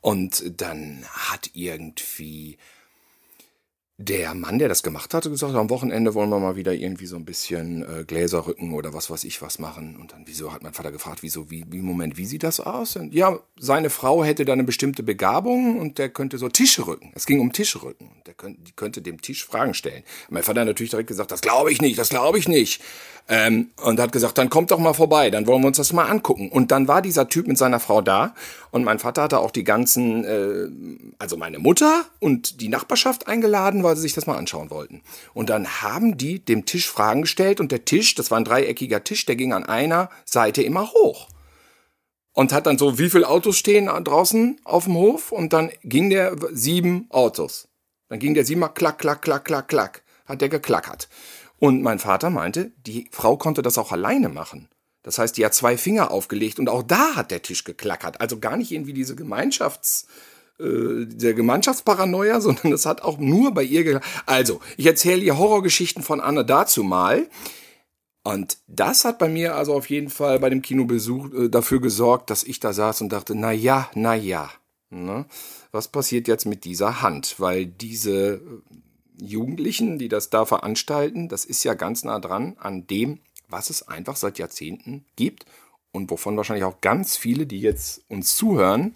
Und 0.00 0.60
dann 0.60 1.04
hat 1.12 1.50
irgendwie 1.52 2.56
der 4.02 4.34
Mann, 4.34 4.58
der 4.58 4.68
das 4.68 4.82
gemacht 4.82 5.12
hatte, 5.12 5.28
gesagt, 5.28 5.54
am 5.54 5.68
Wochenende 5.68 6.14
wollen 6.14 6.30
wir 6.30 6.38
mal 6.38 6.56
wieder 6.56 6.72
irgendwie 6.72 7.04
so 7.04 7.16
ein 7.16 7.26
bisschen 7.26 7.82
äh, 7.82 8.04
Gläserrücken 8.04 8.72
oder 8.72 8.94
was 8.94 9.10
weiß 9.10 9.24
ich 9.24 9.42
was 9.42 9.58
machen. 9.58 9.98
Und 10.00 10.12
dann, 10.12 10.22
wieso 10.24 10.54
hat 10.54 10.62
mein 10.62 10.72
Vater 10.72 10.90
gefragt, 10.90 11.22
wieso, 11.22 11.50
wie, 11.50 11.66
wie, 11.68 11.82
Moment, 11.82 12.16
wie 12.16 12.24
sieht 12.24 12.42
das 12.42 12.60
aus? 12.60 12.96
Und 12.96 13.12
ja, 13.12 13.38
seine 13.58 13.90
Frau 13.90 14.24
hätte 14.24 14.46
da 14.46 14.54
eine 14.54 14.64
bestimmte 14.64 15.02
Begabung 15.02 15.78
und 15.78 15.98
der 15.98 16.08
könnte 16.08 16.38
so 16.38 16.48
Tische 16.48 16.86
rücken. 16.86 17.12
Es 17.14 17.26
ging 17.26 17.40
um 17.40 17.52
Tische 17.52 17.82
rücken. 17.82 18.10
Der 18.24 18.32
könnte, 18.32 18.62
die 18.62 18.72
könnte 18.72 19.02
dem 19.02 19.20
Tisch 19.20 19.44
Fragen 19.44 19.74
stellen. 19.74 20.02
Mein 20.30 20.44
Vater 20.44 20.62
hat 20.62 20.68
natürlich 20.68 20.90
direkt 20.90 21.08
gesagt, 21.08 21.30
das 21.30 21.42
glaube 21.42 21.70
ich 21.70 21.82
nicht, 21.82 21.98
das 21.98 22.08
glaube 22.08 22.38
ich 22.38 22.48
nicht. 22.48 22.80
Ähm, 23.32 23.70
und 23.84 24.00
hat 24.00 24.10
gesagt, 24.10 24.38
dann 24.38 24.50
kommt 24.50 24.72
doch 24.72 24.80
mal 24.80 24.92
vorbei, 24.92 25.30
dann 25.30 25.46
wollen 25.46 25.62
wir 25.62 25.68
uns 25.68 25.76
das 25.76 25.92
mal 25.92 26.06
angucken. 26.06 26.50
Und 26.50 26.72
dann 26.72 26.88
war 26.88 27.00
dieser 27.00 27.28
Typ 27.28 27.46
mit 27.46 27.58
seiner 27.58 27.78
Frau 27.78 28.02
da 28.02 28.34
und 28.72 28.82
mein 28.82 28.98
Vater 28.98 29.22
hatte 29.22 29.38
auch 29.38 29.52
die 29.52 29.62
ganzen, 29.62 30.24
äh, 30.24 31.12
also 31.20 31.36
meine 31.36 31.60
Mutter 31.60 32.06
und 32.18 32.60
die 32.60 32.68
Nachbarschaft 32.68 33.28
eingeladen, 33.28 33.84
weil 33.84 33.94
sie 33.94 34.02
sich 34.02 34.14
das 34.14 34.26
mal 34.26 34.36
anschauen 34.36 34.70
wollten. 34.70 35.02
Und 35.32 35.48
dann 35.48 35.80
haben 35.80 36.18
die 36.18 36.44
dem 36.44 36.66
Tisch 36.66 36.90
Fragen 36.90 37.22
gestellt 37.22 37.60
und 37.60 37.70
der 37.70 37.84
Tisch, 37.84 38.16
das 38.16 38.32
war 38.32 38.38
ein 38.38 38.44
dreieckiger 38.44 39.04
Tisch, 39.04 39.26
der 39.26 39.36
ging 39.36 39.52
an 39.52 39.64
einer 39.64 40.10
Seite 40.24 40.62
immer 40.62 40.90
hoch. 40.90 41.28
Und 42.32 42.52
hat 42.52 42.66
dann 42.66 42.78
so, 42.78 42.98
wie 42.98 43.10
viele 43.10 43.28
Autos 43.28 43.58
stehen 43.58 43.86
draußen 43.86 44.60
auf 44.64 44.84
dem 44.84 44.94
Hof? 44.94 45.30
Und 45.30 45.52
dann 45.52 45.70
ging 45.84 46.10
der 46.10 46.34
sieben 46.52 47.06
Autos. 47.10 47.68
Dann 48.08 48.18
ging 48.18 48.34
der 48.34 48.44
siebenmal 48.44 48.74
klack, 48.74 48.98
klack, 48.98 49.22
klack, 49.22 49.44
klack, 49.44 49.68
klack. 49.68 50.02
Hat 50.26 50.40
der 50.40 50.48
geklackert. 50.48 51.08
Und 51.60 51.82
mein 51.82 51.98
Vater 51.98 52.30
meinte, 52.30 52.72
die 52.86 53.08
Frau 53.12 53.36
konnte 53.36 53.62
das 53.62 53.78
auch 53.78 53.92
alleine 53.92 54.30
machen. 54.30 54.68
Das 55.02 55.18
heißt, 55.18 55.36
die 55.36 55.44
hat 55.44 55.54
zwei 55.54 55.76
Finger 55.76 56.10
aufgelegt 56.10 56.58
und 56.58 56.68
auch 56.68 56.82
da 56.82 57.14
hat 57.14 57.30
der 57.30 57.42
Tisch 57.42 57.64
geklackert. 57.64 58.20
Also 58.20 58.38
gar 58.38 58.56
nicht 58.56 58.72
irgendwie 58.72 58.94
diese 58.94 59.14
Gemeinschafts, 59.14 60.08
äh, 60.58 61.06
der 61.06 61.34
Gemeinschaftsparanoia, 61.34 62.40
sondern 62.40 62.72
es 62.72 62.86
hat 62.86 63.02
auch 63.02 63.18
nur 63.18 63.52
bei 63.52 63.62
ihr 63.62 63.84
ge 63.84 64.00
Also, 64.26 64.60
ich 64.78 64.86
erzähle 64.86 65.22
ihr 65.22 65.38
Horrorgeschichten 65.38 66.02
von 66.02 66.20
Anne 66.20 66.44
dazu 66.44 66.82
mal. 66.82 67.28
Und 68.22 68.58
das 68.66 69.04
hat 69.04 69.18
bei 69.18 69.28
mir 69.28 69.54
also 69.54 69.74
auf 69.74 69.88
jeden 69.88 70.10
Fall 70.10 70.40
bei 70.40 70.50
dem 70.50 70.62
Kinobesuch 70.62 71.32
äh, 71.32 71.48
dafür 71.48 71.80
gesorgt, 71.80 72.30
dass 72.30 72.42
ich 72.42 72.58
da 72.58 72.72
saß 72.72 73.02
und 73.02 73.10
dachte, 73.10 73.34
na 73.34 73.52
ja, 73.52 73.90
na 73.94 74.14
ja. 74.14 74.50
Ne? 74.90 75.24
Was 75.72 75.88
passiert 75.88 76.26
jetzt 76.26 76.46
mit 76.46 76.64
dieser 76.64 77.00
Hand? 77.00 77.36
Weil 77.38 77.64
diese 77.66 78.34
äh, 78.34 78.40
Jugendlichen, 79.20 79.98
die 79.98 80.08
das 80.08 80.30
da 80.30 80.44
veranstalten, 80.44 81.28
das 81.28 81.44
ist 81.44 81.64
ja 81.64 81.74
ganz 81.74 82.04
nah 82.04 82.18
dran 82.18 82.56
an 82.58 82.86
dem, 82.86 83.20
was 83.48 83.70
es 83.70 83.86
einfach 83.86 84.16
seit 84.16 84.38
Jahrzehnten 84.38 85.04
gibt 85.16 85.44
und 85.92 86.10
wovon 86.10 86.36
wahrscheinlich 86.36 86.64
auch 86.64 86.80
ganz 86.80 87.16
viele, 87.16 87.46
die 87.46 87.60
jetzt 87.60 88.02
uns 88.08 88.36
zuhören, 88.36 88.94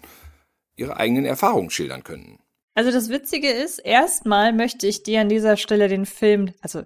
ihre 0.75 0.97
eigenen 0.97 1.25
Erfahrungen 1.25 1.69
schildern 1.69 2.03
können. 2.03 2.39
Also 2.73 2.91
das 2.91 3.09
Witzige 3.09 3.49
ist, 3.49 3.79
erstmal 3.79 4.51
möchte 4.51 4.87
ich 4.87 5.03
dir 5.03 5.21
an 5.21 5.29
dieser 5.29 5.55
Stelle 5.55 5.87
den 5.87 6.05
Film, 6.05 6.53
also 6.61 6.83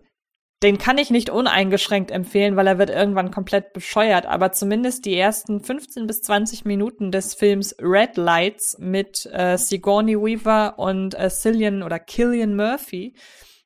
den 0.61 0.77
kann 0.77 0.97
ich 0.97 1.09
nicht 1.09 1.29
uneingeschränkt 1.29 2.11
empfehlen, 2.11 2.57
weil 2.57 2.67
er 2.67 2.77
wird 2.77 2.89
irgendwann 2.89 3.31
komplett 3.31 3.71
bescheuert, 3.71 4.25
aber 4.25 4.51
zumindest 4.51 5.05
die 5.05 5.17
ersten 5.17 5.61
15 5.61 6.05
bis 6.05 6.21
20 6.21 6.65
Minuten 6.65 7.11
des 7.11 7.33
Films 7.33 7.75
Red 7.81 8.17
Lights 8.17 8.77
mit 8.77 9.25
äh, 9.31 9.57
Sigourney 9.57 10.17
Weaver 10.17 10.77
und 10.77 11.17
äh, 11.17 11.29
Cillian 11.29 11.81
oder 11.81 11.97
Killian 11.97 12.55
Murphy, 12.55 13.15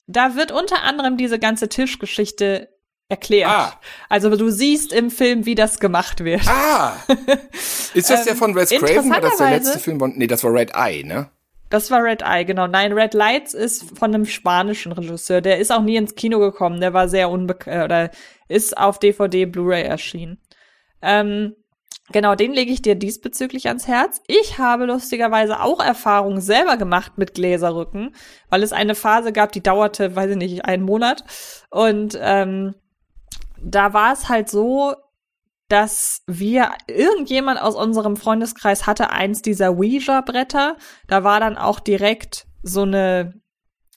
da 0.06 0.36
wird 0.36 0.52
unter 0.52 0.84
anderem 0.84 1.18
diese 1.18 1.39
ganze 1.39 1.68
Tischgeschichte 1.68 2.70
erklärt. 3.10 3.50
Ah. 3.50 3.80
Also 4.10 4.36
du 4.36 4.50
siehst 4.50 4.94
im 4.94 5.10
Film, 5.10 5.46
wie 5.46 5.56
das 5.56 5.80
gemacht 5.80 6.24
wird. 6.24 6.48
Ah! 6.48 6.98
Ist 7.94 8.10
das 8.10 8.26
der 8.26 8.36
von 8.36 8.56
Wes 8.56 8.70
Craven? 8.70 9.10
War 9.10 9.22
das 9.22 9.38
der 9.38 9.50
letzte 9.50 9.80
Film? 9.80 10.00
Von, 10.00 10.14
nee, 10.16 10.28
das 10.28 10.44
war 10.44 10.54
Red 10.54 10.72
Eye, 10.76 11.04
ne? 11.04 11.30
Das 11.74 11.90
war 11.90 12.04
Red 12.04 12.22
Eye, 12.22 12.46
genau. 12.46 12.68
Nein, 12.68 12.94
Red 12.94 13.16
Lights 13.16 13.56
ist 13.56 13.98
von 13.98 14.14
einem 14.14 14.26
spanischen 14.26 14.92
Regisseur. 14.92 15.42
Der 15.42 15.58
ist 15.58 15.72
auch 15.72 15.82
nie 15.82 15.96
ins 15.96 16.14
Kino 16.14 16.38
gekommen. 16.38 16.80
Der 16.80 16.94
war 16.94 17.10
sehr 17.10 17.32
unbekannt, 17.32 17.76
äh, 17.76 17.84
oder 17.84 18.12
ist 18.48 18.78
auf 18.78 19.00
DVD, 19.00 19.48
Blu-ray 19.48 19.82
erschienen. 19.82 20.38
Ähm, 21.02 21.56
Genau, 22.12 22.36
den 22.36 22.52
lege 22.54 22.72
ich 22.72 22.82
dir 22.82 22.96
diesbezüglich 22.96 23.70
ans 23.70 23.88
Herz. 23.88 24.22
Ich 24.28 24.60
habe 24.60 24.86
lustigerweise 24.86 25.62
auch 25.62 25.80
Erfahrungen 25.80 26.42
selber 26.42 26.76
gemacht 26.76 27.14
mit 27.18 27.34
Gläserrücken, 27.34 28.14
weil 28.50 28.62
es 28.62 28.74
eine 28.74 28.94
Phase 28.94 29.32
gab, 29.32 29.54
die 29.54 29.64
dauerte, 29.64 30.16
weiß 30.16 30.32
ich 30.32 30.38
nicht, 30.38 30.66
einen 30.66 30.84
Monat. 30.84 31.24
Und 31.72 32.20
ähm, 32.22 32.76
da 33.58 33.94
war 33.94 34.12
es 34.12 34.28
halt 34.28 34.50
so, 34.50 34.94
dass 35.74 36.22
wir, 36.28 36.70
irgendjemand 36.86 37.60
aus 37.60 37.74
unserem 37.74 38.16
Freundeskreis 38.16 38.86
hatte 38.86 39.10
eins 39.10 39.42
dieser 39.42 39.72
Ouija-Bretter. 39.72 40.78
Da 41.08 41.24
war 41.24 41.40
dann 41.40 41.58
auch 41.58 41.80
direkt 41.80 42.46
so 42.62 42.84
eine, 42.84 43.42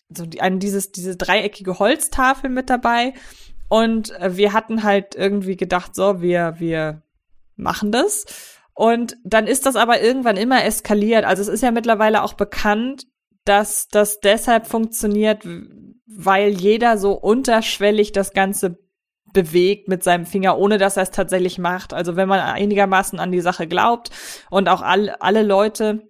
so 0.08 0.24
die, 0.24 0.40
ein, 0.40 0.58
dieses, 0.58 0.90
diese 0.90 1.16
dreieckige 1.16 1.78
Holztafel 1.78 2.48
mit 2.48 2.70
dabei. 2.70 3.12
Und 3.68 4.18
äh, 4.18 4.38
wir 4.38 4.54
hatten 4.54 4.84
halt 4.84 5.14
irgendwie 5.16 5.58
gedacht, 5.58 5.94
so, 5.94 6.22
wir, 6.22 6.54
wir 6.56 7.02
machen 7.56 7.92
das. 7.92 8.24
Und 8.72 9.18
dann 9.22 9.46
ist 9.46 9.66
das 9.66 9.76
aber 9.76 10.00
irgendwann 10.00 10.38
immer 10.38 10.64
eskaliert. 10.64 11.26
Also 11.26 11.42
es 11.42 11.48
ist 11.48 11.62
ja 11.62 11.72
mittlerweile 11.72 12.22
auch 12.22 12.32
bekannt, 12.32 13.06
dass 13.44 13.88
das 13.88 14.20
deshalb 14.20 14.66
funktioniert, 14.66 15.46
weil 16.06 16.48
jeder 16.48 16.96
so 16.96 17.12
unterschwellig 17.12 18.12
das 18.12 18.32
Ganze 18.32 18.78
bewegt 19.36 19.86
mit 19.86 20.02
seinem 20.02 20.24
Finger, 20.24 20.56
ohne 20.56 20.78
dass 20.78 20.96
er 20.96 21.02
es 21.02 21.10
tatsächlich 21.10 21.58
macht. 21.58 21.92
Also 21.92 22.16
wenn 22.16 22.26
man 22.26 22.40
einigermaßen 22.40 23.20
an 23.20 23.32
die 23.32 23.42
Sache 23.42 23.66
glaubt 23.66 24.10
und 24.48 24.70
auch 24.70 24.80
alle, 24.80 25.20
alle 25.20 25.42
Leute 25.42 26.08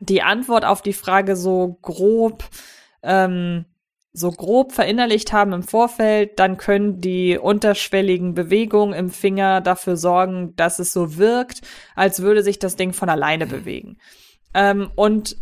die 0.00 0.20
Antwort 0.20 0.66
auf 0.66 0.82
die 0.82 0.92
Frage 0.92 1.34
so 1.34 1.78
grob 1.80 2.44
ähm, 3.02 3.64
so 4.12 4.30
grob 4.30 4.72
verinnerlicht 4.72 5.32
haben 5.32 5.52
im 5.52 5.62
Vorfeld, 5.62 6.38
dann 6.38 6.56
können 6.58 7.00
die 7.00 7.38
unterschwelligen 7.38 8.34
Bewegungen 8.34 8.92
im 8.92 9.10
Finger 9.10 9.60
dafür 9.60 9.96
sorgen, 9.96 10.54
dass 10.56 10.78
es 10.78 10.92
so 10.92 11.16
wirkt, 11.16 11.62
als 11.94 12.20
würde 12.20 12.42
sich 12.42 12.58
das 12.58 12.76
Ding 12.76 12.92
von 12.92 13.08
alleine 13.08 13.46
mhm. 13.46 13.50
bewegen. 13.50 13.98
Ähm, 14.54 14.90
und 14.94 15.36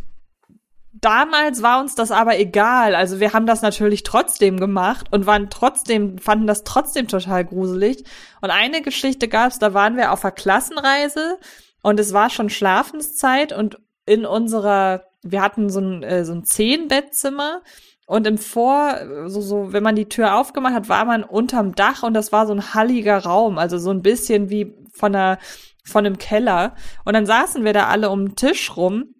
damals 1.06 1.62
war 1.62 1.80
uns 1.80 1.94
das 1.94 2.10
aber 2.10 2.36
egal. 2.36 2.96
Also 2.96 3.20
wir 3.20 3.32
haben 3.32 3.46
das 3.46 3.62
natürlich 3.62 4.02
trotzdem 4.02 4.58
gemacht 4.58 5.06
und 5.12 5.24
waren 5.24 5.50
trotzdem, 5.50 6.18
fanden 6.18 6.48
das 6.48 6.64
trotzdem 6.64 7.06
total 7.06 7.44
gruselig. 7.44 8.02
Und 8.40 8.50
eine 8.50 8.82
Geschichte 8.82 9.28
gab's, 9.28 9.60
da 9.60 9.72
waren 9.72 9.96
wir 9.96 10.10
auf 10.10 10.24
einer 10.24 10.32
Klassenreise 10.32 11.38
und 11.80 12.00
es 12.00 12.12
war 12.12 12.28
schon 12.28 12.50
Schlafenszeit 12.50 13.52
und 13.52 13.78
in 14.04 14.26
unserer, 14.26 15.04
wir 15.22 15.42
hatten 15.42 15.70
so 15.70 15.80
ein, 15.80 16.02
äh, 16.02 16.24
so 16.24 16.32
ein 16.32 16.42
Zehnbettzimmer 16.42 17.62
und 18.06 18.26
im 18.26 18.36
Vor, 18.36 18.98
so, 19.26 19.40
so, 19.40 19.72
wenn 19.72 19.84
man 19.84 19.94
die 19.94 20.08
Tür 20.08 20.34
aufgemacht 20.34 20.74
hat, 20.74 20.88
war 20.88 21.04
man 21.04 21.22
unterm 21.22 21.76
Dach 21.76 22.02
und 22.02 22.14
das 22.14 22.32
war 22.32 22.48
so 22.48 22.52
ein 22.52 22.74
halliger 22.74 23.18
Raum, 23.18 23.58
also 23.58 23.78
so 23.78 23.90
ein 23.90 24.02
bisschen 24.02 24.50
wie 24.50 24.74
von 24.92 25.14
einer, 25.14 25.38
von 25.84 26.04
einem 26.04 26.18
Keller. 26.18 26.74
Und 27.04 27.14
dann 27.14 27.26
saßen 27.26 27.64
wir 27.64 27.72
da 27.72 27.86
alle 27.86 28.10
um 28.10 28.26
den 28.26 28.36
Tisch 28.36 28.76
rum 28.76 29.15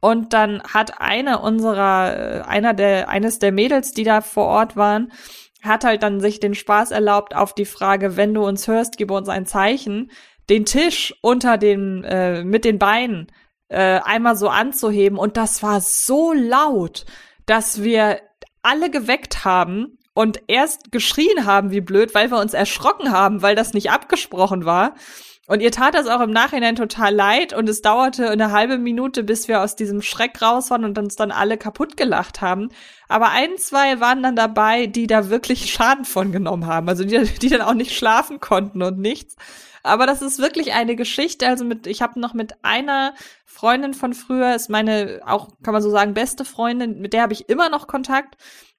und 0.00 0.32
dann 0.32 0.62
hat 0.62 1.00
einer 1.00 1.42
unserer, 1.42 2.16
äh, 2.16 2.40
einer 2.42 2.74
der, 2.74 3.08
eines 3.08 3.38
der 3.38 3.52
Mädels, 3.52 3.92
die 3.92 4.04
da 4.04 4.20
vor 4.20 4.46
Ort 4.46 4.76
waren, 4.76 5.12
hat 5.62 5.84
halt 5.84 6.02
dann 6.02 6.20
sich 6.20 6.40
den 6.40 6.54
Spaß 6.54 6.92
erlaubt 6.92 7.34
auf 7.34 7.52
die 7.54 7.64
Frage, 7.64 8.16
wenn 8.16 8.34
du 8.34 8.44
uns 8.44 8.68
hörst, 8.68 8.96
gib 8.96 9.10
uns 9.10 9.28
ein 9.28 9.46
Zeichen, 9.46 10.10
den 10.48 10.64
Tisch 10.64 11.14
unter 11.20 11.58
den, 11.58 12.04
äh, 12.04 12.44
mit 12.44 12.64
den 12.64 12.78
Beinen 12.78 13.26
äh, 13.68 14.00
einmal 14.00 14.36
so 14.36 14.48
anzuheben. 14.48 15.18
Und 15.18 15.36
das 15.36 15.62
war 15.62 15.80
so 15.80 16.32
laut, 16.32 17.04
dass 17.46 17.82
wir 17.82 18.20
alle 18.62 18.90
geweckt 18.90 19.44
haben 19.44 19.98
und 20.14 20.40
erst 20.48 20.90
geschrien 20.92 21.44
haben 21.44 21.70
wie 21.70 21.80
blöd, 21.80 22.14
weil 22.14 22.30
wir 22.30 22.38
uns 22.38 22.54
erschrocken 22.54 23.12
haben, 23.12 23.42
weil 23.42 23.54
das 23.54 23.74
nicht 23.74 23.90
abgesprochen 23.90 24.64
war. 24.64 24.94
Und 25.48 25.60
ihr 25.60 25.72
tat 25.72 25.94
das 25.94 26.06
auch 26.06 26.20
im 26.20 26.30
Nachhinein 26.30 26.76
total 26.76 27.14
leid 27.14 27.54
und 27.54 27.70
es 27.70 27.80
dauerte 27.80 28.28
eine 28.28 28.52
halbe 28.52 28.76
Minute, 28.76 29.24
bis 29.24 29.48
wir 29.48 29.62
aus 29.62 29.76
diesem 29.76 30.02
Schreck 30.02 30.42
raus 30.42 30.70
waren 30.70 30.84
und 30.84 30.98
uns 30.98 31.16
dann 31.16 31.30
alle 31.30 31.56
kaputt 31.56 31.96
gelacht 31.96 32.42
haben. 32.42 32.68
Aber 33.08 33.30
ein, 33.30 33.56
zwei 33.56 33.98
waren 33.98 34.22
dann 34.22 34.36
dabei, 34.36 34.86
die 34.86 35.06
da 35.06 35.30
wirklich 35.30 35.72
Schaden 35.72 36.04
von 36.04 36.32
genommen 36.32 36.66
haben. 36.66 36.86
Also 36.86 37.02
die, 37.02 37.24
die 37.40 37.48
dann 37.48 37.62
auch 37.62 37.72
nicht 37.72 37.96
schlafen 37.96 38.40
konnten 38.40 38.82
und 38.82 38.98
nichts. 38.98 39.36
Aber 39.82 40.04
das 40.04 40.20
ist 40.20 40.38
wirklich 40.38 40.74
eine 40.74 40.96
Geschichte. 40.96 41.48
Also 41.48 41.64
mit, 41.64 41.86
ich 41.86 42.02
habe 42.02 42.20
noch 42.20 42.34
mit 42.34 42.62
einer 42.62 43.14
Freundin 43.46 43.94
von 43.94 44.12
früher, 44.12 44.54
ist 44.54 44.68
meine 44.68 45.22
auch, 45.24 45.48
kann 45.62 45.72
man 45.72 45.80
so 45.80 45.88
sagen, 45.88 46.12
beste 46.12 46.44
Freundin, 46.44 47.00
mit 47.00 47.14
der 47.14 47.22
habe 47.22 47.32
ich 47.32 47.48
immer 47.48 47.70
noch 47.70 47.86
Kontakt. 47.86 48.36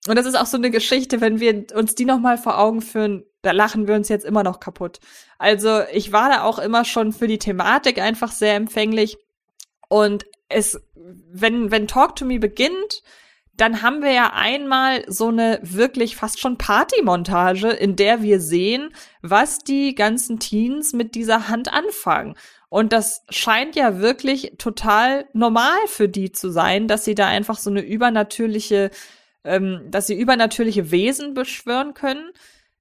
Und 0.07 0.15
das 0.19 0.27
ist 0.27 0.39
auch 0.39 0.45
so 0.45 0.57
eine 0.57 0.69
Geschichte, 0.69 1.19
wenn 1.19 1.39
wir 1.39 1.65
uns 1.73 1.95
die 1.95 2.05
noch 2.05 2.19
mal 2.19 2.37
vor 2.37 2.59
Augen 2.59 2.83
führen, 2.83 3.23
da 3.41 3.51
lachen 3.51 3.87
wir 3.87 3.95
uns 3.95 4.09
jetzt 4.09 4.25
immer 4.25 4.43
noch 4.43 4.59
kaputt. 4.59 4.99
Also 5.37 5.81
ich 5.93 6.11
war 6.11 6.29
da 6.29 6.43
auch 6.43 6.59
immer 6.59 6.85
schon 6.85 7.13
für 7.13 7.27
die 7.27 7.39
Thematik 7.39 7.99
einfach 7.99 8.31
sehr 8.31 8.55
empfänglich. 8.55 9.17
Und 9.87 10.25
es, 10.49 10.81
wenn, 10.95 11.71
wenn 11.71 11.87
Talk 11.87 12.15
to 12.15 12.25
Me 12.25 12.39
beginnt, 12.39 13.03
dann 13.59 13.81
haben 13.81 14.01
wir 14.01 14.11
ja 14.11 14.31
einmal 14.33 15.03
so 15.07 15.27
eine 15.27 15.59
wirklich 15.61 16.15
fast 16.15 16.39
schon 16.39 16.57
Partymontage, 16.57 17.69
in 17.69 17.95
der 17.95 18.21
wir 18.21 18.39
sehen, 18.39 18.93
was 19.21 19.59
die 19.59 19.95
ganzen 19.95 20.39
Teens 20.39 20.93
mit 20.93 21.13
dieser 21.13 21.49
Hand 21.49 21.71
anfangen. 21.71 22.35
Und 22.69 22.93
das 22.93 23.25
scheint 23.29 23.75
ja 23.75 23.99
wirklich 23.99 24.53
total 24.57 25.27
normal 25.33 25.77
für 25.87 26.07
die 26.07 26.31
zu 26.31 26.51
sein, 26.51 26.87
dass 26.87 27.03
sie 27.03 27.15
da 27.15 27.27
einfach 27.27 27.57
so 27.57 27.69
eine 27.69 27.81
übernatürliche, 27.81 28.91
ähm, 29.43 29.81
dass 29.89 30.07
sie 30.07 30.17
übernatürliche 30.17 30.91
Wesen 30.91 31.33
beschwören 31.33 31.93
können. 31.93 32.31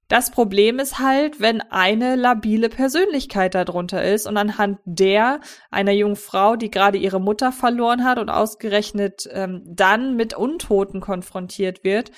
Das 0.09 0.31
Problem 0.31 0.79
ist 0.79 0.97
halt, 0.97 1.39
wenn 1.39 1.61
eine 1.61 2.15
labile 2.15 2.69
Persönlichkeit 2.69 3.53
darunter 3.53 4.03
ist 4.03 4.25
und 4.25 4.37
anhand 4.37 4.79
der 4.83 5.39
einer 5.69 5.91
jungen 5.91 6.15
Frau, 6.15 6.55
die 6.55 6.71
gerade 6.71 6.97
ihre 6.97 7.21
Mutter 7.21 7.51
verloren 7.51 8.03
hat 8.03 8.17
und 8.17 8.31
ausgerechnet 8.31 9.29
ähm, 9.31 9.61
dann 9.67 10.15
mit 10.15 10.33
Untoten 10.33 10.99
konfrontiert 10.99 11.83
wird, 11.83 12.11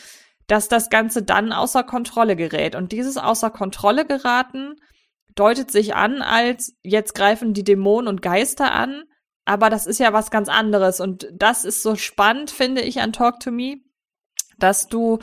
dass 0.48 0.70
das 0.70 0.90
Ganze 0.90 1.22
dann 1.24 1.52
außer 1.52 1.84
Kontrolle 1.84 2.38
gerät. 2.38 2.76
Und 2.76 2.94
dieses 2.94 3.18
außer 3.18 3.50
Kontrolle 3.50 4.06
geraten 4.06 4.78
deutet 5.36 5.70
sich 5.70 5.94
an 5.94 6.22
als 6.22 6.78
jetzt 6.84 7.14
greifen 7.14 7.54
die 7.54 7.66
Dämonen 7.66 8.08
und 8.08 8.22
Geister 8.22 8.72
an, 8.72 9.04
aber 9.44 9.70
das 9.70 9.86
ist 9.86 10.00
ja 10.00 10.14
was 10.14 10.32
ganz 10.32 10.48
anderes. 10.48 11.02
Und 11.02 11.28
das 11.34 11.66
ist 11.66 11.84
so 11.84 11.98
spannend, 11.98 12.52
finde 12.52 12.84
ich, 12.84 13.02
an 13.02 13.12
Talk 13.12 13.42
to 13.42 13.52
Me, 13.52 13.82
dass 14.60 14.88
du 14.88 15.20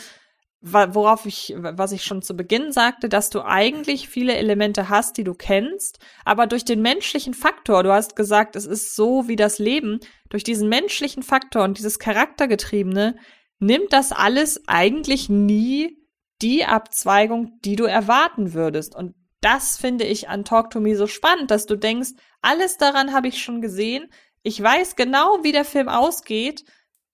worauf 0.61 1.25
ich, 1.27 1.55
was 1.57 1.93
ich 1.93 2.05
schon 2.05 2.21
zu 2.21 2.37
Beginn 2.37 2.73
sagte, 2.73 3.09
dass 3.09 3.31
du 3.31 3.43
eigentlich 3.43 4.09
viele 4.09 4.35
Elemente 4.35 4.89
hast, 4.89 5.17
die 5.17 5.25
du 5.25 5.35
kennst, 5.35 6.01
aber 6.25 6.47
durch 6.47 6.65
den 6.65 6.83
menschlichen 6.83 7.33
Faktor, 7.33 7.85
du 7.85 7.93
hast 7.93 8.17
gesagt, 8.17 8.57
es 8.57 8.67
ist 8.67 8.97
so 8.97 9.29
wie 9.29 9.37
das 9.37 9.59
Leben, 9.59 10.01
durch 10.31 10.43
diesen 10.43 10.69
menschlichen 10.69 11.23
Faktor 11.23 11.63
und 11.63 11.79
dieses 11.79 12.01
Charaktergetriebene 12.01 13.17
nimmt 13.61 13.93
das 13.93 14.11
alles 14.11 14.63
eigentlich 14.67 15.29
nie 15.29 15.97
die 16.43 16.65
Abzweigung, 16.65 17.59
die 17.65 17.77
du 17.77 17.85
erwarten 17.85 18.53
würdest. 18.53 18.95
Und 18.97 19.15
das 19.41 19.77
finde 19.77 20.05
ich 20.05 20.29
an 20.29 20.45
Talk 20.45 20.71
to 20.71 20.81
Me 20.81 20.97
so 20.97 21.07
spannend, 21.07 21.51
dass 21.51 21.67
du 21.67 21.77
denkst, 21.77 22.11
alles 22.43 22.77
daran 22.77 23.13
habe 23.13 23.29
ich 23.29 23.43
schon 23.43 23.61
gesehen, 23.61 24.11
ich 24.43 24.61
weiß 24.61 24.97
genau, 24.97 25.43
wie 25.43 25.53
der 25.53 25.65
Film 25.65 25.89
ausgeht, 25.89 26.65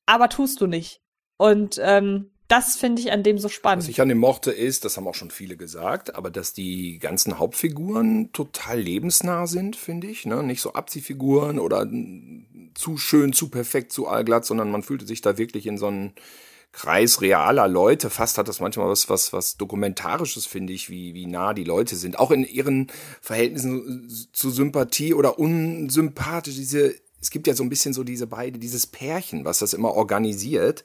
aber 0.07 0.29
tust 0.29 0.61
du 0.61 0.67
nicht. 0.67 1.01
Und 1.37 1.81
ähm, 1.83 2.34
das 2.49 2.77
finde 2.77 3.01
ich 3.01 3.11
an 3.11 3.23
dem 3.23 3.39
so 3.39 3.49
spannend. 3.49 3.85
Was 3.85 3.89
ich 3.89 4.01
an 4.01 4.09
dem 4.09 4.19
mochte 4.19 4.51
ist, 4.51 4.85
das 4.85 4.97
haben 4.97 5.09
auch 5.09 5.15
schon 5.15 5.31
viele 5.31 5.57
gesagt, 5.57 6.15
aber 6.15 6.31
dass 6.31 6.53
die 6.53 6.99
ganzen 6.99 7.39
Hauptfiguren 7.39 8.33
total 8.33 8.81
lebensnah 8.81 9.47
sind, 9.47 9.77
finde 9.77 10.09
ich. 10.09 10.27
Ne? 10.27 10.43
Nicht 10.43 10.61
so 10.61 10.75
Abziehfiguren 10.75 11.59
oder 11.59 11.89
zu 12.75 12.99
schön, 12.99 13.33
zu 13.33 13.49
perfekt, 13.49 13.93
zu 13.93 14.07
allglatt, 14.07 14.45
sondern 14.45 14.71
man 14.71 14.83
fühlte 14.83 15.07
sich 15.07 15.23
da 15.23 15.39
wirklich 15.39 15.67
in 15.67 15.79
so 15.79 15.87
einen 15.87 16.13
Kreis 16.75 17.23
realer 17.23 17.69
Leute. 17.69 18.11
Fast 18.11 18.37
hat 18.37 18.49
das 18.49 18.61
manchmal 18.61 18.89
was, 18.89 19.09
was, 19.09 19.33
was 19.33 19.57
Dokumentarisches, 19.57 20.45
finde 20.45 20.73
ich, 20.73 20.91
wie, 20.91 21.15
wie 21.15 21.27
nah 21.27 21.55
die 21.55 21.65
Leute 21.65 21.97
sind. 21.97 22.19
Auch 22.19 22.31
in 22.31 22.45
ihren 22.45 22.89
Verhältnissen 23.23 24.09
zu 24.33 24.51
Sympathie 24.51 25.15
oder 25.15 25.39
unsympathisch. 25.39 26.57
Diese, 26.57 26.95
es 27.23 27.31
gibt 27.31 27.47
ja 27.47 27.55
so 27.55 27.63
ein 27.63 27.71
bisschen 27.71 27.95
so 27.95 28.05
diese 28.05 28.27
beide, 28.27 28.59
dieses 28.59 28.87
Pärchen, 28.87 29.45
was 29.45 29.61
das 29.61 29.73
immer 29.73 29.95
organisiert. 29.95 30.85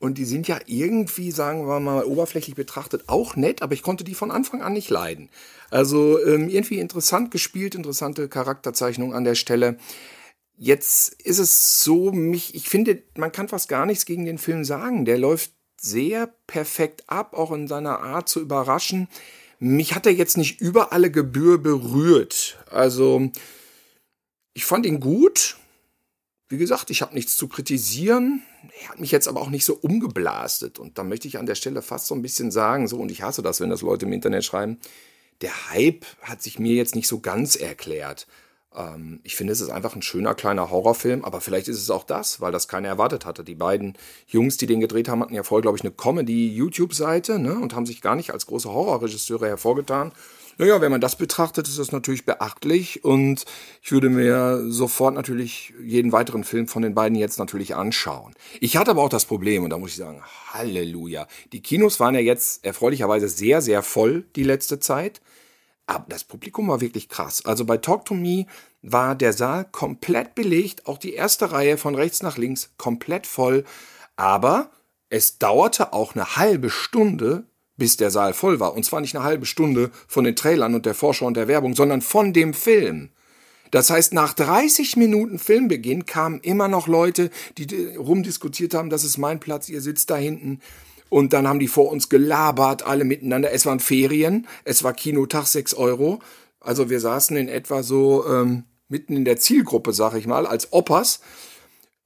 Und 0.00 0.16
die 0.16 0.24
sind 0.24 0.46
ja 0.46 0.60
irgendwie, 0.66 1.32
sagen 1.32 1.66
wir 1.66 1.80
mal, 1.80 2.04
oberflächlich 2.04 2.54
betrachtet 2.54 3.04
auch 3.08 3.34
nett, 3.34 3.62
aber 3.62 3.74
ich 3.74 3.82
konnte 3.82 4.04
die 4.04 4.14
von 4.14 4.30
Anfang 4.30 4.62
an 4.62 4.72
nicht 4.72 4.90
leiden. 4.90 5.28
Also 5.70 6.24
ähm, 6.24 6.48
irgendwie 6.48 6.78
interessant 6.78 7.30
gespielt, 7.30 7.74
interessante 7.74 8.28
Charakterzeichnung 8.28 9.12
an 9.12 9.24
der 9.24 9.34
Stelle. 9.34 9.76
Jetzt 10.56 11.20
ist 11.22 11.38
es 11.38 11.82
so, 11.82 12.12
mich, 12.12 12.54
ich 12.54 12.68
finde, 12.68 13.02
man 13.16 13.32
kann 13.32 13.48
fast 13.48 13.68
gar 13.68 13.86
nichts 13.86 14.06
gegen 14.06 14.24
den 14.24 14.38
Film 14.38 14.64
sagen. 14.64 15.04
Der 15.04 15.18
läuft 15.18 15.52
sehr 15.80 16.32
perfekt 16.46 17.04
ab, 17.08 17.34
auch 17.34 17.52
in 17.52 17.68
seiner 17.68 18.00
Art 18.00 18.28
zu 18.28 18.40
überraschen. 18.40 19.08
Mich 19.60 19.94
hat 19.94 20.06
er 20.06 20.12
jetzt 20.12 20.36
nicht 20.36 20.60
über 20.60 20.92
alle 20.92 21.10
Gebühr 21.10 21.58
berührt. 21.58 22.58
Also, 22.70 23.30
ich 24.54 24.64
fand 24.64 24.86
ihn 24.86 25.00
gut. 25.00 25.56
Wie 26.48 26.56
gesagt, 26.58 26.88
ich 26.90 27.02
habe 27.02 27.14
nichts 27.14 27.36
zu 27.36 27.46
kritisieren. 27.46 28.42
Er 28.82 28.88
hat 28.88 29.00
mich 29.00 29.10
jetzt 29.10 29.28
aber 29.28 29.40
auch 29.40 29.50
nicht 29.50 29.66
so 29.66 29.74
umgeblastet. 29.74 30.78
Und 30.78 30.96
da 30.96 31.04
möchte 31.04 31.28
ich 31.28 31.38
an 31.38 31.46
der 31.46 31.54
Stelle 31.54 31.82
fast 31.82 32.06
so 32.06 32.14
ein 32.14 32.22
bisschen 32.22 32.50
sagen, 32.50 32.88
so, 32.88 32.98
und 32.98 33.10
ich 33.10 33.22
hasse 33.22 33.42
das, 33.42 33.60
wenn 33.60 33.68
das 33.68 33.82
Leute 33.82 34.06
im 34.06 34.12
Internet 34.12 34.44
schreiben, 34.44 34.78
der 35.42 35.70
Hype 35.70 36.06
hat 36.22 36.42
sich 36.42 36.58
mir 36.58 36.74
jetzt 36.74 36.94
nicht 36.94 37.06
so 37.06 37.20
ganz 37.20 37.54
erklärt. 37.54 38.26
Ähm, 38.74 39.20
ich 39.24 39.36
finde, 39.36 39.52
es 39.52 39.60
ist 39.60 39.68
einfach 39.68 39.94
ein 39.94 40.02
schöner 40.02 40.34
kleiner 40.34 40.70
Horrorfilm, 40.70 41.24
aber 41.24 41.40
vielleicht 41.40 41.68
ist 41.68 41.80
es 41.80 41.90
auch 41.90 42.04
das, 42.04 42.40
weil 42.40 42.52
das 42.52 42.66
keiner 42.66 42.88
erwartet 42.88 43.26
hatte. 43.26 43.44
Die 43.44 43.54
beiden 43.54 43.96
Jungs, 44.26 44.56
die 44.56 44.66
den 44.66 44.80
gedreht 44.80 45.08
haben, 45.08 45.20
hatten 45.20 45.34
ja 45.34 45.42
vorher, 45.42 45.62
glaube 45.62 45.76
ich, 45.76 45.84
eine 45.84 45.92
Comedy-YouTube-Seite 45.92 47.38
ne, 47.38 47.58
und 47.58 47.74
haben 47.74 47.86
sich 47.86 48.00
gar 48.00 48.16
nicht 48.16 48.32
als 48.32 48.46
große 48.46 48.70
Horrorregisseure 48.70 49.48
hervorgetan. 49.48 50.12
Naja, 50.60 50.80
wenn 50.80 50.90
man 50.90 51.00
das 51.00 51.14
betrachtet, 51.14 51.68
ist 51.68 51.78
das 51.78 51.92
natürlich 51.92 52.24
beachtlich 52.24 53.04
und 53.04 53.44
ich 53.80 53.92
würde 53.92 54.10
mir 54.10 54.64
sofort 54.68 55.14
natürlich 55.14 55.72
jeden 55.80 56.10
weiteren 56.10 56.42
Film 56.42 56.66
von 56.66 56.82
den 56.82 56.96
beiden 56.96 57.16
jetzt 57.16 57.38
natürlich 57.38 57.76
anschauen. 57.76 58.34
Ich 58.60 58.76
hatte 58.76 58.90
aber 58.90 59.04
auch 59.04 59.08
das 59.08 59.24
Problem, 59.24 59.62
und 59.62 59.70
da 59.70 59.78
muss 59.78 59.90
ich 59.90 59.96
sagen, 59.96 60.20
Halleluja. 60.52 61.28
Die 61.52 61.62
Kinos 61.62 62.00
waren 62.00 62.16
ja 62.16 62.20
jetzt 62.20 62.64
erfreulicherweise 62.64 63.28
sehr, 63.28 63.62
sehr 63.62 63.84
voll 63.84 64.26
die 64.34 64.42
letzte 64.42 64.80
Zeit. 64.80 65.20
Aber 65.86 66.06
das 66.08 66.24
Publikum 66.24 66.66
war 66.66 66.80
wirklich 66.80 67.08
krass. 67.08 67.46
Also 67.46 67.64
bei 67.64 67.76
Talk 67.76 68.04
to 68.04 68.14
Me 68.14 68.46
war 68.82 69.14
der 69.14 69.32
Saal 69.32 69.64
komplett 69.64 70.34
belegt, 70.34 70.86
auch 70.86 70.98
die 70.98 71.14
erste 71.14 71.52
Reihe 71.52 71.78
von 71.78 71.94
rechts 71.94 72.20
nach 72.20 72.36
links 72.36 72.74
komplett 72.76 73.28
voll. 73.28 73.64
Aber 74.16 74.72
es 75.08 75.38
dauerte 75.38 75.92
auch 75.92 76.16
eine 76.16 76.36
halbe 76.36 76.68
Stunde, 76.68 77.44
bis 77.78 77.96
der 77.96 78.10
Saal 78.10 78.34
voll 78.34 78.60
war. 78.60 78.74
Und 78.74 78.84
zwar 78.84 79.00
nicht 79.00 79.16
eine 79.16 79.24
halbe 79.24 79.46
Stunde 79.46 79.90
von 80.06 80.24
den 80.24 80.36
Trailern 80.36 80.74
und 80.74 80.84
der 80.84 80.94
Vorschau 80.94 81.26
und 81.26 81.36
der 81.36 81.48
Werbung, 81.48 81.74
sondern 81.74 82.02
von 82.02 82.34
dem 82.34 82.52
Film. 82.52 83.08
Das 83.70 83.90
heißt, 83.90 84.12
nach 84.12 84.34
30 84.34 84.96
Minuten 84.96 85.38
Filmbeginn 85.38 86.06
kamen 86.06 86.40
immer 86.40 86.68
noch 86.68 86.88
Leute, 86.88 87.30
die 87.56 87.96
rumdiskutiert 87.96 88.74
haben, 88.74 88.90
das 88.90 89.04
ist 89.04 89.18
mein 89.18 89.40
Platz, 89.40 89.68
ihr 89.68 89.80
sitzt 89.80 90.10
da 90.10 90.16
hinten. 90.16 90.60
Und 91.10 91.32
dann 91.32 91.48
haben 91.48 91.58
die 91.58 91.68
vor 91.68 91.90
uns 91.90 92.08
gelabert, 92.08 92.82
alle 92.82 93.04
miteinander. 93.04 93.52
Es 93.52 93.64
waren 93.64 93.80
Ferien, 93.80 94.46
es 94.64 94.84
war 94.84 94.92
Kinotag, 94.92 95.46
6 95.46 95.74
Euro. 95.74 96.20
Also 96.60 96.90
wir 96.90 97.00
saßen 97.00 97.36
in 97.36 97.48
etwa 97.48 97.82
so 97.82 98.26
ähm, 98.26 98.64
mitten 98.88 99.16
in 99.16 99.24
der 99.24 99.38
Zielgruppe, 99.38 99.92
sag 99.92 100.14
ich 100.14 100.26
mal, 100.26 100.46
als 100.46 100.72
Opas. 100.72 101.20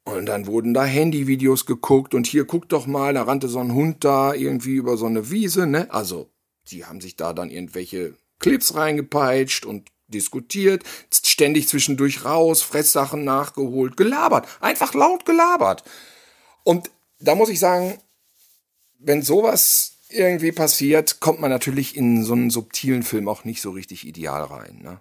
Und 0.05 0.27
dann 0.27 0.47
wurden 0.47 0.75
da 0.75 0.85
Handyvideos 0.85 1.65
geguckt 1.65 2.15
und 2.15 2.27
hier 2.27 2.45
guck 2.45 2.69
doch 2.69 2.87
mal, 2.87 3.15
da 3.15 3.23
rannte 3.23 3.49
so 3.49 3.61
ein 3.61 3.73
Hund 3.73 4.05
da 4.05 4.35
irgendwie 4.35 4.75
über 4.75 4.97
so 4.97 5.07
eine 5.07 5.31
Wiese, 5.31 5.67
ne? 5.67 5.93
Also, 5.93 6.29
die 6.71 6.85
haben 6.85 7.01
sich 7.01 7.17
da 7.17 7.33
dann 7.33 7.51
irgendwelche 7.51 8.15
Clips 8.41 8.75
reingepeitscht 8.75 9.65
und 9.65 9.89
diskutiert, 10.09 10.83
ständig 11.11 11.69
zwischendurch 11.69 12.25
raus, 12.25 12.63
Fresssachen 12.63 13.25
nachgeholt, 13.25 13.97
gelabert, 13.97 14.47
einfach 14.61 14.95
laut 14.95 15.25
gelabert. 15.25 15.85
Und 16.65 16.91
da 17.19 17.35
muss 17.35 17.49
ich 17.49 17.61
sagen, 17.61 17.99
wenn 18.99 19.23
sowas 19.23 19.99
irgendwie 20.09 20.53
passiert, 20.53 21.21
kommt 21.21 21.41
man 21.41 21.51
natürlich 21.51 21.97
in 21.97 22.25
so 22.25 22.35
einen 22.35 22.51
subtilen 22.51 23.03
Film 23.03 23.29
auch 23.29 23.45
nicht 23.45 23.63
so 23.63 23.71
richtig 23.71 24.07
ideal 24.07 24.43
rein. 24.43 24.81
Ne? 24.83 25.01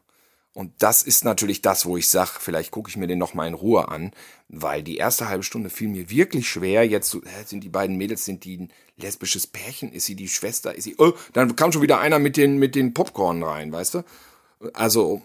Und 0.54 0.84
das 0.84 1.02
ist 1.02 1.24
natürlich 1.24 1.62
das, 1.62 1.86
wo 1.86 1.96
ich 1.96 2.10
sage, 2.10 2.32
vielleicht 2.40 2.72
gucke 2.72 2.90
ich 2.90 2.98
mir 2.98 3.08
den 3.08 3.20
noch 3.20 3.34
mal 3.34 3.48
in 3.48 3.54
Ruhe 3.54 3.88
an, 3.88 4.12
weil 4.50 4.84
die 4.84 4.98
erste 4.98 5.30
halbe 5.30 5.44
Stunde 5.44 5.70
fiel 5.70 5.88
mir 5.88 6.10
wirklich 6.10 6.50
schwer. 6.50 6.86
Jetzt 6.86 7.18
sind 7.46 7.64
die 7.64 7.70
beiden 7.70 7.96
Mädels, 7.96 8.26
sind 8.26 8.44
die 8.44 8.58
ein 8.58 8.74
lesbisches 8.98 9.48
Pärchen? 9.48 9.94
Ist 9.94 10.08
sie 10.08 10.16
die 10.16 10.28
Schwester? 10.28 10.76
Ist 10.76 10.84
sie? 10.84 10.96
Oh, 10.98 11.14
dann 11.32 11.56
kam 11.56 11.72
schon 11.72 11.82
wieder 11.82 12.02
einer 12.02 12.20
mit 12.20 12.36
den 12.36 12.58
mit 12.58 12.76
den 12.76 12.94
Popcorn 12.94 13.44
rein, 13.44 13.72
weißt 13.72 13.94
du? 13.94 14.04
Also 14.74 15.22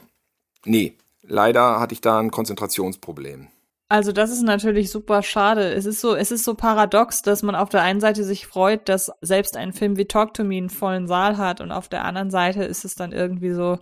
nee, 0.64 0.96
leider 1.22 1.80
hatte 1.80 1.94
ich 1.94 2.00
da 2.00 2.20
ein 2.20 2.30
Konzentrationsproblem. 2.30 3.48
Also 3.88 4.12
das 4.12 4.30
ist 4.30 4.42
natürlich 4.42 4.90
super 4.90 5.22
schade. 5.24 5.72
Es 5.72 5.86
ist 5.86 6.00
so, 6.00 6.14
es 6.14 6.30
ist 6.30 6.44
so 6.44 6.54
paradox, 6.54 7.22
dass 7.22 7.42
man 7.42 7.54
auf 7.56 7.68
der 7.68 7.82
einen 7.82 8.00
Seite 8.00 8.22
sich 8.22 8.46
freut, 8.46 8.88
dass 8.88 9.10
selbst 9.20 9.56
ein 9.56 9.72
Film 9.72 9.96
wie 9.96 10.06
Talk 10.06 10.34
to 10.34 10.44
Me 10.44 10.56
einen 10.56 10.70
vollen 10.70 11.08
Saal 11.08 11.36
hat 11.36 11.60
und 11.60 11.72
auf 11.72 11.88
der 11.88 12.04
anderen 12.04 12.30
Seite 12.30 12.64
ist 12.64 12.84
es 12.84 12.94
dann 12.94 13.12
irgendwie 13.12 13.52
so, 13.52 13.78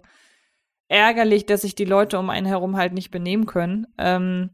ärgerlich, 0.94 1.44
dass 1.44 1.62
sich 1.62 1.74
die 1.74 1.84
Leute 1.84 2.20
um 2.20 2.30
einen 2.30 2.46
herum 2.46 2.76
halt 2.76 2.92
nicht 2.92 3.10
benehmen 3.10 3.46
können. 3.46 3.88
Ähm, 3.98 4.50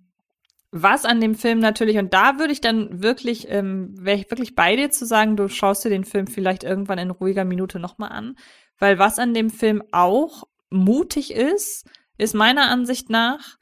was 0.72 1.05
an 1.05 1.20
dem 1.20 1.34
Film 1.34 1.59
natürlich, 1.59 1.99
und 1.99 2.14
da 2.14 2.38
würde 2.38 2.53
ich 2.53 2.62
dann 2.62 3.03
wirklich, 3.03 3.49
ähm, 3.51 3.95
wäre 3.99 4.16
ich 4.16 4.30
wirklich 4.30 4.55
bei 4.55 4.74
dir 4.74 4.91
zu 4.91 5.05
sagen, 5.05 5.36
du 5.36 5.49
schaust 5.49 5.84
dir 5.84 5.91
den 5.91 6.05
Film 6.05 6.28
vielleicht 6.28 6.64
irgendwann 6.64 6.99
in 6.99 7.11
ruhiger 7.11 7.45
Minute 7.45 7.78
nochmal 7.78 8.12
an. 8.12 8.36
Weil 8.78 8.99
was 8.99 9.18
an 9.18 9.34
dem 9.34 9.51
Film 9.51 9.82
auch 9.93 10.45
mutig 10.70 11.34
ist, 11.34 11.86
ist 12.16 12.34
meiner 12.34 12.70
Ansicht 12.70 13.11
nach, 13.11 13.59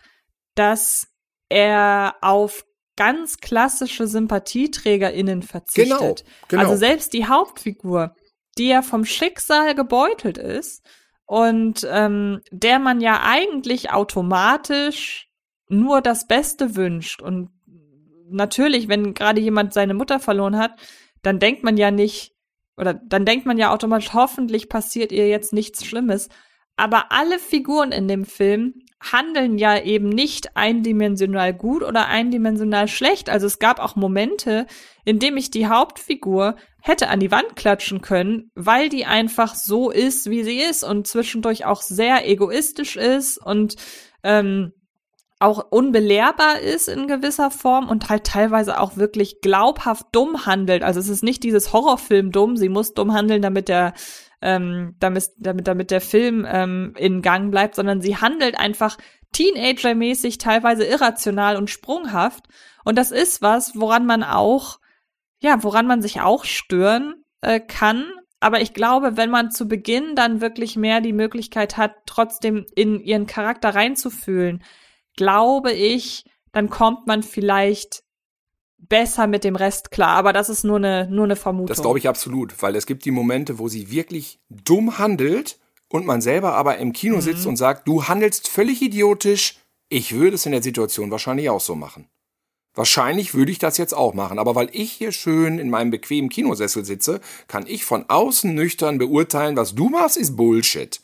dass 0.55 1.09
er 1.49 2.15
auf 2.21 2.65
ganz 2.95 3.39
klassische 3.39 4.07
SympathieträgerInnen 4.07 5.43
verzichtet. 5.43 5.89
Genau, 5.89 6.15
genau. 6.47 6.63
Also 6.63 6.77
selbst 6.77 7.13
die 7.13 7.27
Hauptfigur, 7.27 8.15
die 8.57 8.69
ja 8.69 8.83
vom 8.83 9.05
Schicksal 9.05 9.75
gebeutelt 9.75 10.39
ist, 10.39 10.85
und 11.29 11.87
ähm, 11.91 12.41
der 12.51 12.79
man 12.79 13.03
ja 13.03 13.21
eigentlich 13.23 13.91
automatisch 13.91 15.29
nur 15.69 16.01
das 16.01 16.27
Beste 16.27 16.75
wünscht. 16.75 17.21
Und 17.21 17.51
natürlich, 18.31 18.89
wenn 18.89 19.13
gerade 19.13 19.39
jemand 19.39 19.75
seine 19.75 19.93
Mutter 19.93 20.21
verloren 20.21 20.57
hat, 20.57 20.81
dann 21.21 21.39
denkt 21.39 21.65
man 21.65 21.77
ja 21.77 21.91
nicht, 21.91 22.33
oder 22.79 22.95
dann 22.95 23.27
denkt 23.27 23.45
man 23.45 23.59
ja 23.59 23.75
automatisch, 23.75 24.15
hoffentlich 24.15 24.71
passiert 24.71 25.13
ihr 25.13 25.29
jetzt 25.29 25.53
nichts 25.53 25.85
Schlimmes. 25.85 26.31
Aber 26.77 27.13
alle 27.13 27.39
Figuren 27.39 27.93
in 27.93 28.09
dem 28.09 28.25
Film 28.25 28.81
handeln 29.01 29.59
ja 29.59 29.81
eben 29.81 30.09
nicht 30.09 30.57
eindimensional 30.57 31.55
gut 31.55 31.83
oder 31.83 32.09
eindimensional 32.09 32.89
schlecht. 32.89 33.31
Also 33.31 33.47
es 33.47 33.59
gab 33.59 33.79
auch 33.79 33.97
Momente, 33.97 34.67
in 35.05 35.19
dem 35.19 35.37
ich 35.37 35.51
die 35.51 35.69
Hauptfigur 35.69 36.57
hätte 36.83 37.09
an 37.09 37.21
die 37.21 37.31
Wand 37.31 37.57
klatschen 37.57 38.01
können, 38.01 38.51
weil 38.55 38.89
die 38.89 39.07
einfach 39.07 39.55
so 39.55 39.91
ist, 39.91 40.31
wie 40.31 40.43
sie 40.43 40.59
ist 40.59 40.83
und 40.83 41.07
zwischendurch 41.07 41.65
auch 41.65 41.83
sehr 41.83 42.29
egoistisch 42.29 42.97
ist 42.97 43.39
und 43.39 43.77
ähm, 44.23 44.73
auch 45.41 45.67
unbelehrbar 45.71 46.59
ist 46.59 46.89
in 46.89 47.07
gewisser 47.07 47.51
Form 47.53 47.89
und 47.89 48.09
halt 48.09 48.25
teilweise 48.25 48.81
auch 48.81 48.97
wirklich 48.97 49.41
glaubhaft 49.41 50.07
dumm 50.11 50.47
handelt. 50.47 50.83
Also 50.83 50.99
es 50.99 51.09
ist 51.09 51.23
nicht 51.23 51.45
dieses 51.45 51.73
Horrorfilm 51.73 52.33
dumm, 52.33 52.57
sie 52.57 52.69
muss 52.69 52.93
dumm 52.93 53.13
handeln, 53.13 53.41
damit 53.41 53.69
der 53.69 53.95
ähm, 54.41 54.95
damit, 54.99 55.31
damit, 55.39 55.67
damit 55.67 55.91
der 55.91 56.01
Film 56.01 56.47
ähm, 56.49 56.95
in 56.97 57.23
Gang 57.23 57.51
bleibt, 57.51 57.75
sondern 57.75 58.01
sie 58.01 58.17
handelt 58.17 58.59
einfach 58.59 58.97
Teenager-mäßig, 59.33 60.39
teilweise 60.39 60.85
irrational 60.85 61.57
und 61.57 61.71
sprunghaft. 61.71 62.47
Und 62.85 62.97
das 62.97 63.11
ist 63.11 63.43
was, 63.43 63.73
woran 63.75 64.07
man 64.07 64.23
auch, 64.23 64.79
ja, 65.41 65.63
woran 65.63 65.87
man 65.87 66.03
sich 66.03 66.21
auch 66.21 66.45
stören 66.45 67.25
äh, 67.41 67.61
kann. 67.61 68.11
Aber 68.41 68.61
ich 68.61 68.73
glaube, 68.73 69.17
wenn 69.17 69.31
man 69.31 69.51
zu 69.51 69.69
Beginn 69.69 70.15
dann 70.15 70.41
wirklich 70.41 70.77
mehr 70.77 71.01
die 71.01 71.13
Möglichkeit 71.13 71.77
hat, 71.77 71.95
trotzdem 72.07 72.65
in 72.75 73.01
ihren 73.01 73.27
Charakter 73.27 73.75
reinzufühlen, 73.75 74.63
glaube 75.17 75.73
ich, 75.73 76.25
dann 76.53 76.71
kommt 76.71 77.07
man 77.07 77.23
vielleicht 77.23 78.03
besser 78.79 79.27
mit 79.27 79.45
dem 79.45 79.57
Rest 79.57 79.91
klar, 79.91 80.17
aber 80.17 80.33
das 80.33 80.49
ist 80.49 80.65
nur 80.65 80.77
eine, 80.77 81.09
nur 81.11 81.25
eine 81.25 81.37
Vermutung. 81.37 81.67
Das 81.67 81.83
glaube 81.83 81.99
ich 81.99 82.09
absolut, 82.09 82.61
weil 82.63 82.77
es 82.77 82.87
gibt 82.87 83.05
die 83.05 83.11
Momente, 83.11 83.59
wo 83.59 83.69
sie 83.69 83.91
wirklich 83.91 84.41
dumm 84.49 84.99
handelt 84.99 85.59
und 85.89 86.07
man 86.07 86.21
selber 86.21 86.55
aber 86.55 86.79
im 86.79 86.93
Kino 86.93 87.17
mhm. 87.17 87.21
sitzt 87.23 87.47
und 87.47 87.57
sagt, 87.57 87.89
du 87.89 88.05
handelst 88.05 88.49
völlig 88.49 88.81
idiotisch, 88.83 89.59
ich 89.89 90.15
würde 90.15 90.37
es 90.37 90.47
in 90.47 90.53
der 90.53 90.63
Situation 90.63 91.11
wahrscheinlich 91.11 91.51
auch 91.51 91.61
so 91.61 91.75
machen. 91.75 92.09
Wahrscheinlich 92.75 93.35
würde 93.35 93.51
ich 93.51 93.59
das 93.59 93.77
jetzt 93.77 93.95
auch 93.95 94.15
machen, 94.15 94.39
aber 94.39 94.55
weil 94.55 94.69
ich 94.73 94.93
hier 94.93 95.11
schön 95.11 95.59
in 95.59 95.71
meinem 95.71 95.91
bequemen 95.91 96.31
Kinosessel 96.31 96.85
sitze, 96.85 97.21
kann 97.49 97.67
ich 97.67 97.85
von 97.85 98.05
außen 98.09 98.55
nüchtern 98.55 98.99
beurteilen, 98.99 99.57
was 99.57 99.75
du 99.75 99.89
machst, 99.89 100.17
ist 100.17 100.37
Bullshit. 100.37 101.01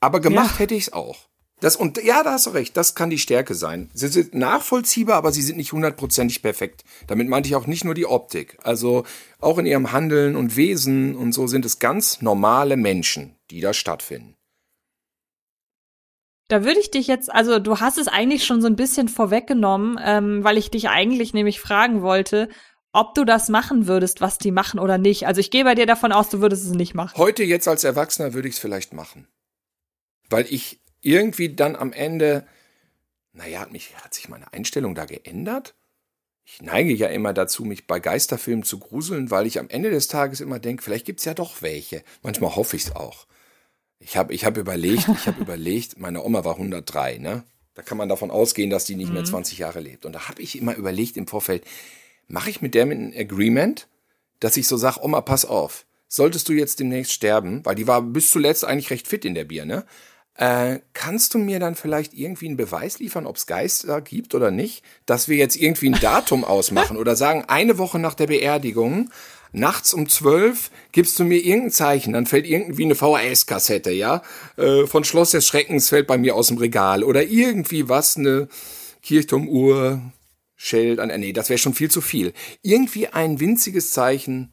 Aber 0.00 0.20
gemacht 0.20 0.54
ja. 0.54 0.58
hätte 0.60 0.74
ich 0.74 0.84
es 0.84 0.92
auch. 0.92 1.18
Das, 1.60 1.76
und 1.76 2.02
ja, 2.02 2.22
da 2.22 2.32
hast 2.32 2.46
du 2.46 2.50
recht, 2.50 2.76
das 2.76 2.94
kann 2.94 3.10
die 3.10 3.18
Stärke 3.18 3.54
sein. 3.54 3.90
Sie 3.94 4.08
sind 4.08 4.34
nachvollziehbar, 4.34 5.16
aber 5.16 5.32
sie 5.32 5.42
sind 5.42 5.56
nicht 5.56 5.72
hundertprozentig 5.72 6.42
perfekt. 6.42 6.84
Damit 7.06 7.28
meinte 7.28 7.48
ich 7.48 7.56
auch 7.56 7.66
nicht 7.66 7.84
nur 7.84 7.94
die 7.94 8.06
Optik. 8.06 8.58
Also 8.62 9.04
auch 9.40 9.58
in 9.58 9.66
ihrem 9.66 9.92
Handeln 9.92 10.36
und 10.36 10.56
Wesen 10.56 11.14
und 11.14 11.32
so 11.32 11.46
sind 11.46 11.64
es 11.64 11.78
ganz 11.78 12.20
normale 12.20 12.76
Menschen, 12.76 13.36
die 13.50 13.60
da 13.60 13.72
stattfinden. 13.72 14.36
Da 16.48 16.64
würde 16.64 16.80
ich 16.80 16.90
dich 16.90 17.06
jetzt, 17.06 17.32
also 17.32 17.58
du 17.58 17.80
hast 17.80 17.96
es 17.96 18.08
eigentlich 18.08 18.44
schon 18.44 18.60
so 18.60 18.66
ein 18.66 18.76
bisschen 18.76 19.08
vorweggenommen, 19.08 19.98
ähm, 20.04 20.44
weil 20.44 20.58
ich 20.58 20.70
dich 20.70 20.90
eigentlich 20.90 21.32
nämlich 21.32 21.60
fragen 21.60 22.02
wollte, 22.02 22.48
ob 22.92 23.14
du 23.14 23.24
das 23.24 23.48
machen 23.48 23.86
würdest, 23.86 24.20
was 24.20 24.38
die 24.38 24.52
machen 24.52 24.78
oder 24.78 24.98
nicht. 24.98 25.26
Also 25.26 25.40
ich 25.40 25.50
gehe 25.50 25.64
bei 25.64 25.74
dir 25.74 25.86
davon 25.86 26.12
aus, 26.12 26.28
du 26.28 26.40
würdest 26.40 26.64
es 26.64 26.72
nicht 26.72 26.94
machen. 26.94 27.16
Heute 27.16 27.42
jetzt 27.42 27.66
als 27.66 27.82
Erwachsener 27.82 28.34
würde 28.34 28.48
ich 28.48 28.54
es 28.54 28.60
vielleicht 28.60 28.92
machen. 28.92 29.26
Weil 30.28 30.46
ich 30.48 30.80
irgendwie 31.04 31.54
dann 31.54 31.76
am 31.76 31.92
Ende, 31.92 32.46
naja, 33.32 33.60
hat, 33.60 33.72
mich, 33.72 33.94
hat 33.96 34.14
sich 34.14 34.28
meine 34.28 34.52
Einstellung 34.52 34.94
da 34.94 35.04
geändert? 35.04 35.74
Ich 36.44 36.60
neige 36.60 36.92
ja 36.92 37.08
immer 37.08 37.32
dazu, 37.32 37.64
mich 37.64 37.86
bei 37.86 38.00
Geisterfilmen 38.00 38.64
zu 38.64 38.78
gruseln, 38.78 39.30
weil 39.30 39.46
ich 39.46 39.58
am 39.58 39.68
Ende 39.70 39.90
des 39.90 40.08
Tages 40.08 40.40
immer 40.40 40.58
denke, 40.58 40.82
vielleicht 40.82 41.06
gibt 41.06 41.20
es 41.20 41.24
ja 41.24 41.34
doch 41.34 41.62
welche. 41.62 42.02
Manchmal 42.22 42.54
hoffe 42.54 42.76
ich 42.76 42.84
es 42.84 42.96
auch. 42.96 43.26
Ich 43.98 44.16
habe 44.16 44.34
ich 44.34 44.44
hab 44.44 44.56
überlegt, 44.58 45.08
ich 45.08 45.26
habe 45.26 45.40
überlegt, 45.40 45.98
meine 45.98 46.22
Oma 46.22 46.44
war 46.44 46.54
103, 46.54 47.18
ne? 47.18 47.44
Da 47.74 47.82
kann 47.82 47.98
man 47.98 48.08
davon 48.08 48.30
ausgehen, 48.30 48.70
dass 48.70 48.84
die 48.84 48.94
nicht 48.94 49.08
mhm. 49.08 49.14
mehr 49.14 49.24
20 49.24 49.58
Jahre 49.58 49.80
lebt. 49.80 50.06
Und 50.06 50.12
da 50.12 50.28
habe 50.28 50.40
ich 50.42 50.58
immer 50.58 50.76
überlegt 50.76 51.16
im 51.16 51.26
Vorfeld, 51.26 51.64
mache 52.28 52.50
ich 52.50 52.62
mit 52.62 52.74
der 52.74 52.86
mit 52.86 52.98
ein 52.98 53.14
Agreement, 53.16 53.88
dass 54.38 54.56
ich 54.56 54.68
so 54.68 54.76
sage, 54.76 55.02
Oma, 55.02 55.22
pass 55.22 55.44
auf, 55.44 55.86
solltest 56.06 56.48
du 56.48 56.52
jetzt 56.52 56.78
demnächst 56.78 57.12
sterben, 57.12 57.64
weil 57.64 57.74
die 57.74 57.86
war 57.86 58.02
bis 58.02 58.30
zuletzt 58.30 58.64
eigentlich 58.64 58.90
recht 58.90 59.08
fit 59.08 59.24
in 59.24 59.34
der 59.34 59.44
Bier, 59.44 59.64
ne? 59.64 59.84
Äh, 60.36 60.80
kannst 60.94 61.34
du 61.34 61.38
mir 61.38 61.60
dann 61.60 61.76
vielleicht 61.76 62.12
irgendwie 62.12 62.46
einen 62.46 62.56
Beweis 62.56 62.98
liefern, 62.98 63.26
ob 63.26 63.36
es 63.36 63.46
Geister 63.46 64.00
gibt 64.00 64.34
oder 64.34 64.50
nicht? 64.50 64.82
Dass 65.06 65.28
wir 65.28 65.36
jetzt 65.36 65.56
irgendwie 65.56 65.90
ein 65.90 66.00
Datum 66.00 66.44
ausmachen 66.44 66.96
oder 66.96 67.14
sagen, 67.14 67.44
eine 67.46 67.78
Woche 67.78 68.00
nach 68.00 68.14
der 68.14 68.26
Beerdigung, 68.26 69.10
nachts 69.52 69.94
um 69.94 70.08
zwölf 70.08 70.70
gibst 70.90 71.18
du 71.20 71.24
mir 71.24 71.38
irgendein 71.38 71.70
Zeichen, 71.70 72.12
dann 72.12 72.26
fällt 72.26 72.46
irgendwie 72.46 72.84
eine 72.84 72.96
VHS-Kassette, 72.96 73.92
ja, 73.92 74.22
äh, 74.56 74.86
von 74.86 75.04
Schloss 75.04 75.30
des 75.30 75.46
Schreckens 75.46 75.88
fällt 75.88 76.08
bei 76.08 76.18
mir 76.18 76.34
aus 76.34 76.48
dem 76.48 76.58
Regal 76.58 77.04
oder 77.04 77.22
irgendwie 77.22 77.88
was, 77.88 78.16
eine 78.16 78.48
Kirchturmuhr, 79.02 80.00
Schild 80.56 80.98
an, 80.98 81.12
nee, 81.20 81.32
das 81.32 81.48
wäre 81.48 81.58
schon 81.58 81.74
viel 81.74 81.90
zu 81.90 82.00
viel. 82.00 82.32
Irgendwie 82.62 83.08
ein 83.08 83.38
winziges 83.38 83.92
Zeichen, 83.92 84.52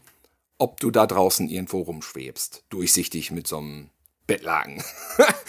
ob 0.57 0.79
du 0.79 0.91
da 0.91 1.07
draußen 1.07 1.49
irgendwo 1.49 1.81
rumschwebst, 1.81 2.65
durchsichtig 2.69 3.31
mit 3.31 3.47
so 3.47 3.57
einem 3.57 3.89
Bettlaken. 4.27 4.83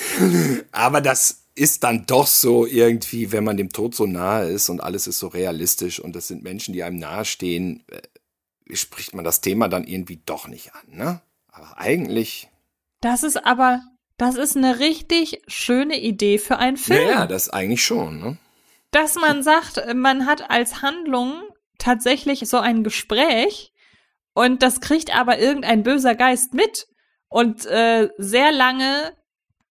Aber 0.73 1.01
das 1.01 1.43
ist 1.55 1.85
dann 1.85 2.07
doch 2.07 2.27
so 2.27 2.66
irgendwie, 2.66 3.33
wenn 3.33 3.45
man 3.45 3.57
dem 3.57 3.70
Tod 3.70 3.95
so 3.95 4.07
nahe 4.07 4.49
ist 4.49 4.68
und 4.68 4.81
alles 4.81 5.07
ist 5.07 5.18
so 5.18 5.29
realistisch 5.29 6.01
und 6.01 6.16
das 6.16 6.29
sind 6.29 6.43
Menschen, 6.43 6.73
die 6.73 6.83
einem 6.83 6.99
nahestehen, 6.99 7.85
äh, 7.89 8.77
spricht 8.77 9.14
man 9.14 9.25
das 9.25 9.41
Thema 9.41 9.68
dann 9.68 9.85
irgendwie 9.85 10.23
doch 10.25 10.49
nicht 10.49 10.75
an, 10.75 10.97
ne? 10.97 11.20
Aber 11.49 11.79
eigentlich. 11.79 12.49
Das 13.01 13.23
ist 13.23 13.45
aber, 13.45 13.83
das 14.16 14.37
ist 14.37 14.57
eine 14.57 14.79
richtig 14.79 15.43
schöne 15.47 16.01
Idee 16.01 16.39
für 16.39 16.59
einen 16.59 16.79
Film. 16.79 17.03
Ja, 17.03 17.11
ja 17.11 17.27
das 17.27 17.51
eigentlich 17.51 17.85
schon, 17.85 18.18
ne? 18.18 18.39
Dass 18.91 19.16
man 19.16 19.43
sagt, 19.43 19.83
man 19.95 20.27
hat 20.27 20.51
als 20.51 20.83
Handlung 20.83 21.43
tatsächlich 21.79 22.49
so 22.49 22.59
ein 22.59 22.85
Gespräch 22.85 23.73
und 24.35 24.62
das 24.62 24.81
kriegt 24.81 25.14
aber 25.14 25.39
irgendein 25.39 25.83
böser 25.83 26.14
Geist 26.14 26.55
mit. 26.55 26.89
Und 27.33 27.66
äh, 27.66 28.11
sehr 28.18 28.53
lange 28.53 29.14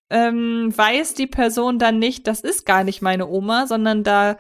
ähm, 0.10 0.74
weiß 0.76 1.14
die 1.14 1.28
Person 1.28 1.80
dann 1.80 2.00
nicht, 2.00 2.28
das 2.28 2.42
ist 2.42 2.66
gar 2.66 2.84
nicht 2.84 3.02
meine 3.02 3.28
Oma, 3.28 3.68
sondern 3.68 4.04
da 4.04 4.38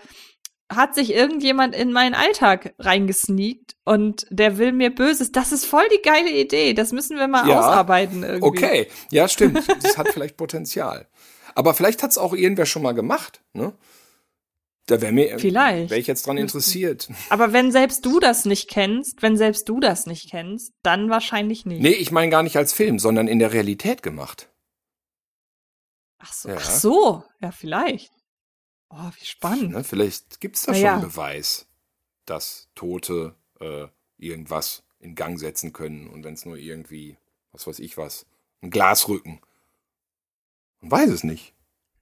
hat 0.69 0.95
sich 0.95 1.13
irgendjemand 1.13 1.75
in 1.75 1.91
meinen 1.91 2.15
Alltag 2.15 2.73
reingesneakt 2.79 3.75
und 3.83 4.25
der 4.29 4.57
will 4.57 4.71
mir 4.71 4.93
Böses. 4.93 5.31
Das 5.31 5.51
ist 5.51 5.65
voll 5.65 5.83
die 5.93 6.01
geile 6.01 6.31
Idee. 6.31 6.73
Das 6.73 6.91
müssen 6.93 7.17
wir 7.17 7.27
mal 7.27 7.47
ja, 7.47 7.59
ausarbeiten 7.59 8.23
irgendwie. 8.23 8.47
Okay, 8.47 8.87
ja, 9.11 9.27
stimmt. 9.27 9.61
Das 9.83 9.97
hat 9.97 10.09
vielleicht 10.09 10.37
Potenzial. 10.37 11.07
Aber 11.55 11.73
vielleicht 11.73 12.03
hat 12.03 12.11
es 12.11 12.17
auch 12.17 12.33
irgendwer 12.33 12.65
schon 12.65 12.81
mal 12.81 12.93
gemacht, 12.93 13.41
ne? 13.53 13.73
Da 14.91 14.99
wäre 14.99 15.13
mir, 15.13 15.39
Vielleicht. 15.39 15.89
wäre 15.89 16.01
ich 16.01 16.07
jetzt 16.07 16.27
dran 16.27 16.35
interessiert. 16.35 17.09
Aber 17.29 17.53
wenn 17.53 17.71
selbst 17.71 18.05
du 18.05 18.19
das 18.19 18.43
nicht 18.43 18.69
kennst, 18.69 19.21
wenn 19.21 19.37
selbst 19.37 19.69
du 19.69 19.79
das 19.79 20.05
nicht 20.05 20.29
kennst, 20.29 20.73
dann 20.83 21.09
wahrscheinlich 21.09 21.65
nicht. 21.65 21.81
Nee, 21.81 21.91
ich 21.91 22.11
meine 22.11 22.29
gar 22.29 22.43
nicht 22.43 22.57
als 22.57 22.73
Film, 22.73 22.99
sondern 22.99 23.29
in 23.29 23.39
der 23.39 23.53
Realität 23.53 24.03
gemacht. 24.03 24.49
Ach 26.17 26.33
so, 26.33 26.49
ja. 26.49 26.55
ach 26.57 26.69
so, 26.69 27.23
ja, 27.39 27.51
vielleicht. 27.51 28.11
Oh, 28.89 29.09
wie 29.17 29.25
spannend. 29.25 29.71
Ne, 29.71 29.85
vielleicht 29.85 30.41
gibt's 30.41 30.63
da 30.63 30.73
Na 30.73 30.77
schon 30.77 30.83
ja. 30.83 30.99
Beweis, 30.99 31.67
dass 32.25 32.67
Tote 32.75 33.37
äh, 33.61 33.87
irgendwas 34.17 34.83
in 34.99 35.15
Gang 35.15 35.39
setzen 35.39 35.71
können 35.71 36.07
und 36.07 36.25
wenn 36.25 36.33
es 36.33 36.45
nur 36.45 36.57
irgendwie, 36.57 37.15
was 37.53 37.65
weiß 37.65 37.79
ich 37.79 37.97
was, 37.97 38.25
ein 38.61 38.71
Glasrücken. 38.71 39.39
Man 40.81 40.91
weiß 40.91 41.11
es 41.11 41.23
nicht. 41.23 41.53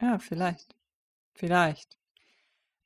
Ja, 0.01 0.17
vielleicht. 0.17 0.75
Vielleicht. 1.35 1.98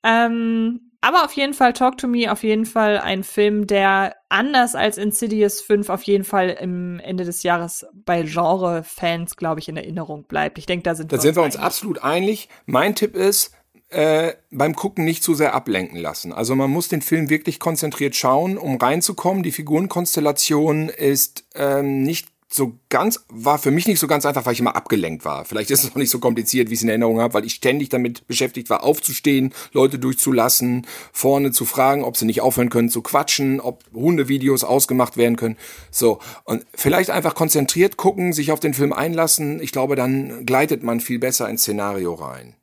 Ähm, 0.04 0.92
aber 1.02 1.26
auf 1.26 1.34
jeden 1.34 1.54
Fall 1.54 1.74
Talk 1.74 1.98
to 1.98 2.08
Me, 2.08 2.32
auf 2.32 2.44
jeden 2.44 2.66
Fall 2.66 2.98
ein 2.98 3.26
Film, 3.26 3.68
der 3.68 4.16
anders 4.30 4.74
als 4.74 4.98
Insidious 4.98 5.60
5 5.60 5.90
auf 5.90 6.04
jeden 6.04 6.24
Fall 6.24 6.50
im 6.50 7.00
Ende 7.00 7.26
des 7.26 7.44
Jahres 7.44 7.86
bei 7.94 8.24
Genre-Fans, 8.24 9.36
glaube 9.36 9.60
ich, 9.60 9.68
in 9.68 9.76
Erinnerung 9.76 10.24
bleibt. 10.24 10.58
Ich 10.58 10.66
denke, 10.66 10.84
da 10.84 10.96
sind 10.96 11.12
da 11.12 11.18
wir 11.18 11.22
sind 11.22 11.36
wir 11.36 11.44
uns 11.44 11.58
einig. 11.58 11.66
absolut 11.66 12.04
einig. 12.04 12.50
Mein 12.66 12.96
Tipp 12.96 13.18
ist, 13.18 13.52
äh, 13.90 14.34
beim 14.50 14.76
Gucken 14.76 15.06
nicht 15.06 15.24
zu 15.24 15.34
sehr 15.34 15.54
ablenken 15.54 16.00
lassen. 16.00 16.34
Also 16.34 16.56
man 16.56 16.72
muss 16.72 16.88
den 16.88 17.02
Film 17.02 17.30
wirklich 17.30 17.60
konzentriert 17.60 18.16
schauen, 18.16 18.58
um 18.58 18.78
reinzukommen. 18.78 19.44
Die 19.44 19.52
Figurenkonstellation 19.52 20.90
ist 20.90 21.46
ähm, 21.54 22.02
nicht 22.02 22.33
so 22.54 22.78
ganz, 22.90 23.26
war 23.30 23.58
für 23.58 23.72
mich 23.72 23.88
nicht 23.88 24.00
so 24.00 24.08
ganz 24.08 24.26
einfach, 24.26 24.46
weil 24.46 24.54
ich 24.54 24.60
immer 24.60 24.76
abgelenkt 24.76 25.26
war. 25.26 25.44
Vielleicht 25.44 25.72
ist 25.72 25.84
es 25.84 25.92
auch 25.92 25.96
nicht 25.96 26.12
so 26.12 26.20
kompliziert, 26.20 26.70
wie 26.70 26.74
ich 26.74 26.80
es 26.80 26.84
in 26.84 26.90
Erinnerung 26.90 27.20
habe, 27.20 27.34
weil 27.34 27.46
ich 27.46 27.56
ständig 27.56 27.90
damit 27.90 28.28
beschäftigt 28.28 28.70
war, 28.70 28.84
aufzustehen, 28.84 29.54
Leute 29.72 29.98
durchzulassen, 29.98 30.86
vorne 31.12 31.52
zu 31.52 31.66
fragen, 31.66 32.04
ob 32.04 32.16
sie 32.16 32.26
nicht 32.26 32.42
aufhören 32.42 32.70
können 32.70 32.90
zu 32.90 33.02
quatschen, 33.02 33.60
ob 33.60 33.84
Hundevideos 33.94 34.64
ausgemacht 34.64 35.18
werden 35.18 35.36
können. 35.36 35.58
So. 35.90 36.20
Und 36.44 36.66
vielleicht 36.76 37.10
einfach 37.10 37.34
konzentriert 37.34 37.98
gucken, 37.98 38.34
sich 38.34 38.52
auf 38.52 38.60
den 38.60 38.76
Film 38.76 38.94
einlassen. 38.94 39.60
Ich 39.60 39.72
glaube, 39.72 39.96
dann 39.96 40.46
gleitet 40.46 40.84
man 40.84 41.00
viel 41.00 41.18
besser 41.20 41.50
ins 41.50 41.64
Szenario 41.64 42.14
rein. 42.14 42.56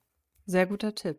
Sehr 0.47 0.67
guter 0.67 0.95
Tipp. 0.95 1.19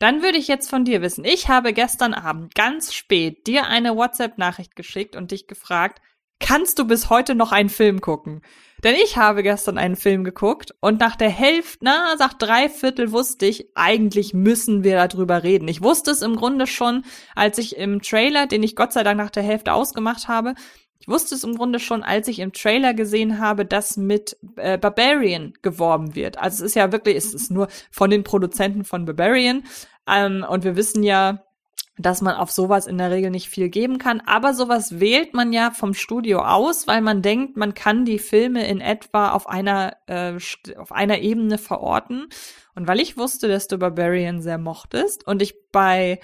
Dann 0.00 0.22
würde 0.22 0.38
ich 0.38 0.48
jetzt 0.48 0.68
von 0.68 0.84
dir 0.84 1.02
wissen. 1.02 1.24
Ich 1.24 1.48
habe 1.48 1.72
gestern 1.72 2.14
Abend 2.14 2.56
ganz 2.56 2.92
spät 2.92 3.46
dir 3.46 3.68
eine 3.68 3.94
WhatsApp-Nachricht 3.94 4.74
geschickt 4.74 5.14
und 5.14 5.30
dich 5.30 5.46
gefragt, 5.46 6.00
kannst 6.40 6.78
du 6.78 6.86
bis 6.86 7.10
heute 7.10 7.34
noch 7.34 7.52
einen 7.52 7.68
Film 7.68 8.00
gucken? 8.00 8.42
Denn 8.84 8.96
ich 8.96 9.16
habe 9.16 9.44
gestern 9.44 9.78
einen 9.78 9.94
Film 9.94 10.24
geguckt 10.24 10.74
und 10.80 10.98
nach 10.98 11.14
der 11.14 11.30
Hälfte, 11.30 11.78
na, 11.82 12.16
nach 12.18 12.32
drei 12.32 12.68
Viertel 12.68 13.12
wusste 13.12 13.46
ich, 13.46 13.68
eigentlich 13.76 14.34
müssen 14.34 14.82
wir 14.82 14.96
darüber 14.96 15.44
reden. 15.44 15.68
Ich 15.68 15.82
wusste 15.82 16.10
es 16.10 16.20
im 16.20 16.34
Grunde 16.34 16.66
schon, 16.66 17.04
als 17.36 17.58
ich 17.58 17.76
im 17.76 18.02
Trailer, 18.02 18.46
den 18.46 18.64
ich 18.64 18.74
Gott 18.74 18.92
sei 18.92 19.04
Dank 19.04 19.18
nach 19.18 19.30
der 19.30 19.44
Hälfte 19.44 19.72
ausgemacht 19.72 20.26
habe, 20.26 20.54
ich 21.02 21.08
wusste 21.08 21.34
es 21.34 21.42
im 21.42 21.56
Grunde 21.56 21.80
schon, 21.80 22.04
als 22.04 22.28
ich 22.28 22.38
im 22.38 22.52
Trailer 22.52 22.94
gesehen 22.94 23.40
habe, 23.40 23.64
dass 23.64 23.96
mit 23.96 24.36
äh, 24.54 24.78
Barbarian 24.78 25.52
geworben 25.60 26.14
wird. 26.14 26.38
Also 26.38 26.62
es 26.62 26.70
ist 26.70 26.74
ja 26.76 26.92
wirklich, 26.92 27.16
es 27.16 27.34
ist 27.34 27.50
nur 27.50 27.66
von 27.90 28.08
den 28.08 28.22
Produzenten 28.22 28.84
von 28.84 29.04
Barbarian. 29.04 29.64
Ähm, 30.06 30.46
und 30.48 30.62
wir 30.62 30.76
wissen 30.76 31.02
ja, 31.02 31.42
dass 32.02 32.20
man 32.20 32.34
auf 32.34 32.50
sowas 32.50 32.86
in 32.86 32.98
der 32.98 33.10
Regel 33.10 33.30
nicht 33.30 33.48
viel 33.48 33.68
geben 33.68 33.98
kann. 33.98 34.20
Aber 34.20 34.54
sowas 34.54 35.00
wählt 35.00 35.34
man 35.34 35.52
ja 35.52 35.70
vom 35.70 35.94
Studio 35.94 36.40
aus, 36.40 36.86
weil 36.86 37.00
man 37.00 37.22
denkt, 37.22 37.56
man 37.56 37.74
kann 37.74 38.04
die 38.04 38.18
Filme 38.18 38.66
in 38.66 38.80
etwa 38.80 39.30
auf 39.30 39.48
einer, 39.48 39.96
äh, 40.06 40.34
auf 40.76 40.92
einer 40.92 41.20
Ebene 41.20 41.58
verorten. 41.58 42.28
Und 42.74 42.88
weil 42.88 43.00
ich 43.00 43.16
wusste, 43.16 43.48
dass 43.48 43.68
du 43.68 43.78
Barbarian 43.78 44.40
sehr 44.40 44.58
mochtest 44.58 45.26
und 45.26 45.42
ich 45.42 45.54
bei 45.70 46.20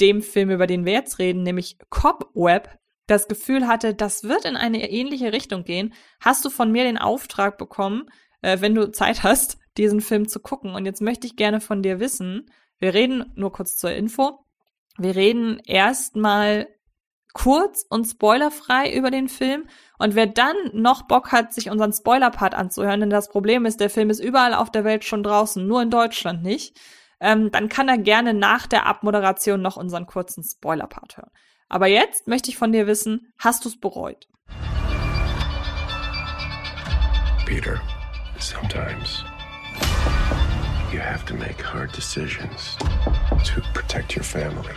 dem 0.00 0.22
Film, 0.22 0.50
über 0.50 0.66
den 0.66 0.84
wir 0.84 0.94
jetzt 0.94 1.18
reden, 1.18 1.42
nämlich 1.42 1.76
Cobweb, 1.90 2.78
das 3.06 3.28
Gefühl 3.28 3.66
hatte, 3.66 3.94
das 3.94 4.24
wird 4.24 4.44
in 4.44 4.56
eine 4.56 4.90
ähnliche 4.90 5.32
Richtung 5.32 5.64
gehen, 5.64 5.92
hast 6.20 6.44
du 6.44 6.50
von 6.50 6.70
mir 6.70 6.84
den 6.84 6.98
Auftrag 6.98 7.58
bekommen, 7.58 8.08
äh, 8.40 8.60
wenn 8.60 8.74
du 8.74 8.90
Zeit 8.92 9.22
hast, 9.22 9.58
diesen 9.76 10.00
Film 10.00 10.28
zu 10.28 10.40
gucken. 10.40 10.74
Und 10.74 10.86
jetzt 10.86 11.02
möchte 11.02 11.26
ich 11.26 11.36
gerne 11.36 11.60
von 11.60 11.82
dir 11.82 12.00
wissen, 12.00 12.50
wir 12.78 12.94
reden 12.94 13.30
nur 13.34 13.52
kurz 13.52 13.76
zur 13.76 13.92
Info, 13.92 14.46
wir 14.98 15.16
reden 15.16 15.60
erstmal 15.64 16.68
kurz 17.32 17.84
und 17.88 18.06
spoilerfrei 18.06 18.92
über 18.92 19.10
den 19.10 19.28
Film. 19.28 19.68
Und 19.98 20.14
wer 20.14 20.26
dann 20.26 20.56
noch 20.72 21.02
Bock 21.02 21.32
hat, 21.32 21.52
sich 21.52 21.70
unseren 21.70 21.92
Spoiler-Part 21.92 22.54
anzuhören, 22.54 23.00
denn 23.00 23.10
das 23.10 23.28
Problem 23.28 23.66
ist, 23.66 23.80
der 23.80 23.90
Film 23.90 24.10
ist 24.10 24.20
überall 24.20 24.54
auf 24.54 24.70
der 24.70 24.84
Welt 24.84 25.04
schon 25.04 25.22
draußen, 25.22 25.66
nur 25.66 25.82
in 25.82 25.90
Deutschland 25.90 26.42
nicht, 26.42 26.78
ähm, 27.20 27.50
dann 27.50 27.68
kann 27.68 27.88
er 27.88 27.98
gerne 27.98 28.34
nach 28.34 28.66
der 28.66 28.86
Abmoderation 28.86 29.60
noch 29.60 29.76
unseren 29.76 30.06
kurzen 30.06 30.42
Spoiler-Part 30.42 31.18
hören. 31.18 31.30
Aber 31.68 31.86
jetzt 31.86 32.26
möchte 32.26 32.50
ich 32.50 32.58
von 32.58 32.72
dir 32.72 32.86
wissen, 32.86 33.32
hast 33.38 33.64
du 33.64 33.68
es 33.68 33.78
bereut? 33.78 34.26
Peter, 37.46 37.80
sometimes 38.38 39.24
you 40.92 40.98
have 40.98 41.24
to 41.26 41.34
make 41.34 41.62
hard 41.62 41.94
decisions 41.96 42.76
to 43.44 43.60
protect 43.72 44.14
your 44.16 44.24
family. 44.24 44.74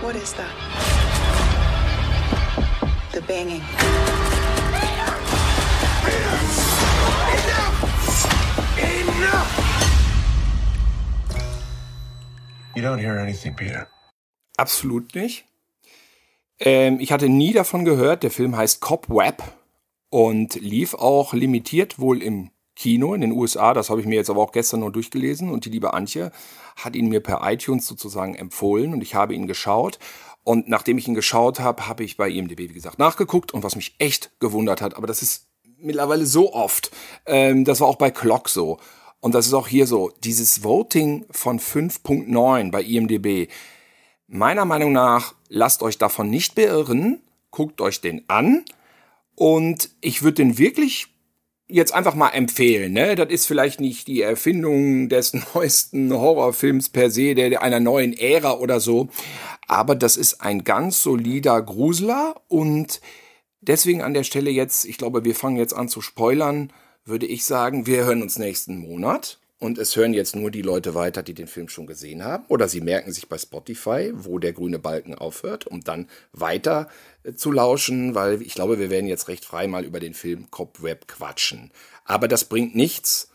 What 0.00 0.16
is 0.16 0.32
that? 0.34 0.54
The 3.12 3.20
banging. 3.22 3.62
You 12.74 12.82
don't 12.82 12.98
hear 12.98 13.16
anything, 13.18 13.56
Peter. 13.56 13.88
Absolut 14.58 15.14
nicht. 15.14 15.46
Ähm, 16.58 17.00
ich 17.00 17.10
hatte 17.10 17.28
nie 17.28 17.52
davon 17.52 17.84
gehört. 17.84 18.22
Der 18.22 18.30
Film 18.30 18.56
heißt 18.56 18.80
Cobweb 18.80 19.42
und 20.10 20.54
lief 20.56 20.94
auch 20.94 21.32
limitiert 21.32 21.98
wohl 21.98 22.22
im 22.22 22.50
Kino 22.76 23.14
in 23.14 23.22
den 23.22 23.32
USA. 23.32 23.74
Das 23.74 23.90
habe 23.90 24.00
ich 24.00 24.06
mir 24.06 24.14
jetzt 24.14 24.30
aber 24.30 24.40
auch 24.40 24.52
gestern 24.52 24.80
nur 24.80 24.92
durchgelesen 24.92 25.50
und 25.50 25.64
die 25.64 25.70
liebe 25.70 25.94
Antje 25.94 26.30
hat 26.76 26.94
ihn 26.94 27.08
mir 27.08 27.20
per 27.20 27.40
iTunes 27.50 27.86
sozusagen 27.86 28.36
empfohlen 28.36 28.92
und 28.92 29.00
ich 29.00 29.14
habe 29.14 29.34
ihn 29.34 29.46
geschaut. 29.46 29.98
Und 30.44 30.68
nachdem 30.68 30.96
ich 30.98 31.08
ihn 31.08 31.14
geschaut 31.14 31.58
habe, 31.58 31.88
habe 31.88 32.04
ich 32.04 32.16
bei 32.16 32.30
IMDb, 32.30 32.60
wie 32.60 32.74
gesagt, 32.74 33.00
nachgeguckt 33.00 33.52
und 33.52 33.64
was 33.64 33.74
mich 33.74 33.96
echt 33.98 34.38
gewundert 34.38 34.80
hat, 34.80 34.96
aber 34.96 35.08
das 35.08 35.22
ist 35.22 35.48
mittlerweile 35.78 36.24
so 36.24 36.52
oft, 36.52 36.90
ähm, 37.26 37.64
das 37.64 37.80
war 37.80 37.88
auch 37.88 37.96
bei 37.96 38.10
Clock 38.10 38.48
so 38.48 38.78
und 39.20 39.34
das 39.34 39.46
ist 39.46 39.54
auch 39.54 39.66
hier 39.66 39.86
so, 39.86 40.12
dieses 40.22 40.62
Voting 40.62 41.26
von 41.30 41.58
5.9 41.58 42.70
bei 42.70 42.82
IMDb, 42.82 43.50
meiner 44.28 44.64
Meinung 44.64 44.92
nach, 44.92 45.34
lasst 45.48 45.82
euch 45.82 45.98
davon 45.98 46.30
nicht 46.30 46.54
beirren, 46.54 47.20
guckt 47.50 47.80
euch 47.80 48.00
den 48.00 48.28
an 48.28 48.64
und 49.34 49.90
ich 50.00 50.22
würde 50.22 50.36
den 50.36 50.58
wirklich 50.58 51.15
jetzt 51.68 51.92
einfach 51.92 52.14
mal 52.14 52.30
empfehlen. 52.30 52.92
Ne? 52.92 53.14
Das 53.16 53.28
ist 53.30 53.46
vielleicht 53.46 53.80
nicht 53.80 54.06
die 54.08 54.22
Erfindung 54.22 55.08
des 55.08 55.34
neuesten 55.54 56.12
Horrorfilms 56.12 56.88
per 56.90 57.10
se, 57.10 57.34
der 57.34 57.62
einer 57.62 57.80
neuen 57.80 58.12
Ära 58.12 58.54
oder 58.54 58.80
so, 58.80 59.08
aber 59.66 59.94
das 59.94 60.16
ist 60.16 60.40
ein 60.40 60.64
ganz 60.64 61.02
solider 61.02 61.60
Grusler 61.62 62.40
und 62.48 63.00
deswegen 63.60 64.02
an 64.02 64.14
der 64.14 64.24
Stelle 64.24 64.50
jetzt, 64.50 64.84
ich 64.84 64.98
glaube, 64.98 65.24
wir 65.24 65.34
fangen 65.34 65.56
jetzt 65.56 65.74
an 65.74 65.88
zu 65.88 66.00
spoilern, 66.00 66.72
würde 67.04 67.26
ich 67.26 67.44
sagen, 67.44 67.86
wir 67.86 68.04
hören 68.04 68.22
uns 68.22 68.38
nächsten 68.38 68.78
Monat. 68.78 69.38
Und 69.58 69.78
es 69.78 69.96
hören 69.96 70.12
jetzt 70.12 70.36
nur 70.36 70.50
die 70.50 70.60
Leute 70.60 70.94
weiter, 70.94 71.22
die 71.22 71.32
den 71.32 71.46
Film 71.46 71.70
schon 71.70 71.86
gesehen 71.86 72.22
haben. 72.22 72.44
Oder 72.48 72.68
sie 72.68 72.82
merken 72.82 73.10
sich 73.10 73.26
bei 73.26 73.38
Spotify, 73.38 74.12
wo 74.14 74.38
der 74.38 74.52
grüne 74.52 74.78
Balken 74.78 75.14
aufhört, 75.14 75.66
um 75.66 75.80
dann 75.80 76.08
weiter 76.32 76.88
zu 77.34 77.50
lauschen, 77.50 78.14
weil 78.14 78.42
ich 78.42 78.54
glaube, 78.54 78.78
wir 78.78 78.90
werden 78.90 79.06
jetzt 79.06 79.28
recht 79.28 79.44
frei 79.44 79.66
mal 79.66 79.84
über 79.84 80.00
den 80.00 80.14
Film 80.14 80.50
Cobweb 80.50 81.08
quatschen. 81.08 81.72
Aber 82.04 82.28
das 82.28 82.44
bringt 82.44 82.74
nichts, 82.74 83.30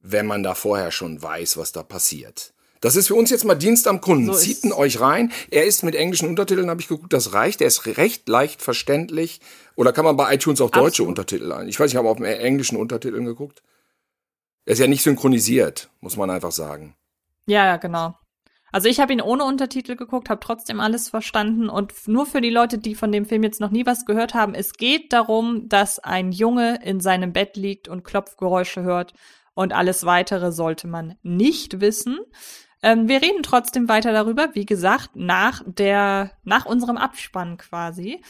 wenn 0.00 0.26
man 0.26 0.42
da 0.42 0.54
vorher 0.54 0.90
schon 0.90 1.22
weiß, 1.22 1.56
was 1.56 1.72
da 1.72 1.82
passiert. 1.82 2.52
Das 2.82 2.96
ist 2.96 3.06
für 3.06 3.14
uns 3.14 3.30
jetzt 3.30 3.44
mal 3.44 3.54
Dienst 3.54 3.86
am 3.86 4.00
Kunden. 4.00 4.26
So 4.26 4.34
Zieht 4.34 4.64
ihn 4.64 4.72
euch 4.72 5.00
rein. 5.00 5.32
Er 5.50 5.66
ist 5.66 5.84
mit 5.84 5.94
englischen 5.94 6.28
Untertiteln, 6.28 6.68
habe 6.68 6.80
ich 6.80 6.88
geguckt, 6.88 7.12
das 7.12 7.32
reicht. 7.32 7.60
Er 7.60 7.68
ist 7.68 7.86
recht 7.86 8.28
leicht 8.28 8.60
verständlich. 8.60 9.40
Oder 9.76 9.92
kann 9.92 10.04
man 10.04 10.16
bei 10.16 10.34
iTunes 10.34 10.60
auch 10.60 10.70
deutsche 10.70 10.86
Absolut. 10.86 11.10
Untertitel 11.10 11.52
ein? 11.52 11.68
Ich 11.68 11.78
weiß, 11.78 11.92
ich 11.92 11.96
habe 11.96 12.08
auf 12.08 12.18
englischen 12.20 12.76
Untertiteln 12.76 13.24
geguckt. 13.24 13.62
Er 14.64 14.72
ist 14.72 14.80
ja 14.80 14.88
nicht 14.88 15.04
synchronisiert, 15.04 15.90
muss 16.00 16.16
man 16.16 16.28
einfach 16.28 16.50
sagen. 16.50 16.96
Ja, 17.46 17.66
ja, 17.66 17.76
genau. 17.76 18.16
Also 18.72 18.88
ich 18.88 19.00
habe 19.00 19.12
ihn 19.12 19.20
ohne 19.20 19.44
Untertitel 19.44 19.96
geguckt, 19.96 20.30
habe 20.30 20.40
trotzdem 20.40 20.80
alles 20.80 21.10
verstanden 21.10 21.68
und 21.68 21.92
nur 22.08 22.24
für 22.24 22.40
die 22.40 22.50
Leute, 22.50 22.78
die 22.78 22.94
von 22.94 23.12
dem 23.12 23.26
Film 23.26 23.42
jetzt 23.42 23.60
noch 23.60 23.70
nie 23.70 23.84
was 23.84 24.06
gehört 24.06 24.32
haben, 24.32 24.54
es 24.54 24.72
geht 24.72 25.12
darum, 25.12 25.68
dass 25.68 25.98
ein 25.98 26.32
Junge 26.32 26.82
in 26.82 26.98
seinem 26.98 27.34
Bett 27.34 27.56
liegt 27.58 27.88
und 27.88 28.02
Klopfgeräusche 28.02 28.82
hört 28.82 29.12
und 29.52 29.74
alles 29.74 30.06
weitere 30.06 30.52
sollte 30.52 30.88
man 30.88 31.16
nicht 31.22 31.80
wissen. 31.82 32.18
Ähm, 32.82 33.08
wir 33.08 33.20
reden 33.20 33.42
trotzdem 33.42 33.90
weiter 33.90 34.12
darüber, 34.12 34.54
wie 34.54 34.64
gesagt, 34.64 35.10
nach 35.14 35.62
der, 35.66 36.32
nach 36.42 36.64
unserem 36.64 36.96
Abspann 36.96 37.58
quasi. 37.58 38.22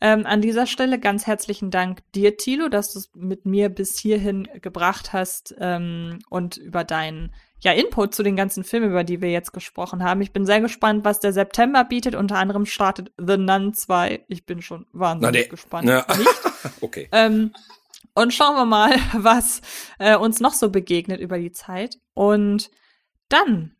Ähm, 0.00 0.24
an 0.24 0.40
dieser 0.40 0.66
Stelle 0.66 0.98
ganz 0.98 1.26
herzlichen 1.26 1.70
Dank 1.70 2.00
dir, 2.14 2.38
Thilo, 2.38 2.70
dass 2.70 2.92
du 2.92 3.00
es 3.00 3.10
mit 3.14 3.44
mir 3.44 3.68
bis 3.68 3.98
hierhin 3.98 4.48
gebracht 4.62 5.12
hast 5.12 5.54
ähm, 5.58 6.20
und 6.30 6.56
über 6.56 6.84
deinen 6.84 7.34
ja, 7.62 7.72
Input 7.72 8.14
zu 8.14 8.22
den 8.22 8.36
ganzen 8.36 8.64
Filmen, 8.64 8.90
über 8.90 9.04
die 9.04 9.20
wir 9.20 9.30
jetzt 9.30 9.52
gesprochen 9.52 10.02
haben. 10.02 10.22
Ich 10.22 10.32
bin 10.32 10.46
sehr 10.46 10.60
gespannt, 10.60 11.04
was 11.04 11.20
der 11.20 11.32
September 11.32 11.84
bietet. 11.84 12.14
Unter 12.14 12.36
anderem 12.36 12.64
startet 12.66 13.12
The 13.18 13.36
Nun 13.36 13.74
2. 13.74 14.24
Ich 14.28 14.46
bin 14.46 14.62
schon 14.62 14.86
wahnsinnig 14.92 15.46
Na, 15.46 15.50
gespannt. 15.50 15.88
Ja. 15.88 16.06
okay. 16.80 17.08
Ähm, 17.12 17.52
und 18.14 18.32
schauen 18.32 18.56
wir 18.56 18.64
mal, 18.64 18.96
was 19.12 19.60
äh, 19.98 20.16
uns 20.16 20.40
noch 20.40 20.54
so 20.54 20.70
begegnet 20.70 21.20
über 21.20 21.38
die 21.38 21.52
Zeit. 21.52 21.98
Und 22.14 22.70
dann 23.28 23.76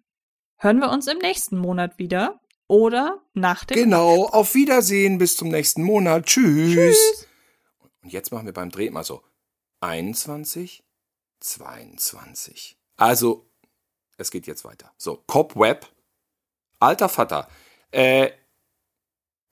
hören 0.58 0.78
wir 0.78 0.90
uns 0.90 1.06
im 1.06 1.18
nächsten 1.18 1.56
Monat 1.56 1.98
wieder 1.98 2.40
oder 2.68 3.22
nach 3.34 3.64
dem 3.64 3.76
Genau, 3.76 4.24
Abspann. 4.24 4.40
auf 4.40 4.54
Wiedersehen, 4.54 5.18
bis 5.18 5.36
zum 5.36 5.48
nächsten 5.48 5.82
Monat. 5.82 6.26
Tschüss. 6.26 6.74
Tschüss. 6.74 7.26
Und 8.02 8.12
jetzt 8.12 8.30
machen 8.30 8.46
wir 8.46 8.52
beim 8.52 8.70
Dreh 8.70 8.90
mal 8.90 9.04
so 9.04 9.22
21, 9.80 10.84
22. 11.40 12.76
Also, 12.96 13.49
es 14.20 14.30
geht 14.30 14.46
jetzt 14.46 14.64
weiter. 14.64 14.92
So, 14.96 15.22
Cobweb. 15.26 15.86
Alter 16.78 17.08
Vater. 17.08 17.48
Äh, 17.90 18.30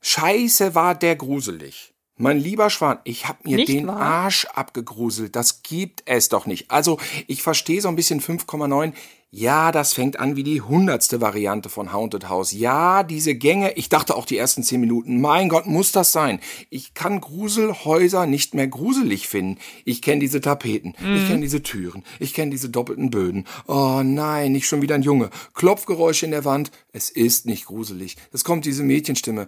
Scheiße 0.01 0.75
war 0.75 0.95
der 0.95 1.17
gruselig. 1.17 1.95
Mein 2.17 2.39
lieber 2.39 2.69
Schwan, 2.69 2.99
ich 3.05 3.29
hab 3.29 3.45
mir 3.45 3.57
nicht 3.57 3.69
den 3.69 3.87
wahr? 3.87 4.01
Arsch 4.01 4.45
abgegruselt. 4.47 5.37
Das 5.37 5.63
gibt 5.63 6.03
es 6.07 6.29
doch 6.29 6.47
nicht. 6.47 6.71
Also, 6.71 6.99
ich 7.29 7.43
verstehe 7.43 7.81
so 7.81 7.89
ein 7.89 7.97
bisschen 7.97 8.21
5,9. 8.21 8.93
Ja, 9.31 9.73
das 9.73 9.93
fängt 9.93 10.19
an 10.19 10.37
wie 10.37 10.43
die 10.43 10.63
hundertste 10.63 11.21
Variante 11.21 11.69
von 11.69 11.93
Haunted 11.93 12.31
House. 12.31 12.53
Ja, 12.53 13.03
diese 13.03 13.35
Gänge, 13.35 13.73
ich 13.75 13.91
dachte 13.91 14.17
auch 14.17 14.25
die 14.25 14.39
ersten 14.39 14.63
zehn 14.63 14.81
Minuten, 14.81 15.21
mein 15.21 15.51
Gott, 15.51 15.67
muss 15.67 15.93
das 15.93 16.13
sein? 16.13 16.41
Ich 16.71 16.95
kann 16.95 17.21
Gruselhäuser 17.21 18.25
nicht 18.25 18.55
mehr 18.55 18.69
gruselig 18.69 19.29
finden. 19.29 19.61
Ich 19.85 20.01
kenne 20.01 20.21
diese 20.21 20.41
Tapeten, 20.41 20.95
mhm. 20.99 21.17
ich 21.17 21.27
kenne 21.27 21.43
diese 21.43 21.63
Türen, 21.63 22.05
ich 22.19 22.33
kenne 22.33 22.51
diese 22.51 22.71
doppelten 22.71 23.11
Böden. 23.11 23.45
Oh 23.67 24.01
nein, 24.03 24.53
nicht 24.53 24.67
schon 24.67 24.81
wieder 24.81 24.95
ein 24.95 25.03
Junge. 25.03 25.29
Klopfgeräusche 25.53 26.25
in 26.25 26.33
der 26.33 26.47
Wand. 26.47 26.71
Es 26.93 27.11
ist 27.11 27.45
nicht 27.45 27.67
gruselig. 27.67 28.17
Es 28.33 28.45
kommt 28.45 28.65
diese 28.65 28.83
Mädchenstimme. 28.83 29.47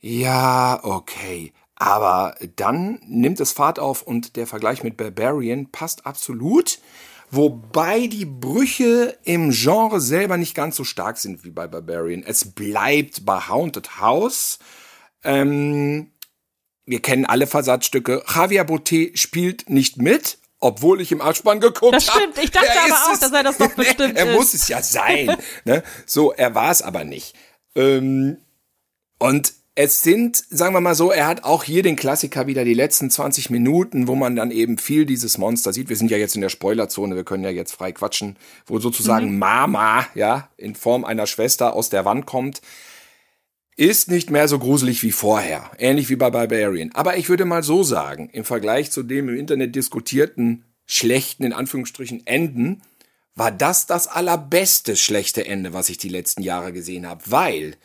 Ja, 0.00 0.80
okay. 0.82 1.52
Aber 1.76 2.34
dann 2.56 2.98
nimmt 3.06 3.38
es 3.38 3.52
Fahrt 3.52 3.78
auf 3.78 4.02
und 4.02 4.34
der 4.34 4.48
Vergleich 4.48 4.82
mit 4.82 4.96
Barbarian 4.96 5.70
passt 5.70 6.06
absolut. 6.06 6.80
Wobei 7.34 8.08
die 8.08 8.26
Brüche 8.26 9.16
im 9.24 9.52
Genre 9.52 10.02
selber 10.02 10.36
nicht 10.36 10.54
ganz 10.54 10.76
so 10.76 10.84
stark 10.84 11.16
sind 11.16 11.44
wie 11.44 11.50
bei 11.50 11.66
Barbarian. 11.66 12.22
Es 12.22 12.52
bleibt 12.52 13.24
bei 13.24 13.40
Haunted 13.48 14.00
House. 14.00 14.58
Ähm, 15.24 16.12
wir 16.84 17.00
kennen 17.00 17.24
alle 17.24 17.46
Versatzstücke. 17.46 18.22
Javier 18.34 18.64
Botet 18.64 19.18
spielt 19.18 19.70
nicht 19.70 19.96
mit, 19.96 20.36
obwohl 20.60 21.00
ich 21.00 21.10
im 21.10 21.22
Abspann 21.22 21.60
geguckt 21.60 21.94
habe. 21.94 21.96
Das 21.96 22.04
stimmt. 22.06 22.36
Ich 22.36 22.50
dachte 22.50 22.68
aber 22.70 23.06
auch, 23.06 23.12
es, 23.14 23.20
dass 23.20 23.32
er 23.32 23.42
das 23.42 23.56
doch 23.56 23.70
bestimmt 23.76 24.14
Er 24.18 24.26
muss 24.34 24.52
es 24.52 24.68
ja 24.68 24.82
sein. 24.82 25.34
ne? 25.64 25.82
So, 26.04 26.32
er 26.32 26.54
war 26.54 26.70
es 26.70 26.82
aber 26.82 27.04
nicht. 27.04 27.34
Ähm, 27.74 28.36
und 29.18 29.54
es 29.74 30.02
sind, 30.02 30.36
sagen 30.50 30.74
wir 30.74 30.80
mal 30.82 30.94
so, 30.94 31.10
er 31.10 31.26
hat 31.26 31.44
auch 31.44 31.64
hier 31.64 31.82
den 31.82 31.96
Klassiker 31.96 32.46
wieder 32.46 32.64
die 32.64 32.74
letzten 32.74 33.10
20 33.10 33.48
Minuten, 33.48 34.06
wo 34.06 34.14
man 34.14 34.36
dann 34.36 34.50
eben 34.50 34.76
viel 34.76 35.06
dieses 35.06 35.38
Monster 35.38 35.72
sieht. 35.72 35.88
Wir 35.88 35.96
sind 35.96 36.10
ja 36.10 36.18
jetzt 36.18 36.34
in 36.34 36.42
der 36.42 36.50
Spoilerzone, 36.50 37.16
wir 37.16 37.24
können 37.24 37.44
ja 37.44 37.50
jetzt 37.50 37.72
frei 37.72 37.92
quatschen, 37.92 38.36
wo 38.66 38.78
sozusagen 38.78 39.32
mhm. 39.32 39.38
Mama, 39.38 40.06
ja, 40.14 40.50
in 40.58 40.74
Form 40.74 41.04
einer 41.04 41.26
Schwester 41.26 41.72
aus 41.72 41.88
der 41.88 42.04
Wand 42.04 42.26
kommt. 42.26 42.60
Ist 43.74 44.10
nicht 44.10 44.30
mehr 44.30 44.46
so 44.46 44.58
gruselig 44.58 45.02
wie 45.02 45.12
vorher, 45.12 45.70
ähnlich 45.78 46.10
wie 46.10 46.16
bei 46.16 46.28
Barbarian. 46.28 46.90
Aber 46.92 47.16
ich 47.16 47.30
würde 47.30 47.46
mal 47.46 47.62
so 47.62 47.82
sagen, 47.82 48.28
im 48.30 48.44
Vergleich 48.44 48.90
zu 48.90 49.02
dem 49.02 49.30
im 49.30 49.36
Internet 49.36 49.74
diskutierten 49.74 50.66
schlechten, 50.84 51.44
in 51.44 51.54
Anführungsstrichen, 51.54 52.26
Enden, 52.26 52.82
war 53.34 53.50
das 53.50 53.86
das 53.86 54.08
allerbeste 54.08 54.96
schlechte 54.96 55.46
Ende, 55.46 55.72
was 55.72 55.88
ich 55.88 55.96
die 55.96 56.10
letzten 56.10 56.42
Jahre 56.42 56.74
gesehen 56.74 57.08
habe, 57.08 57.22
weil 57.28 57.76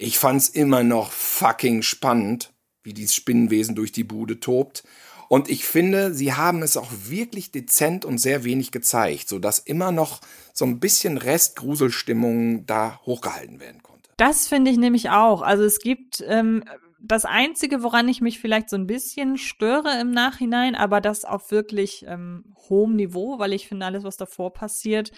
ich 0.00 0.18
fand's 0.18 0.48
immer 0.48 0.82
noch 0.82 1.12
fucking 1.12 1.82
spannend, 1.82 2.52
wie 2.82 2.94
dieses 2.94 3.14
Spinnenwesen 3.14 3.74
durch 3.74 3.92
die 3.92 4.04
Bude 4.04 4.40
tobt. 4.40 4.82
Und 5.28 5.48
ich 5.48 5.64
finde, 5.64 6.14
sie 6.14 6.32
haben 6.32 6.62
es 6.62 6.76
auch 6.76 6.90
wirklich 6.90 7.52
dezent 7.52 8.04
und 8.04 8.18
sehr 8.18 8.42
wenig 8.42 8.72
gezeigt, 8.72 9.28
sodass 9.28 9.58
immer 9.58 9.92
noch 9.92 10.20
so 10.54 10.64
ein 10.64 10.80
bisschen 10.80 11.18
Restgruselstimmung 11.18 12.66
da 12.66 12.98
hochgehalten 13.04 13.60
werden 13.60 13.82
konnte. 13.82 14.10
Das 14.16 14.48
finde 14.48 14.70
ich 14.70 14.78
nämlich 14.78 15.10
auch. 15.10 15.42
Also 15.42 15.64
es 15.64 15.78
gibt 15.78 16.24
ähm, 16.26 16.64
das 16.98 17.26
Einzige, 17.26 17.82
woran 17.82 18.08
ich 18.08 18.22
mich 18.22 18.40
vielleicht 18.40 18.70
so 18.70 18.76
ein 18.76 18.86
bisschen 18.86 19.36
störe 19.36 20.00
im 20.00 20.10
Nachhinein, 20.10 20.74
aber 20.74 21.02
das 21.02 21.24
auf 21.24 21.50
wirklich 21.50 22.06
ähm, 22.08 22.54
hohem 22.70 22.96
Niveau, 22.96 23.38
weil 23.38 23.52
ich 23.52 23.68
finde, 23.68 23.86
alles, 23.86 24.02
was 24.02 24.16
davor 24.16 24.52
passiert, 24.52 25.12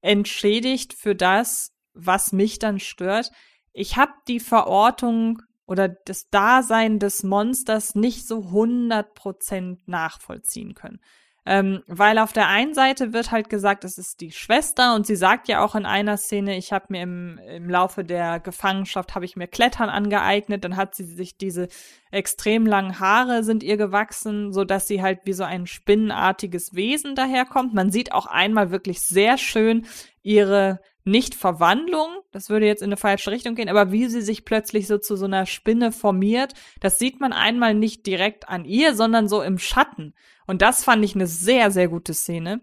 entschädigt 0.00 0.94
für 0.94 1.14
das, 1.14 1.72
was 1.92 2.32
mich 2.32 2.58
dann 2.58 2.80
stört 2.80 3.30
ich 3.72 3.96
habe 3.96 4.12
die 4.28 4.40
Verortung 4.40 5.42
oder 5.66 5.88
das 5.88 6.28
Dasein 6.28 6.98
des 6.98 7.22
Monsters 7.22 7.94
nicht 7.94 8.26
so 8.26 8.40
100% 8.40 9.78
nachvollziehen 9.86 10.74
können. 10.74 11.00
Ähm, 11.44 11.82
weil 11.88 12.18
auf 12.18 12.32
der 12.32 12.46
einen 12.46 12.72
Seite 12.72 13.12
wird 13.12 13.32
halt 13.32 13.48
gesagt, 13.50 13.82
es 13.82 13.98
ist 13.98 14.20
die 14.20 14.30
Schwester 14.30 14.94
und 14.94 15.08
sie 15.08 15.16
sagt 15.16 15.48
ja 15.48 15.64
auch 15.64 15.74
in 15.74 15.86
einer 15.86 16.16
Szene, 16.16 16.56
ich 16.56 16.72
habe 16.72 16.86
mir 16.90 17.02
im, 17.02 17.38
im 17.38 17.68
Laufe 17.68 18.04
der 18.04 18.38
Gefangenschaft, 18.38 19.16
habe 19.16 19.24
ich 19.24 19.34
mir 19.34 19.48
Klettern 19.48 19.88
angeeignet, 19.88 20.62
dann 20.62 20.76
hat 20.76 20.94
sie 20.94 21.02
sich 21.02 21.36
diese 21.36 21.66
extrem 22.12 22.64
langen 22.64 23.00
Haare 23.00 23.42
sind 23.42 23.64
ihr 23.64 23.76
gewachsen, 23.76 24.52
so 24.52 24.64
dass 24.64 24.86
sie 24.86 25.02
halt 25.02 25.20
wie 25.24 25.32
so 25.32 25.42
ein 25.42 25.66
spinnenartiges 25.66 26.74
Wesen 26.74 27.16
daherkommt. 27.16 27.74
Man 27.74 27.90
sieht 27.90 28.12
auch 28.12 28.26
einmal 28.26 28.70
wirklich 28.70 29.00
sehr 29.00 29.36
schön 29.36 29.86
ihre 30.22 30.78
nicht 31.04 31.34
Verwandlung, 31.34 32.08
das 32.30 32.48
würde 32.48 32.66
jetzt 32.66 32.82
in 32.82 32.88
eine 32.88 32.96
falsche 32.96 33.32
Richtung 33.32 33.56
gehen, 33.56 33.68
aber 33.68 33.90
wie 33.90 34.06
sie 34.06 34.20
sich 34.20 34.44
plötzlich 34.44 34.86
so 34.86 34.98
zu 34.98 35.16
so 35.16 35.24
einer 35.24 35.46
Spinne 35.46 35.90
formiert, 35.90 36.54
das 36.78 37.00
sieht 37.00 37.18
man 37.18 37.32
einmal 37.32 37.74
nicht 37.74 38.06
direkt 38.06 38.48
an 38.48 38.64
ihr, 38.64 38.94
sondern 38.94 39.26
so 39.28 39.42
im 39.42 39.58
Schatten. 39.58 40.14
Und 40.46 40.62
das 40.62 40.84
fand 40.84 41.04
ich 41.04 41.14
eine 41.14 41.26
sehr, 41.26 41.70
sehr 41.70 41.88
gute 41.88 42.14
Szene. 42.14 42.60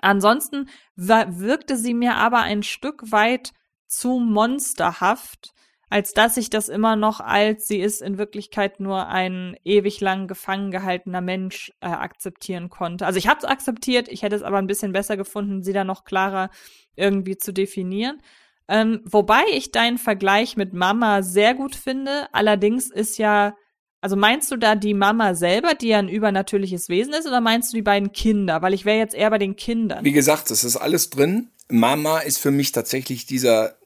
Ansonsten 0.00 0.68
wirkte 0.96 1.76
sie 1.76 1.94
mir 1.94 2.16
aber 2.16 2.40
ein 2.40 2.62
Stück 2.62 3.10
weit 3.10 3.52
zu 3.86 4.20
monsterhaft, 4.20 5.52
als 5.90 6.12
dass 6.12 6.36
ich 6.36 6.50
das 6.50 6.68
immer 6.68 6.96
noch 6.96 7.20
als 7.20 7.66
sie 7.66 7.80
ist 7.80 8.02
in 8.02 8.18
Wirklichkeit 8.18 8.78
nur 8.78 9.08
ein 9.08 9.56
ewig 9.64 10.00
lang 10.00 10.28
gefangen 10.28 10.70
gehaltener 10.70 11.22
Mensch 11.22 11.72
äh, 11.80 11.86
akzeptieren 11.86 12.68
konnte. 12.68 13.06
Also 13.06 13.18
ich 13.18 13.26
habe 13.26 13.38
es 13.38 13.44
akzeptiert, 13.44 14.08
ich 14.08 14.22
hätte 14.22 14.36
es 14.36 14.42
aber 14.42 14.58
ein 14.58 14.66
bisschen 14.66 14.92
besser 14.92 15.16
gefunden, 15.16 15.62
sie 15.62 15.72
da 15.72 15.84
noch 15.84 16.04
klarer 16.04 16.50
irgendwie 16.94 17.38
zu 17.38 17.52
definieren. 17.52 18.20
Ähm, 18.68 19.00
wobei 19.06 19.44
ich 19.52 19.72
deinen 19.72 19.96
Vergleich 19.96 20.58
mit 20.58 20.74
Mama 20.74 21.22
sehr 21.22 21.54
gut 21.54 21.74
finde. 21.74 22.28
Allerdings 22.32 22.90
ist 22.90 23.16
ja 23.16 23.54
Also 24.00 24.14
meinst 24.14 24.50
du 24.50 24.56
da 24.56 24.76
die 24.76 24.94
Mama 24.94 25.34
selber, 25.34 25.74
die 25.74 25.88
ja 25.88 25.98
ein 25.98 26.08
übernatürliches 26.08 26.88
Wesen 26.88 27.12
ist, 27.14 27.26
oder 27.26 27.40
meinst 27.40 27.72
du 27.72 27.76
die 27.76 27.82
beiden 27.82 28.12
Kinder? 28.12 28.62
Weil 28.62 28.74
ich 28.74 28.84
wäre 28.84 28.98
jetzt 28.98 29.14
eher 29.14 29.30
bei 29.30 29.38
den 29.38 29.56
Kindern. 29.56 30.04
Wie 30.04 30.12
gesagt, 30.12 30.50
es 30.50 30.62
ist 30.62 30.76
alles 30.76 31.10
drin. 31.10 31.50
Mama 31.68 32.20
ist 32.20 32.38
für 32.38 32.52
mich 32.52 32.72
tatsächlich 32.72 33.26
dieser, 33.26 33.76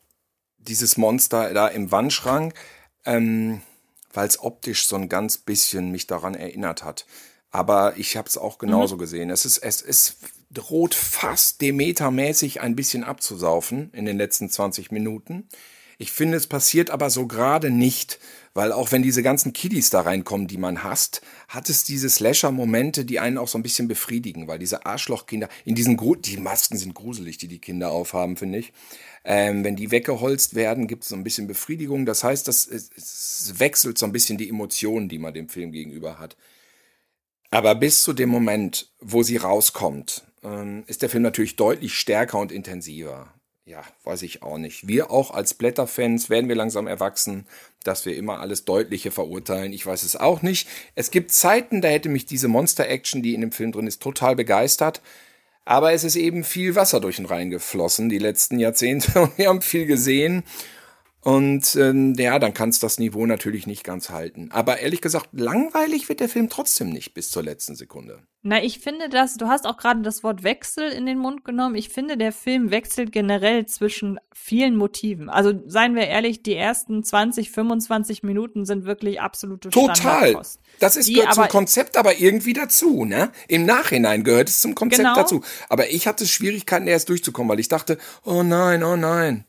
dieses 0.58 0.96
Monster 0.96 1.54
da 1.54 1.66
im 1.66 1.90
Wandschrank, 1.90 2.54
ähm, 3.06 3.62
weil 4.12 4.28
es 4.28 4.40
optisch 4.40 4.86
so 4.86 4.96
ein 4.96 5.08
ganz 5.08 5.38
bisschen 5.38 5.90
mich 5.90 6.06
daran 6.06 6.34
erinnert 6.34 6.84
hat. 6.84 7.06
Aber 7.50 7.94
ich 7.96 8.16
habe 8.16 8.28
es 8.28 8.36
auch 8.36 8.58
genauso 8.58 8.96
mhm. 8.96 9.00
gesehen. 9.00 9.30
Es 9.30 9.44
ist, 9.44 9.58
es 9.58 9.80
ist 9.80 10.18
droht 10.50 10.94
fast 10.94 11.60
Demeter-mäßig 11.62 12.60
ein 12.60 12.76
bisschen 12.76 13.04
abzusaufen 13.04 13.90
in 13.92 14.04
den 14.04 14.18
letzten 14.18 14.50
20 14.50 14.90
Minuten. 14.90 15.48
Ich 15.98 16.12
finde, 16.12 16.36
es 16.36 16.46
passiert 16.46 16.90
aber 16.90 17.10
so 17.10 17.26
gerade 17.26 17.70
nicht, 17.70 18.18
weil 18.54 18.72
auch 18.72 18.92
wenn 18.92 19.02
diese 19.02 19.22
ganzen 19.22 19.52
Kiddies 19.52 19.90
da 19.90 20.02
reinkommen, 20.02 20.46
die 20.46 20.58
man 20.58 20.82
hasst, 20.82 21.22
hat 21.48 21.68
es 21.70 21.84
diese 21.84 22.10
Slasher-Momente, 22.10 23.04
die 23.04 23.18
einen 23.18 23.38
auch 23.38 23.48
so 23.48 23.58
ein 23.58 23.62
bisschen 23.62 23.88
befriedigen, 23.88 24.46
weil 24.46 24.58
diese 24.58 24.84
Arschlochkinder 24.84 25.48
in 25.64 25.74
diesen 25.74 25.96
Gru 25.96 26.14
die 26.14 26.36
Masken 26.36 26.76
sind 26.76 26.94
gruselig, 26.94 27.38
die 27.38 27.48
die 27.48 27.60
Kinder 27.60 27.90
aufhaben, 27.90 28.36
finde 28.36 28.58
ich. 28.58 28.72
Ähm, 29.24 29.64
wenn 29.64 29.76
die 29.76 29.90
weggeholzt 29.90 30.54
werden, 30.54 30.86
gibt 30.86 31.04
es 31.04 31.08
so 31.08 31.16
ein 31.16 31.24
bisschen 31.24 31.46
Befriedigung. 31.46 32.04
Das 32.04 32.24
heißt, 32.24 32.46
das, 32.46 32.66
es, 32.66 33.54
wechselt 33.58 33.96
so 33.96 34.04
ein 34.04 34.12
bisschen 34.12 34.36
die 34.36 34.48
Emotionen, 34.48 35.08
die 35.08 35.18
man 35.18 35.32
dem 35.32 35.48
Film 35.48 35.72
gegenüber 35.72 36.18
hat. 36.18 36.36
Aber 37.50 37.74
bis 37.74 38.02
zu 38.02 38.12
dem 38.12 38.28
Moment, 38.28 38.90
wo 38.98 39.22
sie 39.22 39.36
rauskommt, 39.36 40.24
ähm, 40.42 40.84
ist 40.86 41.02
der 41.02 41.08
Film 41.08 41.22
natürlich 41.22 41.56
deutlich 41.56 41.94
stärker 41.94 42.38
und 42.38 42.52
intensiver 42.52 43.32
ja, 43.64 43.82
weiß 44.04 44.22
ich 44.22 44.42
auch 44.42 44.58
nicht. 44.58 44.88
Wir 44.88 45.10
auch 45.10 45.30
als 45.30 45.54
Blätterfans 45.54 46.28
werden 46.30 46.48
wir 46.48 46.56
langsam 46.56 46.88
erwachsen, 46.88 47.46
dass 47.84 48.04
wir 48.06 48.16
immer 48.16 48.40
alles 48.40 48.64
Deutliche 48.64 49.12
verurteilen. 49.12 49.72
Ich 49.72 49.86
weiß 49.86 50.02
es 50.02 50.16
auch 50.16 50.42
nicht. 50.42 50.68
Es 50.96 51.12
gibt 51.12 51.32
Zeiten, 51.32 51.80
da 51.80 51.88
hätte 51.88 52.08
mich 52.08 52.26
diese 52.26 52.48
Monster-Action, 52.48 53.22
die 53.22 53.34
in 53.34 53.40
dem 53.40 53.52
Film 53.52 53.70
drin 53.70 53.86
ist, 53.86 54.02
total 54.02 54.34
begeistert. 54.34 55.00
Aber 55.64 55.92
es 55.92 56.02
ist 56.02 56.16
eben 56.16 56.42
viel 56.42 56.74
Wasser 56.74 56.98
durch 56.98 57.16
den 57.16 57.26
Rhein 57.26 57.50
geflossen 57.50 58.08
die 58.08 58.18
letzten 58.18 58.58
Jahrzehnte 58.58 59.20
und 59.22 59.38
wir 59.38 59.48
haben 59.48 59.62
viel 59.62 59.86
gesehen. 59.86 60.42
Und 61.24 61.76
ähm, 61.76 62.14
ja, 62.14 62.40
dann 62.40 62.52
kann 62.52 62.70
es 62.70 62.80
das 62.80 62.98
Niveau 62.98 63.26
natürlich 63.26 63.68
nicht 63.68 63.84
ganz 63.84 64.10
halten. 64.10 64.48
Aber 64.50 64.80
ehrlich 64.80 65.00
gesagt, 65.00 65.28
langweilig 65.32 66.08
wird 66.08 66.18
der 66.18 66.28
Film 66.28 66.48
trotzdem 66.48 66.90
nicht 66.90 67.14
bis 67.14 67.30
zur 67.30 67.44
letzten 67.44 67.76
Sekunde. 67.76 68.24
Na, 68.42 68.60
ich 68.60 68.80
finde 68.80 69.08
das, 69.08 69.36
du 69.36 69.46
hast 69.46 69.64
auch 69.68 69.76
gerade 69.76 70.02
das 70.02 70.24
Wort 70.24 70.42
Wechsel 70.42 70.90
in 70.90 71.06
den 71.06 71.18
Mund 71.18 71.44
genommen. 71.44 71.76
Ich 71.76 71.90
finde, 71.90 72.16
der 72.16 72.32
Film 72.32 72.72
wechselt 72.72 73.12
generell 73.12 73.66
zwischen 73.66 74.18
vielen 74.34 74.74
Motiven. 74.74 75.28
Also 75.28 75.52
seien 75.64 75.94
wir 75.94 76.08
ehrlich, 76.08 76.42
die 76.42 76.56
ersten 76.56 77.04
20, 77.04 77.52
25 77.52 78.24
Minuten 78.24 78.64
sind 78.64 78.84
wirklich 78.84 79.20
absolute 79.20 79.70
Total. 79.70 80.36
Das 80.80 80.96
ist, 80.96 81.06
gehört 81.06 81.34
zum 81.34 81.46
Konzept 81.46 81.96
aber 81.96 82.18
irgendwie 82.18 82.52
dazu, 82.52 83.04
ne? 83.04 83.30
Im 83.46 83.64
Nachhinein 83.64 84.24
gehört 84.24 84.48
es 84.48 84.60
zum 84.60 84.74
Konzept 84.74 85.02
genau. 85.02 85.14
dazu. 85.14 85.42
Aber 85.68 85.88
ich 85.90 86.08
hatte 86.08 86.26
Schwierigkeiten, 86.26 86.88
erst 86.88 87.10
durchzukommen, 87.10 87.48
weil 87.48 87.60
ich 87.60 87.68
dachte, 87.68 87.96
oh 88.24 88.42
nein, 88.42 88.82
oh 88.82 88.96
nein. 88.96 89.44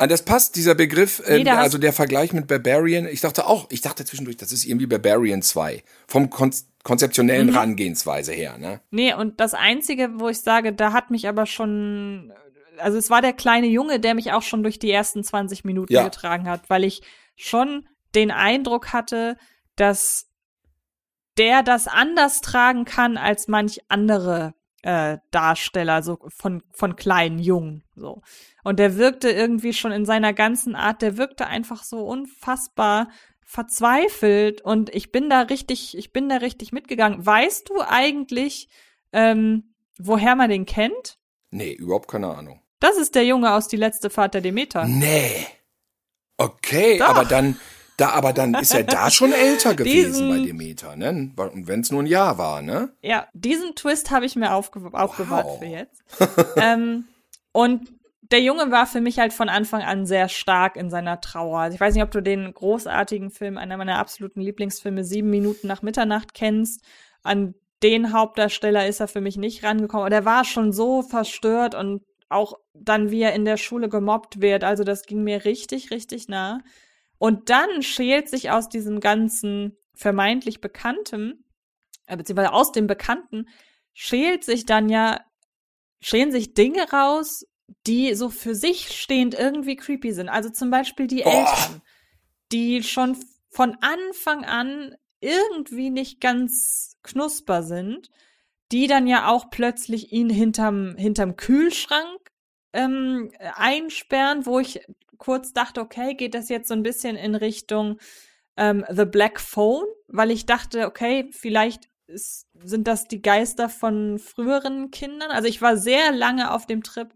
Ah, 0.00 0.06
das 0.06 0.22
passt, 0.22 0.56
dieser 0.56 0.74
Begriff, 0.74 1.22
äh, 1.26 1.46
also 1.50 1.76
der 1.76 1.92
Vergleich 1.92 2.32
mit 2.32 2.46
Barbarian. 2.46 3.06
Ich 3.06 3.20
dachte 3.20 3.46
auch, 3.46 3.66
ich 3.70 3.82
dachte 3.82 4.06
zwischendurch, 4.06 4.38
das 4.38 4.50
ist 4.50 4.64
irgendwie 4.64 4.86
Barbarian 4.86 5.42
2. 5.42 5.82
Vom 6.06 6.30
Kon 6.30 6.52
konzeptionellen 6.82 7.48
mhm. 7.48 7.56
Rangehensweise 7.56 8.32
her, 8.32 8.56
ne? 8.56 8.80
Nee, 8.90 9.12
und 9.12 9.40
das 9.40 9.52
Einzige, 9.52 10.18
wo 10.18 10.30
ich 10.30 10.40
sage, 10.40 10.72
da 10.72 10.94
hat 10.94 11.10
mich 11.10 11.28
aber 11.28 11.44
schon, 11.44 12.32
also 12.78 12.96
es 12.96 13.10
war 13.10 13.20
der 13.20 13.34
kleine 13.34 13.66
Junge, 13.66 14.00
der 14.00 14.14
mich 14.14 14.32
auch 14.32 14.40
schon 14.40 14.62
durch 14.62 14.78
die 14.78 14.90
ersten 14.90 15.22
20 15.22 15.66
Minuten 15.66 15.92
ja. 15.92 16.04
getragen 16.04 16.48
hat, 16.48 16.70
weil 16.70 16.84
ich 16.84 17.02
schon 17.36 17.86
den 18.14 18.30
Eindruck 18.30 18.94
hatte, 18.94 19.36
dass 19.76 20.30
der 21.36 21.62
das 21.62 21.88
anders 21.88 22.40
tragen 22.40 22.86
kann 22.86 23.18
als 23.18 23.48
manch 23.48 23.80
andere 23.88 24.54
äh, 24.82 25.18
Darsteller, 25.30 26.02
so 26.02 26.18
von, 26.28 26.62
von 26.72 26.96
kleinen 26.96 27.38
Jungen, 27.38 27.84
so. 27.94 28.22
Und 28.64 28.78
der 28.78 28.96
wirkte 28.96 29.30
irgendwie 29.30 29.72
schon 29.72 29.92
in 29.92 30.04
seiner 30.04 30.32
ganzen 30.32 30.74
Art, 30.74 31.02
der 31.02 31.16
wirkte 31.16 31.46
einfach 31.46 31.82
so 31.82 32.04
unfassbar 32.06 33.08
verzweifelt 33.44 34.62
und 34.62 34.94
ich 34.94 35.10
bin 35.10 35.28
da 35.28 35.40
richtig, 35.42 35.96
ich 35.98 36.12
bin 36.12 36.28
da 36.28 36.36
richtig 36.36 36.72
mitgegangen. 36.72 37.24
Weißt 37.24 37.68
du 37.68 37.80
eigentlich, 37.80 38.68
ähm, 39.12 39.74
woher 39.98 40.36
man 40.36 40.50
den 40.50 40.66
kennt? 40.66 41.18
Nee, 41.50 41.72
überhaupt 41.72 42.08
keine 42.08 42.28
Ahnung. 42.28 42.62
Das 42.78 42.96
ist 42.96 43.14
der 43.14 43.24
Junge 43.24 43.52
aus 43.52 43.68
Die 43.68 43.76
letzte 43.76 44.08
Fahrt 44.08 44.34
der 44.34 44.40
Demeter. 44.40 44.86
Nee. 44.86 45.46
Okay, 46.36 46.98
Doch. 46.98 47.08
aber 47.08 47.24
dann, 47.24 47.58
da, 48.00 48.10
aber 48.10 48.32
dann 48.32 48.54
ist 48.54 48.74
er 48.74 48.84
da 48.84 49.10
schon 49.10 49.32
älter 49.32 49.74
gewesen 49.76 50.12
diesen, 50.12 50.28
bei 50.28 50.38
Demeter, 50.38 50.96
ne? 50.96 51.32
Und 51.36 51.68
wenn 51.68 51.80
es 51.80 51.90
nur 51.90 52.02
ein 52.02 52.06
Jahr 52.06 52.38
war, 52.38 52.62
ne? 52.62 52.92
Ja, 53.02 53.28
diesen 53.32 53.74
Twist 53.74 54.10
habe 54.10 54.26
ich 54.26 54.36
mir 54.36 54.54
aufge 54.54 54.80
aufbewahrt 54.92 55.46
wow. 55.46 55.58
für 55.58 55.66
jetzt. 55.66 56.02
ähm, 56.56 57.04
und 57.52 57.88
der 58.30 58.40
Junge 58.40 58.70
war 58.70 58.86
für 58.86 59.00
mich 59.00 59.18
halt 59.18 59.32
von 59.32 59.48
Anfang 59.48 59.82
an 59.82 60.06
sehr 60.06 60.28
stark 60.28 60.76
in 60.76 60.88
seiner 60.88 61.20
Trauer. 61.20 61.60
Also 61.60 61.74
ich 61.74 61.80
weiß 61.80 61.94
nicht, 61.94 62.04
ob 62.04 62.12
du 62.12 62.20
den 62.22 62.52
großartigen 62.52 63.30
Film, 63.30 63.58
einer 63.58 63.76
meiner 63.76 63.98
absoluten 63.98 64.40
Lieblingsfilme, 64.40 65.04
Sieben 65.04 65.30
Minuten 65.30 65.66
nach 65.66 65.82
Mitternacht 65.82 66.32
kennst. 66.32 66.84
An 67.22 67.54
den 67.82 68.12
Hauptdarsteller 68.12 68.86
ist 68.86 69.00
er 69.00 69.08
für 69.08 69.20
mich 69.20 69.36
nicht 69.36 69.64
rangekommen. 69.64 70.02
Aber 70.02 70.10
der 70.10 70.24
war 70.24 70.44
schon 70.44 70.72
so 70.72 71.02
verstört 71.02 71.74
und 71.74 72.02
auch 72.28 72.54
dann, 72.72 73.10
wie 73.10 73.22
er 73.22 73.34
in 73.34 73.44
der 73.44 73.56
Schule 73.56 73.88
gemobbt 73.88 74.40
wird. 74.40 74.62
Also 74.62 74.84
das 74.84 75.02
ging 75.02 75.24
mir 75.24 75.44
richtig, 75.44 75.90
richtig 75.90 76.28
nah. 76.28 76.60
Und 77.20 77.50
dann 77.50 77.82
schält 77.82 78.30
sich 78.30 78.50
aus 78.50 78.70
diesem 78.70 78.98
ganzen 78.98 79.76
vermeintlich 79.94 80.62
Bekannten, 80.62 81.44
äh, 82.06 82.16
beziehungsweise 82.16 82.54
aus 82.54 82.72
dem 82.72 82.86
Bekannten, 82.86 83.46
schält 83.92 84.42
sich 84.42 84.64
dann 84.64 84.88
ja, 84.88 85.20
schälen 86.00 86.32
sich 86.32 86.54
Dinge 86.54 86.90
raus, 86.90 87.44
die 87.86 88.14
so 88.14 88.30
für 88.30 88.54
sich 88.54 88.88
stehend 88.98 89.34
irgendwie 89.34 89.76
creepy 89.76 90.14
sind. 90.14 90.30
Also 90.30 90.48
zum 90.48 90.70
Beispiel 90.70 91.08
die 91.08 91.22
Boah. 91.22 91.34
Eltern, 91.34 91.82
die 92.52 92.82
schon 92.82 93.18
von 93.50 93.76
Anfang 93.82 94.46
an 94.46 94.96
irgendwie 95.20 95.90
nicht 95.90 96.22
ganz 96.22 96.96
knusper 97.02 97.62
sind, 97.62 98.08
die 98.72 98.86
dann 98.86 99.06
ja 99.06 99.28
auch 99.28 99.50
plötzlich 99.50 100.10
ihn 100.10 100.30
hinterm, 100.30 100.96
hinterm 100.96 101.36
Kühlschrank 101.36 102.30
ähm, 102.72 103.30
einsperren, 103.38 104.46
wo 104.46 104.58
ich 104.58 104.80
kurz 105.20 105.52
dachte, 105.52 105.80
okay, 105.80 106.14
geht 106.14 106.34
das 106.34 106.48
jetzt 106.48 106.66
so 106.66 106.74
ein 106.74 106.82
bisschen 106.82 107.14
in 107.14 107.36
Richtung 107.36 108.00
ähm, 108.56 108.84
The 108.90 109.04
Black 109.04 109.38
Phone, 109.38 109.84
weil 110.08 110.32
ich 110.32 110.46
dachte, 110.46 110.86
okay, 110.86 111.30
vielleicht 111.30 111.88
ist, 112.08 112.48
sind 112.54 112.88
das 112.88 113.06
die 113.06 113.22
Geister 113.22 113.68
von 113.68 114.18
früheren 114.18 114.90
Kindern. 114.90 115.30
Also 115.30 115.46
ich 115.48 115.62
war 115.62 115.76
sehr 115.76 116.10
lange 116.10 116.50
auf 116.50 116.66
dem 116.66 116.82
Trip, 116.82 117.14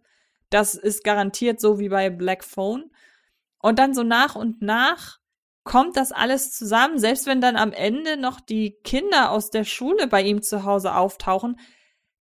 das 0.51 0.75
ist 0.75 1.03
garantiert 1.03 1.61
so 1.61 1.81
wie 1.81 1.89
bei 1.89 2.11
Black 2.11 2.45
Phone. 2.45 2.91
Und 3.59 3.79
dann 3.79 3.95
so 3.95 4.05
nach 4.05 4.37
und 4.37 4.63
nach 4.63 5.19
kommt 5.65 5.97
das 5.97 6.13
alles 6.13 6.53
zusammen, 6.53 6.99
selbst 6.99 7.27
wenn 7.27 7.41
dann 7.41 7.57
am 7.57 7.73
Ende 7.73 8.19
noch 8.19 8.39
die 8.39 8.79
Kinder 8.85 9.31
aus 9.31 9.51
der 9.51 9.65
Schule 9.65 10.07
bei 10.07 10.23
ihm 10.23 10.43
zu 10.43 10.65
Hause 10.65 10.95
auftauchen. 10.95 11.59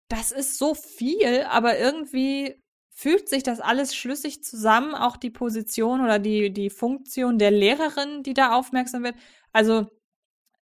Das 0.08 0.30
ist 0.30 0.58
so 0.58 0.74
viel, 0.74 1.44
aber 1.50 1.76
irgendwie 1.78 2.61
fühlt 3.02 3.28
sich 3.28 3.42
das 3.42 3.58
alles 3.58 3.96
schlüssig 3.96 4.44
zusammen, 4.44 4.94
auch 4.94 5.16
die 5.16 5.30
Position 5.30 6.02
oder 6.02 6.20
die, 6.20 6.52
die 6.52 6.70
Funktion 6.70 7.36
der 7.36 7.50
Lehrerin, 7.50 8.22
die 8.22 8.32
da 8.32 8.52
aufmerksam 8.54 9.02
wird. 9.02 9.16
Also 9.52 9.88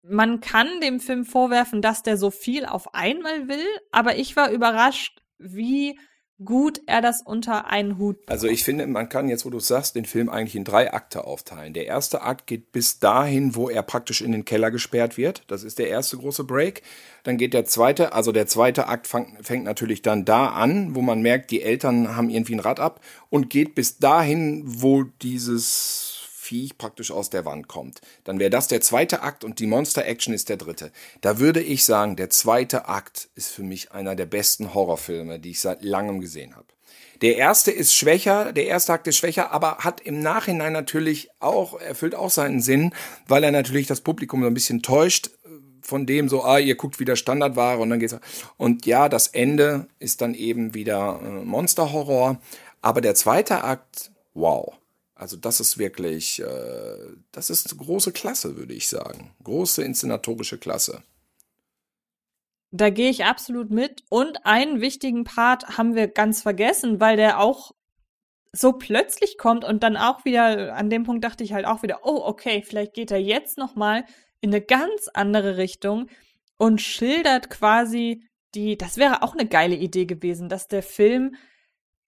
man 0.03 0.41
kann 0.41 0.80
dem 0.80 0.99
Film 0.99 1.26
vorwerfen, 1.26 1.83
dass 1.83 2.03
der 2.03 2.16
so 2.16 2.30
viel 2.30 2.64
auf 2.64 2.95
einmal 2.95 3.48
will, 3.48 3.66
aber 3.90 4.16
ich 4.16 4.35
war 4.35 4.51
überrascht, 4.51 5.20
wie 5.39 5.98
gut 6.44 6.81
er 6.86 7.01
das 7.01 7.23
unter 7.23 7.66
einen 7.66 7.98
Hut 7.98 8.16
bekommt. 8.16 8.31
Also 8.31 8.47
ich 8.48 8.64
finde, 8.64 8.86
man 8.86 9.09
kann 9.09 9.28
jetzt, 9.28 9.44
wo 9.44 9.51
du 9.51 9.60
sagst, 9.60 9.94
den 9.94 10.05
Film 10.05 10.28
eigentlich 10.28 10.56
in 10.56 10.64
drei 10.64 10.93
Akte 10.93 11.24
aufteilen. 11.24 11.73
Der 11.73 11.86
erste 11.86 12.23
Akt 12.23 12.47
geht 12.47 12.73
bis 12.73 12.98
dahin, 12.98 13.55
wo 13.55 13.69
er 13.69 13.82
praktisch 13.82 14.20
in 14.20 14.32
den 14.32 14.44
Keller 14.44 14.70
gesperrt 14.70 15.16
wird. 15.16 15.43
Das 15.47 15.64
ist 15.64 15.78
der 15.78 15.89
erste 15.89 16.16
große 16.16 16.44
Break. 16.44 16.82
Dann 17.23 17.36
geht 17.36 17.55
der 17.55 17.64
zweite, 17.64 18.12
also 18.12 18.32
der 18.32 18.47
zweite 18.47 18.89
Akt 18.89 19.06
fang, 19.06 19.39
fängt 19.43 19.64
natürlich 19.64 20.02
dann 20.02 20.24
da 20.24 20.48
an, 20.48 20.94
wo 20.94 21.02
man 21.02 21.23
merkt, 21.23 21.51
die 21.51 21.62
Eltern 21.62 22.16
haben 22.16 22.31
irgendwie 22.31 22.55
ein 22.55 22.60
Rad 22.60 22.81
ab 22.81 23.01
und 23.31 23.51
geht 23.51 23.74
bis 23.74 23.98
dahin, 23.98 24.62
wo 24.64 25.05
dieses 25.23 26.11
Viech 26.53 26.77
praktisch 26.77 27.11
aus 27.11 27.31
der 27.31 27.47
Wand 27.47 27.66
kommt. 27.66 28.03
Dann 28.24 28.39
wäre 28.39 28.51
das 28.51 28.69
der 28.69 28.83
zweite 28.83 29.23
Akt 29.23 29.43
und 29.43 29.59
die 29.59 29.66
Monster-Action 29.66 30.35
ist 30.35 30.51
der 30.51 30.59
dritte. 30.59 30.93
Da 31.23 31.39
würde 31.39 31.62
ich 31.62 31.85
sagen, 31.85 32.15
der 32.16 32.29
zweite 32.29 32.89
Akt 32.89 33.31
ist 33.35 33.49
für 33.49 33.62
mich 33.62 33.93
einer 33.93 34.15
der 34.15 34.27
besten 34.27 34.74
Horrorfilme, 34.74 35.39
die 35.39 35.53
ich 35.53 35.61
seit 35.61 35.83
langem 35.83 36.20
gesehen 36.20 36.55
habe. 36.55 36.66
Der 37.23 37.37
erste 37.37 37.70
ist 37.70 37.95
schwächer, 37.95 38.53
der 38.53 38.66
erste 38.66 38.93
Akt 38.93 39.07
ist 39.07 39.16
schwächer, 39.16 39.51
aber 39.53 39.79
hat 39.79 40.01
im 40.01 40.20
Nachhinein 40.20 40.73
natürlich 40.73 41.31
auch, 41.39 41.81
erfüllt 41.81 42.15
auch 42.15 42.31
seinen 42.31 42.61
Sinn, 42.61 42.93
weil 43.29 43.45
er 43.45 43.53
natürlich 43.53 43.87
das 43.87 44.03
Publikum 44.03 44.43
so 44.43 44.49
ein 44.49 44.55
bisschen 44.55 44.83
täuscht 44.83 45.29
äh, 45.29 45.49
von 45.81 46.05
dem 46.05 46.29
so, 46.29 46.45
ah, 46.45 46.59
ihr 46.59 46.74
guckt 46.74 47.01
wieder 47.01 47.16
Standardware 47.16 47.79
und 47.79 47.89
dann 47.91 48.01
geht's. 48.01 48.16
Und 48.59 48.85
ja, 48.87 49.09
das 49.09 49.29
Ende 49.29 49.87
ist 50.01 50.20
dann 50.20 50.35
eben 50.35 50.74
wieder 50.74 51.20
äh, 51.23 51.45
Monsterhorror. 51.45 52.41
Aber 52.83 53.01
der 53.01 53.15
zweite 53.15 53.65
Akt, 53.65 54.11
wow. 54.35 54.74
Also 55.23 55.36
das 55.36 55.61
ist 55.61 55.78
wirklich, 55.78 56.40
äh, 56.40 56.99
das 57.31 57.49
ist 57.49 57.78
große 57.78 58.11
Klasse, 58.11 58.57
würde 58.57 58.74
ich 58.74 58.89
sagen. 58.89 59.31
Große 59.44 59.85
inszenatorische 59.85 60.59
Klasse. 60.59 61.05
Da 62.73 62.90
gehe 62.90 63.09
ich 63.09 63.24
absolut 63.24 63.70
mit. 63.70 64.03
Und 64.09 64.44
einen 64.44 64.81
wichtigen 64.81 65.23
Part 65.23 65.78
haben 65.78 65.94
wir 65.94 66.09
ganz 66.09 66.43
vergessen, 66.43 66.99
weil 66.99 67.16
der 67.16 67.39
auch 67.39 67.70
so 68.51 68.73
plötzlich 68.73 69.39
kommt 69.39 69.65
und 69.65 69.85
dann 69.85 69.97
auch 69.97 70.24
wieder, 70.24 70.74
an 70.74 70.90
dem 70.90 71.05
Punkt 71.05 71.23
dachte 71.23 71.44
ich 71.44 71.53
halt 71.53 71.66
auch 71.66 71.85
wieder, 71.85 72.01
oh, 72.03 72.20
okay, 72.24 72.65
vielleicht 72.66 72.93
geht 72.93 73.12
er 73.12 73.20
jetzt 73.20 73.59
noch 73.59 73.77
mal 73.77 74.05
in 74.40 74.51
eine 74.51 74.61
ganz 74.61 75.07
andere 75.15 75.57
Richtung 75.57 76.09
und 76.59 76.81
schildert 76.82 77.49
quasi 77.49 78.24
die, 78.57 78.77
das 78.77 78.97
wäre 78.97 79.23
auch 79.23 79.35
eine 79.35 79.47
geile 79.47 79.77
Idee 79.77 80.05
gewesen, 80.05 80.49
dass 80.49 80.66
der 80.66 80.82
Film 80.82 81.36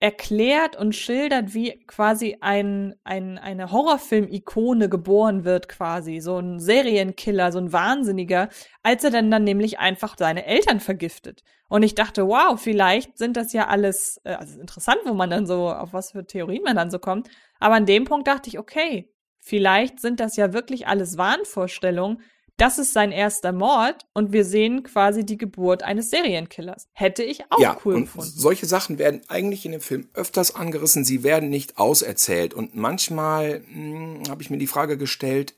erklärt 0.04 0.76
und 0.76 0.94
schildert, 0.94 1.54
wie 1.54 1.82
quasi 1.86 2.36
ein, 2.42 2.94
ein, 3.04 3.38
eine 3.38 3.72
Horrorfilm-Ikone 3.72 4.90
geboren 4.90 5.46
wird, 5.46 5.66
quasi. 5.66 6.20
So 6.20 6.36
ein 6.36 6.60
Serienkiller, 6.60 7.50
so 7.52 7.58
ein 7.58 7.72
Wahnsinniger, 7.72 8.50
als 8.82 9.02
er 9.02 9.10
dann 9.12 9.30
dann 9.30 9.44
nämlich 9.44 9.78
einfach 9.78 10.16
seine 10.18 10.44
Eltern 10.44 10.80
vergiftet. 10.80 11.42
Und 11.68 11.84
ich 11.84 11.94
dachte, 11.94 12.28
wow, 12.28 12.60
vielleicht 12.60 13.16
sind 13.16 13.38
das 13.38 13.54
ja 13.54 13.68
alles, 13.68 14.20
äh, 14.24 14.34
also 14.34 14.60
interessant, 14.60 14.98
wo 15.06 15.14
man 15.14 15.30
dann 15.30 15.46
so, 15.46 15.70
auf 15.70 15.94
was 15.94 16.12
für 16.12 16.26
Theorien 16.26 16.64
man 16.64 16.76
dann 16.76 16.90
so 16.90 16.98
kommt. 16.98 17.30
Aber 17.58 17.76
an 17.76 17.86
dem 17.86 18.04
Punkt 18.04 18.28
dachte 18.28 18.50
ich, 18.50 18.58
okay, 18.58 19.10
vielleicht 19.40 20.00
sind 20.00 20.20
das 20.20 20.36
ja 20.36 20.52
wirklich 20.52 20.86
alles 20.86 21.16
Wahnvorstellungen, 21.16 22.20
das 22.56 22.78
ist 22.78 22.92
sein 22.92 23.10
erster 23.10 23.52
Mord 23.52 24.06
und 24.12 24.32
wir 24.32 24.44
sehen 24.44 24.84
quasi 24.84 25.26
die 25.26 25.36
Geburt 25.36 25.82
eines 25.82 26.10
Serienkillers. 26.10 26.86
Hätte 26.92 27.24
ich 27.24 27.50
auch 27.50 27.58
ja, 27.58 27.76
cool 27.84 27.94
und 27.94 28.02
gefunden. 28.02 28.30
Solche 28.34 28.66
Sachen 28.66 28.98
werden 28.98 29.22
eigentlich 29.28 29.66
in 29.66 29.72
dem 29.72 29.80
Film 29.80 30.08
öfters 30.14 30.54
angerissen, 30.54 31.04
sie 31.04 31.24
werden 31.24 31.48
nicht 31.48 31.78
auserzählt. 31.78 32.54
Und 32.54 32.76
manchmal 32.76 33.62
hm, 33.72 34.22
habe 34.28 34.42
ich 34.42 34.50
mir 34.50 34.58
die 34.58 34.68
Frage 34.68 34.96
gestellt, 34.96 35.54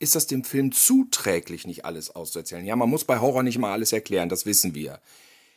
ist 0.00 0.16
das 0.16 0.26
dem 0.26 0.42
Film 0.42 0.72
zuträglich, 0.72 1.66
nicht 1.66 1.84
alles 1.84 2.14
auszuerzählen? 2.14 2.64
Ja, 2.64 2.74
man 2.74 2.90
muss 2.90 3.04
bei 3.04 3.20
Horror 3.20 3.44
nicht 3.44 3.58
mal 3.58 3.72
alles 3.72 3.92
erklären, 3.92 4.28
das 4.28 4.44
wissen 4.44 4.74
wir. 4.74 5.00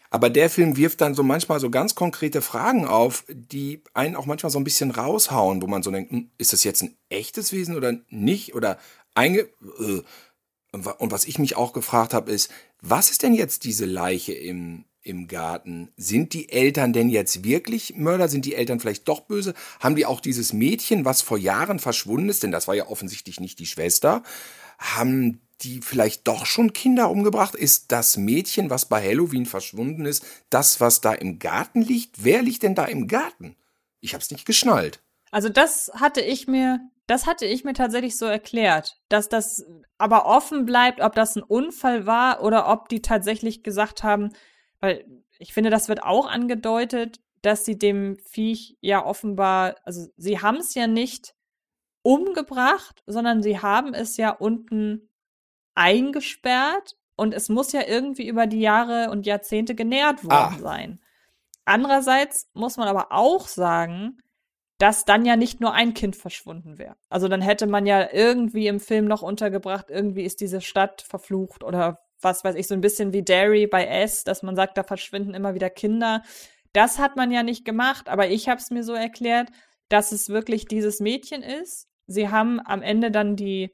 Aber 0.09 0.29
der 0.29 0.49
Film 0.49 0.77
wirft 0.77 1.01
dann 1.01 1.15
so 1.15 1.23
manchmal 1.23 1.59
so 1.59 1.69
ganz 1.69 1.95
konkrete 1.95 2.41
Fragen 2.41 2.85
auf, 2.85 3.25
die 3.27 3.81
einen 3.93 4.15
auch 4.15 4.25
manchmal 4.25 4.51
so 4.51 4.59
ein 4.59 4.63
bisschen 4.63 4.91
raushauen, 4.91 5.61
wo 5.61 5.67
man 5.67 5.81
so 5.83 5.89
denkt, 5.91 6.11
hm, 6.11 6.29
ist 6.37 6.53
das 6.53 6.63
jetzt 6.63 6.83
ein 6.83 6.95
echtes 7.09 7.51
Wesen 7.51 7.75
oder 7.75 7.95
nicht? 8.09 8.53
Oder 8.53 8.77
einge... 9.15 9.49
Und 10.85 11.11
was 11.11 11.25
ich 11.25 11.39
mich 11.39 11.55
auch 11.55 11.73
gefragt 11.73 12.13
habe, 12.13 12.31
ist, 12.31 12.51
was 12.81 13.09
ist 13.09 13.23
denn 13.23 13.33
jetzt 13.33 13.63
diese 13.63 13.85
Leiche 13.85 14.33
im, 14.33 14.85
im 15.01 15.27
Garten? 15.27 15.89
Sind 15.97 16.33
die 16.33 16.49
Eltern 16.49 16.93
denn 16.93 17.09
jetzt 17.09 17.43
wirklich 17.43 17.95
Mörder? 17.95 18.27
Sind 18.27 18.45
die 18.45 18.55
Eltern 18.55 18.79
vielleicht 18.79 19.07
doch 19.07 19.21
böse? 19.21 19.53
Haben 19.79 19.95
die 19.95 20.05
auch 20.05 20.19
dieses 20.19 20.53
Mädchen, 20.53 21.05
was 21.05 21.21
vor 21.21 21.37
Jahren 21.37 21.79
verschwunden 21.79 22.29
ist, 22.29 22.43
denn 22.43 22.51
das 22.51 22.67
war 22.67 22.75
ja 22.75 22.87
offensichtlich 22.87 23.39
nicht 23.39 23.59
die 23.59 23.65
Schwester, 23.65 24.23
haben 24.77 25.41
die 25.61 25.81
vielleicht 25.81 26.27
doch 26.27 26.45
schon 26.45 26.73
Kinder 26.73 27.09
umgebracht? 27.09 27.55
Ist 27.55 27.91
das 27.91 28.17
Mädchen, 28.17 28.69
was 28.69 28.85
bei 28.85 29.01
Halloween 29.01 29.45
verschwunden 29.45 30.05
ist, 30.05 30.23
das, 30.49 30.79
was 30.79 31.01
da 31.01 31.13
im 31.13 31.39
Garten 31.39 31.81
liegt? 31.81 32.23
Wer 32.23 32.41
liegt 32.41 32.63
denn 32.63 32.75
da 32.75 32.85
im 32.85 33.07
Garten? 33.07 33.55
Ich 33.99 34.13
hab's 34.13 34.29
nicht 34.29 34.45
geschnallt. 34.45 35.01
Also 35.31 35.49
das 35.49 35.91
hatte 35.95 36.21
ich 36.21 36.47
mir 36.47 36.79
das 37.07 37.25
hatte 37.25 37.45
ich 37.45 37.63
mir 37.63 37.73
tatsächlich 37.73 38.17
so 38.17 38.25
erklärt, 38.25 38.97
dass 39.09 39.29
das 39.29 39.65
aber 39.97 40.25
offen 40.25 40.65
bleibt, 40.65 41.01
ob 41.01 41.15
das 41.15 41.35
ein 41.35 41.43
Unfall 41.43 42.05
war 42.05 42.43
oder 42.43 42.69
ob 42.69 42.89
die 42.89 43.01
tatsächlich 43.01 43.63
gesagt 43.63 44.03
haben, 44.03 44.33
weil 44.81 45.05
ich 45.39 45.53
finde, 45.53 45.69
das 45.69 45.87
wird 45.87 46.03
auch 46.03 46.27
angedeutet, 46.27 47.19
dass 47.41 47.63
sie 47.63 47.77
dem 47.77 48.17
Viech 48.19 48.77
ja 48.81 49.05
offenbar, 49.05 49.75
also 49.83 50.07
sie 50.17 50.41
haben 50.41 50.57
es 50.57 50.73
ja 50.73 50.87
nicht 50.87 51.33
umgebracht, 52.01 53.03
sondern 53.05 53.41
sie 53.41 53.59
haben 53.61 53.93
es 53.93 54.17
ja 54.17 54.31
unten 54.31 55.09
eingesperrt 55.75 56.97
und 57.15 57.33
es 57.33 57.47
muss 57.47 57.71
ja 57.71 57.87
irgendwie 57.87 58.27
über 58.27 58.47
die 58.47 58.59
Jahre 58.59 59.11
und 59.11 59.25
Jahrzehnte 59.25 59.75
genährt 59.75 60.23
worden 60.23 60.55
ah. 60.55 60.59
sein. 60.59 61.01
Andererseits 61.65 62.49
muss 62.53 62.77
man 62.77 62.87
aber 62.87 63.11
auch 63.11 63.47
sagen, 63.47 64.17
dass 64.77 65.05
dann 65.05 65.25
ja 65.25 65.35
nicht 65.35 65.59
nur 65.59 65.73
ein 65.73 65.93
Kind 65.93 66.15
verschwunden 66.15 66.77
wäre. 66.77 66.95
Also 67.09 67.27
dann 67.27 67.41
hätte 67.41 67.67
man 67.67 67.85
ja 67.85 68.09
irgendwie 68.11 68.67
im 68.67 68.79
Film 68.79 69.05
noch 69.05 69.21
untergebracht, 69.21 69.89
irgendwie 69.89 70.23
ist 70.23 70.39
diese 70.39 70.61
Stadt 70.61 71.01
verflucht 71.01 71.63
oder 71.63 71.99
was 72.21 72.43
weiß 72.43 72.55
ich, 72.55 72.67
so 72.67 72.73
ein 72.73 72.81
bisschen 72.81 73.13
wie 73.13 73.23
Derry 73.23 73.67
bei 73.67 73.85
S, 73.85 74.23
dass 74.23 74.43
man 74.43 74.55
sagt, 74.55 74.77
da 74.77 74.83
verschwinden 74.83 75.33
immer 75.33 75.53
wieder 75.53 75.69
Kinder. 75.69 76.23
Das 76.73 76.99
hat 76.99 77.15
man 77.15 77.31
ja 77.31 77.43
nicht 77.43 77.65
gemacht, 77.65 78.09
aber 78.09 78.29
ich 78.29 78.49
habe 78.49 78.59
es 78.59 78.71
mir 78.71 78.83
so 78.83 78.93
erklärt, 78.93 79.49
dass 79.89 80.11
es 80.11 80.29
wirklich 80.29 80.65
dieses 80.65 80.99
Mädchen 80.99 81.41
ist. 81.41 81.87
Sie 82.07 82.29
haben 82.29 82.59
am 82.63 82.81
Ende 82.81 83.11
dann 83.11 83.35
die 83.35 83.71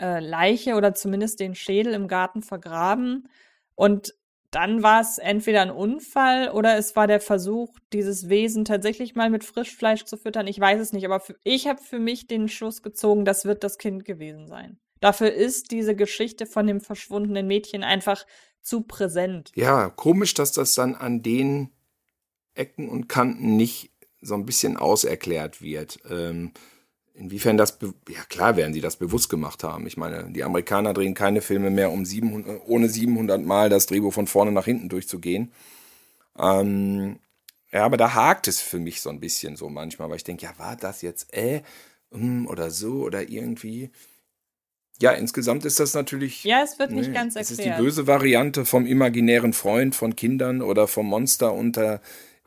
äh, 0.00 0.20
Leiche 0.20 0.74
oder 0.74 0.94
zumindest 0.94 1.40
den 1.40 1.54
Schädel 1.54 1.94
im 1.94 2.08
Garten 2.08 2.42
vergraben 2.42 3.28
und 3.74 4.14
dann 4.52 4.82
war 4.82 5.00
es 5.00 5.18
entweder 5.18 5.62
ein 5.62 5.70
Unfall 5.70 6.50
oder 6.50 6.76
es 6.76 6.94
war 6.94 7.06
der 7.06 7.20
Versuch, 7.20 7.74
dieses 7.92 8.28
Wesen 8.28 8.64
tatsächlich 8.64 9.14
mal 9.14 9.30
mit 9.30 9.44
Frischfleisch 9.44 10.04
zu 10.04 10.18
füttern. 10.18 10.46
Ich 10.46 10.60
weiß 10.60 10.78
es 10.78 10.92
nicht, 10.92 11.06
aber 11.06 11.20
für, 11.20 11.36
ich 11.42 11.66
habe 11.66 11.82
für 11.82 11.98
mich 11.98 12.26
den 12.26 12.48
Schluss 12.48 12.82
gezogen, 12.82 13.24
das 13.24 13.46
wird 13.46 13.64
das 13.64 13.78
Kind 13.78 14.04
gewesen 14.04 14.46
sein. 14.46 14.78
Dafür 15.00 15.32
ist 15.32 15.70
diese 15.70 15.96
Geschichte 15.96 16.46
von 16.46 16.66
dem 16.66 16.80
verschwundenen 16.80 17.46
Mädchen 17.46 17.82
einfach 17.82 18.26
zu 18.60 18.82
präsent. 18.82 19.50
Ja, 19.54 19.88
komisch, 19.88 20.34
dass 20.34 20.52
das 20.52 20.74
dann 20.74 20.94
an 20.94 21.22
den 21.22 21.70
Ecken 22.54 22.90
und 22.90 23.08
Kanten 23.08 23.56
nicht 23.56 23.90
so 24.20 24.34
ein 24.34 24.44
bisschen 24.44 24.76
auserklärt 24.76 25.62
wird. 25.62 25.98
Ähm, 26.08 26.52
Inwiefern 27.14 27.58
das, 27.58 27.78
ja 28.08 28.22
klar 28.28 28.56
werden 28.56 28.72
sie 28.72 28.80
das 28.80 28.96
bewusst 28.96 29.28
gemacht 29.28 29.64
haben. 29.64 29.86
Ich 29.86 29.98
meine, 29.98 30.30
die 30.30 30.44
Amerikaner 30.44 30.94
drehen 30.94 31.14
keine 31.14 31.42
Filme 31.42 31.70
mehr, 31.70 31.90
um 31.90 32.06
700, 32.06 32.62
ohne 32.66 32.88
700 32.88 33.44
Mal 33.44 33.68
das 33.68 33.86
Drehbuch 33.86 34.14
von 34.14 34.26
vorne 34.26 34.50
nach 34.50 34.64
hinten 34.64 34.88
durchzugehen. 34.88 35.52
Ähm, 36.38 37.18
ja, 37.70 37.84
aber 37.84 37.98
da 37.98 38.14
hakt 38.14 38.48
es 38.48 38.60
für 38.60 38.78
mich 38.78 39.00
so 39.00 39.10
ein 39.10 39.20
bisschen 39.20 39.56
so 39.56 39.68
manchmal, 39.68 40.08
weil 40.08 40.16
ich 40.16 40.24
denke, 40.24 40.44
ja, 40.44 40.58
war 40.58 40.76
das 40.76 41.02
jetzt 41.02 41.34
äh, 41.34 41.62
mm, 42.10 42.46
oder 42.46 42.70
so 42.70 43.02
oder 43.02 43.28
irgendwie. 43.28 43.90
Ja, 45.00 45.12
insgesamt 45.12 45.64
ist 45.64 45.80
das 45.80 45.94
natürlich. 45.94 46.44
Ja, 46.44 46.62
es 46.62 46.78
wird 46.78 46.92
nicht 46.92 47.08
nee, 47.08 47.14
ganz 47.14 47.34
erklärt. 47.34 47.58
Es 47.58 47.58
ist 47.58 47.64
die 47.64 47.82
böse 47.82 48.06
Variante 48.06 48.64
vom 48.64 48.86
imaginären 48.86 49.52
Freund 49.52 49.94
von 49.94 50.16
Kindern 50.16 50.62
oder 50.62 50.86
vom 50.86 51.06
Monster 51.06 51.52
unter 51.52 52.00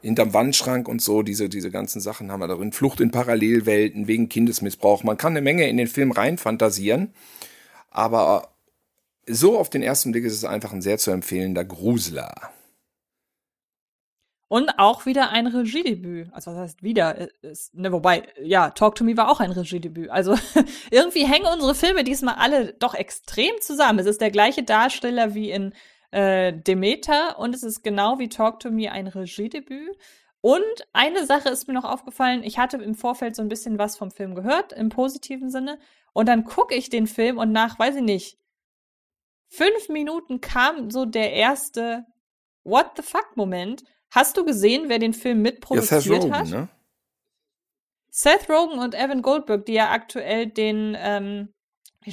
hinterm 0.06 0.34
Wandschrank 0.34 0.88
und 0.88 1.02
so, 1.02 1.24
diese, 1.24 1.50
diese 1.50 1.72
ganzen 1.72 2.00
Sachen 2.00 2.32
haben 2.32 2.40
wir 2.40 2.48
darin. 2.48 2.72
Flucht 2.72 3.02
in 3.02 3.10
Parallelwelten 3.10 4.08
wegen 4.08 4.30
Kindesmissbrauch. 4.30 5.04
Man 5.04 5.18
kann 5.18 5.34
eine 5.34 5.42
Menge 5.42 5.68
in 5.68 5.78
den 5.78 5.88
Film 5.88 6.12
reinfantasieren, 6.12 7.14
aber 7.90 8.50
so 9.28 9.58
auf 9.58 9.72
den 9.72 9.82
ersten 9.82 10.12
Blick 10.12 10.24
ist 10.24 10.34
es 10.34 10.46
einfach 10.46 10.74
ein 10.74 10.84
sehr 10.84 11.00
zu 11.00 11.10
empfehlender 11.10 11.66
Grusler. 11.66 12.34
Und 14.48 14.78
auch 14.78 15.08
wieder 15.08 15.32
ein 15.32 15.48
Regiedebüt. 15.48 16.30
Also 16.32 16.52
was 16.52 16.60
heißt 16.60 16.84
wieder? 16.84 17.30
Ist, 17.42 17.74
ne, 17.74 17.92
wobei, 17.92 18.28
ja, 18.44 18.70
Talk 18.70 18.94
to 18.94 19.04
Me 19.04 19.18
war 19.18 19.32
auch 19.32 19.40
ein 19.40 19.52
Regiedebüt. 19.52 20.12
Also 20.12 20.36
irgendwie 20.92 21.26
hängen 21.26 21.48
unsere 21.52 21.74
Filme 21.74 22.04
diesmal 22.04 22.36
alle 22.36 22.74
doch 22.74 22.94
extrem 22.94 23.60
zusammen. 23.60 23.98
Es 23.98 24.06
ist 24.06 24.22
der 24.22 24.30
gleiche 24.30 24.62
Darsteller 24.62 25.34
wie 25.34 25.50
in 25.50 25.74
äh, 26.12 26.54
Demeter 26.54 27.40
und 27.40 27.56
es 27.56 27.64
ist 27.64 27.84
genau 27.84 28.20
wie 28.20 28.30
Talk 28.30 28.60
to 28.60 28.72
Me 28.72 28.92
ein 28.92 29.08
Regiedebüt. 29.08 29.98
Und 30.42 30.88
eine 30.94 31.26
Sache 31.26 31.50
ist 31.50 31.68
mir 31.68 31.74
noch 31.74 31.86
aufgefallen, 31.86 32.44
ich 32.44 32.60
hatte 32.60 32.78
im 32.78 32.94
Vorfeld 32.94 33.36
so 33.36 33.42
ein 33.42 33.48
bisschen 33.48 33.80
was 33.80 33.98
vom 33.98 34.12
Film 34.12 34.36
gehört, 34.36 34.74
im 34.74 34.90
positiven 34.90 35.50
Sinne. 35.50 35.80
Und 36.14 36.30
dann 36.30 36.44
gucke 36.44 36.76
ich 36.76 36.90
den 36.90 37.08
Film 37.08 37.40
und 37.40 37.52
nach, 37.52 37.80
weiß 37.80 37.96
ich 37.96 38.04
nicht, 38.04 38.38
fünf 39.48 39.90
Minuten 39.90 40.42
kam 40.42 40.92
so 40.92 41.06
der 41.06 41.34
erste 41.34 42.06
What 42.64 42.92
the 42.98 43.02
fuck-Moment. 43.02 43.84
Hast 44.12 44.38
du 44.38 44.46
gesehen, 44.46 44.84
wer 44.88 45.00
den 45.00 45.14
Film 45.14 45.42
mitproduziert 45.42 46.06
ja, 46.06 46.12
Seth 46.12 46.24
Rogen, 46.24 46.38
hat? 46.38 46.48
Ne? 46.48 46.70
Seth 48.12 48.50
Rogen 48.50 48.80
und 48.80 48.94
Evan 48.94 49.22
Goldberg, 49.22 49.66
die 49.66 49.74
ja 49.74 49.90
aktuell 49.90 50.46
den 50.46 50.96
ähm, 51.00 51.55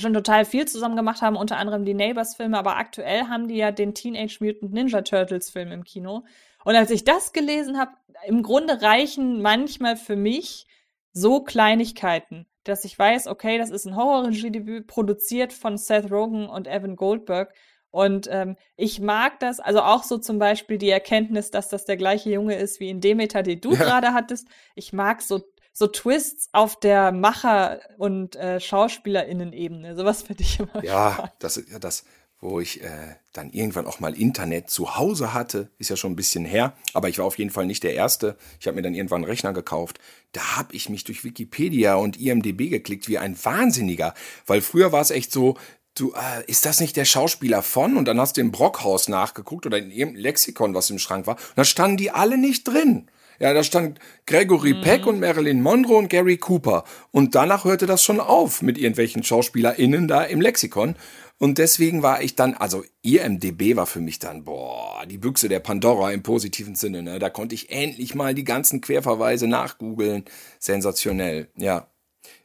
schon 0.01 0.15
total 0.15 0.45
viel 0.45 0.67
zusammen 0.67 0.97
gemacht 0.97 1.23
haben, 1.23 1.37
unter 1.37 1.59
anderem 1.59 1.85
die 1.85 1.95
Neighbors-Filme, 1.95 2.59
aber 2.59 2.77
aktuell 2.77 3.25
haben 3.29 3.49
die 3.49 3.57
ja 3.57 3.71
den 3.71 3.95
Teenage 3.95 4.39
Mutant 4.41 4.73
Ninja 4.73 5.03
Turtles-Film 5.03 5.71
im 5.73 5.85
Kino. 5.85 6.25
Und 6.65 6.77
als 6.77 6.91
ich 6.91 7.05
das 7.05 7.33
gelesen 7.33 7.79
habe, 7.79 7.93
im 8.27 8.43
Grunde 8.43 8.83
reichen 8.83 9.43
manchmal 9.43 9.97
für 9.97 10.17
mich 10.17 10.67
so 11.13 11.43
Kleinigkeiten, 11.43 12.47
dass 12.65 12.85
ich 12.85 12.99
weiß, 12.99 13.27
okay, 13.27 13.59
das 13.59 13.71
ist 13.71 13.87
ein 13.87 13.97
Horror-Regie-Debüt, 13.97 14.87
produziert 14.87 15.53
von 15.53 15.77
Seth 15.77 16.11
Rogen 16.11 16.49
und 16.49 16.69
Evan 16.69 16.97
Goldberg. 16.97 17.53
Und 17.91 18.27
ähm, 18.31 18.57
ich 18.77 19.01
mag 19.01 19.39
das, 19.41 19.61
also 19.61 19.83
auch 19.83 20.03
so 20.03 20.17
zum 20.17 20.39
Beispiel 20.39 20.79
die 20.79 20.89
Erkenntnis, 20.89 21.51
dass 21.51 21.69
das 21.69 21.85
der 21.85 21.99
gleiche 21.99 22.31
Junge 22.31 22.57
ist 22.57 22.81
wie 22.81 22.89
in 22.89 23.01
Demeter, 23.03 23.43
die 23.43 23.61
du 23.61 23.73
ja. 23.73 23.79
gerade 23.79 24.15
hattest. 24.15 24.49
Ich 24.75 24.95
mag 24.95 25.21
so 25.21 25.43
so 25.73 25.87
Twists 25.87 26.49
auf 26.53 26.79
der 26.79 27.13
Macher- 27.13 27.81
und 27.99 28.37
äh, 28.37 28.61
SchauspielerInnen-Ebene. 28.61 29.97
Sowas 29.97 30.23
finde 30.23 30.43
ich 30.43 30.61
immer 30.61 30.85
Ja, 30.85 31.33
das, 31.39 31.63
ja, 31.71 31.79
das, 31.79 32.05
wo 32.41 32.61
ich 32.61 32.83
äh, 32.83 33.15
dann 33.33 33.51
irgendwann 33.53 33.87
auch 33.87 34.01
mal 34.01 34.15
Internet 34.15 34.69
zu 34.69 34.97
Hause 34.97 35.33
hatte. 35.33 35.71
Ist 35.79 35.91
ja 35.91 35.97
schon 35.97 36.13
ein 36.13 36.17
bisschen 36.17 36.45
her, 36.45 36.77
aber 36.93 37.09
ich 37.09 37.19
war 37.19 37.25
auf 37.25 37.39
jeden 37.39 37.51
Fall 37.51 37.67
nicht 37.67 37.85
der 37.85 37.95
Erste. 37.95 38.37
Ich 38.61 38.67
habe 38.67 38.75
mir 38.75 38.83
dann 38.83 38.95
irgendwann 38.95 39.23
einen 39.23 39.31
Rechner 39.31 39.53
gekauft. 39.53 39.99
Da 40.33 40.57
habe 40.57 40.75
ich 40.75 40.89
mich 40.89 41.05
durch 41.05 41.25
Wikipedia 41.25 41.95
und 41.95 42.21
IMDB 42.21 42.69
geklickt 42.69 43.09
wie 43.09 43.19
ein 43.19 43.43
Wahnsinniger. 43.43 44.13
Weil 44.47 44.61
früher 44.61 44.93
war 44.93 45.01
es 45.01 45.13
echt 45.13 45.33
so, 45.33 45.57
du, 45.95 46.13
äh, 46.13 46.45
ist 46.47 46.67
das 46.67 46.81
nicht 46.81 46.97
der 46.97 47.05
Schauspieler 47.05 47.63
von? 47.63 47.97
Und 47.97 48.07
dann 48.07 48.21
hast 48.21 48.37
du 48.37 48.41
im 48.41 48.51
Brockhaus 48.51 49.09
nachgeguckt 49.09 49.65
oder 49.65 49.79
in 49.79 49.91
irgendeinem 49.91 50.23
Lexikon, 50.23 50.75
was 50.75 50.91
im 50.91 50.99
Schrank 50.99 51.27
war. 51.27 51.37
Und 51.37 51.57
da 51.57 51.65
standen 51.65 51.97
die 51.97 52.11
alle 52.11 52.39
nicht 52.39 52.67
drin. 52.67 53.09
Ja, 53.39 53.53
da 53.53 53.65
stand 53.65 53.99
Gregory 54.27 54.75
mhm. 54.75 54.81
Peck 54.83 55.07
und 55.07 55.21
Marilyn 55.21 55.63
Monroe 55.63 55.99
und 55.99 56.09
Gary 56.09 56.37
Cooper. 56.37 56.85
Und 57.11 57.35
danach 57.35 57.65
hörte 57.65 57.87
das 57.87 58.03
schon 58.03 58.21
auf 58.21 58.63
mit 58.63 58.79
irgendwelchen 58.79 59.23
SchauspielerInnen 59.23 60.09
da 60.09 60.23
im 60.25 60.41
Lexikon. 60.41 60.97
Und 61.39 61.59
deswegen 61.59 62.05
war 62.05 62.23
ich 62.23 62.37
dann, 62.37 62.55
also 62.55 62.85
IMDB 63.03 63.75
war 63.75 63.87
für 63.87 64.01
mich 64.01 64.21
dann, 64.21 64.45
boah, 64.45 65.05
die 65.07 65.19
Büchse 65.19 65.49
der 65.49 65.59
Pandora 65.59 66.13
im 66.13 66.23
positiven 66.23 66.77
Sinne. 66.77 67.03
Ne? 67.03 67.19
Da 67.19 67.31
konnte 67.31 67.57
ich 67.57 67.71
endlich 67.71 68.15
mal 68.15 68.33
die 68.33 68.45
ganzen 68.45 68.81
Querverweise 68.81 69.49
nachgoogeln. 69.49 70.25
Sensationell, 70.61 71.49
ja. 71.57 71.89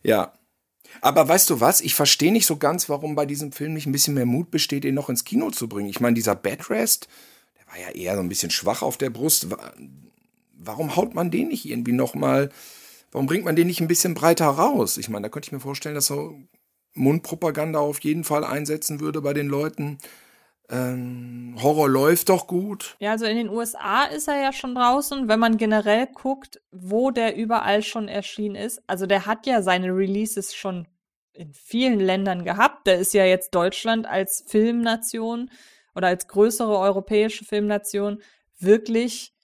Ja. 0.01 0.33
Aber 1.01 1.27
weißt 1.27 1.49
du 1.51 1.59
was? 1.59 1.81
Ich 1.81 1.93
verstehe 1.93 2.31
nicht 2.31 2.47
so 2.47 2.57
ganz, 2.57 2.89
warum 2.89 3.13
bei 3.13 3.27
diesem 3.27 3.51
Film 3.51 3.73
nicht 3.75 3.85
ein 3.85 3.91
bisschen 3.91 4.15
mehr 4.15 4.25
Mut 4.25 4.49
besteht, 4.49 4.83
ihn 4.83 4.95
noch 4.95 5.09
ins 5.09 5.25
Kino 5.25 5.51
zu 5.51 5.69
bringen. 5.69 5.89
Ich 5.89 5.99
meine, 5.99 6.15
dieser 6.15 6.35
Bedrest, 6.35 7.07
der 7.59 7.67
war 7.67 7.79
ja 7.79 7.95
eher 7.95 8.15
so 8.15 8.21
ein 8.21 8.29
bisschen 8.29 8.49
schwach 8.49 8.81
auf 8.81 8.97
der 8.97 9.11
Brust. 9.11 9.47
Warum 10.67 10.95
haut 10.95 11.15
man 11.15 11.31
den 11.31 11.47
nicht 11.47 11.65
irgendwie 11.65 11.93
noch 11.93 12.13
mal? 12.13 12.49
Warum 13.11 13.25
bringt 13.25 13.45
man 13.45 13.55
den 13.55 13.67
nicht 13.67 13.81
ein 13.81 13.87
bisschen 13.87 14.13
breiter 14.13 14.47
raus? 14.47 14.97
Ich 14.97 15.09
meine, 15.09 15.23
da 15.23 15.29
könnte 15.29 15.47
ich 15.47 15.51
mir 15.51 15.59
vorstellen, 15.59 15.95
dass 15.95 16.07
so 16.07 16.35
Mundpropaganda 16.93 17.79
auf 17.79 17.99
jeden 18.01 18.23
Fall 18.23 18.43
einsetzen 18.43 18.99
würde 18.99 19.21
bei 19.21 19.33
den 19.33 19.47
Leuten. 19.47 19.97
Ähm, 20.69 21.55
Horror 21.61 21.87
läuft 21.87 22.27
doch 22.29 22.47
gut. 22.47 22.97
Ja, 22.99 23.11
also 23.11 23.25
in 23.25 23.37
den 23.37 23.49
USA 23.49 24.03
ist 24.03 24.27
er 24.27 24.41
ja 24.41 24.51
schon 24.51 24.75
draußen. 24.75 25.29
Wenn 25.29 25.39
man 25.39 25.57
generell 25.57 26.07
guckt, 26.07 26.61
wo 26.71 27.11
der 27.11 27.37
überall 27.37 27.83
schon 27.83 28.09
erschienen 28.09 28.55
ist, 28.55 28.81
also 28.87 29.05
der 29.05 29.25
hat 29.25 29.47
ja 29.47 29.61
seine 29.61 29.95
Releases 29.95 30.53
schon 30.53 30.87
in 31.31 31.53
vielen 31.53 31.99
Ländern 31.99 32.43
gehabt. 32.43 32.87
Der 32.87 32.97
ist 32.97 33.13
ja 33.13 33.23
jetzt 33.23 33.55
Deutschland 33.55 34.05
als 34.05 34.43
Filmnation 34.47 35.49
oder 35.95 36.07
als 36.07 36.27
größere 36.27 36.77
europäische 36.77 37.45
Filmnation 37.45 38.21
wirklich 38.59 39.36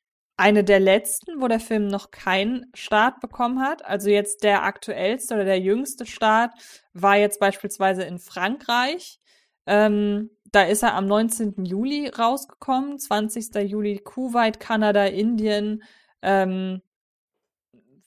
eine 0.44 0.66
der 0.66 0.82
letzten, 0.82 1.40
wo 1.40 1.48
der 1.48 1.62
Film 1.62 1.88
noch 1.88 2.12
keinen 2.12 2.66
Start 2.74 3.22
bekommen 3.22 3.62
hat. 3.62 3.86
Also 3.86 4.10
jetzt 4.10 4.44
der 4.44 4.64
aktuellste 4.64 5.36
oder 5.36 5.46
der 5.46 5.62
jüngste 5.62 6.06
Start 6.06 6.52
war 6.92 7.16
jetzt 7.16 7.40
beispielsweise 7.40 8.04
in 8.04 8.20
Frankreich. 8.20 9.22
Ähm, 9.66 10.32
da 10.52 10.64
ist 10.64 10.84
er 10.84 10.96
am 10.96 11.06
19. 11.06 11.64
Juli 11.64 12.10
rausgekommen, 12.10 13.00
20. 13.00 13.56
Juli 13.72 14.00
Kuwait, 14.00 14.60
Kanada, 14.60 15.06
Indien. 15.06 15.82
Ähm, 16.22 16.82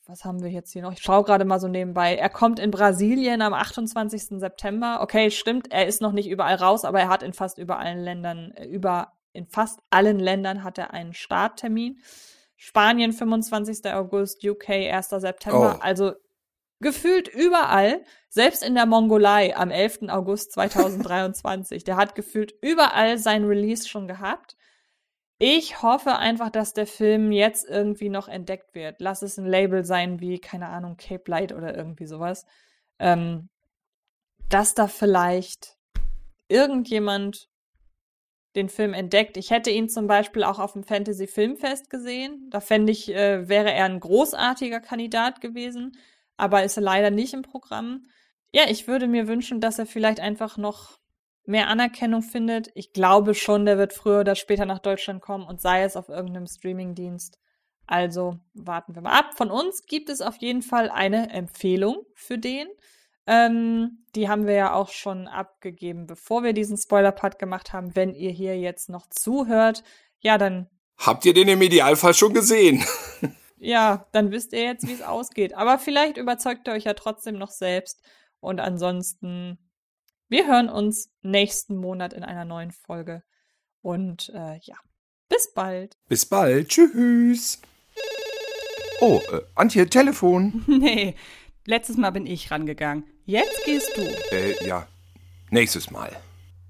was 0.05 0.27
haben 0.27 0.43
wir 0.43 0.51
jetzt 0.51 0.73
hier 0.75 0.83
noch? 0.83 0.93
Ich 0.93 1.03
schaue 1.03 1.25
gerade 1.25 1.47
mal 1.47 1.59
so 1.59 1.69
nebenbei. 1.69 2.17
Er 2.17 2.29
kommt 2.29 2.59
in 2.59 2.71
Brasilien 2.71 3.41
am 3.41 3.55
28. 3.55 4.39
September. 4.39 4.99
Okay, 5.01 5.31
stimmt, 5.31 5.73
er 5.73 5.87
ist 5.87 6.03
noch 6.03 6.13
nicht 6.13 6.29
überall 6.29 6.57
raus, 6.57 6.85
aber 6.85 7.01
er 7.01 7.09
hat 7.09 7.23
in 7.23 7.33
fast 7.33 7.57
überall 7.57 7.99
Ländern, 7.99 8.51
äh, 8.53 8.67
über 8.67 9.16
in 9.37 9.47
fast 9.47 9.81
allen 9.91 10.19
Ländern 10.19 10.65
hat 10.65 10.79
er 10.79 10.93
einen 10.93 11.15
Starttermin. 11.15 12.01
Spanien 12.57 13.13
25. 13.13 13.93
August, 13.93 14.45
UK 14.45 14.71
1. 14.71 15.11
September. 15.11 15.77
Oh. 15.79 15.83
Also 15.83 16.13
gefühlt 16.81 17.29
überall, 17.29 18.05
selbst 18.29 18.63
in 18.63 18.75
der 18.75 18.87
Mongolei 18.87 19.57
am 19.57 19.71
11. 19.71 20.09
August 20.09 20.53
2023. 20.53 21.85
der 21.85 21.97
hat 21.97 22.15
gefühlt 22.15 22.55
überall 22.61 23.19
sein 23.19 23.45
Release 23.45 23.89
schon 23.89 24.09
gehabt. 24.09 24.57
Ich 25.39 25.83
hoffe 25.83 26.17
einfach, 26.17 26.51
dass 26.51 26.73
der 26.73 26.87
Film 26.87 27.31
jetzt 27.31 27.69
irgendwie 27.69 28.09
noch 28.09 28.29
entdeckt 28.29 28.75
wird. 28.75 29.01
Lass 29.01 29.21
es 29.21 29.37
ein 29.37 29.47
Label 29.47 29.85
sein 29.85 30.21
wie, 30.21 30.39
keine 30.39 30.69
Ahnung, 30.69 30.97
Cape 30.97 31.31
Light 31.31 31.53
oder 31.53 31.77
irgendwie 31.77 32.07
sowas. 32.07 32.47
Ähm, 32.99 33.51
dass 34.49 34.75
da 34.75 34.87
vielleicht 34.87 35.77
irgendjemand 36.49 37.49
den 38.57 38.69
Film 38.69 38.95
entdeckt. 38.95 39.37
Ich 39.37 39.51
hätte 39.51 39.71
ihn 39.71 39.89
zum 39.89 40.07
Beispiel 40.07 40.43
auch 40.43 40.59
auf 40.59 40.73
dem 40.73 40.83
Fantasy 40.83 41.27
Filmfest 41.27 41.91
gesehen. 41.91 42.49
Da 42.51 42.61
fände 42.61 42.93
ich, 42.93 43.09
äh, 43.15 43.49
wäre 43.49 43.73
er 43.73 43.85
ein 43.85 44.01
großartiger 44.01 44.81
Kandidat 44.81 45.41
gewesen, 45.41 45.97
aber 46.37 46.65
ist 46.65 46.77
er 46.77 46.83
leider 46.83 47.11
nicht 47.11 47.35
im 47.35 47.43
Programm. 47.43 48.07
Ja, 48.53 48.65
ich 48.69 48.89
würde 48.89 49.07
mir 49.07 49.29
wünschen, 49.29 49.61
dass 49.61 49.79
er 49.79 49.87
vielleicht 49.87 50.21
einfach 50.21 50.57
noch 50.57 50.99
mehr 51.45 51.69
Anerkennung 51.69 52.23
findet. 52.23 52.71
Ich 52.75 52.93
glaube 52.93 53.35
schon, 53.35 53.67
der 53.67 53.79
wird 53.79 53.93
früher 53.93 54.21
oder 54.21 54.35
später 54.35 54.67
nach 54.67 54.81
Deutschland 54.81 55.23
kommen 55.23 55.47
und 55.47 55.61
sei 55.61 55.83
es 55.83 55.97
auf 55.97 56.09
irgendeinem 56.09 56.47
Streamingdienst. 56.47 57.39
Also 57.87 58.39
warten 58.55 58.95
wir 58.95 59.03
mal 59.03 59.17
ab. 59.17 59.35
Von 59.37 59.51
uns 59.51 59.87
gibt 59.87 60.09
es 60.09 60.21
auf 60.21 60.37
jeden 60.39 60.63
Fall 60.63 60.91
eine 60.91 61.31
Empfehlung 61.31 62.05
für 62.15 62.39
den. 62.39 62.67
Ähm, 63.27 64.05
die 64.15 64.29
haben 64.29 64.47
wir 64.47 64.55
ja 64.55 64.73
auch 64.73 64.91
schon 64.91 65.27
abgegeben, 65.27 66.07
bevor 66.07 66.43
wir 66.43 66.53
diesen 66.53 66.77
Spoiler-Part 66.77 67.39
gemacht 67.39 67.73
haben. 67.73 67.97
Wenn 67.97 68.15
ihr 68.15 68.31
hier 68.31 68.59
jetzt 68.59 68.89
noch 68.89 69.09
zuhört, 69.09 69.83
ja, 70.21 70.39
dann. 70.39 70.69
Habt 70.97 71.25
ihr 71.25 71.35
den 71.35 71.49
im 71.49 71.61
Idealfall 71.61 72.15
schon 72.15 72.33
gesehen? 72.33 72.85
ja, 73.59 74.07
dann 74.13 74.31
wisst 74.31 74.53
ihr 74.53 74.63
jetzt, 74.63 74.87
wie 74.87 74.93
es 74.93 75.03
ausgeht. 75.03 75.55
Aber 75.55 75.79
vielleicht 75.79 76.17
überzeugt 76.17 76.69
ihr 76.69 76.73
euch 76.73 76.85
ja 76.85 76.95
trotzdem 76.95 77.37
noch 77.37 77.51
selbst. 77.51 78.01
Und 78.41 78.61
ansonsten, 78.61 79.59
wir 80.29 80.47
hören 80.47 80.69
uns 80.69 81.13
nächsten 81.23 81.77
Monat 81.77 82.13
in 82.13 82.23
einer 82.23 82.45
neuen 82.45 82.71
Folge. 82.71 83.23
Und 83.83 84.31
äh, 84.35 84.59
ja, 84.63 84.77
bis 85.29 85.53
bald. 85.53 85.99
Bis 86.09 86.25
bald. 86.25 86.69
Tschüss. 86.69 87.61
Oh, 89.01 89.21
äh, 89.33 89.41
Antje, 89.55 89.89
Telefon. 89.89 90.65
nee, 90.69 91.15
letztes 91.67 91.97
Mal 91.97 92.11
bin 92.11 92.27
ich 92.27 92.51
rangegangen. 92.51 93.05
Jetzt 93.27 93.65
gehst 93.65 93.91
du. 93.97 94.03
Äh, 94.31 94.55
ja. 94.65 94.87
Nächstes 95.51 95.91
Mal. 95.91 96.17